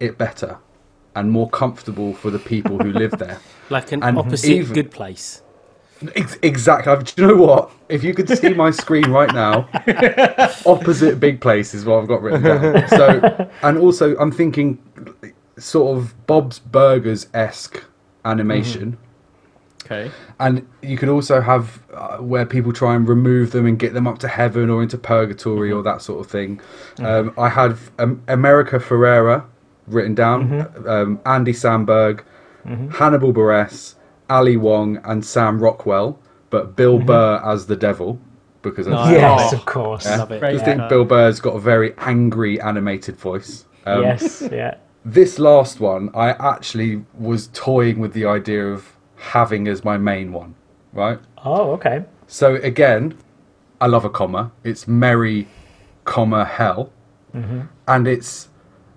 it 0.00 0.18
better 0.18 0.58
and 1.14 1.30
more 1.30 1.48
comfortable 1.48 2.12
for 2.12 2.30
the 2.30 2.38
people 2.38 2.78
who 2.78 2.92
live 2.92 3.12
there. 3.12 3.38
Like 3.70 3.92
an 3.92 4.02
And 4.02 4.18
opposite 4.18 4.50
even- 4.50 4.74
good 4.74 4.90
place. 4.90 5.40
Ex- 6.16 6.36
exactly. 6.42 6.92
I've- 6.92 7.04
Do 7.04 7.22
you 7.22 7.28
know 7.28 7.36
what? 7.36 7.70
If 7.88 8.04
you 8.04 8.12
could 8.12 8.28
see 8.28 8.52
my 8.52 8.70
screen 8.70 9.10
right 9.10 9.32
now, 9.32 9.66
opposite 10.66 11.18
big 11.18 11.40
place 11.40 11.72
is 11.72 11.86
what 11.86 12.00
I've 12.02 12.08
got 12.08 12.20
written 12.20 12.42
down. 12.42 12.88
So, 12.88 13.48
and 13.62 13.78
also 13.78 14.14
I'm 14.18 14.30
thinking 14.32 14.78
sort 15.56 15.96
of 15.96 16.26
Bob's 16.26 16.58
Burgers 16.58 17.28
esque 17.32 17.82
animation. 18.26 18.92
Mm-hmm. 18.92 19.03
Okay. 19.84 20.10
And 20.40 20.66
you 20.82 20.96
could 20.96 21.08
also 21.10 21.40
have 21.40 21.82
uh, 21.92 22.16
where 22.18 22.46
people 22.46 22.72
try 22.72 22.94
and 22.94 23.06
remove 23.06 23.52
them 23.52 23.66
and 23.66 23.78
get 23.78 23.92
them 23.92 24.06
up 24.06 24.18
to 24.20 24.28
heaven 24.28 24.70
or 24.70 24.82
into 24.82 24.96
purgatory 24.96 25.70
or 25.70 25.82
that 25.82 26.00
sort 26.02 26.20
of 26.24 26.30
thing. 26.30 26.60
Um, 26.98 27.34
I 27.36 27.48
had 27.50 27.76
um, 27.98 28.22
America 28.28 28.78
Ferrera 28.78 29.44
written 29.86 30.14
down, 30.14 30.72
um, 30.88 31.20
Andy 31.26 31.52
Samberg, 31.52 32.22
Hannibal 32.64 33.32
Buress, 33.34 33.94
Ali 34.30 34.56
Wong, 34.56 34.98
and 35.04 35.24
Sam 35.24 35.60
Rockwell, 35.60 36.18
but 36.48 36.76
Bill 36.76 36.98
Burr 36.98 37.42
as 37.44 37.66
the 37.66 37.76
devil 37.76 38.18
because 38.62 38.88
I 38.88 38.92
Nice. 38.92 39.10
Yes, 39.12 39.52
Oh. 39.52 39.56
of 39.58 39.66
course. 39.66 40.06
Love 40.06 40.32
it. 40.32 40.40
Great. 40.40 40.52
just 40.52 40.64
think 40.64 40.88
Bill 40.88 41.04
Burr's 41.04 41.40
got 41.40 41.54
a 41.56 41.60
very 41.60 41.92
angry 41.98 42.58
animated 42.60 43.16
voice. 43.16 43.66
Um, 43.84 44.02
yes, 44.02 44.42
yeah. 44.52 44.76
this 45.04 45.38
last 45.38 45.80
one, 45.80 46.08
I 46.14 46.30
actually 46.30 47.04
was 47.18 47.50
toying 47.52 47.98
with 47.98 48.14
the 48.14 48.24
idea 48.24 48.66
of 48.66 48.93
having 49.32 49.68
as 49.68 49.84
my 49.84 49.98
main 49.98 50.32
one, 50.32 50.54
right? 50.92 51.18
Oh, 51.44 51.72
okay. 51.72 52.04
So 52.26 52.56
again, 52.56 53.16
I 53.80 53.86
love 53.86 54.04
a 54.04 54.10
comma. 54.10 54.52
It's 54.62 54.86
Merry, 54.88 55.46
comma 56.04 56.44
Hell, 56.44 56.92
mm-hmm. 57.34 57.62
and 57.88 58.08
it's 58.08 58.48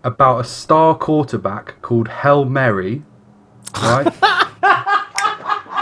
about 0.04 0.40
a 0.40 0.44
star 0.44 0.96
quarterback 0.96 1.82
called 1.82 2.08
Hell 2.08 2.46
Mary, 2.46 3.04
right? 3.82 4.14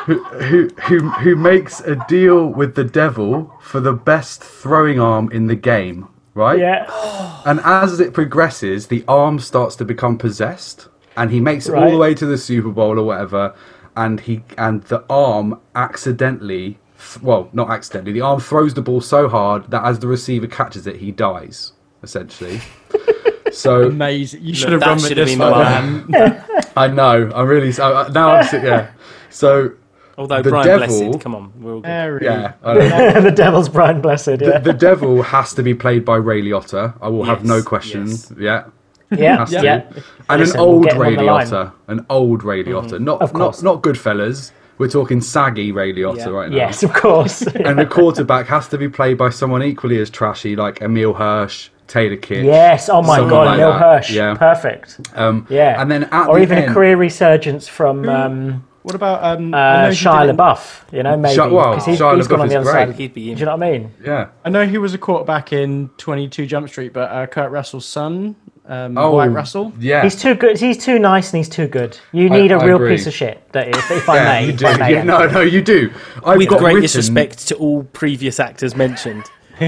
who, 0.06 0.24
who 0.24 0.70
who 0.84 1.10
who 1.10 1.36
makes 1.36 1.82
a 1.82 1.96
deal 2.08 2.48
with 2.48 2.76
the 2.76 2.84
devil 2.84 3.54
for 3.62 3.80
the 3.80 3.94
best 3.94 4.44
throwing 4.44 5.00
arm 5.00 5.32
in 5.32 5.48
the 5.48 5.56
game, 5.56 6.08
right? 6.34 6.60
Yeah. 6.60 6.86
And 7.46 7.60
as 7.64 8.00
it 8.00 8.12
progresses, 8.12 8.88
the 8.88 9.06
arm 9.08 9.38
starts 9.38 9.76
to 9.76 9.86
become 9.86 10.18
possessed, 10.18 10.88
and 11.16 11.30
he 11.30 11.40
makes 11.40 11.70
it 11.70 11.76
all 11.76 11.92
the 11.92 11.98
way 11.98 12.16
to 12.16 12.26
the 12.26 12.40
Super 12.40 12.72
Bowl 12.72 12.98
or 12.98 13.04
whatever. 13.04 13.54
And 13.98 14.20
he 14.20 14.44
and 14.58 14.84
the 14.84 15.04
arm 15.10 15.60
accidentally, 15.74 16.78
well, 17.22 17.50
not 17.54 17.70
accidentally, 17.70 18.12
the 18.14 18.22
arm 18.22 18.40
throws 18.40 18.74
the 18.74 18.82
ball 18.82 19.00
so 19.02 19.30
hard 19.30 19.72
that 19.72 19.84
as 19.86 20.00
the 20.00 20.08
receiver 20.08 20.48
catches 20.48 20.86
it, 20.88 20.98
he 20.98 21.12
dies 21.12 21.72
essentially. 22.04 22.60
so 23.52 23.84
Amazing. 23.88 24.44
You 24.44 24.54
should 24.54 24.72
have 24.74 24.82
run 24.82 24.96
with 24.98 25.08
should 25.08 25.18
have 25.18 25.28
this 25.28 25.38
one. 25.38 26.12
man. 26.12 26.44
I 26.78 26.88
know, 26.88 27.32
I'm 27.34 27.48
really 27.48 27.72
so, 27.72 28.08
now. 28.10 28.36
I'm 28.36 28.46
sit- 28.48 28.64
yeah. 28.64 28.92
So 29.30 29.72
Although 30.18 30.42
The 30.44 30.50
Brian 30.50 30.68
devil- 30.68 30.88
Blessed, 31.10 31.22
come 31.22 31.36
on, 31.36 31.52
we're 31.62 31.74
all 31.74 31.82
good. 31.82 31.88
Very. 31.88 32.26
yeah, 32.26 32.54
I 32.64 32.74
don't 32.74 32.90
know. 32.90 33.22
the 33.22 33.32
devil's 33.32 33.68
Brian 33.70 34.02
Blessed, 34.02 34.26
the, 34.26 34.38
yeah. 34.54 34.60
the 34.60 34.72
devil 34.74 35.22
has 35.24 35.54
to 35.56 35.64
be 35.64 35.74
played 35.74 36.06
by 36.06 36.16
Ray 36.18 36.42
Liotta. 36.42 36.94
I 37.02 37.10
will 37.10 37.24
have 37.26 37.44
no 37.44 37.56
Yes, 37.58 37.66
questions. 37.66 38.34
Yeah. 38.38 38.66
Yeah, 39.12 39.46
yeah. 39.50 39.84
And 40.30 40.40
Listen, 40.42 40.60
an 40.60 40.66
old 40.66 40.84
get 40.86 40.94
him 40.96 41.02
Ray 41.02 41.16
on. 41.18 41.26
Liotta, 41.46 41.72
an 41.88 42.06
old 42.10 42.44
Ray 42.44 42.64
Liotta, 42.64 43.00
not 43.00 43.22
Of 43.22 43.34
course. 43.34 43.62
not 43.62 43.76
not 43.76 43.84
Goodfellas. 43.84 44.52
We're 44.78 44.90
talking 44.90 45.22
saggy 45.22 45.72
Ray 45.72 45.94
Liotta 45.94 46.18
Yeah. 46.18 46.30
right 46.30 46.50
now. 46.50 46.56
Yes, 46.58 46.84
of 46.84 46.92
course. 46.94 47.42
And 47.68 47.80
the 47.80 47.86
quarterback 47.86 48.48
has 48.48 48.68
to 48.70 48.78
be 48.78 48.90
played 48.90 49.18
by 49.18 49.30
someone 49.30 49.64
equally 49.64 50.00
as 50.00 50.10
trashy, 50.10 50.56
like 50.56 50.82
Emile 50.82 51.14
Hirsch, 51.14 51.70
Taylor 51.88 52.18
Kitsch. 52.18 52.44
yes, 52.44 52.90
oh 52.90 53.02
my 53.02 53.20
god, 53.20 53.46
like 53.46 53.58
Neil 53.58 53.72
that. 53.72 53.80
Hirsch. 53.80 54.12
Yeah. 54.12 54.34
Perfect. 54.36 55.00
Um, 55.16 55.46
Yeah. 55.50 55.80
And 55.82 55.90
then 55.90 56.06
at 56.06 56.28
or 56.28 56.38
the 56.38 56.42
even 56.44 56.58
end, 56.58 56.72
a 56.72 56.74
career 56.74 56.98
resurgence 56.98 57.68
from 57.70 58.10
um, 58.10 58.66
What 58.82 58.96
about 58.96 59.24
um? 59.24 59.54
I 59.54 59.86
uh, 59.88 59.92
Shia 59.92 60.36
LaBeouf, 60.36 60.92
you 60.92 61.04
know, 61.04 61.16
maybe. 61.16 61.38
Shia- 61.38 61.52
well, 61.52 61.76
'cause 61.76 61.86
he's, 61.86 62.00
Shia 62.00 62.18
he's 62.18 62.28
gone 62.28 62.42
on 62.42 62.48
the 62.50 62.56
is 62.60 62.68
other 62.68 62.72
great. 62.72 62.88
side. 62.90 62.96
He'd 62.96 63.14
be 63.14 63.34
Do 63.34 63.40
you 63.40 63.46
know 63.46 63.56
what 63.56 63.64
I 63.66 63.72
mean? 63.72 63.92
Yeah. 64.04 64.28
I 64.44 64.50
know 64.50 64.66
he 64.68 64.78
was 64.80 64.94
a 64.94 64.98
quarterback 64.98 65.54
in 65.54 65.90
22 65.98 66.48
Jump 66.48 66.68
Street, 66.70 66.92
but 66.92 67.10
uh, 67.12 67.28
Kurt 67.28 67.50
Russell's 67.52 67.86
son, 67.86 68.36
um, 68.68 68.98
Oh, 68.98 69.12
Wyatt 69.12 69.32
Russell. 69.32 69.74
Yeah. 69.80 70.04
He's 70.04 70.16
too 70.16 70.36
good. 70.36 70.60
He's 70.60 70.78
too 70.84 71.00
nice 71.00 71.32
and 71.34 71.38
he's 71.38 71.50
too 71.50 71.68
good. 71.68 71.98
You 72.12 72.30
need 72.30 72.52
a 72.52 72.56
I 72.56 72.66
real 72.66 72.76
agree. 72.78 72.96
piece 72.96 73.08
of 73.08 73.14
shit. 73.14 73.52
That 73.52 73.68
is, 73.70 73.78
if 73.92 74.10
I 74.10 74.16
yeah, 74.16 74.24
may. 74.24 74.44
you 74.48 74.54
if 74.54 74.58
do. 74.60 74.66
I 74.68 74.78
may, 74.78 74.92
Yeah, 74.94 75.04
no, 75.04 75.28
no, 75.28 75.42
you 75.42 75.62
do. 75.62 75.92
I've 76.26 76.38
With 76.38 76.50
got 76.50 76.60
great 76.60 76.74
written, 76.76 76.82
disrespect 76.84 77.48
to 77.50 77.56
all 77.56 77.84
previous 77.84 78.40
actors 78.40 78.76
mentioned. 78.76 79.26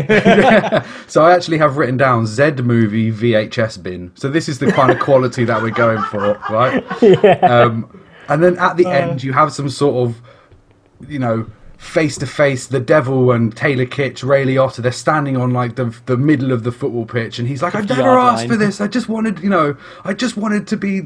So 1.08 1.24
I 1.24 1.34
actually 1.34 1.58
have 1.60 1.78
written 1.78 1.96
down 1.96 2.26
Z 2.28 2.52
movie 2.64 3.10
VHS 3.12 3.82
bin. 3.82 4.12
So 4.16 4.30
this 4.30 4.50
is 4.50 4.60
the 4.60 4.70
kind 4.72 4.92
of 4.92 5.00
quality 5.00 5.46
that 5.46 5.62
we're 5.62 5.70
going 5.72 6.02
for, 6.04 6.34
right? 6.50 6.84
Yeah. 7.02 7.40
Um, 7.42 8.02
and 8.28 8.44
then 8.44 8.58
at 8.58 8.76
the 8.76 8.86
end, 8.88 9.24
you 9.24 9.32
have 9.32 9.54
some 9.54 9.70
sort 9.70 10.10
of, 10.10 10.22
you 11.10 11.20
know, 11.20 11.46
face 11.78 12.18
to 12.18 12.26
face, 12.26 12.68
the 12.68 12.80
devil 12.80 13.32
and 13.32 13.56
Taylor 13.56 13.86
Kitsch, 13.86 14.24
Ray 14.24 14.46
Liotta. 14.46 14.78
They're 14.78 14.92
standing 14.92 15.38
on 15.38 15.52
like 15.52 15.76
the 15.76 15.96
the 16.06 16.18
middle 16.18 16.52
of 16.52 16.64
the 16.64 16.72
football 16.72 17.06
pitch, 17.06 17.40
and 17.40 17.48
he's 17.48 17.62
like, 17.62 17.76
"I've 17.76 17.88
never 17.88 18.18
asked 18.18 18.42
line. 18.42 18.50
for 18.50 18.58
this. 18.58 18.82
I 18.82 18.88
just 18.88 19.08
wanted, 19.08 19.40
you 19.40 19.50
know, 19.50 19.78
I 20.04 20.14
just 20.14 20.38
wanted 20.38 20.68
to 20.68 20.78
be 20.78 21.04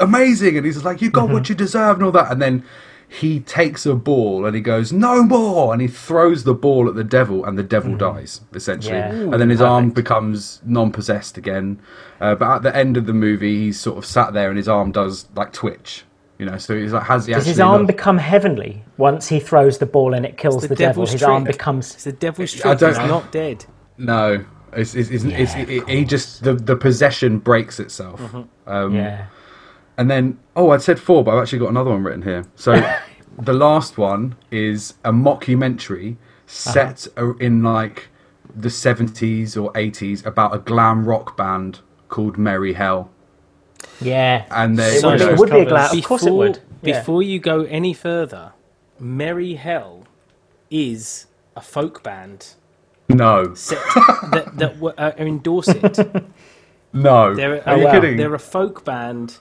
amazing." 0.00 0.56
And 0.56 0.64
he's 0.64 0.82
like, 0.84 1.02
"You 1.02 1.10
got 1.10 1.28
what 1.28 1.48
you 1.48 1.54
deserve," 1.54 1.96
and 1.96 2.04
all 2.04 2.12
that. 2.12 2.30
And 2.30 2.40
then 2.40 2.64
he 3.08 3.40
takes 3.40 3.84
a 3.84 3.94
ball 3.94 4.46
and 4.46 4.54
he 4.54 4.62
goes, 4.62 4.92
"No 4.92 5.22
more!" 5.22 5.72
and 5.72 5.82
he 5.82 5.88
throws 5.88 6.44
the 6.44 6.54
ball 6.54 6.88
at 6.88 6.94
the 6.94 7.04
devil, 7.04 7.44
and 7.44 7.58
the 7.58 7.62
devil 7.62 7.94
dies 7.96 8.40
essentially. 8.54 8.96
Yeah. 8.96 9.10
and 9.10 9.34
then 9.34 9.50
his 9.50 9.60
arm 9.60 9.90
becomes 9.90 10.60
non-possessed 10.64 11.36
again. 11.36 11.78
Uh, 12.20 12.34
but 12.34 12.56
at 12.56 12.62
the 12.62 12.74
end 12.74 12.96
of 12.96 13.06
the 13.06 13.12
movie, 13.12 13.58
he's 13.58 13.78
sort 13.80 13.98
of 13.98 14.06
sat 14.06 14.32
there, 14.32 14.48
and 14.48 14.56
his 14.56 14.68
arm 14.68 14.92
does 14.92 15.26
like 15.36 15.52
twitch. 15.52 16.04
You 16.38 16.46
know, 16.46 16.56
so 16.58 16.76
he's 16.76 16.92
like, 16.92 17.04
has 17.04 17.26
he 17.26 17.34
Does 17.34 17.46
his 17.46 17.60
arm 17.60 17.82
not- 17.82 17.86
become 17.86 18.18
heavenly 18.18 18.82
once 18.96 19.28
he 19.28 19.38
throws 19.38 19.78
the 19.78 19.86
ball 19.86 20.12
and 20.14 20.26
it 20.26 20.36
kills 20.36 20.62
The 20.62 20.68
the, 20.68 20.74
devil? 20.74 21.04
devil's 21.04 21.12
His 21.12 21.22
arm 21.22 21.44
becomes. 21.44 21.94
It's 21.94 22.04
the 22.04 22.12
devil's 22.12 22.54
I 22.56 22.60
trick. 22.74 22.78
don't- 22.78 22.88
He's 23.00 23.08
not 23.08 23.30
dead. 23.32 23.64
No, 23.98 24.44
it's, 24.72 24.94
it's, 24.94 25.10
it's, 25.10 25.24
it's, 25.24 25.54
it, 25.54 25.68
it- 25.70 25.88
he 25.88 26.04
just 26.04 26.42
the 26.42 26.54
the 26.54 26.74
possession 26.76 27.38
breaks 27.38 27.78
itself. 27.78 28.20
Um, 28.66 28.94
Yeah. 28.94 29.26
And 29.98 30.10
then, 30.10 30.38
oh, 30.56 30.70
I'd 30.70 30.80
said 30.82 30.98
four, 30.98 31.22
but 31.22 31.32
I've 31.36 31.42
actually 31.42 31.58
got 31.60 31.68
another 31.68 31.90
one 31.90 32.02
written 32.02 32.22
here. 32.22 32.44
So 32.56 32.72
the 33.38 33.52
last 33.52 33.98
one 33.98 34.34
is 34.50 34.94
a 35.04 35.12
mockumentary 35.12 36.16
set 36.46 37.06
a- 37.16 37.36
in 37.36 37.62
like 37.62 38.08
the 38.56 38.68
70s 38.70 39.62
or 39.62 39.70
80s 39.74 40.24
about 40.26 40.54
a 40.54 40.58
glam 40.58 41.04
rock 41.04 41.36
band 41.36 41.80
called 42.08 42.36
Merry 42.38 42.72
Hell. 42.72 43.10
Yeah. 44.00 44.44
And 44.50 44.78
they- 44.78 44.96
it 44.96 45.04
would, 45.04 45.20
So 45.20 45.28
it 45.30 45.38
would 45.38 45.50
be 45.50 45.56
a 45.60 45.64
covers- 45.64 45.90
glad. 45.90 45.98
Of 45.98 46.04
course 46.04 46.26
it 46.26 46.32
would. 46.32 46.58
Yeah. 46.82 46.98
Before 47.00 47.22
you 47.22 47.38
go 47.38 47.62
any 47.62 47.94
further, 47.94 48.52
Merry 48.98 49.54
Hell 49.54 50.04
is 50.70 51.26
a 51.56 51.60
folk 51.60 52.02
band 52.02 52.54
No, 53.08 53.54
set, 53.54 53.78
that, 54.32 54.52
that 54.56 54.78
were, 54.78 54.94
uh, 54.98 55.12
endorse 55.18 55.68
it. 55.68 55.98
no. 56.92 57.34
They're, 57.34 57.66
Are 57.68 57.78
you 57.78 57.84
wow. 57.84 57.92
kidding? 57.92 58.16
They're 58.16 58.34
a 58.34 58.38
folk 58.38 58.84
band 58.84 59.38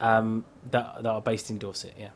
um, 0.00 0.44
that, 0.70 1.02
that 1.02 1.08
are 1.08 1.20
based 1.22 1.48
in 1.50 1.58
Dorset, 1.58 1.94
yeah. 1.98 2.08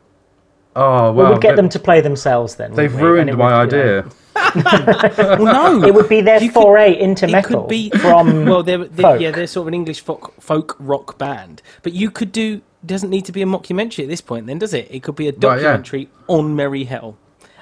Oh 0.75 1.11
we 1.11 1.23
would 1.23 1.41
get 1.41 1.55
them 1.55 1.69
to 1.69 1.79
play 1.79 2.01
themselves 2.01 2.55
then. 2.55 2.73
They've 2.73 2.93
wouldn't 2.93 3.01
we? 3.01 3.07
And 3.07 3.13
ruined 3.13 3.29
it 3.29 3.37
my 3.37 3.59
would, 3.63 3.71
you 3.71 3.77
know, 3.77 3.99
idea. 3.99 4.05
Well, 5.39 5.79
no. 5.81 5.87
It 5.87 5.93
would 5.93 6.09
be 6.09 6.21
their 6.21 6.41
You 6.41 6.49
could- 6.51 6.61
foray 6.61 6.99
into 6.99 7.25
it 7.27 7.31
metal 7.31 7.61
could 7.61 7.69
be 7.69 7.89
from 7.91 8.45
well 8.49 8.63
they're, 8.63 8.79
they 8.85 9.03
folk. 9.03 9.21
yeah 9.21 9.31
they're 9.31 9.47
sort 9.47 9.63
of 9.63 9.67
an 9.69 9.73
english 9.75 10.01
folk, 10.01 10.33
folk 10.41 10.75
rock 10.79 11.17
band 11.17 11.61
but 11.83 11.93
you 11.93 12.09
could 12.11 12.31
do 12.31 12.61
doesn't 12.85 13.09
need 13.11 13.25
to 13.25 13.31
be 13.31 13.41
a 13.41 13.45
mockumentary 13.45 14.03
at 14.03 14.09
this 14.09 14.21
point 14.21 14.47
then 14.47 14.57
does 14.59 14.73
it 14.73 14.87
it 14.91 15.01
could 15.03 15.15
be 15.15 15.27
a 15.27 15.31
Right, 15.31 15.41
yeah. 15.41 15.49
documentary 15.49 16.09
on 16.27 16.55
merry 16.55 16.83
hell 16.83 17.15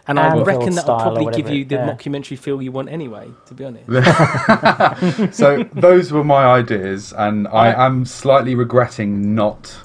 and 0.07 0.17
i 0.19 0.35
reckon 0.41 0.73
that 0.75 0.87
will 0.87 0.97
probably 0.99 1.31
give 1.33 1.49
you 1.49 1.63
the 1.65 1.75
yeah. 1.75 1.87
mockumentary 1.93 2.37
feel 2.39 2.61
you 2.61 2.71
want 2.71 2.89
anyway 2.89 3.27
to 3.45 3.53
be 3.53 3.63
honest 3.65 3.85
so 5.37 5.63
those 5.73 6.11
were 6.11 6.23
my 6.23 6.45
ideas, 6.45 7.13
and 7.13 7.47
I 7.49 7.73
am 7.85 8.05
slightly 8.05 8.55
regretting 8.55 9.35
not 9.35 9.75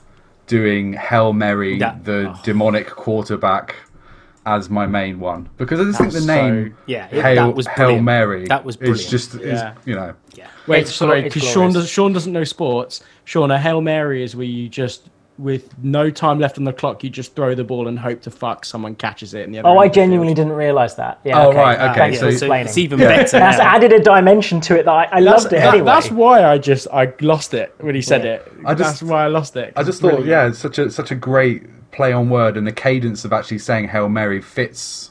doing 0.46 0.92
Hail 0.94 1.32
Mary, 1.32 1.78
That- 1.78 2.04
the 2.04 2.32
oh. 2.34 2.40
demonic 2.44 2.88
quarterback, 2.88 3.74
as 4.46 4.70
my 4.70 4.86
main 4.86 5.18
one 5.18 5.48
because 5.56 5.80
I 5.80 5.84
just 5.84 5.98
think 5.98 6.12
the 6.12 6.20
name 6.20 6.68
so- 6.68 6.82
Yeah, 6.86 7.08
it- 7.10 7.20
Hail, 7.20 7.48
that 7.48 7.56
was 7.56 7.66
Hail. 7.66 8.00
Mary 8.00 8.46
That 8.46 8.64
was 8.64 8.76
is 8.76 8.78
brilliant. 8.78 9.10
just 9.10 9.34
is, 9.34 9.60
you 9.84 9.96
know 9.96 10.14
yeah 10.36 10.46
Wait, 10.68 10.82
It's 10.82 10.94
sorry, 10.94 11.22
because 11.22 11.42
Sean, 11.42 11.72
does, 11.72 11.88
Sean 11.88 12.12
doesn't 12.12 12.32
know 12.32 12.44
sports. 12.44 13.02
Sean, 13.24 13.50
a 13.50 13.58
Hail 13.58 13.80
Mary 13.80 14.22
is 14.22 14.36
where 14.36 14.46
you 14.46 14.68
just, 14.68 15.08
with 15.38 15.76
no 15.82 16.08
time 16.10 16.38
left 16.38 16.56
on 16.58 16.64
the 16.64 16.72
clock, 16.72 17.04
you 17.04 17.10
just 17.10 17.34
throw 17.36 17.54
the 17.54 17.62
ball 17.64 17.88
and 17.88 17.98
hope 17.98 18.22
to 18.22 18.30
fuck 18.30 18.64
someone 18.64 18.94
catches 18.94 19.34
it 19.34 19.42
in 19.44 19.52
the 19.52 19.58
other 19.58 19.68
Oh, 19.68 19.72
I 19.78 19.84
of 19.86 19.90
the 19.90 19.94
field. 19.94 19.94
genuinely 19.94 20.34
didn't 20.34 20.52
realise 20.54 20.94
that. 20.94 21.20
Yeah. 21.24 21.38
Oh, 21.42 21.48
okay. 21.50 21.58
right, 21.58 21.90
okay, 21.90 21.94
Thanks 21.98 22.16
so 22.18 22.22
for 22.22 22.26
it's- 22.28 22.42
explaining. 22.42 22.66
it's 22.68 22.78
even 22.78 22.98
better 22.98 23.38
That's 23.38 23.58
added 23.60 23.92
a 23.92 24.00
dimension 24.00 24.60
to 24.62 24.78
it 24.78 24.84
that 24.86 24.90
I, 24.92 25.08
I 25.12 25.20
loved 25.20 25.46
it 25.46 25.50
that- 25.50 25.74
anyway. 25.74 25.84
that's 25.84 26.10
why 26.10 26.44
I 26.44 26.56
just 26.58 26.88
I 26.92 27.12
lost 27.20 27.52
it 27.54 27.74
when 27.80 27.94
he 27.94 28.00
said 28.02 28.24
Yeah. 28.24 28.30
it. 28.34 28.52
I 28.64 28.74
just- 28.74 29.00
that's 29.00 29.02
why 29.02 29.24
I 29.24 29.28
lost 29.28 29.56
it. 29.56 29.72
I 29.76 29.82
just 29.82 30.00
thought 30.00 30.24
yeah 30.24 30.46
it's 30.48 30.58
such 30.58 30.78
a 30.78 30.90
such 30.90 31.10
a 31.10 31.14
great 31.14 31.64
play 31.92 32.12
on 32.12 32.28
word 32.30 32.56
and 32.56 32.66
the 32.66 32.72
cadence 32.72 33.24
of 33.24 33.32
actually 33.32 33.58
saying 33.58 33.88
Hail 33.88 34.08
Mary 34.08 34.40
fits 34.40 35.10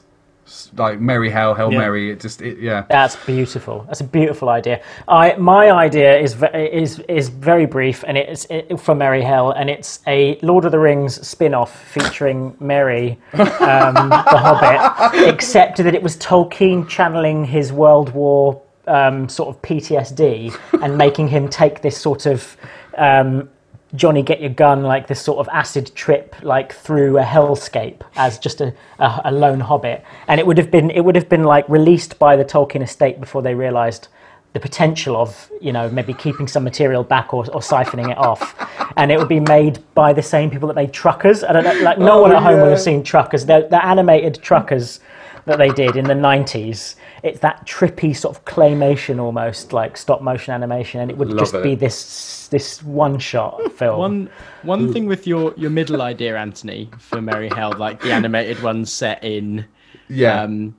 like 0.78 1.00
Mary 1.00 1.30
Hail 1.30 1.54
Hail 1.54 1.72
Yeah. 1.72 1.78
Merry 1.78 2.10
it 2.10 2.20
just 2.20 2.42
it, 2.42 2.58
yeah 2.58 2.84
That's 2.88 3.16
beautiful. 3.24 3.84
That's 3.86 4.00
a 4.00 4.04
beautiful 4.04 4.48
idea. 4.48 4.82
I 5.08 5.34
my 5.36 5.70
idea 5.70 6.18
is 6.18 6.36
is 6.54 7.00
is 7.08 7.28
very 7.28 7.66
brief, 7.66 8.04
and 8.06 8.16
it's 8.16 8.46
it, 8.50 8.78
for 8.80 8.94
Merry 8.94 9.22
Hell, 9.22 9.50
and 9.52 9.68
it's 9.70 10.00
a 10.06 10.38
Lord 10.42 10.64
of 10.64 10.72
the 10.72 10.78
Rings 10.78 11.26
spin-off 11.26 11.84
featuring 11.84 12.56
Mary, 12.60 13.18
um, 13.32 13.94
the 14.10 14.38
Hobbit, 14.38 15.26
except 15.28 15.78
that 15.78 15.94
it 15.94 16.02
was 16.02 16.16
Tolkien 16.16 16.88
channeling 16.88 17.44
his 17.44 17.72
World 17.72 18.10
War 18.10 18.62
um, 18.86 19.28
sort 19.28 19.54
of 19.54 19.62
PTSD 19.62 20.56
and 20.82 20.96
making 20.96 21.28
him 21.28 21.48
take 21.48 21.82
this 21.82 21.98
sort 21.98 22.26
of. 22.26 22.56
Um, 22.96 23.50
Johnny, 23.96 24.22
get 24.22 24.40
your 24.40 24.50
gun, 24.50 24.82
like 24.82 25.06
this 25.06 25.20
sort 25.20 25.38
of 25.38 25.48
acid 25.52 25.90
trip, 25.94 26.36
like 26.42 26.72
through 26.72 27.18
a 27.18 27.22
hellscape 27.22 28.02
as 28.16 28.38
just 28.38 28.60
a, 28.60 28.74
a, 28.98 29.22
a 29.26 29.32
lone 29.32 29.60
hobbit, 29.60 30.04
and 30.28 30.38
it 30.40 30.46
would 30.46 30.58
have 30.58 30.70
been 30.70 30.90
it 30.90 31.00
would 31.04 31.14
have 31.16 31.28
been 31.28 31.44
like 31.44 31.68
released 31.68 32.18
by 32.18 32.36
the 32.36 32.44
Tolkien 32.44 32.82
estate 32.82 33.20
before 33.20 33.42
they 33.42 33.54
realised 33.54 34.08
the 34.52 34.60
potential 34.60 35.16
of 35.16 35.50
you 35.60 35.72
know 35.72 35.90
maybe 35.90 36.14
keeping 36.14 36.48
some 36.48 36.64
material 36.64 37.04
back 37.04 37.34
or, 37.34 37.40
or 37.52 37.60
siphoning 37.60 38.10
it 38.10 38.18
off, 38.18 38.54
and 38.96 39.10
it 39.12 39.18
would 39.18 39.28
be 39.28 39.40
made 39.40 39.78
by 39.94 40.12
the 40.12 40.22
same 40.22 40.50
people 40.50 40.68
that 40.68 40.74
made 40.76 40.92
Truckers. 40.92 41.44
I 41.44 41.52
don't 41.52 41.64
know, 41.64 41.74
like 41.82 41.98
no 41.98 42.18
Oh, 42.18 42.22
one 42.22 42.32
at 42.32 42.42
home 42.42 42.60
will 42.60 42.70
have 42.70 42.80
seen 42.80 43.02
Truckers. 43.02 43.44
They're, 43.44 43.68
they're 43.68 43.84
animated 43.84 44.40
Truckers 44.42 45.00
that 45.44 45.58
they 45.58 45.68
did 45.68 45.96
in 45.96 46.04
the 46.06 46.14
90s. 46.14 46.96
It's 47.26 47.40
that 47.40 47.66
trippy 47.66 48.16
sort 48.16 48.36
of 48.36 48.44
claymation 48.44 49.18
almost, 49.20 49.72
like 49.72 49.96
stop 49.96 50.22
motion 50.22 50.54
animation, 50.54 51.00
and 51.00 51.10
it 51.10 51.16
would 51.18 51.28
Love 51.28 51.38
just 51.38 51.54
it. 51.54 51.62
be 51.62 51.74
this 51.74 52.48
this 52.50 52.82
one 52.82 53.18
shot 53.18 53.72
film. 53.78 53.98
One 53.98 54.30
one 54.62 54.92
thing 54.92 55.06
with 55.06 55.26
your 55.26 55.52
your 55.56 55.70
middle 55.70 56.00
idea, 56.02 56.36
Anthony, 56.38 56.88
for 56.98 57.20
Merry 57.20 57.48
Hell, 57.48 57.72
like 57.78 58.00
the 58.02 58.12
animated 58.12 58.62
one 58.62 58.84
set 58.86 59.22
in. 59.24 59.64
yeah 60.08 60.42
Um, 60.42 60.74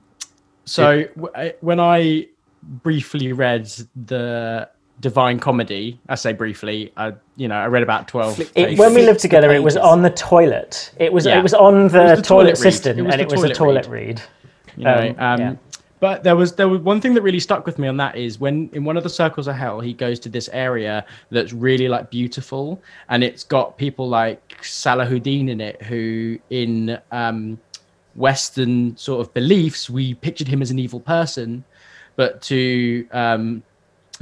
so 0.64 1.04
w- 1.16 1.32
I- 1.34 1.54
when 1.60 1.80
I 1.80 2.26
briefly 2.62 3.32
read 3.32 3.70
the 4.06 4.68
Divine 5.00 5.38
Comedy, 5.38 6.00
I 6.08 6.16
say 6.16 6.32
briefly, 6.32 6.92
I 6.96 7.12
you 7.36 7.46
know 7.48 7.54
I 7.56 7.66
read 7.66 7.82
about 7.84 8.08
twelve. 8.08 8.40
It, 8.56 8.78
when 8.78 8.94
we 8.94 9.02
lived 9.02 9.20
together, 9.20 9.52
it 9.52 9.62
was 9.62 9.76
on 9.76 10.02
the 10.02 10.10
toilet. 10.10 10.92
It 10.98 11.12
was 11.12 11.24
Yeah. 11.26 11.38
it 11.38 11.42
was 11.42 11.54
on 11.54 11.88
the, 11.88 11.98
was 12.02 12.18
the 12.18 12.22
toilet, 12.22 12.56
toilet 12.56 12.58
system, 12.58 13.06
and 13.10 13.20
it 13.20 13.30
was 13.30 13.42
a 13.44 13.48
toilet 13.54 13.84
toilet 13.84 13.86
read. 13.86 14.06
read. 14.06 14.22
you 14.76 14.84
know. 14.84 15.14
Um, 15.18 15.24
Um, 15.32 15.40
yeah. 15.40 15.54
But 16.00 16.22
there 16.22 16.36
was 16.36 16.54
there 16.54 16.68
was 16.68 16.80
one 16.80 17.00
thing 17.00 17.14
that 17.14 17.22
really 17.22 17.40
stuck 17.40 17.66
with 17.66 17.78
me 17.78 17.88
on 17.88 17.96
that 17.96 18.16
is 18.16 18.38
when 18.38 18.70
in 18.72 18.84
one 18.84 18.96
of 18.96 19.02
the 19.02 19.10
circles 19.10 19.48
of 19.48 19.56
hell 19.56 19.80
he 19.80 19.92
goes 19.92 20.20
to 20.20 20.28
this 20.28 20.48
area 20.52 21.04
that's 21.30 21.52
really 21.52 21.88
like 21.88 22.10
beautiful 22.10 22.80
and 23.08 23.24
it's 23.24 23.42
got 23.42 23.76
people 23.78 24.08
like 24.08 24.60
Salahuddin 24.62 25.48
in 25.48 25.60
it 25.60 25.82
who 25.82 26.38
in 26.50 26.98
um, 27.10 27.58
Western 28.14 28.96
sort 28.96 29.20
of 29.20 29.32
beliefs 29.32 29.88
we 29.88 30.14
pictured 30.14 30.48
him 30.48 30.60
as 30.60 30.70
an 30.70 30.78
evil 30.78 31.00
person, 31.00 31.64
but 32.16 32.42
to 32.42 33.06
um, 33.12 33.62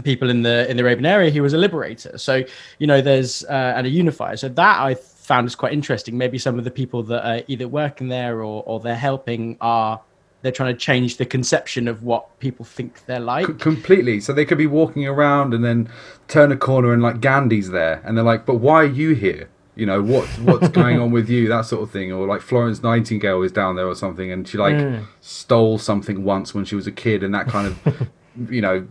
people 0.02 0.30
in 0.30 0.42
the 0.42 0.70
in 0.70 0.76
the 0.76 0.82
Arabian 0.82 1.06
area, 1.06 1.30
he 1.30 1.40
was 1.40 1.54
a 1.54 1.58
liberator. 1.58 2.18
So 2.18 2.42
you 2.78 2.86
know, 2.86 3.00
there's 3.00 3.44
uh, 3.44 3.74
and 3.76 3.86
a 3.86 3.90
unifier. 3.90 4.36
So 4.36 4.48
that 4.48 4.80
I 4.80 4.94
found 4.94 5.46
is 5.46 5.54
quite 5.54 5.72
interesting. 5.72 6.16
Maybe 6.16 6.38
some 6.38 6.58
of 6.58 6.64
the 6.64 6.70
people 6.70 7.02
that 7.04 7.26
are 7.26 7.42
either 7.48 7.66
working 7.68 8.08
there 8.08 8.42
or 8.42 8.62
or 8.66 8.80
they're 8.80 8.94
helping 8.94 9.56
are 9.60 10.00
they're 10.46 10.52
trying 10.52 10.72
to 10.72 10.78
change 10.78 11.16
the 11.16 11.26
conception 11.26 11.88
of 11.88 12.04
what 12.04 12.38
people 12.38 12.64
think 12.64 13.04
they're 13.06 13.18
like. 13.18 13.48
C- 13.48 13.52
completely. 13.54 14.20
So 14.20 14.32
they 14.32 14.44
could 14.44 14.58
be 14.58 14.68
walking 14.68 15.04
around 15.04 15.52
and 15.52 15.64
then 15.64 15.88
turn 16.28 16.52
a 16.52 16.56
corner 16.56 16.92
and 16.92 17.02
like 17.02 17.20
Gandhi's 17.20 17.70
there, 17.70 18.00
and 18.04 18.16
they're 18.16 18.24
like, 18.24 18.46
"But 18.46 18.58
why 18.58 18.82
are 18.82 18.84
you 18.84 19.16
here? 19.16 19.48
You 19.74 19.86
know 19.86 20.00
what 20.00 20.28
what's 20.38 20.68
going 20.68 21.00
on 21.00 21.10
with 21.10 21.28
you?" 21.28 21.48
That 21.48 21.64
sort 21.64 21.82
of 21.82 21.90
thing. 21.90 22.12
Or 22.12 22.28
like 22.28 22.42
Florence 22.42 22.80
Nightingale 22.80 23.42
is 23.42 23.50
down 23.50 23.74
there 23.74 23.88
or 23.88 23.96
something, 23.96 24.30
and 24.30 24.46
she 24.46 24.56
like 24.56 24.76
mm. 24.76 25.04
stole 25.20 25.78
something 25.78 26.22
once 26.22 26.54
when 26.54 26.64
she 26.64 26.76
was 26.76 26.86
a 26.86 26.92
kid, 26.92 27.24
and 27.24 27.34
that 27.34 27.48
kind 27.48 27.66
of, 27.66 28.08
you 28.48 28.60
know. 28.60 28.86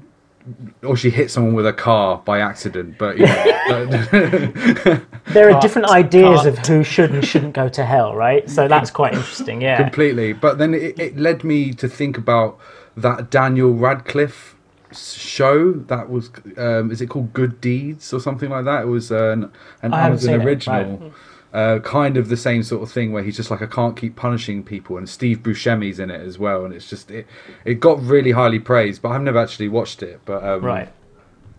Or 0.83 0.95
she 0.95 1.09
hit 1.09 1.31
someone 1.31 1.55
with 1.55 1.65
a 1.65 1.73
car 1.73 2.21
by 2.23 2.39
accident, 2.39 2.97
but 2.99 3.17
you 3.17 3.25
know, 3.25 5.01
There 5.33 5.51
are 5.51 5.59
different 5.59 5.89
ideas 5.89 6.41
cart. 6.41 6.47
of 6.47 6.59
who 6.59 6.83
should 6.83 7.11
and 7.11 7.25
shouldn't 7.25 7.53
go 7.53 7.67
to 7.69 7.83
hell, 7.83 8.15
right? 8.15 8.47
So 8.49 8.67
that's 8.67 8.91
quite 8.91 9.13
interesting. 9.13 9.61
Yeah. 9.61 9.77
completely. 9.77 10.33
But 10.33 10.57
then 10.59 10.73
it, 10.73 10.99
it 10.99 11.17
led 11.17 11.43
me 11.43 11.73
to 11.73 11.87
think 11.87 12.17
about 12.17 12.59
that 12.95 13.29
Daniel 13.31 13.73
Radcliffe 13.73 14.55
show 14.93 15.73
that 15.73 16.09
was 16.09 16.29
um, 16.57 16.91
is 16.91 17.01
it 17.01 17.07
called 17.07 17.33
Good 17.33 17.59
Deeds 17.59 18.13
or 18.13 18.19
something 18.19 18.49
like 18.49 18.65
that? 18.65 18.83
It 18.83 18.87
was 18.87 19.11
an, 19.11 19.51
an 19.81 19.93
Amazon 19.93 20.19
seen 20.19 20.41
it, 20.41 20.45
original. 20.45 21.13
Uh, 21.55 21.79
kind 21.79 22.17
of 22.17 22.27
the 22.27 22.35
same 22.35 22.61
sort 22.63 22.83
of 22.83 22.91
thing 22.91 23.13
where 23.13 23.23
he's 23.23 23.37
just 23.37 23.49
like 23.49 23.61
I 23.61 23.65
can't 23.65 23.95
keep 23.95 24.17
punishing 24.17 24.61
people 24.61 24.97
and 24.97 25.07
Steve 25.07 25.37
Buscemi's 25.39 25.99
in 25.99 26.11
it 26.11 26.19
as 26.19 26.37
well 26.37 26.65
and 26.65 26.73
it's 26.73 26.89
just 26.89 27.09
it 27.09 27.25
it 27.63 27.75
got 27.79 28.03
really 28.03 28.31
highly 28.31 28.59
praised 28.59 29.01
but 29.01 29.11
I've 29.13 29.21
never 29.21 29.39
actually 29.39 29.69
watched 29.69 30.03
it 30.03 30.19
but 30.25 30.43
um, 30.43 30.61
Right. 30.61 30.89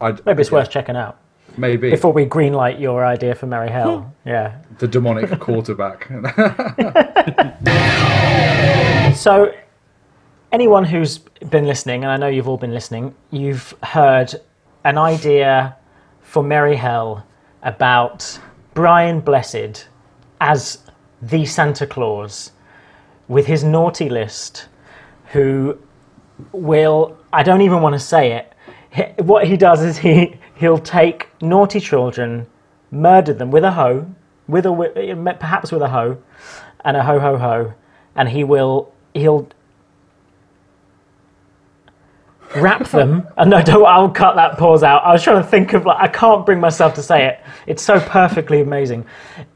I'd, 0.02 0.22
Maybe 0.26 0.42
it's 0.42 0.50
yeah, 0.50 0.58
worth 0.58 0.68
checking 0.70 0.96
out 0.96 1.16
maybe 1.56 1.88
before 1.90 2.12
we 2.12 2.26
greenlight 2.26 2.78
your 2.78 3.06
idea 3.06 3.34
for 3.34 3.46
Merry 3.46 3.70
Hell. 3.70 4.14
yeah. 4.26 4.58
the 4.80 4.86
demonic 4.86 5.40
quarterback 5.46 6.10
So, 9.14 9.50
anyone 10.52 10.84
who's 10.84 11.18
been 11.50 11.66
listening, 11.66 12.04
and 12.04 12.12
I 12.12 12.16
know 12.18 12.26
you've 12.26 12.48
all 12.48 12.58
been 12.58 12.74
listening, 12.74 13.14
you've 13.30 13.72
heard 13.82 14.34
an 14.84 14.98
idea 14.98 15.74
for 16.20 16.42
Merry 16.42 16.76
Hell 16.76 17.26
about 17.62 18.38
Brian 18.76 19.20
Blessed 19.20 19.88
as 20.38 20.80
the 21.22 21.46
Santa 21.46 21.86
Claus 21.86 22.52
with 23.26 23.46
his 23.46 23.64
naughty 23.64 24.10
list, 24.10 24.68
who 25.32 25.78
will, 26.52 27.16
I 27.32 27.42
don't 27.42 27.62
even 27.62 27.80
want 27.80 27.94
to 27.94 27.98
say 27.98 28.32
it. 28.32 28.52
He- 28.90 29.22
What 29.22 29.46
he 29.46 29.56
does 29.56 29.82
is 29.82 29.96
he, 29.96 30.38
he'll 30.56 30.76
take 30.76 31.30
naughty 31.40 31.80
children, 31.80 32.46
murder 32.90 33.32
them 33.32 33.50
with 33.50 33.64
a 33.64 33.70
hoe, 33.72 34.04
with 34.46 34.66
a, 34.66 35.36
perhaps 35.40 35.72
with 35.72 35.80
a 35.80 35.88
hoe, 35.88 36.18
and 36.84 36.98
a 36.98 37.02
ho 37.02 37.18
ho 37.18 37.38
ho, 37.38 37.72
and 38.14 38.28
he 38.28 38.44
will 38.44 38.92
he'll 39.14 39.48
wrap 42.54 42.88
them. 42.88 43.26
And 43.36 43.50
no, 43.50 43.62
don't. 43.62 43.84
I'll 43.84 44.10
cut 44.10 44.36
that 44.36 44.58
pause 44.58 44.82
out. 44.82 45.04
I 45.04 45.12
was 45.12 45.22
trying 45.22 45.42
to 45.42 45.48
think 45.48 45.72
of 45.72 45.84
like 45.84 45.98
I 45.98 46.08
can't 46.08 46.46
bring 46.46 46.60
myself 46.60 46.94
to 46.94 47.02
say 47.02 47.26
it. 47.26 47.40
It's 47.66 47.82
so 47.82 48.00
perfectly 48.00 48.60
amazing. 48.60 49.04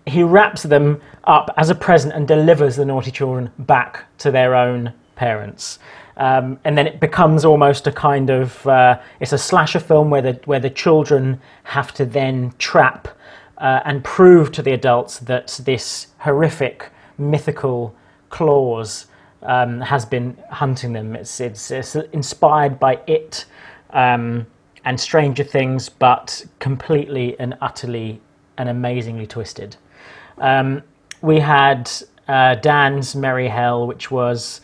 He 0.07 0.23
wraps 0.23 0.63
them 0.63 1.01
up 1.25 1.53
as 1.57 1.71
a 1.71 1.75
present 1.75 2.15
and 2.15 2.27
delivers 2.27 2.77
the 2.77 2.85
naughty 2.85 3.11
children 3.11 3.51
back 3.59 4.05
to 4.19 4.31
their 4.31 4.55
own 4.55 4.93
parents. 5.15 5.79
Um, 6.17 6.59
and 6.65 6.77
then 6.77 6.87
it 6.87 7.01
becomes 7.01 7.45
almost 7.45 7.87
a 7.87 7.93
kind 7.93 8.31
of 8.31 8.67
uh, 8.67 9.01
it's 9.21 9.33
a 9.33 9.39
slasher 9.39 9.81
film 9.81 10.11
where 10.11 10.23
the 10.23 10.41
where 10.45 10.61
the 10.61 10.71
children 10.71 11.41
have 11.65 11.95
to 11.95 12.05
then 12.05 12.53
trap 12.59 13.09
uh, 13.59 13.81
and 13.85 14.03
prove 14.05 14.53
to 14.53 14.63
the 14.63 14.73
adults 14.73 15.19
that 15.21 15.61
this 15.65 16.09
horrific 16.19 16.91
mythical 17.17 17.95
Claus 18.31 19.07
um, 19.43 19.81
has 19.81 20.05
been 20.05 20.37
hunting 20.51 20.93
them. 20.93 21.17
It's, 21.17 21.41
it's, 21.41 21.71
it's 21.71 21.95
inspired 21.95 22.79
by 22.79 23.01
it 23.07 23.47
um, 23.91 24.47
and 24.85 24.99
Stranger 24.99 25.45
Things, 25.45 25.89
but 25.89 26.45
completely 26.59 27.39
and 27.39 27.57
utterly 27.61 28.21
and 28.59 28.69
amazingly 28.69 29.27
twisted. 29.27 29.77
Um, 30.39 30.83
we 31.23 31.39
had 31.39 31.91
uh, 32.29 32.55
Dan's 32.57 33.15
Merry 33.15 33.49
Hell, 33.49 33.87
which 33.87 34.11
was. 34.11 34.61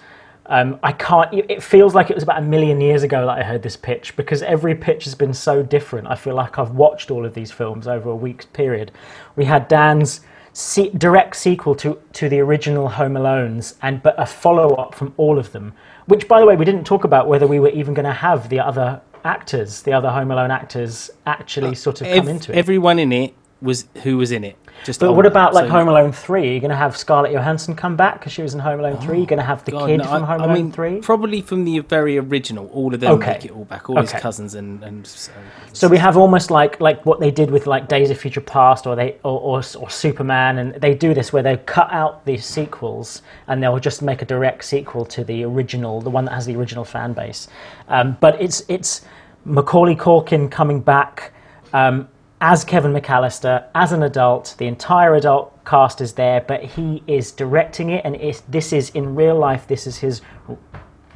Um, 0.49 0.79
I 0.85 0.93
can't. 0.93 1.29
It 1.35 1.61
feels 1.61 1.93
like 1.93 2.09
it 2.09 2.15
was 2.15 2.23
about 2.23 2.39
a 2.39 2.47
million 2.47 2.81
years 2.81 3.03
ago 3.03 3.27
that 3.27 3.37
I 3.37 3.43
heard 3.43 3.63
this 3.63 3.77
pitch 3.77 4.15
because 4.15 4.43
every 4.43 4.77
pitch 4.77 5.03
has 5.03 5.13
been 5.17 5.35
so 5.35 5.61
different. 5.61 6.07
I 6.07 6.15
feel 6.15 6.37
like 6.37 6.57
I've 6.57 6.71
watched 6.71 7.11
all 7.11 7.27
of 7.27 7.35
these 7.35 7.51
films 7.51 7.89
over 7.89 8.11
a 8.11 8.15
week's 8.15 8.47
period. 8.47 8.93
We 9.35 9.45
had 9.45 9.67
Dan's 9.67 10.21
se- 10.57 10.91
direct 10.97 11.37
sequel 11.37 11.75
to 11.75 11.99
to 12.15 12.29
the 12.29 12.41
original 12.41 12.89
Home 12.89 13.13
Alones, 13.13 13.75
and 13.83 14.03
but 14.03 14.15
a 14.19 14.25
follow 14.25 14.75
up 14.75 14.95
from 14.95 15.13
all 15.19 15.39
of 15.39 15.53
them. 15.53 15.75
Which, 16.07 16.27
by 16.27 16.41
the 16.41 16.47
way, 16.47 16.57
we 16.57 16.65
didn't 16.65 16.85
talk 16.85 17.05
about 17.05 17.29
whether 17.29 17.47
we 17.47 17.61
were 17.61 17.69
even 17.69 17.93
going 17.93 18.07
to 18.07 18.13
have 18.13 18.49
the 18.49 18.61
other 18.61 19.03
actors, 19.25 19.83
the 19.83 19.93
other 19.93 20.11
Home 20.11 20.31
Alone 20.31 20.51
actors, 20.51 21.11
actually 21.27 21.73
uh, 21.73 21.75
sort 21.75 22.01
of 22.01 22.07
come 22.07 22.17
Ev- 22.17 22.29
into 22.29 22.53
it. 22.53 22.57
Everyone 22.57 22.99
in 22.99 23.13
it 23.13 23.35
was 23.61 23.87
who 24.03 24.17
was 24.17 24.33
in 24.33 24.45
it. 24.45 24.57
Just 24.85 25.01
But 25.01 25.15
what 25.15 25.27
about 25.27 25.53
like 25.53 25.67
So- 25.67 25.73
Home 25.73 25.89
Alone 25.89 26.13
3? 26.13 26.49
Are 26.49 26.53
you 26.53 26.61
going 26.61 26.71
to 26.71 26.77
have 26.77 26.97
Scarlett 26.97 27.33
Johansson 27.33 27.75
come 27.75 27.97
back 27.97 28.21
because 28.21 28.33
she 28.33 28.43
was 28.43 28.55
in 28.55 28.61
Home 28.61 28.79
Alone 28.79 28.99
3? 28.99 29.17
You're 29.19 29.27
going 29.27 29.39
to 29.41 29.45
have 29.45 29.65
the 29.65 29.73
God, 29.73 29.87
kid 29.89 29.99
no, 29.99 30.05
from 30.05 30.23
Home 30.23 30.41
I 30.41 30.45
Alone 30.45 30.55
mean, 30.55 30.71
3? 30.73 31.01
Probably 31.01 31.41
from 31.43 31.65
the 31.65 31.81
very 31.81 32.19
original. 32.19 32.69
All 32.73 32.95
of 32.95 33.01
them 33.01 33.13
Okay. 33.15 33.33
make 33.33 33.45
it 33.47 33.51
all 33.51 33.65
back. 33.65 33.91
All 33.91 34.01
his 34.01 34.13
cousins 34.13 34.55
and 34.55 34.83
and 34.85 35.07
so, 35.07 35.33
So 35.73 35.89
we 35.89 35.99
have 35.99 36.17
almost 36.17 36.51
like 36.51 36.81
like 36.81 37.05
what 37.05 37.19
they 37.21 37.31
did 37.33 37.51
with 37.51 37.67
like 37.67 37.89
Days 37.89 38.11
of 38.11 38.19
Future 38.19 38.41
Past 38.41 38.87
or 38.87 38.95
they 38.95 39.17
or, 39.25 39.41
or, 39.41 39.63
or 39.79 39.91
Superman, 39.91 40.59
and 40.59 40.75
they 40.75 40.95
do 40.95 41.15
this 41.15 41.33
where 41.33 41.43
they 41.43 41.57
cut 41.57 41.93
out 41.93 42.25
these 42.25 42.45
sequels 42.47 43.23
and 43.49 43.63
they'll 43.63 43.81
just 43.81 44.03
make 44.03 44.23
a 44.23 44.25
direct 44.25 44.65
sequel 44.65 45.05
to 45.07 45.25
the 45.25 45.45
original, 45.45 46.01
the 46.01 46.11
one 46.11 46.25
that 46.27 46.35
has 46.35 46.47
the 46.47 46.55
original 46.55 46.85
fan 46.85 47.13
base. 47.13 47.49
Um, 47.89 48.17
but 48.21 48.41
it's 48.41 48.63
it's 48.69 49.01
Macaulay 49.45 49.97
Culkin 49.97 50.51
coming 50.51 50.81
back 50.81 51.33
um, 51.73 52.09
as 52.47 52.65
Kevin 52.65 52.93
McAllister 52.93 53.65
as 53.75 53.91
an 53.91 54.05
adult. 54.05 54.55
The 54.59 54.67
entire 54.67 55.17
adult 55.17 55.65
cast 55.65 56.01
is 56.01 56.13
there, 56.13 56.41
but 56.43 56.63
he 56.63 57.03
is 57.09 57.33
directing 57.33 57.91
it, 57.91 58.05
and 58.05 58.15
this 58.49 58.73
is 58.73 58.91
in 58.91 59.17
real 59.17 59.37
life. 59.37 59.67
This 59.67 59.85
is 59.85 59.99
his 59.99 60.23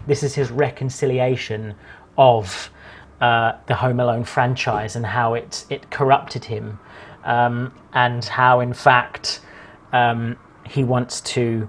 this 0.08 0.24
is 0.24 0.34
his 0.34 0.50
reconciliation 0.50 1.76
of 2.18 2.70
uh, 3.20 3.52
the 3.66 3.76
Home 3.76 4.00
Alone 4.00 4.24
franchise 4.24 4.96
and 4.96 5.06
how 5.06 5.34
it 5.34 5.66
it 5.70 5.88
corrupted 5.92 6.44
him, 6.44 6.80
um, 7.22 7.72
and 7.92 8.24
how 8.24 8.58
in 8.58 8.72
fact 8.72 9.40
um, 9.92 10.36
he 10.66 10.82
wants 10.82 11.20
to 11.20 11.68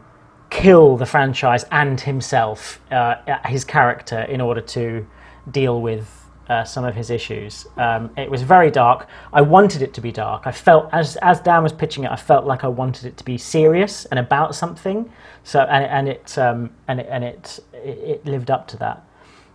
kill 0.50 0.98
the 0.98 1.06
franchise 1.06 1.66
and 1.72 2.02
himself, 2.02 2.82
uh, 2.92 3.16
his 3.46 3.64
character, 3.64 4.22
in 4.22 4.42
order 4.42 4.62
to 4.62 5.06
deal 5.52 5.80
with. 5.82 6.21
Uh, 6.52 6.66
some 6.66 6.84
of 6.84 6.94
his 6.94 7.10
issues. 7.10 7.66
Um, 7.78 8.10
it 8.18 8.30
was 8.30 8.42
very 8.42 8.70
dark. 8.70 9.08
I 9.32 9.42
wanted 9.42 9.82
it 9.82 9.94
to 9.94 10.02
be 10.02 10.12
dark. 10.12 10.42
I 10.46 10.52
felt 10.52 10.90
as 10.92 11.16
as 11.22 11.40
Dan 11.40 11.64
was 11.64 11.72
pitching 11.72 12.04
it, 12.04 12.12
I 12.12 12.18
felt 12.18 12.46
like 12.46 12.66
I 12.66 12.68
wanted 12.68 13.06
it 13.06 13.16
to 13.20 13.24
be 13.24 13.38
serious 13.38 14.04
and 14.12 14.20
about 14.20 14.54
something. 14.54 15.10
So 15.44 15.62
and 15.62 15.86
and 15.86 16.10
it 16.10 16.38
um, 16.38 16.70
and 16.90 17.00
it 17.00 17.08
and 17.10 17.24
it, 17.24 17.60
it 17.74 18.26
lived 18.26 18.52
up 18.52 18.68
to 18.68 18.78
that. 18.80 18.98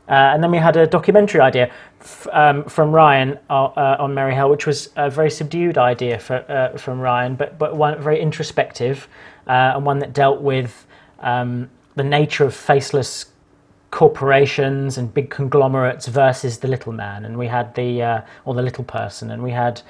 Uh, 0.08 0.32
and 0.32 0.42
then 0.42 0.50
we 0.50 0.56
had 0.56 0.76
a 0.78 0.86
documentary 0.86 1.42
idea 1.42 1.70
f- 2.00 2.28
um, 2.32 2.64
from 2.64 2.92
Ryan 2.92 3.38
uh, 3.50 3.64
uh, 3.64 3.96
on 3.98 4.14
Merry 4.14 4.34
Hell, 4.34 4.48
which 4.48 4.66
was 4.66 4.88
a 4.96 5.10
very 5.10 5.30
subdued 5.30 5.76
idea 5.76 6.18
for, 6.18 6.36
uh, 6.50 6.78
from 6.78 6.98
Ryan, 6.98 7.36
but 7.36 7.58
but 7.58 7.76
one 7.76 8.02
very 8.02 8.20
introspective 8.22 9.06
and 9.46 9.84
one 9.84 9.98
that 9.98 10.14
dealt 10.14 10.40
with 10.40 10.86
um, 11.20 11.68
the 11.94 12.04
nature 12.04 12.46
of 12.46 12.54
faceless 12.54 13.26
corporations 13.90 14.98
and 14.98 15.12
big 15.12 15.30
conglomerates 15.30 16.06
versus 16.06 16.58
the 16.58 16.68
little 16.68 16.92
man, 16.92 17.24
and 17.24 17.38
we 17.38 17.46
had 17.46 17.74
the 17.74 18.02
uh, 18.02 18.20
or 18.44 18.54
the 18.54 18.62
little 18.62 18.84
person, 18.84 19.30
and 19.30 19.42
we 19.42 19.52
had. 19.52 19.82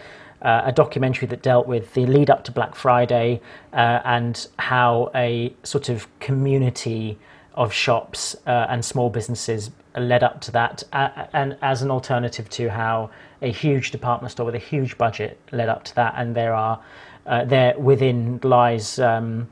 Uh, 0.42 0.64
a 0.66 0.72
documentary 0.72 1.26
that 1.26 1.40
dealt 1.40 1.66
with 1.66 1.94
the 1.94 2.04
lead 2.04 2.28
up 2.28 2.44
to 2.44 2.52
Black 2.52 2.74
Friday 2.74 3.40
uh, 3.72 4.00
and 4.04 4.48
how 4.58 5.10
a 5.14 5.52
sort 5.62 5.88
of 5.88 6.06
community 6.20 7.18
of 7.54 7.72
shops 7.72 8.36
uh, 8.46 8.66
and 8.68 8.84
small 8.84 9.08
businesses 9.08 9.70
led 9.96 10.22
up 10.22 10.42
to 10.42 10.52
that, 10.52 10.82
uh, 10.92 11.24
and 11.32 11.56
as 11.62 11.80
an 11.80 11.90
alternative 11.90 12.50
to 12.50 12.68
how 12.68 13.10
a 13.40 13.50
huge 13.50 13.90
department 13.90 14.30
store 14.30 14.44
with 14.44 14.54
a 14.54 14.58
huge 14.58 14.98
budget 14.98 15.40
led 15.52 15.70
up 15.70 15.84
to 15.84 15.94
that, 15.94 16.12
and 16.18 16.36
there 16.36 16.52
are 16.52 16.82
uh, 17.24 17.46
there 17.46 17.76
within 17.78 18.38
lies 18.42 18.98
um, 18.98 19.48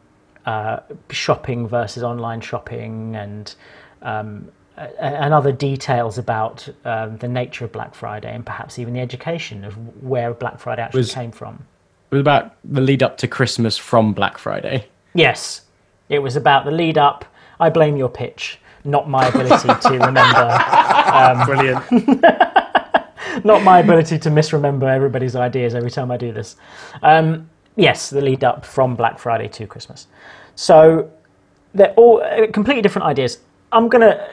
shopping 1.11 1.67
versus 1.67 2.03
online 2.03 2.43
shopping 2.43 3.17
and 3.17 3.55
um, 4.05 4.49
and 4.77 5.33
other 5.33 5.53
details 5.53 6.19
about 6.19 6.69
um, 6.85 7.17
the 7.19 7.29
nature 7.29 7.65
of 7.65 7.73
Black 7.73 7.95
Friday 7.95 8.33
and 8.33 8.45
perhaps 8.45 8.79
even 8.79 8.95
the 8.95 9.01
education 9.01 9.65
of 9.65 9.75
where 10.03 10.35
Black 10.35 10.59
Friday 10.59 10.83
actually 10.83 11.01
Was- 11.01 11.15
came 11.15 11.31
from. 11.31 11.65
It 12.11 12.17
was 12.17 12.21
about 12.21 12.55
the 12.65 12.81
lead 12.81 13.03
up 13.03 13.17
to 13.19 13.29
Christmas 13.29 13.77
from 13.77 14.13
Black 14.13 14.39
Friday. 14.39 14.87
Yes, 15.15 15.63
it 16.09 16.21
was 16.21 16.37
about 16.37 16.65
the 16.65 16.71
lead 16.71 16.99
up. 16.99 17.25
I 17.59 17.71
blame 17.71 17.97
your 17.97 18.09
pitch, 18.09 18.59
not 18.85 19.09
my 19.09 19.27
ability 19.27 19.69
to 19.69 19.89
remember, 19.99 21.45
brilliant. 21.45 21.85
not 23.45 23.63
my 23.63 23.81
ability 23.81 24.19
to 24.19 24.31
misremember 24.31 24.89
everybody's 24.89 25.35
ideas 25.35 25.75
every 25.75 25.91
time 25.91 26.11
I 26.11 26.17
do 26.17 26.33
this. 26.33 26.57
Um, 27.03 27.49
yes, 27.77 28.11
the 28.11 28.21
lead 28.21 28.45
up 28.45 28.65
from 28.65 28.95
Black 28.97 29.19
Friday 29.19 29.49
to 29.49 29.67
Christmas. 29.67 30.07
So 30.55 31.11
they're 31.75 31.95
all 31.95 32.23
uh, 32.23 32.47
completely 32.53 32.83
different 32.83 33.07
ideas. 33.07 33.39
I'm 33.75 33.89
gonna, 33.89 34.25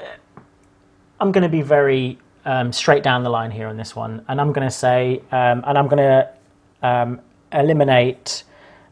I'm 1.19 1.31
gonna 1.31 1.49
be 1.49 1.63
very 1.63 2.19
um, 2.45 2.71
straight 2.71 3.01
down 3.01 3.23
the 3.23 3.29
line 3.29 3.49
here 3.49 3.67
on 3.67 3.75
this 3.75 3.95
one, 3.95 4.23
and 4.27 4.39
I'm 4.39 4.53
gonna 4.53 4.69
say, 4.69 5.23
um, 5.31 5.63
and 5.65 5.79
I'm 5.79 5.87
gonna 5.87 6.29
um, 6.83 7.19
eliminate. 7.51 8.43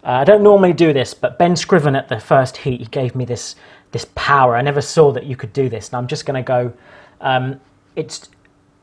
Uh, 0.04 0.08
I 0.08 0.24
don't 0.24 0.42
normally 0.42 0.74
do 0.74 0.92
this, 0.92 1.14
but 1.14 1.38
Ben 1.38 1.56
Scriven 1.56 1.96
at 1.96 2.10
the 2.10 2.20
first 2.20 2.58
heat, 2.58 2.80
he 2.80 2.88
gave 2.88 3.14
me 3.14 3.26
this 3.26 3.56
this 3.92 4.08
power. 4.16 4.56
I 4.56 4.64
never 4.64 4.82
saw 4.82 5.12
that 5.12 5.28
you 5.28 5.36
could 5.36 5.54
do 5.54 5.70
this, 5.70 5.90
and 5.90 5.98
I'm 5.98 6.08
just 6.08 6.26
to 6.44 6.48
go. 6.48 6.74
Um, 7.22 7.62
it's 7.96 8.28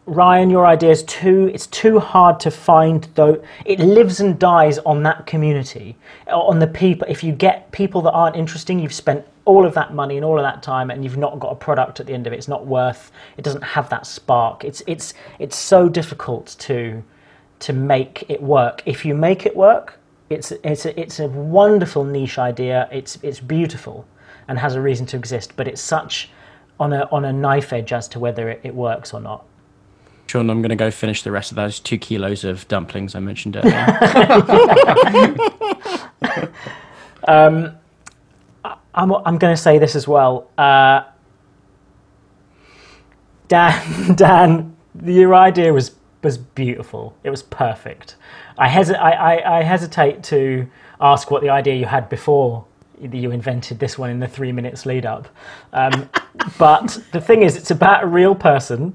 Ryan, 0.07 0.51
your 0.51 0.66
idea 0.66 0.93
is 0.93 1.03
too. 1.03 1.51
It's 1.53 1.66
too 1.66 1.99
hard 1.99 2.39
to 2.41 2.51
find 2.53 3.09
though. 3.16 3.43
It 3.65 3.81
lives 3.81 4.20
and 4.20 4.39
dies 4.39 4.78
on 4.78 5.03
that 5.03 5.27
community, 5.27 5.97
uh, 6.28 6.39
on 6.39 6.61
the 6.61 6.69
people. 6.69 7.09
If 7.11 7.24
you 7.24 7.33
get 7.33 7.73
people 7.73 8.01
that 8.03 8.12
aren't 8.12 8.37
interesting, 8.37 8.78
you've 8.78 8.95
spent 8.95 9.27
all 9.47 9.66
of 9.66 9.74
that 9.74 9.95
money 9.95 10.15
and 10.15 10.24
all 10.24 10.39
of 10.39 10.45
that 10.45 10.62
time, 10.62 10.91
and 10.93 11.03
you've 11.03 11.16
not 11.16 11.41
got 11.41 11.51
a 11.51 11.57
product 11.57 11.99
at 11.99 12.07
the 12.07 12.15
end 12.15 12.28
of 12.28 12.33
it. 12.33 12.37
It's 12.37 12.47
not 12.47 12.66
worth. 12.66 13.11
It 13.37 13.43
doesn't 13.43 13.65
have 13.65 13.89
that 13.91 14.07
spark. 14.07 14.65
It's 14.65 14.81
it's 14.87 15.12
it's 15.41 15.57
so 15.57 15.89
difficult 15.89 16.55
to 16.61 17.03
to 17.59 17.73
make 17.73 18.24
it 18.28 18.41
work. 18.41 18.85
If 18.87 19.05
you 19.05 19.12
make 19.12 19.45
it 19.45 19.57
work, 19.57 19.99
it's 20.31 20.53
it's 20.62 20.87
a, 20.87 21.01
it's 21.01 21.19
a 21.19 21.27
wonderful 21.27 22.05
niche 22.05 22.39
idea. 22.39 22.89
It's 22.93 23.19
it's 23.24 23.41
beautiful 23.41 24.07
and 24.47 24.57
has 24.57 24.77
a 24.77 24.81
reason 24.81 25.05
to 25.07 25.16
exist, 25.16 25.55
but 25.57 25.66
it's 25.66 25.81
such 25.83 26.31
on 26.78 26.93
a 26.93 27.09
on 27.11 27.24
a 27.24 27.33
knife 27.33 27.73
edge 27.73 27.93
as 27.93 28.07
to 28.09 28.20
whether 28.20 28.49
it, 28.49 28.61
it 28.62 28.73
works 28.74 29.12
or 29.12 29.20
not. 29.20 29.45
Sean, 30.27 30.51
I'm 30.51 30.61
going 30.62 30.70
to 30.70 30.77
go 30.77 30.90
finish 30.90 31.23
the 31.23 31.31
rest 31.32 31.53
of 31.53 31.57
those 31.57 31.81
two 31.81 31.98
kilos 31.98 32.44
of 32.44 32.66
dumplings 32.69 33.15
I 33.15 33.20
mentioned 33.20 33.57
earlier. 33.62 33.86
I'm 38.97 39.12
I'm 39.12 39.39
going 39.39 39.55
to 39.55 39.61
say 39.61 39.78
this 39.78 39.94
as 39.94 40.09
well. 40.09 40.51
Uh, 40.59 41.03
Dan 43.48 44.15
Dan, 44.16 44.77
your 45.05 45.35
idea 45.35 45.73
was 45.73 45.94
was 46.23 46.39
beautiful. 46.39 47.16
It 47.23 47.31
was 47.31 47.43
perfect. 47.43 48.16
I, 48.59 48.69
hesi- 48.69 48.98
I, 48.98 49.12
I, 49.12 49.59
I 49.59 49.62
hesitate 49.62 50.24
to 50.24 50.66
ask 51.01 51.31
what 51.31 51.43
the 51.43 51.51
idea 51.51 51.74
you 51.77 51.86
had 51.86 52.09
before 52.09 52.65
you 53.01 53.31
invented 53.31 53.78
this 53.78 53.98
one 53.98 54.11
in 54.11 54.19
the 54.19 54.27
three 54.27 54.51
minutes 54.51 54.86
lead 54.86 55.07
up. 55.07 55.28
Um, 55.73 56.09
but 56.59 56.98
the 57.12 57.20
thing 57.20 57.43
is, 57.43 57.57
it's 57.57 57.70
about 57.70 58.03
a 58.03 58.07
real 58.07 58.35
person, 58.35 58.94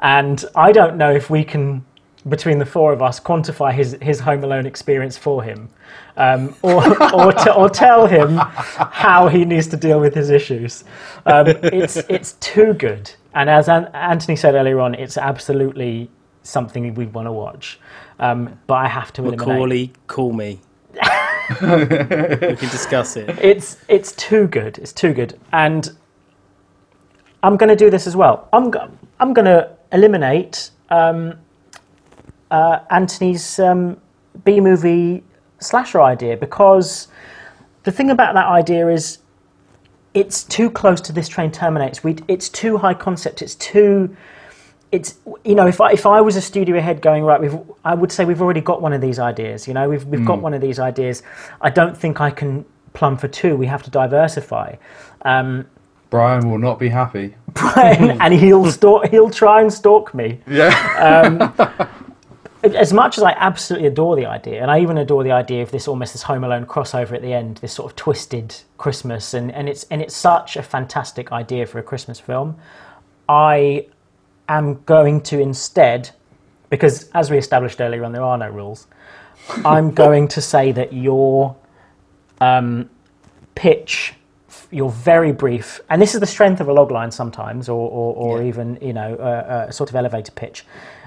and 0.00 0.44
I 0.54 0.72
don't 0.72 0.96
know 0.96 1.12
if 1.12 1.30
we 1.30 1.44
can, 1.44 1.84
between 2.28 2.58
the 2.58 2.66
four 2.66 2.92
of 2.92 3.02
us, 3.02 3.20
quantify 3.20 3.72
his, 3.72 3.96
his 4.00 4.20
Home 4.20 4.44
Alone 4.44 4.66
experience 4.66 5.16
for 5.16 5.42
him, 5.42 5.68
um, 6.16 6.54
or 6.62 6.84
or, 7.14 7.32
to, 7.32 7.54
or 7.54 7.68
tell 7.70 8.06
him 8.06 8.36
how 8.36 9.28
he 9.28 9.44
needs 9.44 9.66
to 9.68 9.76
deal 9.76 10.00
with 10.00 10.14
his 10.14 10.30
issues. 10.30 10.84
Um, 11.26 11.46
it's 11.48 11.96
it's 12.08 12.32
too 12.34 12.74
good, 12.74 13.10
and 13.34 13.48
as 13.48 13.68
An- 13.68 13.90
Anthony 13.94 14.36
said 14.36 14.54
earlier 14.54 14.80
on, 14.80 14.94
it's 14.94 15.16
absolutely 15.16 16.10
something 16.42 16.94
we 16.94 17.06
want 17.06 17.26
to 17.26 17.32
watch. 17.32 17.78
Um, 18.18 18.58
but 18.66 18.74
I 18.74 18.88
have 18.88 19.12
to 19.14 19.22
eliminate. 19.22 19.48
Macaulay, 19.48 19.92
call 20.06 20.32
me. 20.32 20.60
we 20.94 21.56
can 21.56 22.68
discuss 22.70 23.16
it. 23.16 23.28
It's 23.40 23.78
it's 23.88 24.12
too 24.12 24.46
good. 24.46 24.78
It's 24.78 24.92
too 24.92 25.12
good, 25.12 25.38
and 25.52 25.90
I'm 27.42 27.56
going 27.56 27.68
to 27.68 27.76
do 27.76 27.90
this 27.90 28.06
as 28.06 28.14
well. 28.16 28.48
I'm 28.52 28.70
go- 28.70 28.90
I'm 29.22 29.32
going 29.32 29.44
to 29.44 29.70
eliminate 29.92 30.70
um, 30.90 31.38
uh, 32.50 32.80
Anthony's 32.90 33.60
um, 33.60 33.96
B 34.44 34.58
movie 34.58 35.22
slasher 35.60 36.02
idea 36.02 36.36
because 36.36 37.06
the 37.84 37.92
thing 37.92 38.10
about 38.10 38.34
that 38.34 38.46
idea 38.46 38.88
is 38.88 39.18
it's 40.12 40.42
too 40.42 40.68
close 40.68 41.00
to 41.02 41.12
this 41.12 41.28
train 41.28 41.52
terminates. 41.52 42.02
We, 42.02 42.16
it's 42.26 42.48
too 42.48 42.76
high 42.76 42.94
concept. 42.94 43.42
It's 43.42 43.54
too. 43.54 44.16
It's 44.90 45.14
you 45.44 45.54
know 45.54 45.68
if 45.68 45.80
I 45.80 45.92
if 45.92 46.04
I 46.04 46.20
was 46.20 46.34
a 46.34 46.42
studio 46.42 46.80
head 46.80 47.00
going 47.00 47.22
right, 47.22 47.40
we've 47.40 47.56
I 47.84 47.94
would 47.94 48.10
say 48.10 48.24
we've 48.24 48.42
already 48.42 48.60
got 48.60 48.82
one 48.82 48.92
of 48.92 49.00
these 49.00 49.20
ideas. 49.20 49.68
You 49.68 49.72
know 49.72 49.88
we've 49.88 50.04
we've 50.04 50.26
got 50.26 50.42
one 50.42 50.52
of 50.52 50.60
these 50.60 50.80
ideas. 50.80 51.22
I 51.60 51.70
don't 51.70 51.96
think 51.96 52.20
I 52.20 52.30
can 52.32 52.64
plumb 52.92 53.16
for 53.16 53.28
two. 53.28 53.56
We 53.56 53.66
have 53.66 53.84
to 53.84 53.90
diversify. 53.90 54.74
Um, 55.22 55.66
Brian 56.12 56.50
will 56.50 56.58
not 56.58 56.78
be 56.78 56.90
happy. 56.90 57.34
Brian, 57.54 58.20
and 58.20 58.34
he'll 58.34 58.70
stalk, 58.70 59.08
he'll 59.08 59.30
try 59.30 59.62
and 59.62 59.72
stalk 59.72 60.12
me. 60.12 60.38
Yeah. 60.46 61.88
As 62.62 62.92
much 62.92 63.16
as 63.18 63.24
I 63.24 63.32
absolutely 63.32 63.88
adore 63.88 64.14
the 64.14 64.26
idea, 64.26 64.62
and 64.62 64.70
I 64.70 64.80
even 64.80 64.98
adore 64.98 65.24
the 65.24 65.32
idea 65.32 65.62
of 65.62 65.72
this 65.72 65.88
almost 65.88 66.12
this 66.12 66.22
Home 66.22 66.44
Alone 66.44 66.64
crossover 66.64 67.12
at 67.12 67.22
the 67.22 67.32
end, 67.32 67.56
this 67.56 67.72
sort 67.72 67.90
of 67.90 67.96
twisted 67.96 68.54
Christmas, 68.78 69.34
and, 69.34 69.50
and 69.50 69.68
it's 69.68 69.82
and 69.90 70.00
it's 70.00 70.14
such 70.14 70.56
a 70.56 70.62
fantastic 70.62 71.32
idea 71.32 71.66
for 71.66 71.80
a 71.80 71.82
Christmas 71.82 72.20
film. 72.20 72.56
I 73.28 73.86
am 74.48 74.80
going 74.84 75.22
to 75.22 75.40
instead, 75.40 76.10
because 76.70 77.08
as 77.14 77.32
we 77.32 77.38
established 77.38 77.80
earlier 77.80 78.04
on, 78.04 78.12
there 78.12 78.22
are 78.22 78.38
no 78.38 78.48
rules. 78.48 78.86
I'm 79.64 79.90
going 80.04 80.28
to 80.28 80.40
say 80.40 80.70
that 80.70 80.92
your 80.92 81.56
um, 82.40 82.88
pitch, 83.56 84.14
your 84.70 84.90
very 84.90 85.32
brief, 85.32 85.80
and 85.90 86.00
this 86.00 86.14
is 86.14 86.20
the 86.20 86.26
strength 86.26 86.60
of 86.60 86.68
a 86.68 86.74
logline 86.74 87.12
sometimes, 87.12 87.68
or, 87.68 87.88
or, 87.90 88.14
or 88.16 88.42
Yeah. 88.42 88.48
even 88.48 88.78
you 88.80 88.92
know 88.92 89.16
a, 89.18 89.68
a 89.68 89.72
sort 89.72 89.90
of 89.90 89.96
elevator 89.96 90.32
pitch. 90.32 90.64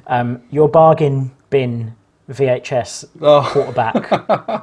Um, 0.08 0.42
your 0.52 0.68
bargain 0.70 1.32
bin 1.50 1.96
VHS 2.30 3.06
Oh. 3.22 3.48
quarterback 3.52 4.12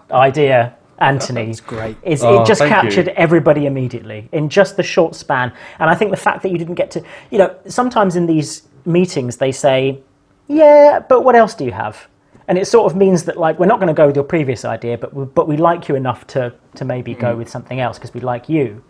idea, 0.10 0.74
Anthony, 0.98 1.54
great. 1.66 1.96
Is 2.02 2.22
Oh, 2.22 2.42
it 2.42 2.46
just 2.46 2.60
captured 2.62 3.06
you. 3.06 3.12
everybody 3.16 3.66
immediately 3.66 4.28
in 4.32 4.48
just 4.48 4.76
the 4.76 4.82
short 4.82 5.14
span? 5.14 5.52
And 5.78 5.90
I 5.90 5.94
think 5.94 6.10
the 6.10 6.16
fact 6.16 6.42
that 6.42 6.50
you 6.50 6.58
didn't 6.58 6.74
get 6.74 6.90
to, 6.92 7.02
you 7.30 7.38
know, 7.38 7.54
sometimes 7.66 8.16
in 8.16 8.26
these 8.26 8.62
meetings 8.84 9.36
they 9.36 9.52
say, 9.52 10.00
"Yeah, 10.48 11.00
but 11.08 11.22
what 11.24 11.34
else 11.34 11.54
do 11.54 11.64
you 11.64 11.72
have?" 11.72 12.08
And 12.48 12.58
it 12.58 12.66
sort 12.66 12.90
of 12.90 12.96
means 12.96 13.24
that 13.24 13.36
like 13.36 13.58
we're 13.58 13.66
not 13.66 13.78
going 13.78 13.88
to 13.88 13.94
go 13.94 14.06
with 14.06 14.16
your 14.16 14.24
previous 14.24 14.64
idea, 14.64 14.98
but 14.98 15.14
we, 15.14 15.24
but 15.24 15.46
we 15.48 15.56
like 15.56 15.88
you 15.88 15.94
enough 15.94 16.26
to 16.28 16.52
to 16.74 16.84
maybe 16.84 17.14
Mm. 17.14 17.20
go 17.20 17.36
with 17.36 17.48
something 17.48 17.80
else 17.80 17.98
because 17.98 18.14
we 18.14 18.20
like 18.20 18.48
you. 18.48 18.82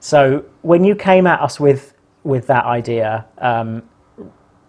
So 0.00 0.44
when 0.62 0.84
you 0.84 0.94
came 0.94 1.26
at 1.26 1.40
us 1.40 1.60
with 1.60 1.94
with 2.24 2.46
that 2.48 2.64
idea, 2.64 3.24
um, 3.38 3.82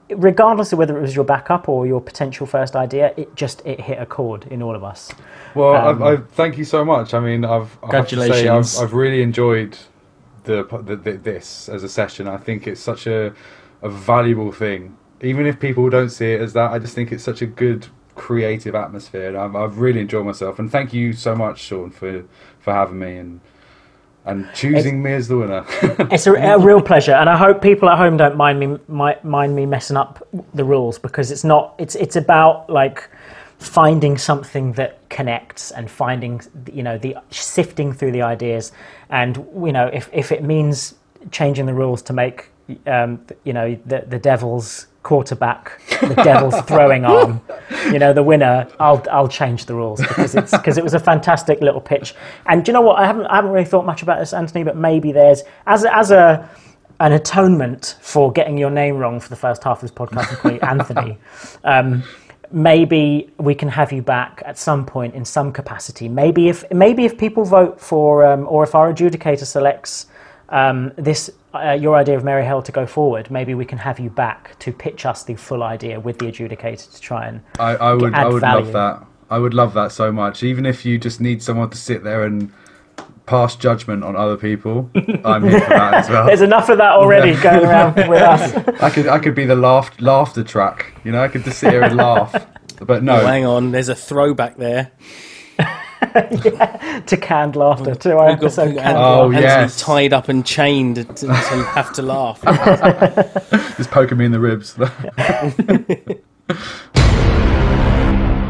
regardless 0.10 0.72
of 0.72 0.80
whether 0.80 0.98
it 0.98 1.02
was 1.02 1.16
your 1.16 1.26
backup 1.26 1.68
or 1.68 1.86
your 1.88 2.00
potential 2.02 2.46
first 2.46 2.76
idea, 2.76 3.14
it 3.18 3.36
just 3.36 3.62
it 3.66 3.82
hit 3.82 4.00
a 4.00 4.06
chord 4.06 4.46
in 4.52 4.62
all 4.62 4.76
of 4.76 4.84
us. 4.84 5.12
Well, 5.56 5.76
Um, 5.76 6.04
I, 6.04 6.12
I 6.14 6.18
thank 6.18 6.58
you 6.58 6.64
so 6.64 6.86
much. 6.86 7.14
I 7.14 7.20
mean, 7.20 7.44
I've 7.44 7.78
I 7.84 7.96
have 7.96 8.08
to 8.10 8.22
say, 8.28 8.48
I've, 8.48 8.68
I've 8.80 8.94
really 8.94 9.22
enjoyed 9.22 9.78
the, 10.44 10.64
the, 10.84 10.96
the 10.96 11.12
this 11.14 11.68
as 11.70 11.84
a 11.84 11.90
session. 11.90 12.28
I 12.28 12.38
think 12.38 12.68
it's 12.68 12.82
such 12.82 13.08
a 13.08 13.34
a 13.82 13.90
valuable 13.90 14.52
thing. 14.52 14.96
Even 15.22 15.46
if 15.46 15.60
people 15.60 15.90
don't 15.90 16.10
see 16.10 16.34
it 16.34 16.42
as 16.42 16.54
that, 16.54 16.72
I 16.72 16.80
just 16.80 16.94
think 16.96 17.12
it's 17.12 17.24
such 17.24 17.42
a 17.42 17.46
good 17.48 17.88
creative 18.18 18.76
atmosphere. 18.76 19.30
And 19.30 19.38
I've, 19.38 19.56
I've 19.56 19.78
really 19.78 20.02
enjoyed 20.02 20.26
myself. 20.26 20.60
And 20.60 20.70
thank 20.70 20.94
you 20.94 21.14
so 21.14 21.36
much, 21.36 21.60
Sean, 21.60 21.92
for 21.92 22.24
for 22.60 22.74
having 22.74 23.00
me 23.00 23.18
and 23.18 23.40
and 24.26 24.46
choosing 24.54 25.02
me 25.02 25.14
as 25.14 25.30
the 25.30 25.38
winner. 25.38 25.66
It's 26.12 26.28
a, 26.28 26.34
a 26.34 26.60
real 26.60 26.82
pleasure, 26.82 27.14
and 27.14 27.30
I 27.30 27.38
hope 27.38 27.62
people 27.62 27.90
at 27.90 27.98
home 27.98 28.18
don't 28.18 28.36
mind 28.36 28.60
me 28.60 28.78
mi- 28.90 29.22
mind 29.24 29.56
me 29.56 29.66
messing 29.66 29.96
up 29.96 30.28
the 30.54 30.66
rules 30.66 31.00
because 31.00 31.32
it's 31.32 31.46
not. 31.46 31.76
It's 31.78 31.96
it's 31.96 32.18
about 32.18 32.70
like 32.70 33.10
finding 33.60 34.18
something 34.18 34.74
that 34.74 35.10
connects 35.10 35.72
and 35.72 35.90
finding 35.90 36.42
you 36.72 36.84
know 36.84 36.98
the 36.98 37.16
sifting 37.30 37.94
through 37.94 38.12
the 38.12 38.22
ideas, 38.22 38.74
and 39.10 39.38
you 39.66 39.72
know 39.72 39.88
if 39.88 40.10
if 40.12 40.32
it 40.32 40.44
means 40.44 40.96
changing 41.32 41.66
the 41.66 41.74
rules 41.74 42.02
to 42.02 42.14
make 42.14 42.50
um, 42.86 43.26
you 43.46 43.54
know 43.54 43.78
the 43.86 44.00
the 44.10 44.20
devil's 44.20 44.88
quarterback, 45.08 45.82
the 46.02 46.16
devil's 46.16 46.60
throwing 46.68 47.06
arm, 47.06 47.40
you 47.86 47.98
know 47.98 48.12
the 48.12 48.22
winner. 48.22 48.68
I'll 48.78 49.02
I'll 49.10 49.30
change 49.30 49.66
the 49.66 49.74
rules 49.74 50.02
because 50.02 50.36
it's 50.36 50.52
because 50.52 50.78
it 50.78 50.84
was 50.84 50.94
a 50.94 51.00
fantastic 51.00 51.62
little 51.62 51.80
pitch. 51.80 52.14
And 52.46 52.66
do 52.66 52.70
you 52.70 52.74
know 52.74 52.82
what? 52.82 53.00
I 53.00 53.06
haven't 53.06 53.26
I 53.28 53.38
haven't 53.38 53.52
really 53.52 53.66
thought 53.66 53.86
much 53.86 54.04
about 54.04 54.20
this, 54.20 54.34
Anthony, 54.34 54.66
but 54.66 54.76
maybe 54.76 55.14
there's 55.14 55.44
as 55.66 55.86
a, 55.86 55.96
as 55.96 56.12
a 56.12 56.50
an 57.00 57.14
atonement 57.14 57.96
for 58.02 58.34
getting 58.34 58.58
your 58.58 58.70
name 58.70 58.98
wrong 58.98 59.22
for 59.22 59.30
the 59.30 59.36
first 59.38 59.64
half 59.64 59.78
of 59.78 59.82
this 59.82 59.92
podcast 59.92 60.30
and 60.30 60.38
calling 60.40 60.58
you 60.58 60.68
Anthony. 60.68 61.18
Um, 61.64 62.04
maybe 62.52 63.30
we 63.38 63.54
can 63.56 63.70
have 63.70 63.92
you 63.92 64.02
back 64.02 64.42
at 64.46 64.58
some 64.58 64.86
point 64.86 65.16
in 65.16 65.24
some 65.24 65.52
capacity. 65.52 66.10
Maybe 66.10 66.50
if 66.50 66.70
maybe 66.72 67.06
if 67.06 67.18
people 67.18 67.46
vote 67.46 67.80
for 67.80 68.26
um, 68.26 68.46
or 68.50 68.64
if 68.64 68.76
our 68.76 68.94
adjudicator 68.94 69.46
selects 69.46 70.08
um, 70.50 70.92
this 70.98 71.30
uh, 71.66 71.74
your 71.74 71.96
idea 71.96 72.16
of 72.18 72.24
Mary 72.24 72.46
Hill 72.46 72.62
to 72.64 72.72
go 72.72 72.86
forward, 72.86 73.30
maybe 73.32 73.54
we 73.54 73.66
can 73.66 73.78
have 73.78 74.00
you 74.00 74.10
back 74.10 74.58
to 74.60 74.72
pitch 74.72 75.06
us 75.06 75.24
the 75.24 75.36
full 75.36 75.64
idea 75.64 76.00
with 76.00 76.20
the 76.20 76.26
adjudicator 76.26 76.94
to 76.94 77.02
try 77.02 77.28
and 77.28 77.42
I, 77.60 77.76
I 77.76 77.94
would 77.94 78.14
add 78.14 78.26
I 78.26 78.28
would 78.30 78.42
value. 78.42 78.64
love 78.66 78.74
that. 78.74 79.08
I 79.30 79.40
would 79.40 79.54
love 79.54 79.74
that 79.74 79.92
so 79.92 80.12
much. 80.12 80.44
Even 80.44 80.66
if 80.66 80.86
you 80.86 80.98
just 80.98 81.20
need 81.20 81.44
someone 81.44 81.70
to 81.70 81.78
sit 81.78 82.04
there 82.04 82.24
and 82.24 82.52
pass 83.26 83.58
judgment 83.58 84.04
on 84.06 84.16
other 84.16 84.38
people, 84.38 84.90
I'm 85.26 85.44
here 85.44 85.60
for 85.60 85.70
that 85.70 85.94
as 85.96 86.10
well. 86.10 86.26
There's 86.28 86.42
enough 86.42 86.70
of 86.70 86.78
that 86.78 86.92
already 86.94 87.36
going 87.42 87.66
around 87.66 87.96
with 88.08 88.22
us. 88.34 88.56
I 88.82 88.90
could 88.90 89.08
I 89.08 89.20
could 89.20 89.36
be 89.36 89.46
the 89.46 89.56
laugh 89.56 89.92
laughter 90.00 90.44
track. 90.44 90.94
You 91.04 91.12
know, 91.12 91.22
I 91.24 91.28
could 91.28 91.44
just 91.44 91.60
sit 91.60 91.72
here 91.72 91.84
and 91.84 91.96
laugh. 91.98 92.34
But 92.80 93.02
no, 93.02 93.20
Oh, 93.22 93.26
hang 93.26 93.44
on, 93.44 93.72
there's 93.72 93.90
a 93.90 93.96
throwback 93.96 94.58
there. 94.58 94.92
to 97.08 97.18
canned 97.20 97.56
laughter, 97.56 97.96
to 97.96 98.18
our 98.18 98.30
We've 98.30 98.40
got 98.40 98.46
episode. 98.46 98.62
Anthony 98.78 98.82
Canned 98.82 98.98
Oh, 98.98 99.28
laughter. 99.28 99.42
yes. 99.42 99.82
tied 99.82 100.14
up 100.14 100.30
and 100.30 100.46
chained 100.46 100.96
to, 100.98 101.04
to 101.06 101.34
have 101.34 101.94
to 101.94 102.02
laugh. 102.02 102.42
just 103.78 103.92
poking 103.92 104.18
me 104.18 104.26
in 104.26 104.32
the 104.32 104.40
ribs. 104.40 104.76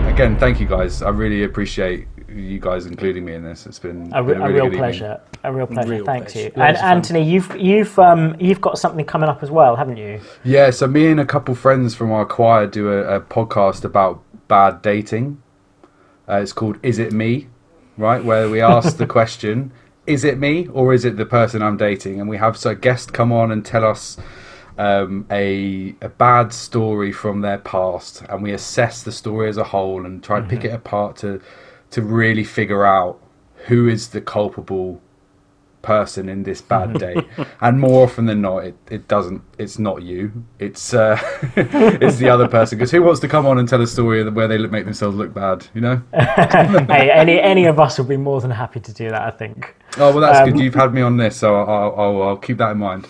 Again, 0.07 0.38
thank 0.40 0.60
you 0.60 0.65
guys. 0.65 1.03
I 1.03 1.10
really 1.10 1.44
appreciate 1.44 2.07
you 2.28 2.60
guys 2.60 2.88
including 2.88 3.24
me 3.24 3.36
in 3.36 3.44
this. 3.44 3.68
It's 3.68 3.78
been, 3.78 4.11
A, 4.14 4.24
re- 4.24 4.34
been 4.34 4.41
a 4.41 4.45
really 4.48 4.53
real 4.56 4.64
good 4.65 4.74
evening. 4.74 4.80
pleasure. 4.80 5.22
A 5.44 5.53
real 5.53 5.68
pleasure. 5.68 5.90
Real 5.90 6.06
Thanks 6.06 6.34
pleasure. 6.34 6.48
you. 6.48 6.53
Loads 6.56 6.68
And 6.68 6.76
of 6.76 6.82
fun. 6.82 6.91
Anthony, 6.98 7.24
you've 7.32 7.56
you've 7.56 7.99
um, 7.99 8.36
you've 8.40 8.60
got 8.60 8.80
something 8.80 9.06
coming 9.06 9.30
up 9.30 9.44
as 9.44 9.52
well, 9.52 9.76
haven't 9.76 9.98
you? 9.98 10.19
Yeah, 10.44 10.72
so 10.72 10.88
me 10.88 11.06
and 11.07 11.19
a 11.19 11.26
couple 11.26 11.53
friends 11.53 11.94
from 11.94 12.11
our 12.11 12.26
choir 12.26 12.65
do 12.65 12.91
a, 12.91 13.18
a 13.18 13.22
podcast 13.22 13.84
about 13.86 14.24
bad 14.48 14.82
dating. 14.82 15.40
Uh, 16.28 16.36
it's 16.36 16.54
called 16.54 16.78
"Is 16.84 16.99
It 16.99 17.14
Me?" 17.14 17.48
Right, 17.98 18.24
where 18.24 18.49
we 18.49 18.62
ask 18.62 18.98
the 18.98 19.08
question: 19.18 19.72
Is 20.06 20.24
it 20.24 20.38
me 20.38 20.68
or 20.68 20.94
is 20.94 21.06
it 21.06 21.18
the 21.18 21.26
person 21.26 21.62
I'm 21.62 21.78
dating? 21.78 22.20
And 22.20 22.30
we 22.30 22.38
have 22.38 22.58
so 22.58 22.72
a 22.72 22.76
guest 22.76 23.14
come 23.14 23.32
on 23.32 23.52
and 23.52 23.66
tell 23.66 23.86
us 23.86 24.18
um, 24.78 25.26
a 25.32 25.95
a 26.02 26.10
bad 26.10 26.54
story 26.54 27.12
from 27.12 27.41
their 27.41 27.58
past, 27.58 28.24
and 28.30 28.44
we 28.44 28.52
assess 28.54 29.04
the 29.04 29.12
story 29.12 29.49
as 29.49 29.58
a 29.58 29.64
whole 29.64 30.06
and 30.06 30.24
try 30.24 30.38
and 30.38 30.49
pick 30.49 30.64
it 30.64 30.74
apart 30.74 31.16
to 31.18 31.41
to 31.91 32.02
really 32.02 32.44
figure 32.44 32.86
out 32.86 33.20
who 33.68 33.88
is 33.88 34.10
the 34.10 34.22
culpable 34.22 35.02
person 35.88 36.27
in 36.30 36.43
this 36.43 36.61
bad 36.61 36.99
day. 37.05 37.15
And 37.61 37.80
more 37.80 38.03
often 38.05 38.26
than 38.26 38.41
not 38.41 38.65
it, 38.65 38.76
it 38.91 39.07
doesn't 39.07 39.41
it's 39.57 39.80
not 39.80 40.01
you. 40.03 40.31
It's 40.59 40.93
uh 40.93 41.18
it's 41.55 42.18
the 42.18 42.30
other 42.30 42.47
person. 42.47 42.77
Because 42.77 42.91
who 42.91 43.01
wants 43.01 43.22
to 43.22 43.27
come 43.27 43.45
on 43.45 43.57
and 43.57 43.68
tell 43.68 43.81
a 43.81 43.88
story 43.88 44.30
where 44.30 44.47
they 44.47 44.57
make 44.57 44.85
themselves 44.85 45.15
look 45.15 45.34
bad 45.34 45.65
you 45.73 45.81
know? 45.81 46.01
Hey, 46.14 47.09
any 47.22 47.39
any 47.39 47.65
of 47.65 47.80
us 47.80 47.97
would 47.97 48.09
be 48.09 48.18
more 48.18 48.41
than 48.41 48.51
happy 48.51 48.80
to 48.81 48.93
do 48.93 49.09
that. 49.09 49.22
I 49.22 49.31
think. 49.31 49.76
oh 49.97 50.11
well 50.11 50.22
that's 50.22 50.39
Um, 50.39 50.49
good 50.51 50.59
you've 50.64 50.76
had 50.84 50.93
me 50.93 51.01
on 51.01 51.18
this 51.18 51.35
so 51.38 51.55
I'll, 51.55 51.93
I'll, 52.01 52.22
I'll 52.27 52.38
keep 52.38 52.57
that 52.57 52.72
in 52.72 52.77
mind 52.80 53.07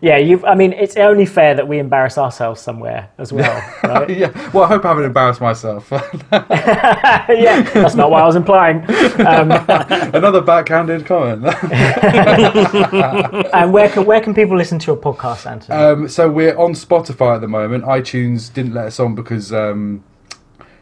Yeah, 0.00 0.16
you've. 0.16 0.44
I 0.44 0.54
mean, 0.54 0.72
it's 0.72 0.96
only 0.96 1.26
fair 1.26 1.54
that 1.54 1.66
we 1.66 1.78
embarrass 1.78 2.18
ourselves 2.18 2.60
somewhere 2.60 3.10
as 3.18 3.32
well, 3.32 3.62
right? 3.82 4.08
yeah 4.08 4.50
well 4.52 4.64
I 4.64 4.68
hope 4.68 4.84
I 4.84 4.88
haven't 4.88 5.04
embarrassed 5.04 5.40
myself 5.40 5.90
yeah, 5.92 7.62
that's 7.74 7.94
not 7.94 8.10
what 8.10 8.22
I 8.22 8.26
was 8.26 8.36
implying. 8.36 8.78
Um, 9.26 9.50
another 10.14 10.40
backhanded 10.40 11.06
comment 11.06 11.44
and 13.54 13.72
where 13.72 13.88
can 13.88 14.04
where 14.06 14.20
can 14.20 14.34
people 14.34 14.56
listen 14.56 14.78
to 14.78 14.86
your 14.86 14.96
podcast, 14.96 15.50
Anthony? 15.50 15.78
Um, 15.78 16.08
so 16.08 16.30
we're 16.30 16.56
on 16.56 16.72
Spotify 16.72 17.36
at 17.36 17.40
the 17.40 17.48
moment. 17.48 17.84
iTunes 17.84 18.52
didn't 18.52 18.74
let 18.74 18.86
us 18.86 19.00
on 19.00 19.14
because 19.14 19.52
um, 19.52 20.04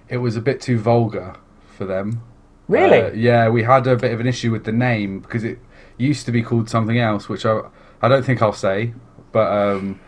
it 0.08 0.18
was 0.18 0.36
a 0.36 0.40
bit 0.40 0.60
too 0.60 0.78
vulgar 0.78 1.34
for 1.76 1.84
them. 1.84 2.22
really? 2.68 3.00
Uh, 3.02 3.10
yeah, 3.12 3.48
we 3.48 3.62
had 3.62 3.86
a 3.86 3.96
bit 3.96 4.12
of 4.12 4.20
an 4.20 4.26
issue 4.26 4.50
with 4.50 4.64
the 4.64 4.72
name 4.72 5.20
because 5.20 5.44
it 5.44 5.58
used 5.98 6.26
to 6.26 6.32
be 6.32 6.42
called 6.42 6.68
something 6.68 6.98
else, 6.98 7.28
which 7.28 7.44
I 7.46 7.62
I 8.02 8.08
don't 8.08 8.24
think 8.24 8.42
I'll 8.42 8.52
say, 8.52 8.92
but 9.36 9.48
um, 9.52 10.00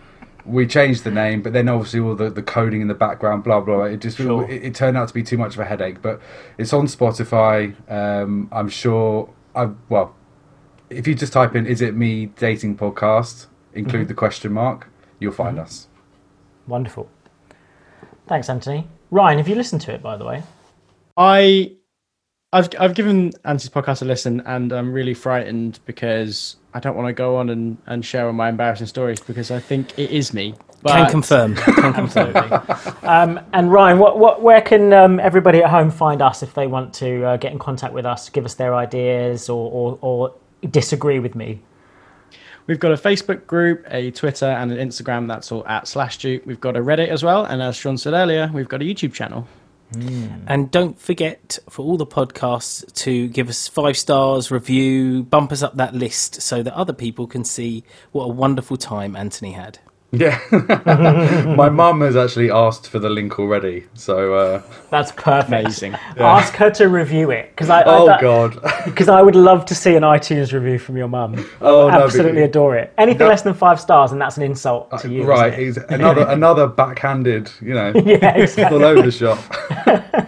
we 0.47 0.67
changed 0.67 1.05
the 1.05 1.11
name. 1.11 1.43
But 1.43 1.53
then 1.53 1.69
obviously 1.69 2.01
all 2.01 2.15
the, 2.15 2.31
the 2.31 2.43
coding 2.43 2.81
in 2.81 2.89
the 2.89 3.01
background, 3.07 3.45
blah 3.45 3.61
blah. 3.61 3.85
It 3.85 4.01
just 4.01 4.17
Sure. 4.17 4.49
it, 4.51 4.65
it 4.69 4.75
turned 4.75 4.97
out 4.97 5.09
to 5.09 5.15
be 5.15 5.23
too 5.23 5.37
much 5.45 5.55
of 5.55 5.61
a 5.61 5.65
headache. 5.73 6.01
But 6.03 6.21
it's 6.57 6.73
on 6.73 6.87
Spotify. 6.87 7.57
Um, 7.91 8.49
I'm 8.51 8.69
sure. 8.69 9.29
I 9.55 9.69
well, 9.89 10.15
if 10.91 11.07
you 11.09 11.15
just 11.15 11.33
type 11.33 11.55
in 11.59 11.67
"Is 11.67 11.81
it 11.83 11.95
me 11.95 12.13
dating 12.47 12.77
podcast," 12.79 13.47
include 13.75 14.03
Mm-hmm. 14.03 14.09
the 14.09 14.15
question 14.25 14.53
mark, 14.53 14.89
you'll 15.21 15.33
find 15.45 15.59
us. 15.59 15.89
Wonderful. 16.67 17.09
Thanks, 18.27 18.49
Anthony. 18.51 18.87
Ryan, 19.11 19.39
have 19.39 19.49
you 19.49 19.55
listened 19.55 19.81
to 19.83 19.93
it, 19.95 20.03
by 20.03 20.17
the 20.17 20.25
way? 20.25 20.43
I, 21.17 21.73
I've 22.51 22.71
I've 22.81 22.95
given 22.95 23.33
Anti's 23.45 23.69
podcast 23.69 24.01
a 24.01 24.07
listen, 24.07 24.41
and 24.47 24.73
I'm 24.73 24.91
really 24.91 25.13
frightened 25.13 25.81
because 25.85 26.57
I 26.73 26.81
don't 26.81 26.97
want 26.97 27.09
to 27.09 27.13
go 27.13 27.37
on 27.37 27.51
and, 27.51 27.77
and 27.85 28.03
share 28.03 28.27
all 28.27 28.33
my 28.33 28.49
embarrassing 28.49 28.87
stories 28.87 29.21
because 29.21 29.51
I 29.51 29.61
think 29.61 29.99
it 29.99 30.11
is 30.11 30.33
me. 30.33 30.55
But 30.81 30.93
Can 30.93 31.11
confirm. 31.11 31.57
Can 31.57 31.93
confirm. 31.93 32.35
Um, 33.03 33.41
and 33.53 33.71
Ryan, 33.71 33.99
what, 33.99 34.19
what, 34.19 34.43
where 34.43 34.63
can 34.63 34.93
um, 34.93 35.19
everybody 35.19 35.59
at 35.59 35.69
home 35.69 35.91
find 35.91 36.23
us 36.23 36.43
if 36.43 36.55
they 36.55 36.69
want 36.69 36.95
to 36.95 37.25
uh, 37.25 37.37
get 37.37 37.51
in 37.53 37.59
contact 37.59 37.93
with 37.93 38.07
us, 38.07 38.31
give 38.31 38.45
us 38.45 38.55
their 38.55 38.75
ideas, 38.77 39.49
or, 39.49 39.71
or, 39.71 39.99
or 40.01 40.35
disagree 40.71 41.19
with 41.19 41.35
me? 41.35 41.61
We've 42.69 42.79
got 42.79 42.93
a 42.93 42.97
Facebook 42.97 43.47
group, 43.47 43.85
a 43.91 44.11
Twitter, 44.13 44.47
and 44.47 44.71
an 44.71 44.79
Instagram. 44.89 45.27
That's 45.27 45.51
all 45.51 45.67
at 45.67 45.85
Slashdupe. 45.85 46.47
We've 46.47 46.61
got 46.61 46.77
a 46.77 46.81
Reddit 46.81 47.09
as 47.09 47.25
well, 47.25 47.45
and 47.45 47.61
as 47.61 47.77
Sean 47.77 47.99
said 47.99 48.13
earlier, 48.13 48.49
we've 48.55 48.69
got 48.69 48.81
a 48.81 48.85
YouTube 48.85 49.13
channel. 49.13 49.49
Hmm. 49.93 50.45
And 50.47 50.71
don't 50.71 51.01
forget 51.01 51.59
for 51.69 51.85
all 51.85 51.97
the 51.97 52.07
podcasts 52.07 52.93
to 53.05 53.29
give 53.29 53.49
us 53.49 53.69
five 53.69 53.97
stars, 53.97 54.51
review, 54.51 55.23
bump 55.23 55.51
us 55.53 55.63
up 55.63 55.77
that 55.77 55.95
list 55.95 56.43
so 56.43 56.63
that 56.63 56.75
other 56.75 56.93
people 56.93 57.27
can 57.27 57.45
see 57.45 57.85
what 58.13 58.25
a 58.25 58.29
wonderful 58.29 58.77
time 58.77 59.17
Anthony 59.17 59.53
had. 59.53 59.79
Yeah. 60.11 60.41
My 61.57 61.69
mum 61.69 62.01
has 62.01 62.17
actually 62.17 62.51
asked 62.51 62.89
for 62.89 62.99
the 62.99 63.11
link 63.11 63.39
already. 63.39 63.85
So, 63.93 64.35
uh, 64.35 64.63
That's 64.91 65.13
perfect. 65.13 65.51
Amazing. 65.53 65.95
Ask 66.17 66.55
her 66.55 66.71
to 66.71 66.89
review 66.89 67.31
it 67.31 67.51
because 67.51 67.69
I, 67.69 67.83
oh 67.85 68.09
I, 68.09 68.19
god. 68.21 68.59
because 68.87 69.11
I 69.11 69.21
would 69.21 69.37
love 69.37 69.67
to 69.67 69.75
see 69.75 69.97
an 69.97 70.03
iTunes 70.05 70.53
review 70.55 70.79
from 70.79 70.97
your 70.97 71.09
mum. 71.09 71.35
Oh, 71.61 71.91
no, 71.91 72.05
Absolutely 72.05 72.41
but- 72.41 72.49
adore 72.49 72.77
it. 72.77 72.95
Anything 72.97 73.19
No. 73.21 73.29
less 73.29 73.43
than 73.43 73.53
five 73.53 73.79
stars, 73.79 74.13
and 74.13 74.21
that's 74.21 74.39
an 74.39 74.45
insult 74.45 74.91
to 75.01 75.11
you. 75.11 75.25
right, 75.25 75.53
isn't 75.59 75.83
it? 75.83 75.91
he's 75.91 76.01
another 76.01 76.27
another 76.29 76.67
backhanded, 76.67 77.51
you 77.61 77.75
know, 77.75 77.93
Yeah, 78.07 78.35
exactly. 78.37 78.79
all 78.79 78.85
over 78.85 79.03
the 79.03 79.13
shop. 79.13 80.25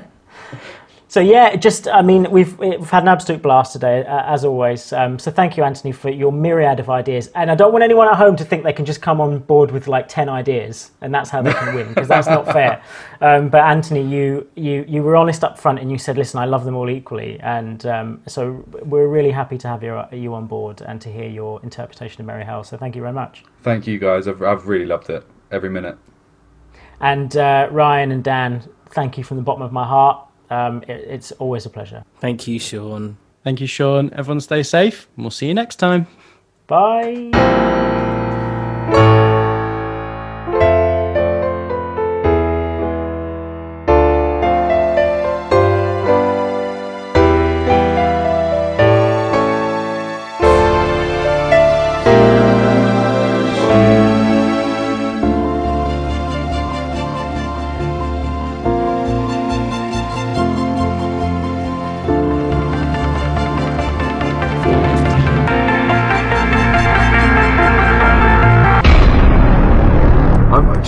So 1.10 1.18
yeah, 1.18 1.56
just 1.56 1.88
I 1.88 2.02
mean 2.02 2.30
we've 2.30 2.56
we've 2.56 2.88
had 2.88 3.02
an 3.02 3.08
absolute 3.08 3.42
blast 3.42 3.72
today 3.72 4.04
uh, 4.06 4.32
as 4.32 4.44
always. 4.44 4.92
Um, 4.92 5.18
so 5.18 5.32
thank 5.32 5.56
you, 5.56 5.64
Anthony, 5.64 5.90
for 5.90 6.08
your 6.08 6.30
myriad 6.30 6.78
of 6.78 6.88
ideas. 6.88 7.26
And 7.34 7.50
I 7.50 7.56
don't 7.56 7.72
want 7.72 7.82
anyone 7.82 8.06
at 8.06 8.14
home 8.14 8.36
to 8.36 8.44
think 8.44 8.62
they 8.62 8.72
can 8.72 8.84
just 8.84 9.02
come 9.02 9.20
on 9.20 9.40
board 9.40 9.72
with 9.72 9.88
like 9.88 10.06
ten 10.06 10.28
ideas 10.28 10.92
and 11.00 11.12
that's 11.12 11.28
how 11.28 11.42
they 11.42 11.52
can 11.52 11.74
win 11.74 11.88
because 11.88 12.06
that's 12.06 12.28
not 12.28 12.46
fair. 12.46 12.80
Um, 13.22 13.50
but 13.50 13.62
Anthony, 13.62 14.02
you 14.02 14.48
you 14.54 14.82
you 14.88 15.02
were 15.02 15.14
honest 15.14 15.44
up 15.44 15.58
front 15.58 15.78
and 15.78 15.90
you 15.90 15.98
said, 15.98 16.16
listen, 16.16 16.40
I 16.40 16.46
love 16.46 16.64
them 16.64 16.74
all 16.74 16.88
equally, 16.88 17.38
and 17.40 17.84
um, 17.84 18.22
so 18.26 18.64
we're 18.82 19.08
really 19.08 19.30
happy 19.30 19.58
to 19.58 19.68
have 19.68 19.82
you 19.82 20.02
you 20.10 20.32
on 20.32 20.46
board 20.46 20.80
and 20.80 21.02
to 21.02 21.12
hear 21.12 21.28
your 21.28 21.62
interpretation 21.62 22.22
of 22.22 22.26
Merry 22.26 22.44
Hell. 22.44 22.64
So 22.64 22.78
thank 22.78 22.96
you 22.96 23.02
very 23.02 23.12
much. 23.12 23.44
Thank 23.62 23.86
you 23.86 23.98
guys. 23.98 24.26
I've 24.26 24.42
I've 24.42 24.68
really 24.68 24.86
loved 24.86 25.10
it 25.10 25.22
every 25.50 25.68
minute. 25.68 25.98
And 26.98 27.36
uh, 27.36 27.68
Ryan 27.70 28.10
and 28.10 28.24
Dan, 28.24 28.66
thank 28.88 29.18
you 29.18 29.24
from 29.24 29.36
the 29.36 29.42
bottom 29.42 29.60
of 29.60 29.72
my 29.72 29.86
heart. 29.86 30.29
Um, 30.50 30.82
it, 30.82 31.04
it's 31.08 31.32
always 31.32 31.66
a 31.66 31.70
pleasure. 31.70 32.04
Thank 32.20 32.46
you, 32.46 32.58
Sean. 32.58 33.16
Thank 33.44 33.60
you, 33.60 33.66
Sean. 33.66 34.12
Everyone 34.12 34.40
stay 34.40 34.62
safe, 34.62 35.08
and 35.16 35.24
we'll 35.24 35.30
see 35.30 35.46
you 35.46 35.54
next 35.54 35.76
time. 35.76 36.06
Bye. 36.66 37.88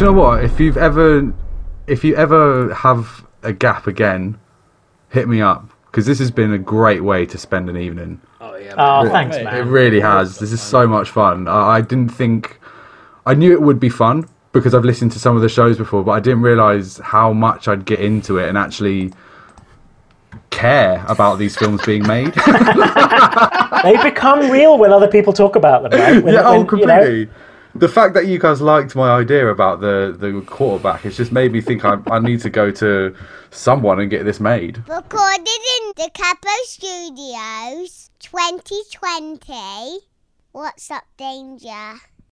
Do 0.02 0.08
you 0.08 0.14
know 0.14 0.20
what? 0.20 0.42
If 0.42 0.58
you've 0.58 0.76
ever, 0.76 1.32
if 1.86 2.02
you 2.02 2.16
ever 2.16 2.74
have 2.74 3.24
a 3.44 3.52
gap 3.52 3.86
again, 3.86 4.36
hit 5.10 5.28
me 5.28 5.40
up 5.40 5.70
because 5.86 6.06
this 6.06 6.18
has 6.18 6.28
been 6.28 6.52
a 6.52 6.58
great 6.58 7.04
way 7.04 7.24
to 7.24 7.38
spend 7.38 7.70
an 7.70 7.76
evening. 7.76 8.20
Oh, 8.40 8.56
yeah. 8.56 8.74
Oh, 8.76 9.08
thanks, 9.08 9.36
It 9.36 9.46
It 9.46 9.62
really 9.62 10.00
has. 10.00 10.40
This 10.40 10.50
is 10.50 10.60
so 10.60 10.88
much 10.88 11.10
fun. 11.10 11.46
I, 11.46 11.76
I 11.76 11.80
didn't 11.82 12.08
think, 12.08 12.58
I 13.26 13.34
knew 13.34 13.52
it 13.52 13.62
would 13.62 13.78
be 13.78 13.88
fun 13.88 14.28
because 14.50 14.74
I've 14.74 14.84
listened 14.84 15.12
to 15.12 15.20
some 15.20 15.36
of 15.36 15.42
the 15.42 15.48
shows 15.48 15.78
before, 15.78 16.02
but 16.02 16.10
I 16.12 16.18
didn't 16.18 16.42
realize 16.42 16.98
how 16.98 17.32
much 17.32 17.68
I'd 17.68 17.84
get 17.84 18.00
into 18.00 18.38
it 18.38 18.48
and 18.48 18.58
actually 18.58 19.12
care 20.50 21.04
about 21.06 21.36
these 21.38 21.56
films 21.56 21.80
being 21.86 22.04
made. 22.06 22.34
They 23.82 24.00
become 24.00 24.48
real 24.48 24.78
when 24.78 24.92
other 24.92 25.08
people 25.08 25.32
talk 25.32 25.56
about 25.56 25.82
them, 25.90 26.00
right? 26.00 26.22
When- 26.24 26.34
yeah, 26.34 26.42
oh, 26.44 26.62
when, 26.62 26.80
you 26.80 26.86
know- 26.86 26.98
completely. 26.98 27.28
The 27.74 27.88
fact 27.88 28.12
that 28.14 28.26
you 28.26 28.38
guys 28.38 28.60
liked 28.60 28.94
my 28.94 29.10
idea 29.10 29.48
about 29.48 29.80
the, 29.80 30.14
the 30.18 30.42
quarterback, 30.42 31.06
it's 31.06 31.16
just 31.16 31.32
made 31.32 31.52
me 31.52 31.62
think 31.62 31.86
I, 31.86 31.96
I 32.06 32.18
need 32.18 32.40
to 32.40 32.50
go 32.50 32.70
to 32.70 33.16
someone 33.50 33.98
and 33.98 34.10
get 34.10 34.24
this 34.24 34.40
made. 34.40 34.78
Recorded 34.88 35.48
in 35.48 35.92
the 35.96 36.10
Capo 36.12 36.50
Studios 36.64 38.10
2020. 38.20 40.00
What's 40.52 40.90
up, 40.90 41.04
Danger? 41.16 41.94